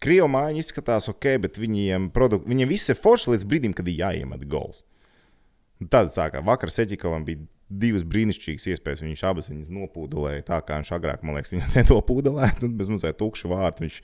Krievu 0.02 0.28
mājiņa 0.34 0.62
izskatās 0.64 1.08
ok, 1.12 1.28
bet 1.44 1.60
viņiem, 1.62 2.10
produk... 2.14 2.46
viņiem 2.48 2.70
viss 2.72 2.90
ir 2.90 2.98
forši 2.98 3.36
līdz 3.36 3.48
brīdim, 3.48 3.74
kad 3.78 3.88
ir 3.90 4.00
jāiemet 4.02 4.46
gols. 4.50 4.82
Tad 5.90 6.12
sākās 6.14 6.44
vakar 6.46 6.70
Seķikovam 6.70 7.24
bija 7.26 7.42
divas 7.72 8.04
brīnišķīgas 8.08 8.68
iespējas. 8.74 9.02
Viņš 9.04 9.24
abas 9.28 9.48
viņas 9.52 9.72
nopūdelēja 9.72 10.44
tā, 10.50 10.60
kā 10.66 10.78
viņš 10.80 10.92
agrāk, 10.98 11.24
man 11.24 11.38
liekas, 11.38 11.54
viņas 11.56 11.72
nenopūdelēja. 11.78 12.60
Tad 12.60 12.78
bez 12.78 12.92
mazliet 12.92 13.18
tukša 13.20 13.50
vārta. 13.52 13.86
Viņš... 13.86 13.98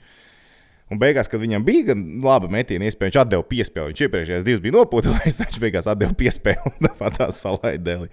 Un 0.89 0.97
beigās, 0.97 1.29
kad 1.29 1.41
viņam 1.43 1.61
bija 1.67 1.91
gan 1.91 2.03
laba 2.25 2.49
metiena 2.49 2.87
iespēja, 2.89 3.11
viņš 3.11 3.19
atdeva 3.21 3.45
piespēli. 3.51 3.93
Viņš 3.93 4.03
iepriekšējās 4.07 4.45
divas 4.47 4.63
bija 4.63 4.77
nopūtelējis, 4.79 5.37
tad 5.39 5.51
viņš 5.51 5.61
beigās 5.61 5.89
atdeva 5.91 6.17
piespēli 6.17 6.73
un 6.73 6.91
tā 7.19 7.29
salaida 7.35 7.83
dēlī. 7.85 8.11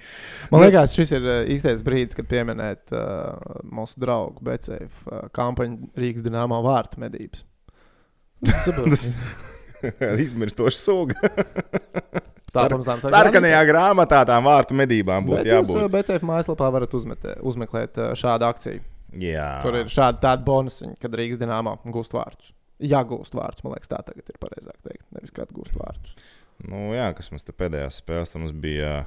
Man 0.53 0.67
liekas, 0.67 0.97
šis 0.99 1.17
ir 1.17 1.25
uh, 1.25 1.43
īstais 1.57 1.85
brīdis, 1.87 2.19
kad 2.19 2.29
pieminēt 2.31 2.93
uh, 2.93 3.61
mūsu 3.65 4.03
draugu 4.03 4.45
Becēju 4.45 4.91
uh, 4.93 5.29
kampaņu 5.37 5.95
Rīgas 5.97 6.27
dīnāmā 6.27 6.61
vārtu 6.67 7.01
medības. 7.01 7.47
Tas 8.47 10.21
izmirstoši 10.27 10.81
suga. 10.81 11.19
Tā 12.57 12.67
pamazām 12.71 13.01
sāk 13.03 13.13
Sarkanajā 13.13 13.59
grāmatā 13.69 14.23
tām 14.29 14.47
vārtu 14.49 14.77
medībām 14.79 15.27
būtu 15.27 15.43
Bet 15.43 15.51
jūs 15.51 15.71
jābūt. 15.73 15.91
Becēju 15.93 16.29
mājaslapā 16.29 16.69
varat 16.73 16.95
uzmetē, 16.97 17.35
uzmeklēt 17.45 17.99
uh, 18.01 18.13
šādu 18.17 18.47
akciju. 18.49 18.85
Jā, 19.21 19.49
Tur 19.65 19.77
ir 19.83 19.91
šādi 19.93 20.23
tādi 20.23 20.45
bonusi, 20.47 20.89
kad 21.01 21.15
Rīgas 21.17 21.41
dīnāmā 21.41 21.77
gūst 21.93 22.15
vārdus. 22.17 22.51
Jā, 22.83 23.01
gūst 23.09 23.37
vārdus. 23.37 23.63
Man 23.65 23.77
liekas, 23.77 23.91
tā 23.93 24.01
tagad 24.05 24.33
ir 24.33 24.41
pareizāk 24.41 24.77
teikt. 24.85 25.05
Nevis 25.17 25.33
kā 25.37 25.47
gūst 25.53 25.77
vārdus. 25.77 26.17
nu, 26.65 26.91
jā, 26.97 27.07
kas 27.17 27.31
mums 27.33 27.47
te 27.47 27.55
pēdējās 27.57 28.01
spēlēs, 28.03 28.35
mums 28.41 28.53
bija 28.57 29.07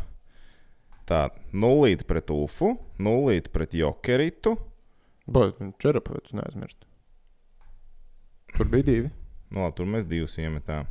tā, 1.09 1.27
nulīte 1.53 2.07
pret 2.09 2.31
Ufu, 2.33 2.75
nulīte 3.01 3.53
pret 3.53 3.75
Jokeritu. 3.77 4.55
Bet 5.29 5.61
Čerapovits 5.81 6.33
neaizmirst. 6.37 6.85
Tur 8.55 8.69
bija 8.71 8.87
divi. 8.87 9.11
Nu, 9.49 9.63
labi, 9.65 9.75
tur 9.79 9.85
mēs 9.89 10.05
divus 10.09 10.35
iemetām. 10.37 10.85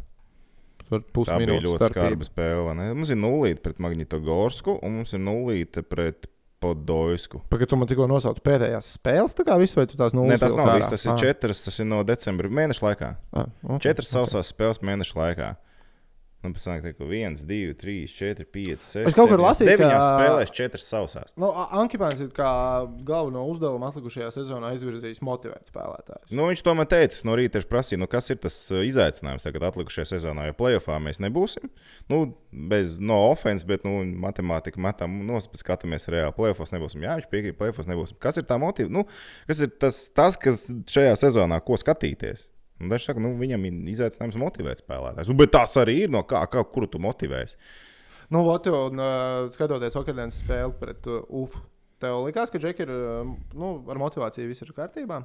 Tur 0.88 1.02
Tā 1.04 1.36
bija 1.38 1.58
ļoti 1.60 1.76
skarba 1.76 1.88
starpība. 1.92 2.26
spēle. 2.26 2.64
vai 2.64 2.74
ne? 2.78 2.86
Mums 2.96 3.10
ir 3.12 3.18
nulīte 3.20 3.60
pret 3.62 3.78
Magnitogorsku, 3.84 4.78
un 4.82 4.96
mums 5.00 5.12
ir 5.12 5.20
nulīte 5.20 5.82
pret 5.84 6.26
Podolsku. 6.58 7.38
Pagaidām, 7.52 7.70
tu 7.70 7.76
man 7.78 7.86
tikko 7.90 8.06
nosauci 8.10 8.42
pēdējās 8.42 8.88
spēles, 8.96 9.36
tā 9.38 9.44
kā 9.46 9.54
viss, 9.60 9.76
vai 9.78 9.84
tu 9.86 9.94
tās 10.00 10.10
nulles? 10.16 10.32
Nē, 10.32 10.38
tas 10.42 10.56
nav 10.58 10.72
viss. 10.74 10.90
Tas 10.90 11.04
ir 11.06 11.12
Ah, 11.12 11.18
četras, 11.20 11.60
tas 11.62 11.78
ir 11.78 11.86
no 11.86 12.00
decembra 12.02 12.48
mēneša 12.50 12.82
laikā. 12.82 13.10
ah, 13.38 13.46
ok, 13.62 13.78
Četras 13.84 14.10
ok. 14.10 14.16
sausās 14.16 14.50
spēles 14.50 14.80
mēneša 14.82 15.14
laikā. 15.20 15.50
Pēc 16.56 16.64
tam, 16.68 16.80
ka 16.82 17.04
1, 17.04 17.36
2, 17.48 17.74
3, 17.80 17.96
4, 18.12 18.46
5, 18.56 18.84
6. 18.84 19.08
Es 19.10 19.16
kaut 19.16 19.28
kur 19.32 19.42
lasīju, 19.42 19.68
9 19.72 19.90
ka- 19.92 20.00
spēlēs, 20.06 20.52
4 20.54 20.82
sausās. 20.84 21.34
Nu, 21.36 21.50
A- 21.52 21.68
Ankipēns 21.82 22.20
ir 22.24 22.28
kā 22.34 22.50
galveno 23.06 23.44
uzdevumu 23.52 23.88
atlikušajā 23.90 24.30
sezonā 24.34 24.72
izvirzījis 24.76 25.22
motivēt 25.24 25.70
spēlētājus. 25.72 26.30
Nu, 26.30 26.48
viņš 26.50 26.62
to 26.66 26.74
man 26.74 26.86
teica, 26.90 27.20
no 27.28 27.36
rīta 27.38 27.58
tieši 27.58 27.70
prasīja, 27.70 27.98
nu, 28.02 28.06
kas 28.10 28.30
ir 28.30 28.36
tas 28.42 28.56
uh, 28.74 28.82
izaicinājums 28.88 29.46
tagad 29.46 29.68
atlikušajā 29.70 30.08
sezonā. 30.16 30.48
Jo 30.50 30.56
playoffā 30.58 30.98
mēs 31.02 31.20
nebūsim. 31.24 31.70
Nu, 32.08 32.34
bez 32.52 32.98
no 33.00 33.20
offense, 33.30 33.66
bet 33.68 33.84
nu, 33.84 34.00
matemātika 34.18 34.80
metam, 34.80 35.20
nu, 35.28 35.38
skatāmies 35.58 36.08
reāli. 36.12 36.34
Playoffos 36.36 36.72
nebūsim. 36.74 37.02
Jā, 37.06 37.16
viņš 37.20 37.30
piekrīt, 37.32 37.58
playoffos 37.58 37.88
nebūsim. 37.90 38.18
Kas 38.22 38.36
ir 38.40 38.46
tā 38.48 38.58
motiva? 38.60 38.90
Nu, 38.90 39.04
kas 39.48 39.60
ir 39.64 39.72
tas, 39.80 40.08
tas, 40.14 40.36
kas 40.40 40.66
šajā 40.88 41.16
sezonā, 41.20 41.60
ko 41.64 41.76
skatīties? 41.80 42.48
Un 42.78 42.92
Dažs 42.92 43.08
saka, 43.08 43.22
nu, 43.22 43.32
viņam 43.38 43.64
ir 43.66 43.78
izaicinājums 43.92 44.38
motivēt 44.38 44.82
spēlētājus. 44.82 45.30
Nu, 45.32 45.38
bet 45.40 45.54
tas 45.56 45.74
arī 45.80 45.96
ir 46.04 46.12
no 46.14 46.22
kā, 46.28 46.44
kā 46.50 46.62
kuru 46.70 46.86
tu 46.90 47.00
motivēsi. 47.02 47.58
Nu, 48.34 48.44
ot, 48.52 48.68
un 48.70 49.00
uh, 49.00 49.48
skatoties 49.54 49.96
vakardienas 49.96 50.38
spēli 50.42 50.76
pret 50.78 51.08
uh, 51.10 51.24
UF, 51.40 51.56
tev 52.02 52.20
likās, 52.26 52.52
ka 52.52 52.60
Džeki 52.62 52.84
ir 52.84 52.92
uh, 52.94 53.32
nu, 53.58 53.72
ar 53.90 54.00
motivāciju 54.00 54.50
viss 54.50 54.62
ir 54.62 54.74
kārtībā? 54.76 55.22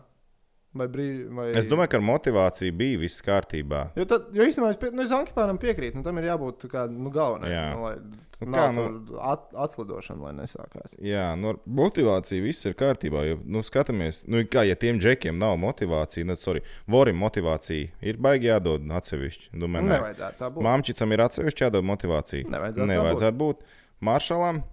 Vai 0.73 0.87
brīvi? 0.89 1.27
Vai... 1.37 1.47
Es 1.59 1.67
domāju, 1.69 1.91
ka 1.93 1.99
ar 1.99 2.05
motivāciju 2.07 2.73
bija 2.77 3.01
viss 3.03 3.21
kārtībā. 3.25 3.85
Jo, 3.99 4.07
tad, 4.09 4.31
jo 4.33 4.45
īstenībā 4.49 4.71
es 4.73 4.79
pie, 4.81 4.89
nu, 4.95 5.03
es 5.05 5.13
Ankipēnam 5.13 5.61
piekrītu, 5.61 5.99
nu, 5.99 6.05
tam 6.05 6.17
ir 6.17 6.31
jābūt 6.31 6.65
kā, 6.71 6.87
nu, 6.89 7.13
galvenajam. 7.13 7.75
Nu, 7.77 7.83
lai 7.85 8.23
Nu, 8.43 8.51
nu, 8.51 8.57
kā, 8.57 8.63
nu... 8.75 9.19
at, 9.23 9.45
atslidošana, 9.65 10.27
lai 10.27 10.33
nesākās. 10.35 10.95
Jā, 11.03 11.31
no 11.39 11.55
motivācija 11.63 12.43
viss 12.43 12.67
ir 12.67 12.75
kārtībā. 12.79 13.23
Jo, 13.27 13.37
nu, 13.45 13.63
skatāmies, 13.65 14.23
nu, 14.27 14.43
kā 14.49 14.65
ja 14.67 14.75
tiem 14.79 14.99
džekiem 15.01 15.37
nav 15.39 15.55
motivācija, 15.61 16.27
tad, 16.33 16.41
sorry, 16.41 16.63
Vorim 16.89 17.19
motivācija 17.23 17.93
ir 18.03 18.19
baigi 18.23 18.51
jādod 18.51 18.89
atsevišķi. 18.99 19.53
Nu, 19.53 19.63
Domāju, 19.65 19.87
nē. 19.87 19.97
nevajadzētu 19.99 20.41
tā 20.41 20.51
būt. 20.51 20.67
Māmčicam 20.67 21.15
ir 21.15 21.25
atsevišķi 21.27 21.67
jādod 21.67 21.87
motivācija. 21.87 22.51
Nevajadzētu 22.51 22.91
Nevajadzētu 22.91 23.41
būt. 23.45 23.65
Maršalam. 24.03 24.63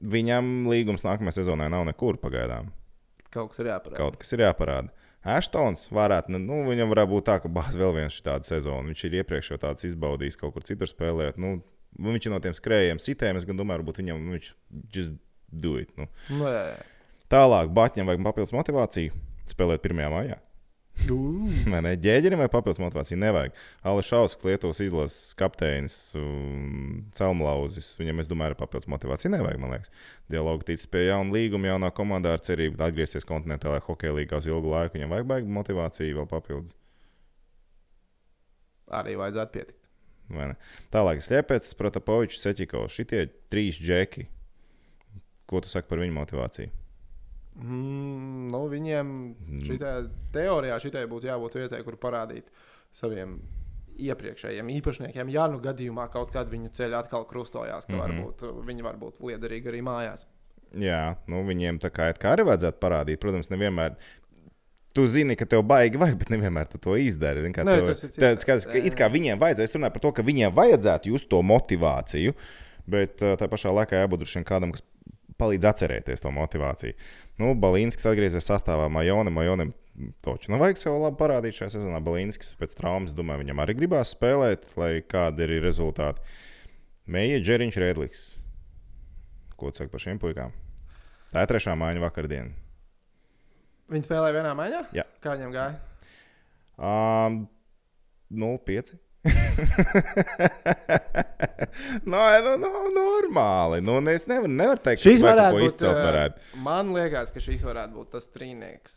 Viņam 0.00 0.68
līgums 0.70 1.04
nākamajā 1.04 1.42
sezonā 1.42 1.68
nav 1.72 1.84
nekur 1.88 2.16
pagaidām. 2.22 2.70
Kaut 3.30 3.52
kas 3.52 3.62
ir 3.62 3.70
jāparāda. 3.70 3.98
Kaut 4.00 4.16
kas 4.20 4.32
ir 4.34 4.42
jāparāda. 4.46 4.94
Ashtons 5.20 5.84
varētu, 5.92 6.32
nu, 6.40 6.62
viņam 6.64 6.88
varētu 6.94 7.12
būt 7.12 7.26
tā, 7.28 7.36
ka 7.42 7.50
bāz 7.52 7.76
vēl 7.76 7.92
viens 7.98 8.16
šāds 8.16 8.48
sezons. 8.48 8.88
Viņš 8.88 9.02
ir 9.06 9.18
iepriekš 9.20 9.52
jau 9.52 9.58
tāds 9.60 9.84
izbaudījis 9.84 10.40
kaut 10.40 10.54
kur 10.54 10.64
citur 10.64 10.88
spēlēt. 10.88 11.36
Nu, 11.40 11.58
viņš 12.00 12.28
ir 12.28 12.32
no 12.32 12.40
tiem 12.40 12.56
skrējiem 12.56 13.02
sitēm. 13.02 13.36
Es 13.36 13.44
gan 13.48 13.60
domāju, 13.60 13.82
varbūt 13.82 14.00
viņam 14.00 14.22
nu, 14.24 14.38
viņš 14.38 14.48
just 14.96 15.12
do 15.52 15.76
it. 15.82 15.92
Nu. 16.00 16.08
Nu, 16.32 16.48
jā, 16.48 16.62
jā. 16.72 16.78
Tālāk, 17.30 17.68
Batņam 17.76 18.08
vajag 18.08 18.24
papildus 18.24 18.54
motivāciju 18.56 19.20
spēlēt 19.52 19.84
1. 19.86 20.00
maijā. 20.10 20.40
Vai 21.70 21.80
ne? 21.84 21.92
Ģēģerim 22.00 22.40
vai 22.42 22.48
papildus 22.52 22.80
motivāciju 22.82 23.18
nevajag. 23.20 23.56
Alešaus, 23.86 24.36
Lietuvas 24.44 24.80
izlases 24.84 25.34
kapteinis, 25.38 25.96
Celmlauzis, 27.16 27.92
viņam, 28.00 28.22
es 28.22 28.30
domāju, 28.30 28.54
ir 28.54 28.60
papildus 28.60 28.90
motivācija. 28.92 29.32
Nevajag, 29.34 29.60
man 29.62 29.74
liekas. 29.74 29.92
Dialogu 30.30 30.66
ticis 30.68 30.88
pie 30.90 31.06
jauna 31.08 31.34
līguma, 31.34 31.70
jaunā 31.72 31.90
komandā 31.96 32.34
ar 32.36 32.44
cerību 32.44 32.80
atgriezties 32.86 33.28
kontinentālajā 33.28 33.84
hokeja 33.88 34.16
līgā 34.16 34.40
uz 34.40 34.48
ilgu 34.50 34.72
laiku. 34.72 34.98
Viņam 34.98 35.14
vajag 35.16 35.30
baigi 35.32 35.54
motivāciju 35.60 36.20
vēl 36.20 36.28
papildus. 36.30 36.76
Arī 39.00 39.14
vajadzētu 39.20 39.56
pietikt. 39.56 39.78
Tālāk, 40.94 41.22
Stepets, 41.24 41.72
Protapovičs, 41.78 42.42
Seķikovs. 42.44 42.94
Šitie 42.98 43.24
trīs 43.50 43.78
džeki. 43.82 44.28
Ko 45.50 45.62
tu 45.62 45.70
saki 45.70 45.90
par 45.90 46.02
viņu 46.02 46.14
motivāciju? 46.14 46.79
Mm, 47.60 48.48
nu, 48.52 48.60
viņiem 48.72 49.14
šitā 49.66 49.94
teorijā 50.32 50.78
šitai 50.80 51.06
būtu 51.10 51.28
jābūt 51.28 51.58
vietai, 51.60 51.82
kur 51.84 51.98
parādīt 52.00 52.48
saviem 52.96 53.38
iepriekšējiem 54.00 54.70
īpašniekiem. 54.78 55.32
Ja 55.34 55.46
nu 55.50 55.60
gadījumā 55.62 56.06
kaut 56.12 56.32
kad 56.34 56.48
viņu 56.50 56.72
ceļi 56.76 56.96
atkal 56.96 57.26
krustojās, 57.28 57.86
ka 57.86 57.92
mm 57.92 58.00
Mhm. 58.00 58.10
-hmm. 58.10 58.22
varbūt 58.24 58.66
viņi 58.70 58.86
var 58.86 58.96
būt 58.96 59.20
liederīgi 59.20 59.68
arī 59.68 59.82
mājās. 59.84 60.26
Jā, 60.78 61.16
nu, 61.26 61.42
viņiem 61.44 61.80
tā 61.82 61.90
kā, 61.90 62.12
kā 62.14 62.36
arī 62.36 62.46
vajadzētu 62.46 62.78
parādīt. 62.78 63.18
Protams, 63.18 63.50
nevienmēr. 63.50 63.96
Tu 64.94 65.06
zini, 65.06 65.36
ka 65.36 65.46
tev 65.46 65.62
baigi 65.62 65.98
vajag, 65.98 66.16
bet 66.18 66.30
nevienmēr 66.30 66.66
tu 66.66 66.78
to 66.78 66.96
izdari. 66.98 67.42
Nē, 67.42 67.52
tev, 67.64 67.86
tas 67.86 68.02
ir 68.02 68.10
cits 68.10 68.18
tā, 68.18 68.30
skaties, 68.36 68.66
ka 68.66 68.78
it 68.78 68.96
kā 68.98 69.06
viņiem 69.10 69.38
vajadzēja, 69.38 69.68
es 69.68 69.74
runāju 69.76 69.94
par 69.94 70.02
to, 70.02 70.12
ka 70.12 70.22
viņiem 70.22 70.54
vajadzētu 70.54 71.12
just 71.12 71.28
to 71.30 71.42
motivāciju, 71.42 72.34
bet 72.90 73.22
uh, 73.22 73.36
tā 73.38 73.46
pašā 73.46 73.70
laikā 73.70 74.02
jābūt 74.02 74.26
kādam, 74.46 74.72
kas 74.74 74.82
palīdz 75.40 75.68
atcerēties 75.70 76.22
to 76.22 76.32
motivāciju. 76.34 76.96
Nu, 77.40 77.54
Balīnskis 77.58 78.08
atgriezies 78.10 78.46
sastāvā 78.50 78.90
Majonam. 78.92 79.34
Majonam 79.36 79.72
toču. 80.24 80.52
Nu, 80.52 80.60
vajag 80.60 80.80
sev 80.80 80.98
labi 81.00 81.18
parādīt 81.20 81.58
šajā 81.58 81.74
sezonā. 81.78 82.00
Balīnskis 82.04 82.54
pēc 82.60 82.76
traumas, 82.78 83.14
domāju, 83.16 83.44
viņam 83.44 83.62
arī 83.64 83.76
gribās 83.80 84.14
spēlēt, 84.14 84.68
lai 84.80 84.92
kādi 85.08 85.46
ir 85.46 85.56
rezultāti. 85.64 86.22
Meija 87.10 87.40
Džeriņš 87.42 87.78
Rēdliks. 87.82 88.24
Ko 89.60 89.72
tu 89.72 89.80
saki 89.80 89.92
par 89.92 90.04
šiem 90.04 90.20
puikām? 90.22 90.52
Tā 91.30 91.44
ir 91.44 91.50
trešā 91.50 91.76
mājiņa 91.78 92.04
vakardien. 92.04 92.52
Viņi 93.90 94.06
spēlēja 94.06 94.36
vienā 94.38 94.52
maiņā? 94.58 94.82
Jā. 94.94 95.04
Kā 95.22 95.34
viņiem 95.34 95.54
gāja? 95.54 95.78
Um, 96.78 97.42
0,5. 98.30 98.94
No, 102.04 102.20
nu, 102.44 102.56
no, 102.56 102.70
normāli. 102.94 103.80
Nu, 103.84 103.98
es 104.10 104.26
nevaru, 104.30 104.48
nevaru 104.52 104.80
teikt, 104.84 105.02
ka 105.02 105.08
Šis 105.10 105.24
varētu 105.24 105.58
būt. 105.58 105.66
izcelt. 105.68 106.00
Varētu. 106.06 106.60
Man 106.64 106.92
liekas, 106.96 107.32
ka 107.34 107.42
šis 107.44 107.64
varētu 107.66 107.98
būt 107.98 108.14
tas 108.16 108.30
trīnieks, 108.32 108.96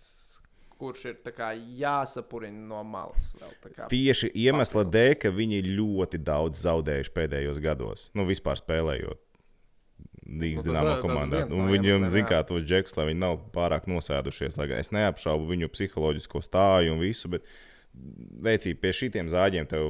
kurš 0.79 1.03
ir 1.11 1.19
tā 1.25 1.33
kā 1.35 1.51
jāsapurina 1.55 2.63
no 2.71 2.81
malas. 2.87 3.33
Vēl, 3.41 3.51
tā 3.65 3.73
kā. 3.75 3.89
Tieši 3.91 4.31
iemesla 4.45 4.83
papildus. 4.85 4.95
dēļ, 4.95 5.13
ka 5.25 5.33
viņi 5.41 5.61
ļoti 5.75 6.23
daudz 6.31 6.63
zaudējuši 6.65 7.13
pēdējos 7.19 7.61
gados. 7.63 8.07
Nu, 8.17 8.25
vispār 8.29 8.59
spēlējot. 8.61 9.19
Dīgas 10.23 10.63
Nu, 10.63 10.71
tas 10.71 11.01
komandā. 11.03 11.41
viens 11.43 11.51
no 11.51 11.57
Un 11.59 11.67
Viņiem, 11.67 11.97
iemesliem, 11.99 12.09
zina, 12.15 12.23
jā. 12.23 12.29
kā 12.31 12.37
tos 12.47 12.63
džekus, 12.63 12.95
lai 12.95 13.09
viņi 13.11 13.19
nav 13.19 13.33
pārāk 13.53 13.89
nosēdušies. 13.91 14.55
Lai 14.57 14.69
es 14.79 14.87
neapšaubu 14.95 15.49
viņu 15.51 15.67
psiholoģisko 15.75 16.39
stāju 16.45 16.93
un 16.95 17.01
visu, 17.03 17.27
bet 17.33 17.43
veicīgi 18.43 18.79
pie 18.81 18.93
šitiem 18.95 19.29
zāģiem 19.31 19.67
tev 19.69 19.89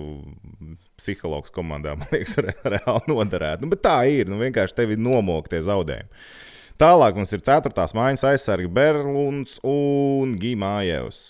psihologs 1.00 1.54
komandā, 1.54 1.96
man 2.00 2.10
liekas, 2.14 2.38
re, 2.44 2.56
reāli 2.76 3.12
noderētu. 3.12 3.66
Nu, 3.66 3.72
bet 3.74 3.84
tā 3.86 3.98
ir. 4.12 4.30
Nu, 4.32 4.40
vienkārši 4.42 4.78
tevi 4.82 5.00
nomoktie 5.00 5.62
zaudējumi. 5.64 6.26
Tālāk 6.82 7.16
mums 7.18 7.32
ir 7.36 7.44
4. 7.46 7.72
mājas 7.96 8.26
aizsargi 8.28 8.70
Berlunds 8.74 9.60
un 9.68 10.34
Gimājevs. 10.42 11.22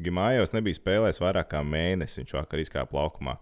Gimājevs 0.00 0.54
nebija 0.54 0.78
spēlējis 0.78 1.20
vairāk 1.20 1.50
kā 1.52 1.62
mēnesi. 1.66 2.20
Viņš 2.20 2.36
vakar 2.36 2.62
izkāpa 2.62 2.96
laukumā. 3.00 3.36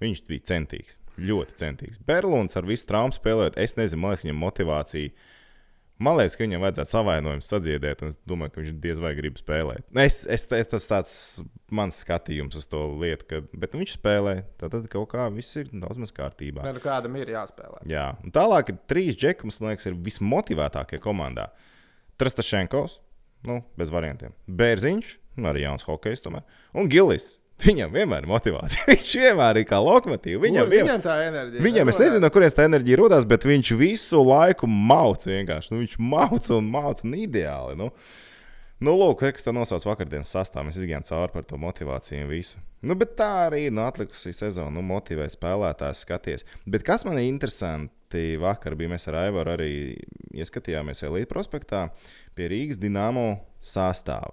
Viņš 0.00 0.22
bija 0.28 0.46
centīgs, 0.52 0.96
ļoti 1.20 1.58
centīgs. 1.60 2.00
Berlunds 2.06 2.56
ar 2.56 2.68
visu 2.68 2.86
traumu 2.88 3.16
spēlējot, 3.16 3.58
es 3.60 3.76
nezinu, 3.76 4.04
man 4.04 4.14
liekas, 4.14 4.24
viņam 4.24 4.40
motivācija. 4.40 5.12
Man 6.00 6.16
liekas, 6.16 6.32
ka 6.38 6.46
viņam 6.46 6.62
vajadzētu 6.64 6.90
savainojumu 6.94 7.44
sadziedēt, 7.44 8.00
un 8.00 8.12
es 8.12 8.16
domāju, 8.28 8.54
ka 8.54 8.62
viņš 8.62 8.76
diez 8.80 9.00
vai 9.02 9.10
grib 9.18 9.36
spēlēt. 9.36 9.84
Nu, 9.92 10.00
Es, 10.06 10.22
es, 10.24 10.46
es, 10.56 10.70
tas 10.70 10.86
tāds 10.88 11.14
mans 11.76 11.98
skatījums 12.00 12.56
uz 12.56 12.64
to 12.70 12.80
lietu, 13.02 13.26
ka, 13.28 13.40
bet 13.52 13.76
viņš 13.76 13.98
spēlē, 13.98 14.34
tad 14.62 14.78
kaut 14.92 15.10
kā 15.12 15.26
viss 15.34 15.58
ir 15.60 15.68
daudz 15.74 16.00
maz 16.00 16.14
kārtībā. 16.16 16.64
Nē, 16.64 16.72
nu 16.78 16.82
kādam 16.84 17.18
ir 17.20 17.34
jāspēlē. 17.34 17.82
Jā, 17.90 18.06
un 18.24 18.32
tālāk 18.32 18.72
ir 18.72 18.80
trīs 18.88 19.18
džeki, 19.20 19.44
kas 19.44 19.60
man 19.60 19.74
liekas, 19.74 19.90
ir 19.90 20.00
vismotivētākie 20.08 21.02
komandā. 21.04 21.50
Trastašenkovs, 22.20 22.96
nu, 23.48 23.60
bez 23.76 23.92
variantiem. 23.92 24.32
Bērziņš, 24.48 25.12
nu, 25.36 25.52
arī 25.52 25.66
jauns 25.66 25.84
hokejs, 25.84 26.24
tomēr. 26.24 26.48
Un 26.76 26.88
Gilis. 26.92 27.42
Viņam 27.60 27.92
vienmēr 27.92 28.24
ir 28.24 28.30
motivācija. 28.30 28.86
Viņš 28.94 29.10
vienmēr 29.20 29.60
ir 29.60 29.66
kā 29.68 29.78
lokomotīva. 29.84 30.40
Viņam, 30.46 30.64
Kur 30.66 30.74
viņam 30.78 31.04
tā 31.04 31.16
enerģija. 31.26 31.64
viņam 31.66 31.92
es 31.92 32.00
nezinu, 32.00 32.22
no 32.24 32.30
kurienes 32.32 32.56
tā 32.56 32.64
enerģija 32.68 32.98
radās, 33.02 33.26
bet 33.28 33.44
viņš 33.48 33.74
visu 33.80 34.22
laiku 34.24 34.68
mauc 34.70 35.26
vienkārši. 35.28 35.74
Nu, 35.74 35.82
viņš 35.82 35.98
mauc 36.00 36.50
un 36.56 36.70
mauc 36.72 37.04
un 37.04 37.16
ideāli. 37.20 37.76
Nu. 37.80 37.90
Nu, 38.80 38.94
lūk, 38.96 39.26
kas 39.36 39.44
tā 39.44 39.52
nosauc 39.52 39.84
vakardienas 39.84 40.30
sastāvā. 40.32 40.64
Mēs 40.70 40.78
gājām 40.80 41.04
cauri 41.04 41.34
par 41.34 41.44
to 41.44 41.58
motivāciju 41.60 42.22
un 42.24 42.30
visu. 42.32 42.62
Nu, 42.80 42.96
bet 42.96 43.12
tā 43.18 43.28
arī 43.50 43.66
ir 43.66 43.74
nu, 43.76 43.82
atlikusī 43.84 44.32
sezona. 44.32 44.72
Nu, 44.72 44.80
motivē 44.88 45.26
spēlētājs 45.28 46.06
skaties. 46.06 46.46
Bet 46.64 46.86
kas 46.88 47.04
man 47.04 47.20
ir 47.20 47.28
interesanti, 47.28 48.38
vakar 48.40 48.78
bija 48.80 48.94
mēs 48.94 49.04
ar 49.12 49.18
Aivaru 49.26 49.52
arī 49.52 49.72
ieskatījāmies 50.32 51.04
Elīte 51.04 51.28
prospektā 51.28 51.90
pie 52.32 52.48
Rīgas 52.54 52.80
Dienāmo 52.80 53.34
sastāvā. 53.60 54.32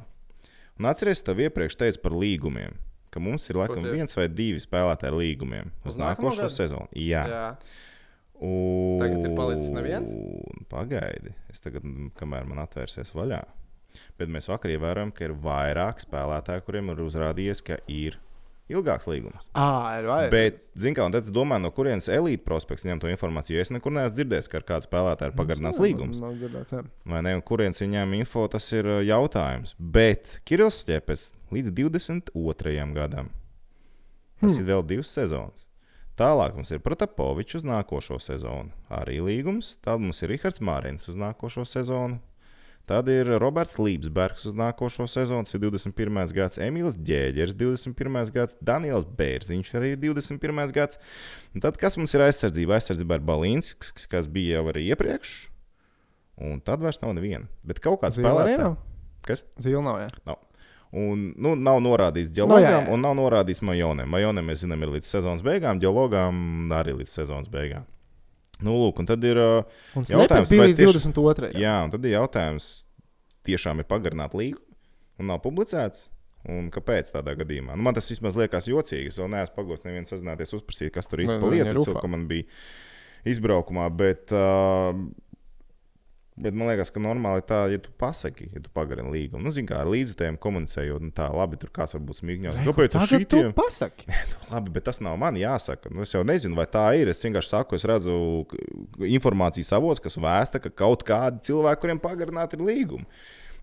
Un 0.79 0.87
atcerieties, 0.87 1.25
tev 1.27 1.43
iepriekš 1.43 1.75
teicu 1.83 2.05
par 2.07 2.15
līgumiem. 2.15 2.77
Ka 3.17 3.23
mums 3.25 3.49
ir 3.49 3.57
laikam 3.57 3.81
tieši? 3.81 3.97
viens 3.97 4.17
vai 4.19 4.27
divi 4.29 4.61
spēlētāji 4.61 5.09
ar 5.09 5.15
līgumiem 5.17 5.71
uz, 5.81 5.95
Uz 5.95 5.95
nākošo 5.97 6.49
sezonu. 6.53 6.89
Jā, 6.93 7.23
Jā. 7.25 7.45
Un... 8.37 8.99
Tagad 9.01 9.23
ir 9.25 9.31
palicis 9.33 9.71
neviens? 9.73 10.11
Pagaidi, 10.69 11.33
es 11.49 11.63
tagad, 11.63 11.85
kamēr 12.19 12.45
man 12.45 12.61
atvērsies 12.61 13.09
vaļā. 13.17 13.41
Bet 14.19 14.29
mēs 14.29 14.45
vakar 14.51 14.75
ievērojam, 14.75 15.09
ka 15.15 15.25
ir 15.25 15.33
vairāk 15.41 16.03
spēlētāju, 16.03 16.65
kuriem 16.67 16.93
ir 16.93 17.01
uzrādījies, 17.07 17.63
ka 17.65 17.79
ir 17.89 18.19
ilgāks 18.71 19.07
līgums. 19.09 19.47
Ah, 19.57 19.97
ir 19.99 20.07
vai? 20.09 20.19
Bet, 20.33 20.59
zināmā 20.79 21.11
mērā, 21.11 21.21
tad 21.21 21.33
domāju, 21.35 21.63
no 21.63 21.71
kurienes 21.75 22.09
elite 22.11 22.45
prospekts 22.45 22.85
ņem 22.87 23.01
to 23.03 23.11
informāciju. 23.11 23.57
Jo 23.57 23.65
es 23.65 23.73
nekur 23.73 23.95
neesmu 23.95 24.17
dzirdējis, 24.17 24.49
ka 24.51 24.61
ar 24.61 24.67
kādu 24.71 24.89
spēlētāju 24.89 25.33
ir 25.33 25.37
pagarināts 25.39 25.81
līgums. 25.81 26.21
Nav 26.23 26.35
dzirdēts, 26.39 26.75
jā. 26.75 26.83
Vai 27.07 27.23
ne? 27.25 27.37
Un 27.39 27.45
kurienes 27.47 27.83
viņiem 27.83 28.17
info, 28.19 28.47
tas 28.51 28.67
ir 28.75 28.89
jautājums. 29.07 29.75
Bet 29.77 30.39
Kirillis 30.47 30.81
Stepes 30.83 31.29
līdz 31.55 31.73
22. 31.77 32.75
gadam. 32.97 33.31
Tas 34.37 34.53
hmm. 34.53 34.61
ir 34.61 34.69
vēl 34.69 34.85
divas 34.85 35.11
sezonas. 35.15 35.67
Tālāk 36.17 36.55
mums 36.57 36.71
ir 36.73 36.81
Protapovičs 36.81 37.59
uz 37.59 37.65
nākošo 37.67 38.17
sezonu. 38.21 38.73
Arī 38.89 39.19
līgums. 39.21 39.75
Tad 39.85 40.01
mums 40.01 40.23
ir 40.23 40.33
Rihards 40.33 40.63
Mārins 40.65 41.05
uz 41.11 41.17
nākošo 41.19 41.65
sezonu. 41.69 42.17
Tad 42.87 43.09
ir 43.11 43.27
Roberts 43.41 43.75
Līsbergs 43.75 44.45
uz 44.47 44.53
nākošo 44.55 45.09
sezonu, 45.11 45.43
ir 45.43 45.59
21. 45.59 46.21
gads, 46.37 46.59
Emīls 46.63 46.95
Džēģers, 46.95 47.57
21. 47.59 48.31
gads, 48.31 48.55
Daniels 48.63 49.03
Bērziņš 49.17 49.73
arī 49.75 49.89
ir 49.97 49.99
21. 50.05 50.71
gads. 50.71 51.01
Un 51.51 51.65
tad 51.65 51.75
kas 51.81 51.99
mums 51.99 52.15
ir 52.15 52.23
aizsardzība? 52.23 52.77
Aizsardzība 52.77 53.19
ir 53.19 53.25
Balīnskis, 53.27 54.07
kas 54.07 54.29
bija 54.31 54.61
jau 54.61 54.69
arī 54.71 54.85
iepriekš, 54.93 55.33
un 56.47 56.63
tad 56.63 56.85
vairs 56.85 57.01
nav 57.03 57.17
neviena. 57.19 57.51
Bet 57.67 57.83
kaut 57.83 57.99
kāds 58.05 58.21
spēlētājs. 58.21 58.79
Kas? 59.27 59.43
Zīle 59.59 59.83
nav, 59.83 59.99
jā. 60.05 60.07
Nav. 60.29 60.39
Un, 60.95 61.33
nu, 61.35 61.57
nav 61.59 61.81
norādīts 61.83 62.31
Nu, 62.31 62.37
ģeologam, 62.39 62.71
jā. 62.71 62.81
un 62.95 63.03
nav 63.03 63.19
norādīts 63.19 63.59
majonam. 63.67 64.07
Majonam, 64.15 64.47
mēs 64.47 64.63
zinām, 64.63 64.87
ir 64.87 64.95
līdz 64.95 65.11
sezonas 65.11 65.43
beigām, 65.43 65.81
ģeologam 65.83 66.71
arī 66.71 66.95
līdz 67.01 67.19
sezonas 67.19 67.51
beigām. 67.51 67.83
Nu, 68.65 68.73
lūk, 68.81 68.99
un 69.03 69.05
tad 69.05 69.23
ir 69.27 69.37
Un 69.37 70.05
Jautājums, 70.09 70.49
vai 70.49 70.71
līdz 70.71 70.79
tieši- 70.79 71.01
22. 71.13 71.51
Jā, 71.61 71.75
un 71.85 71.91
tad 71.93 72.05
ir 72.05 72.15
jautājums, 72.17 72.69
tiešām 73.45 73.79
ir 73.83 73.85
pagarināta 73.89 74.33
līga 74.39 74.57
un 75.19 75.27
nav 75.27 75.41
publicēts. 75.43 76.07
Un 76.47 76.69
kāpēc 76.71 77.09
tādā 77.11 77.33
gadījumā? 77.35 77.75
Nu, 77.75 77.83
man 77.83 77.93
tas 77.97 78.07
vismaz 78.09 78.37
liekas 78.39 78.69
jocīgi. 78.69 79.07
Es 79.11 79.17
vēl 79.19 79.27
neesmu 79.33 79.55
pagūstis 79.57 79.83
nevienu 79.83 80.07
sazināties, 80.07 80.53
uzprasīt, 80.55 80.93
kas 80.95 81.09
tur 81.09 81.19
īstenībā 81.19 81.49
ir 81.57 81.65
man 82.07 82.27
bija 82.29 82.45
izbraukumā. 83.27 83.89
Bet, 83.97 84.31
uh, 84.31 84.93
bet 86.37 86.55
man 86.57 86.69
liekas, 86.69 86.91
ka 86.93 87.01
normāli 87.01 87.41
tā, 87.47 87.63
ja 87.71 87.79
tu 87.81 87.91
pasaki, 87.99 88.47
ja 88.53 88.61
tu 88.61 88.69
pagarini 88.73 89.09
līgumu. 89.13 89.41
Nu, 89.45 89.53
zini, 89.53 89.67
kā 89.69 89.79
ar 89.81 89.89
līdzutējiem 89.91 90.37
komunicējot, 90.41 91.05
nu, 91.07 91.09
tā 91.15 91.27
labi, 91.33 91.57
tur 91.61 91.71
kāds 91.73 91.97
varbūt 91.97 92.19
smīgņos. 92.21 92.59
Kāpēc 92.67 92.97
ar 92.97 93.05
Tagad 93.07 93.25
tu 93.25 93.39
šitiem? 93.41 93.55
pasaki. 93.57 94.05
Labi, 94.53 94.73
bet 94.75 94.85
tas 94.89 95.01
nav 95.03 95.17
man 95.21 95.39
jāsaka. 95.39 95.91
Nu, 95.93 96.05
es 96.05 96.13
jau 96.13 96.21
nezinu, 96.27 96.57
vai 96.59 96.67
tā 96.71 96.85
ir. 96.99 97.11
Es 97.13 97.23
vienkārši 97.25 97.53
saku, 97.53 97.79
es 97.79 97.87
redzu 97.89 98.15
informācijas 99.17 99.73
avots, 99.77 100.03
kas 100.03 100.19
vēsta, 100.21 100.61
ka 100.63 100.73
kaut 100.85 101.03
kādi 101.07 101.43
cilvēki, 101.49 101.81
kuriem 101.83 102.01
pagarināti 102.03 102.59
ir 102.59 102.65
līgumi. 102.69 103.09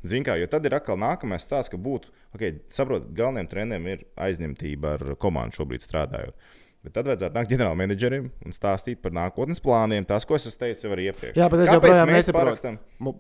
Ziniet, 0.05 0.27
kā, 0.29 0.35
jo 0.37 0.51
tad 0.53 0.67
ir 0.69 0.75
atkal 0.77 0.99
nākamais 1.01 1.47
stāsts, 1.47 1.71
ka 1.73 1.79
būtu, 1.81 2.11
ok, 2.37 2.43
saprotat, 2.75 3.09
galvenajam 3.17 3.49
trenerim 3.55 3.87
ir 3.89 4.03
aizņemtība 4.21 4.99
ar 4.99 5.15
komandu 5.23 5.57
šobrīd 5.63 5.87
strādājot. 5.87 6.37
Bet 6.85 6.93
tad 6.99 7.07
vajadzētu 7.09 7.33
nākt 7.33 7.49
ģenerāla 7.49 7.77
menedžerim 7.81 8.27
un 8.45 8.53
stāstīt 8.53 8.99
par 9.01 9.15
nākotnes 9.17 9.63
plāniem, 9.65 10.05
tas, 10.05 10.27
ko 10.29 10.37
es 10.37 10.45
teicis 10.53 10.85
jau 10.85 10.93
iepriekš. 10.93 11.39
Jā, 11.41 11.47
bet 11.49 11.63
es 11.65 11.71
Kāpēc 11.71 11.95
joprojām 11.95 12.11
nesaprotu. 12.13 12.73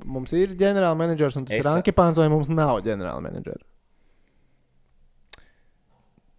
Mums 0.04 0.34
ir 0.36 0.52
ģenerālmenedžers, 0.60 1.38
un 1.40 1.46
tas 1.48 1.56
Es- 1.56 1.64
ir 1.64 1.70
Ankepāns, 1.72 2.20
vai 2.20 2.28
mums 2.28 2.50
nav 2.52 2.82
ģenerālmenedžera? 2.84 3.64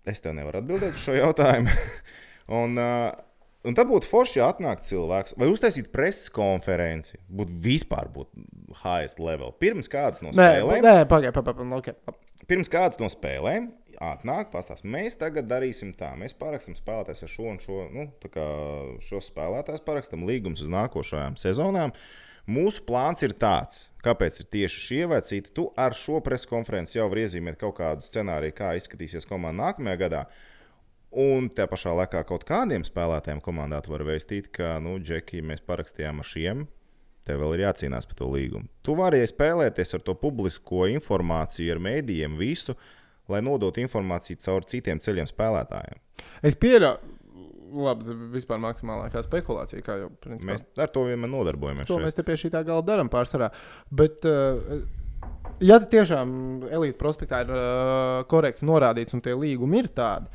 Es 0.06 0.22
tev 0.22 0.36
nevaru 0.38 0.62
atbildēt 0.62 1.00
uz 1.00 1.02
šo 1.02 1.16
jautājumu. 1.18 1.74
un, 2.62 2.78
uh, 2.78 3.10
un 3.66 3.78
tad 3.78 3.90
būtu 3.90 4.06
forši, 4.06 4.38
ja 4.38 4.52
atnāktu 4.54 4.92
cilvēks 4.92 5.34
vai 5.42 5.50
uztaisīt 5.50 5.90
preses 5.96 6.30
konferenci. 6.30 7.18
Būtu 7.26 7.58
vispār 7.66 8.12
būt 8.14 8.30
highest 8.84 9.18
level. 9.18 9.50
Pirms 9.58 9.90
kādas 9.90 10.22
no 10.22 10.30
Nē, 10.30 10.36
spēlēm, 10.38 10.86
nē 10.86 10.96
pagaidi, 11.10 11.34
pagaidi. 11.42 11.74
Okay. 11.82 11.98
pirms 12.46 12.70
kādas 12.70 13.02
no 13.02 13.10
spēlēm 13.10 13.72
atnāk, 14.04 14.52
pastāstīs, 14.54 14.90
mēs 14.92 15.18
tagad 15.20 15.48
darīsim 15.50 15.94
tā. 15.98 16.12
Mēs 16.20 16.36
parakstam 16.38 16.78
spēlētājs 16.78 17.26
ar 17.26 17.32
šo 17.32 17.50
un 17.52 17.60
šo, 17.64 17.80
nu, 17.94 18.06
šos 19.04 19.32
spēlētājus 19.32 19.86
parakstam 19.86 20.26
līgumus 20.28 20.64
uz 20.66 20.72
nākošajām 20.74 21.38
sezonām. 21.42 21.96
Mūsu 22.46 22.84
plāns 22.86 23.24
ir 23.26 23.34
tāds, 23.42 23.88
kāpēc 24.06 24.44
ir 24.44 24.50
tieši 24.54 24.82
šie 24.88 25.06
vai 25.10 25.22
citi. 25.26 25.50
Tu 25.58 25.66
ar 25.82 25.96
šo 25.98 26.20
preses 26.26 26.46
konferenci 26.50 27.00
jau 27.00 27.08
vari 27.10 27.24
iezīmēt 27.26 27.58
kaut 27.62 27.80
kādu 27.80 28.06
scenāriju, 28.06 28.54
kā 28.60 28.76
izskatīsies 28.78 29.26
komanda 29.26 29.64
nākamajā 29.64 30.02
gadā. 30.04 30.26
Un 31.16 31.48
tajā 31.50 31.70
pašā 31.72 31.96
laikā 31.96 32.22
kaut 32.28 32.44
kādiem 32.46 32.86
spēlētājiem 32.86 33.42
komandā 33.42 33.80
tu 33.82 33.96
vari 33.96 34.12
vēstīt, 34.12 34.52
ka, 34.54 34.76
nu, 34.84 35.00
Džeki, 35.02 35.42
mēs 35.48 35.64
parakstījām 35.66 36.22
ar 36.22 36.28
šiem. 36.28 36.66
Tev 37.26 37.42
vēl 37.42 37.56
ir 37.56 37.64
jācīnās 37.64 38.06
par 38.06 38.20
to 38.20 38.28
līgumu. 38.30 38.70
Tu 38.86 38.94
vari 39.00 39.24
spēlēties 39.26 39.96
ar 39.98 40.04
to 40.06 40.14
publisko 40.20 40.86
informāciju, 40.94 41.72
ar 41.74 41.82
mēdījiem, 41.82 42.36
visu, 42.38 42.76
lai 43.32 43.42
nodotu 43.46 43.82
informāciju 43.84 44.42
caur 44.44 44.66
citiem 44.70 45.02
ceļiem 45.02 45.30
spēlētājiem. 45.30 46.02
Es 46.46 46.58
pieļauju, 46.62 47.16
labi, 47.86 48.18
vispār 48.36 48.60
maksimālākā 48.64 49.24
spekulācija, 49.26 49.84
kā 49.86 49.98
jau 50.04 50.12
principā. 50.24 50.54
Mēs 50.54 50.66
ar 50.82 50.94
to 50.94 51.06
vienmēr 51.10 51.32
nodarbojamies. 51.32 51.90
To 51.90 51.98
šeit. 51.98 52.08
mēs 52.08 52.18
te 52.18 52.26
pie 52.28 52.38
šī 52.40 52.52
tā 52.54 52.62
gala 52.68 52.86
darām 52.86 53.10
pārsvarā. 53.12 53.50
Bet, 53.96 54.28
uh, 54.30 54.86
ja 55.64 55.80
tiešām 55.82 56.30
elite 56.70 57.00
prospektā 57.02 57.44
ir 57.46 57.52
uh, 57.56 58.22
korekti 58.32 58.68
norādīts 58.68 59.18
un 59.18 59.24
tie 59.26 59.36
līgumi 59.38 59.82
ir 59.84 59.92
tādi, 59.98 60.32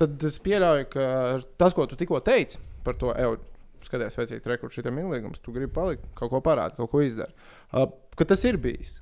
tad 0.00 0.28
es 0.28 0.38
pieļauju, 0.44 0.88
ka 0.92 1.10
tas, 1.58 1.76
ko 1.76 1.88
tu 1.88 1.98
tikko 1.98 2.20
teici 2.24 2.60
par 2.86 2.98
to 3.00 3.10
eju, 3.16 3.40
skaties, 3.86 4.18
vecīt, 4.18 4.46
rekursu 4.50 4.80
šitam 4.80 4.98
ilgums, 5.00 5.40
tu 5.42 5.54
gribi 5.54 5.72
palikt, 5.74 6.06
kaut 6.18 6.32
ko 6.32 6.42
parādīt, 6.44 6.78
kaut 6.78 6.92
ko 6.92 7.02
izdarīt. 7.06 7.46
Uh, 7.72 7.88
ka 8.18 8.28
tas 8.28 8.42
ir 8.46 8.60
bijis. 8.62 8.98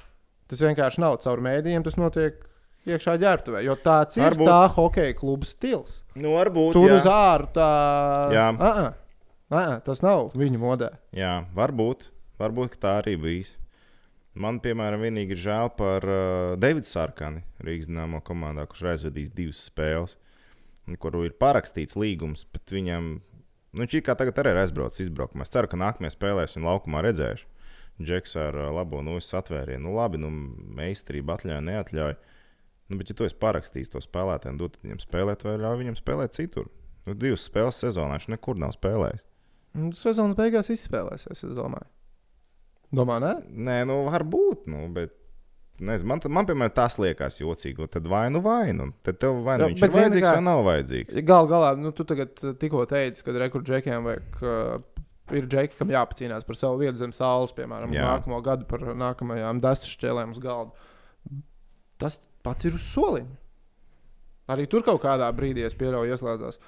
Tas 0.50 0.60
vienkārši 0.60 1.00
nav 1.00 1.18
caur 1.24 1.40
mēdījiem, 1.44 1.84
tas 1.86 1.96
notiek 1.96 2.42
iekšā 2.88 3.16
ģērbtuvē, 3.22 3.62
jo 3.64 3.76
tāds 3.80 4.18
ir 4.18 4.26
Varbūt. 4.26 4.48
tā 4.48 4.60
hokeja 4.76 5.16
kluba 5.18 5.48
stils. 5.48 6.02
Nu, 6.14 6.34
varbūt. 6.36 6.72
Tur 6.76 6.90
jā. 6.90 7.00
uz 7.00 7.08
āru 7.08 7.50
tā. 7.54 7.70
Jā. 8.34 8.48
Uh 8.52 8.64
-uh. 8.64 8.92
Uh 9.50 9.58
-uh. 9.58 9.80
Tas 9.84 10.02
nav 10.02 10.32
viņa 10.34 10.58
modē. 10.58 10.90
Jā, 11.12 11.44
varbūt. 11.54 12.10
Varbūt 12.38 12.78
tā 12.78 13.00
arī 13.02 13.16
bijis. 13.20 13.56
Man, 14.34 14.58
piemēram, 14.58 15.00
vienīgi 15.00 15.36
ir 15.36 15.36
žēl 15.36 15.70
par 15.78 16.02
uh, 16.02 16.56
Davidu 16.58 16.88
Sārkani, 16.88 17.44
Rīgas 17.62 17.86
dīnāmo 17.86 18.20
komandā, 18.20 18.66
kurš 18.66 18.82
ir 18.82 18.88
aizvadījis 18.90 19.30
divas 19.30 19.60
spēles, 19.70 20.16
kuru 20.98 21.24
ir 21.24 21.36
parakstīts 21.38 21.94
līgums, 21.94 22.42
bet 22.52 22.74
viņam, 22.74 23.20
nu, 23.72 23.86
ir 23.86 24.02
kā 24.02 24.16
tagad 24.18 24.34
arī 24.42 24.50
ir 24.56 24.62
aizbraucis 24.64 25.06
izbraukumā. 25.06 25.46
Es 25.46 25.54
ceru, 25.54 25.70
ka 25.70 25.76
nākamajā 25.76 26.16
spēlē 26.16 26.48
es 26.48 26.56
viņu 26.56 26.66
laukumā 26.66 27.04
redzēšu. 27.06 27.46
Džeks 28.02 28.34
ar 28.42 28.58
uh, 28.58 28.72
labo 28.74 29.04
nūjas 29.06 29.30
atvērienu. 29.38 29.84
Nu, 29.86 29.94
labi, 29.94 30.18
nu, 30.18 30.32
meistarība 30.80 31.36
atļauj, 31.36 31.62
neatļauj. 31.70 32.16
Nu, 32.90 32.98
bet, 33.00 33.08
ja 33.10 33.16
tu 33.16 33.24
esi 33.24 33.36
parakstījis 33.40 33.92
to 33.94 34.00
spēlētāju, 34.04 34.58
dod 34.60 34.76
viņam 34.84 35.00
spēlēt, 35.00 35.44
vai 35.46 35.56
ļauj 35.62 35.78
viņam 35.80 35.96
spēlēt 35.98 36.36
citur. 36.36 36.68
Nu, 37.08 37.14
divas 37.16 37.44
spēles 37.48 37.78
sezonā 37.80 38.18
viņš 38.18 38.30
nekur 38.34 38.60
nav 38.60 38.74
spēlējis. 38.76 39.24
Nu, 39.74 39.90
Sezonas 39.98 40.36
beigās 40.38 40.70
izspēlēsies, 40.70 41.40
es 41.48 41.56
domāju. 41.56 41.88
Domā, 42.94 43.16
nē? 43.22 43.32
Nē, 43.50 43.78
nu, 43.90 44.02
varbūt, 44.08 44.68
nu, 44.70 44.86
bet. 44.94 45.16
Nezinu, 45.82 46.06
man, 46.12 46.20
man, 46.30 46.46
piemēram, 46.46 46.70
tas 46.70 46.94
liekas 47.02 47.40
jocīgi. 47.40 47.88
Tad 47.90 48.04
vai 48.06 48.28
nu 48.30 48.38
vainu. 48.44 48.92
Tad 49.02 49.16
tev 49.18 49.40
vai 49.42 49.56
nu 49.58 49.66
viņš 49.72 49.80
ir 49.82 49.90
vajadzīgs 49.96 50.28
kā- 50.28 50.34
vai 50.36 50.44
nav 50.46 50.60
vajadzīgs. 50.68 51.16
Galu 51.26 51.50
galā, 51.50 51.72
nu, 51.80 51.90
tu 51.90 52.06
tagad 52.06 52.38
uh, 52.46 52.52
tikko 52.60 52.84
teici, 52.86 53.24
ka 53.26 53.34
rekordžekiem 53.42 54.06
vajag. 54.06 54.42
Uh, 54.42 55.04
Ir 55.32 55.46
džeki, 55.48 55.78
kam 55.78 55.88
jāpacīnās 55.88 56.44
par 56.44 56.56
savu 56.58 56.82
vietu 56.82 57.00
zem 57.00 57.12
saules, 57.16 57.54
piemēram, 57.56 57.88
Jā. 57.96 58.04
Nākamo 58.10 58.42
gadu 58.44 58.66
par 58.68 58.82
nākamajām 58.92 59.62
desu 59.64 59.88
šķēlēm 59.94 60.34
uz 60.36 60.40
galda. 60.42 60.90
Tas 62.00 62.20
pats 62.44 62.66
ir 62.68 62.74
uz 62.76 62.84
soliņa. 62.92 63.36
Arī 64.54 64.66
tur 64.68 64.82
kaut 64.84 65.00
kādā 65.04 65.28
brīdī 65.32 65.64
es 65.64 65.76
pieļauju, 65.78 66.12
ieslēdzās. 66.16 66.58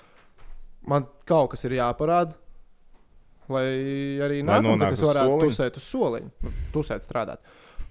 Man 0.88 1.04
kaut 1.28 1.50
kas 1.52 1.64
ir 1.66 1.74
jāparāda, 1.76 2.36
lai 3.52 3.64
arī 4.22 4.40
nākamā 4.46 4.76
gada 4.80 4.96
es 4.96 5.02
varētu 5.04 5.32
soliņa? 5.32 5.48
tusēt 5.50 5.80
uz 5.80 5.88
soliņa, 5.90 6.30
nu, 6.46 6.52
tusēt 6.72 7.04
strādāt. 7.04 7.42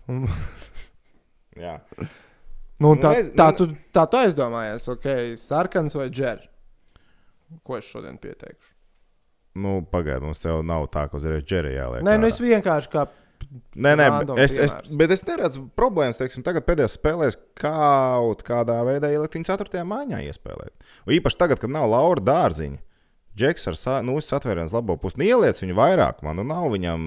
Jā. 1.66 1.80
Nu, 2.00 2.08
Nu, 2.84 2.90
tā, 3.00 3.14
nez- 3.16 3.30
tā, 3.32 3.46
nu, 3.54 3.56
tu, 3.56 3.66
tā 3.96 4.02
tu 4.12 4.18
aizdomājies, 4.20 4.84
ok, 4.92 5.06
sarkans 5.40 5.94
vai 5.96 6.10
džers. 6.12 6.44
Ko 7.64 7.78
es 7.78 7.88
šodien 7.88 8.18
pieteikšu? 8.20 8.74
Nu, 9.64 9.78
Pagaidiet, 9.88 10.26
mums 10.28 10.42
jau 10.44 10.58
nav 10.66 10.90
tā, 10.92 11.06
ka 11.08 11.16
uzreiz 11.16 11.46
džerijā 11.48 11.86
liek. 11.94 12.04
Nē, 12.04 12.18
nu 12.20 12.28
es 12.28 12.42
vienkārši 12.44 12.92
kā. 12.92 13.06
Nē, 13.76 13.94
nē, 14.00 14.08
es, 14.40 14.56
es, 14.58 14.74
piemērs. 14.74 14.96
bet 15.02 15.14
es 15.16 15.24
neredzu 15.28 15.66
problēmas. 15.78 16.20
Teiksim, 16.20 16.44
tagad 16.46 16.66
pēdējās 16.68 16.98
spēlēs 16.98 17.40
kaut 17.60 18.44
kādā 18.48 18.78
veidā 18.88 19.12
ielikt 19.14 19.38
viņu 19.38 19.50
4. 19.52 19.84
maiņā 19.88 20.22
iespēlēt. 20.30 20.74
Un 21.06 21.16
īpaši 21.18 21.42
tagad, 21.42 21.62
kad 21.62 21.74
nav 21.74 21.90
Laura 21.92 22.24
dārziņa. 22.24 22.82
Džeks 23.36 23.68
ar 23.68 24.04
nu, 24.08 24.16
satvērienas 24.24 24.72
labo 24.72 24.96
pusi. 25.00 25.20
Ieliec 25.28 25.60
viņu 25.60 25.76
vairāk, 25.76 26.22
man 26.24 26.40
nu, 26.40 26.46
nav 26.48 26.70
viņam, 26.72 27.02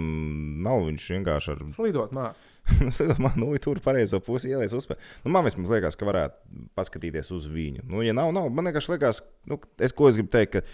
nav 0.65 0.85
viņš 0.90 1.06
vienkārši 1.15 1.55
ar 1.55 1.65
Slidot 1.73 2.12
mākslā. 2.12 2.48
Es 2.89 3.01
domāju, 3.01 3.40
nu, 3.40 3.48
tur 3.62 3.81
pareizo 3.85 4.20
pusi 4.20 4.52
ielaiž 4.52 4.74
uzspēlēt. 4.77 5.05
Nu, 5.24 5.32
man 5.32 5.47
vismaz 5.47 5.70
liekas, 5.73 5.97
ka 5.97 6.09
varētu 6.09 6.66
paskatīties 6.77 7.32
uz 7.32 7.47
viņu. 7.48 7.86
Nu, 7.89 8.02
ja 8.05 8.12
nav, 8.16 8.28
nav, 8.36 8.51
man 8.52 8.69
vienkārši 8.69 8.93
liekas, 8.94 9.23
nu, 9.48 9.56
es, 9.81 9.94
ko 9.97 10.10
es 10.10 10.19
gribu 10.19 10.28
teikt, 10.35 10.59
ka, 10.59 10.65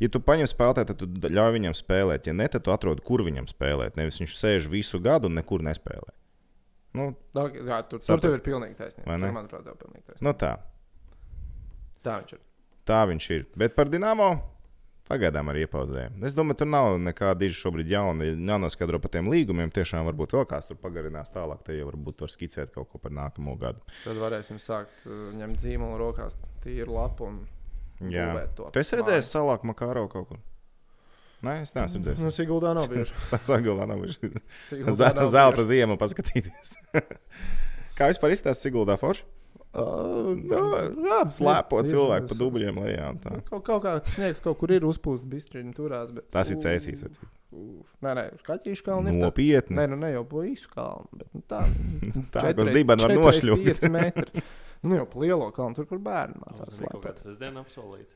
ja 0.00 0.08
tu 0.12 0.20
paņem 0.24 0.48
spēlētāju, 0.50 0.88
tad 0.92 1.02
tu 1.02 1.32
ļauj 1.36 1.52
viņam 1.58 1.76
spēlēt. 1.76 2.30
Ja 2.30 2.36
ne, 2.36 2.48
tad 2.52 2.64
tu 2.66 2.74
atrod, 2.74 3.02
kur 3.04 3.24
viņam 3.26 3.48
spēlēt. 3.50 3.98
Nevis 4.00 4.20
viņš 4.22 4.36
sēž 4.38 4.70
visu 4.72 5.00
gadu 5.02 5.28
un 5.28 5.36
nekur 5.40 5.64
nespēlē. 5.66 6.14
Nu, 6.96 7.10
Jā, 7.32 7.82
tur, 7.88 8.02
tur 8.04 8.20
tev 8.20 8.34
ir 8.36 8.42
pilnīgi 8.44 8.76
taisnība. 8.76 9.16
Ne? 9.16 9.32
Manuprāt, 9.32 9.64
tev 9.64 9.76
ir 9.76 9.80
pilnīgi 9.80 10.06
taisnība. 10.10 10.26
nu 10.28 10.34
tā. 10.36 10.56
Tā 12.04 12.18
viņš 12.20 12.34
ir. 12.36 12.42
Tā 12.88 13.04
viņš 13.08 13.28
ir. 13.36 13.46
Bet 13.56 13.76
par 13.78 13.88
Dienāmo 13.88 14.28
pagaidām 15.08 15.50
arī 15.52 15.64
iepauzējām. 15.66 16.18
Es 16.26 16.36
domāju, 16.36 16.62
tur 16.62 16.68
nav 16.72 16.96
nekāda 17.02 17.38
diži 17.42 17.58
šobrīd 17.60 17.90
jauna. 17.92 18.28
Jānoskaidro 18.32 19.00
par 19.02 19.12
tiem 19.14 19.28
līgumiem. 19.32 19.72
Tiešām 19.74 20.06
varbūt 20.08 20.34
vēl 20.36 20.46
kāds 20.50 20.68
tur 20.70 20.78
pagarinās 20.82 21.32
tālāk. 21.34 21.62
Te 21.66 21.76
jau 21.76 21.88
varbūt 21.90 22.24
var 22.24 22.32
skicēt 22.32 22.72
kaut 22.74 22.90
ko 22.92 23.00
par 23.02 23.14
nākamo 23.14 23.56
gadu. 23.60 23.82
Tad 24.04 24.20
varēsim 24.20 24.60
sākt 24.62 25.06
uh, 25.08 25.30
ņemt 25.38 25.62
zīmolu 25.62 26.00
rokās, 26.00 26.36
tīru 26.64 26.96
lapu 26.96 27.28
un 27.28 27.42
Jā. 28.12 28.46
to. 28.56 28.70
Tu 28.74 28.82
esi 28.82 28.98
redzējis 28.98 29.28
salāku 29.34 29.68
makāro 29.70 30.06
kaut 30.10 30.30
kur? 30.32 30.40
Nē, 31.42 31.58
es 31.64 31.74
neesmu 31.74 32.00
Nu, 32.00 32.08
redzējis. 32.12 32.36
Siguldā 32.38 32.72
nav 32.78 32.88
bijuši. 32.90 33.14
Nav. 33.90 34.02
Siguldā 34.70 35.12
nav 35.18 35.30
Zelta 35.34 35.64
ziema 35.66 35.96
paskatīties. 35.98 36.76
Kā 37.98 38.08
vispār 38.10 38.34
izstāsta 38.34 38.60
Siguldā 38.68 38.96
forši? 39.00 39.26
Uh, 39.72 40.34
Jā, 40.52 41.22
slēpo 41.32 41.78
cilvēku 41.88 42.28
pa 42.28 42.36
dubļiem 42.36 42.76
lejā. 42.82 43.06
tā. 43.22 43.38
Kaut, 43.46 43.62
kaut 43.64 43.80
kā 43.86 43.94
tas 44.04 44.18
sniegs 44.18 44.42
kaut 44.44 44.58
kur 44.60 44.74
ir 44.76 44.84
uzpūsts, 44.84 45.24
bišķiņi 45.24 45.72
turās. 45.78 46.10
Bet, 46.12 46.26
Tas 46.34 46.50
ir 46.52 46.58
cēsīs. 46.60 47.06
ū. 47.56 47.62
Nē, 48.04 48.12
nē, 48.18 48.24
uz 48.36 48.44
kaķīšu 48.44 48.84
kalnu. 48.84 49.14
Nopietni. 49.16 49.78
Nē, 49.78 49.86
nu 49.88 49.96
ne 50.02 50.10
jau 50.12 50.26
pa 50.28 50.44
īsu 50.44 50.68
kalnu, 50.74 51.08
bet 51.16 51.32
nu, 51.32 51.40
tā. 51.48 51.62
Tā 52.36 52.44
kā 52.52 52.66
uz 52.66 52.68
dibena 52.76 53.08
var 53.08 53.16
nošļūt. 53.16 53.64
5 54.82 54.84
metri. 54.84 54.90
Nu 54.90 54.98
jau 54.98 55.06
pa 55.06 55.22
lielo 55.22 55.50
kalnu, 55.54 55.74
tur, 55.78 55.86
kur 55.86 55.98
bērni 56.02 56.40
mācās 56.42 56.66
Mums 56.66 56.80
slēpot. 56.80 57.04
kāds 57.06 57.22
sestdien 57.28 57.56
apsolīt. 57.62 58.10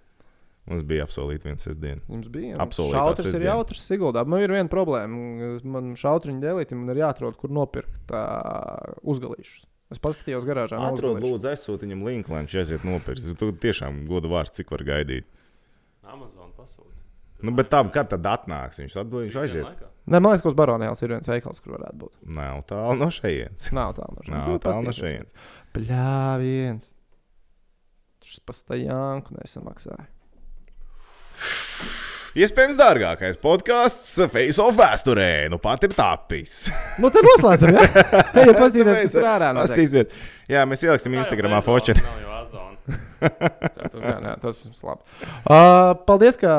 Mums 0.66 0.82
bija 0.82 1.04
absolūti 1.06 1.46
viens 1.46 1.62
sestdien. 1.62 2.00
Jums 2.10 2.26
bija 2.34 2.56
Apsolītā 2.58 2.98
šautrs, 2.98 3.20
ir 3.22 3.30
sestdiena. 3.30 3.52
jautrs, 3.54 3.84
Siguldā. 3.86 4.24
Man 4.26 4.42
ir 4.42 4.50
viena 4.50 4.66
problēma. 4.66 5.60
Man 5.62 5.92
šautriņu 5.94 6.42
dēlītim 6.42 6.80
ir 6.90 6.96
jāatrod, 7.04 7.36
kur 7.38 7.50
nopirkt 7.54 8.10
uh, 8.10 8.96
uzgalīšus. 9.06 9.62
Es 9.94 10.00
paskatījos 10.02 10.42
garāžā. 10.42 10.80
Atrod, 10.82 11.20
lūdzu, 11.22 11.46
aizsūti 11.52 11.86
viņam 11.86 12.02
linku, 12.08 12.32
lai 12.34 12.40
viņš 12.42 12.56
aiziet 12.64 12.82
nopirkt. 12.88 13.28
Tu 13.38 13.52
tiešām 13.62 14.08
godu 14.10 14.26
vārds, 14.32 14.50
cik 14.58 14.74
var 14.74 14.82
gaidīt. 14.82 15.28
Amazon 16.02 16.50
pasūta. 16.58 16.90
Nu, 17.46 17.54
bet 17.54 17.70
tā, 17.70 17.84
kad 17.94 18.10
tad 18.10 18.26
atnāks? 18.26 18.80
Viņš 18.82 18.96
atbild, 19.04 19.28
viņš 19.28 19.38
aiziet. 19.44 19.86
Nē, 20.06 20.20
man 20.20 20.30
liekas, 20.30 20.44
ka 20.44 20.52
uz 20.52 20.58
Baronēlas 20.58 21.00
ir 21.02 21.10
viens 21.10 21.30
veikals, 21.30 21.58
kur 21.62 21.74
varētu 21.74 21.98
būt. 22.04 22.12
Nav 22.36 22.60
tālu 22.70 23.00
no 23.00 23.08
šejienes. 23.10 23.70
Nav 23.74 23.96
tālu 23.96 24.20
no 24.20 24.36
Nav 24.36 24.60
tālu 24.62 24.84
no 24.86 24.94
šejienes. 24.94 25.34
Bļāviens. 25.74 26.92
Tas 28.22 28.38
pastāvjānku 28.46 29.34
nesamaksāja. 29.34 30.06
Iespējams, 32.36 32.76
dārgākais 32.76 33.38
podkāsts 33.40 34.18
Face 34.28 34.60
of 34.60 34.76
vēsturē. 34.76 35.48
Nu, 35.50 35.58
pat 35.62 35.86
ir 35.88 35.94
tapis. 35.96 36.66
Nu, 37.02 37.10
tad 37.10 37.24
noslēdzam. 37.26 37.74
Ja, 37.74 37.86
ja 38.50 38.54
paskatīties, 38.54 39.06
kas 39.06 39.14
tur 39.16 39.28
ārā 39.30 39.52
notiek. 39.56 40.12
Jā, 40.52 40.66
mēs 40.68 40.84
ieliksim 40.86 41.16
Instagramā. 41.18 41.62
Jā, 41.66 42.42
Tas, 43.16 44.02
jā, 44.04 44.12
jā, 44.22 44.32
tas 44.42 44.58
viss 44.68 44.84
labi. 44.84 45.00
Uh, 45.48 45.94
paldies, 46.06 46.36
ka 46.38 46.52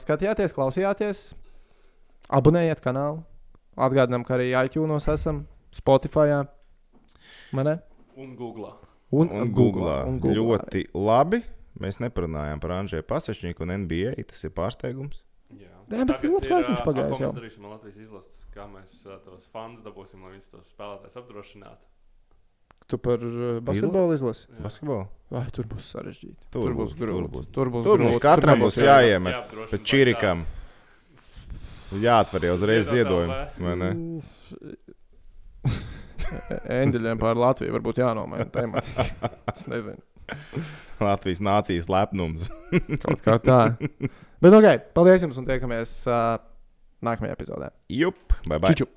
skatījāties, 0.00 0.54
klausījāties. 0.56 1.24
Abonējiet 2.32 2.80
kanālu. 2.84 3.22
Atgādinām, 3.76 4.24
ka 4.26 4.34
arī 4.38 4.50
iTunes 4.64 5.06
esam 5.12 5.44
Spotify. 5.74 6.46
Mane? 7.52 7.78
Un 8.16 8.34
Google. 8.36 8.72
Un, 9.12 9.28
Un 9.30 9.52
Google. 9.54 9.98
Un 10.08 10.18
Google. 10.18 10.38
Ļoti 10.40 10.86
labi. 10.94 11.42
Mēs 11.78 11.98
neparunājām 12.00 12.60
par 12.60 12.72
Anģēlu 12.78 13.04
Pasečņiku 13.06 13.62
un 13.66 13.74
NBA. 13.84 14.14
Tas 14.30 14.42
ir 14.48 14.52
pārsteigums. 14.56 15.20
Jā, 15.52 15.68
Jā, 15.92 16.06
bet 16.08 16.24
labs 16.24 16.48
laiks 16.50 16.70
viņš 16.72 16.82
pagājis 16.86 17.20
jau. 17.20 17.28
Mēs 17.34 17.42
darīsim 17.42 17.66
ar 17.68 17.74
Latvijas 17.76 17.98
izlases, 18.00 18.38
kā 18.54 18.64
mēs 18.70 18.96
tos 19.04 19.44
fans 19.52 19.84
dabūsim, 19.84 20.24
lai 20.24 20.32
visus 20.38 20.50
tos 20.50 20.72
spēlētājus 20.72 21.20
apdrošinātu. 21.20 21.84
Tu 22.86 22.98
par 23.02 23.18
basketbolu 23.66 24.14
izlasi? 24.16 24.46
Jā. 24.48 24.62
Basketbolu. 24.64 25.06
Vai 25.36 25.44
tur 25.54 25.66
būs 25.70 25.88
sarežģīti? 25.92 26.48
Tur 26.54 26.74
būs, 26.78 26.96
tur 26.98 27.10
grūti. 27.12 27.30
būs. 27.36 27.48
Tur 27.54 27.70
būs, 27.74 27.86
Tur 27.86 27.98
mums 28.02 28.14
grūti. 28.16 28.24
katram 28.24 28.62
būs 28.62 28.78
jāiemet. 28.82 29.52
Bet 29.52 29.72
vai 29.74 29.80
čirikam 29.92 30.44
jāatver 32.02 32.48
jau 32.48 32.56
uzreiz 32.56 32.88
ziedojumu. 32.90 33.32
LV. 33.32 33.62
vai 33.66 33.76
ne? 33.82 33.90
Eņģeļiem 36.80 37.20
pār 37.22 37.38
Latviju 37.38 37.76
varbūt 37.76 38.02
jānomaina 38.02 38.48
temati. 38.50 38.90
Es 39.52 39.66
nezinu. 39.70 40.02
Latvijas 40.98 41.42
nācijas 41.44 41.86
lepnums. 41.92 42.50
Kaut 43.04 43.22
kā 43.22 43.38
tā. 43.42 43.60
Bet 44.42 44.56
ok, 44.58 44.90
paldies 44.96 45.22
jums 45.22 45.38
un 45.40 45.46
tiekamies 45.48 45.96
uh, 46.10 46.36
nākamajā 47.06 47.36
epizodē. 47.38 47.70
Jup, 47.92 48.34
bye 48.46 48.58
bye. 48.58 48.72
Čiču! 48.72 48.90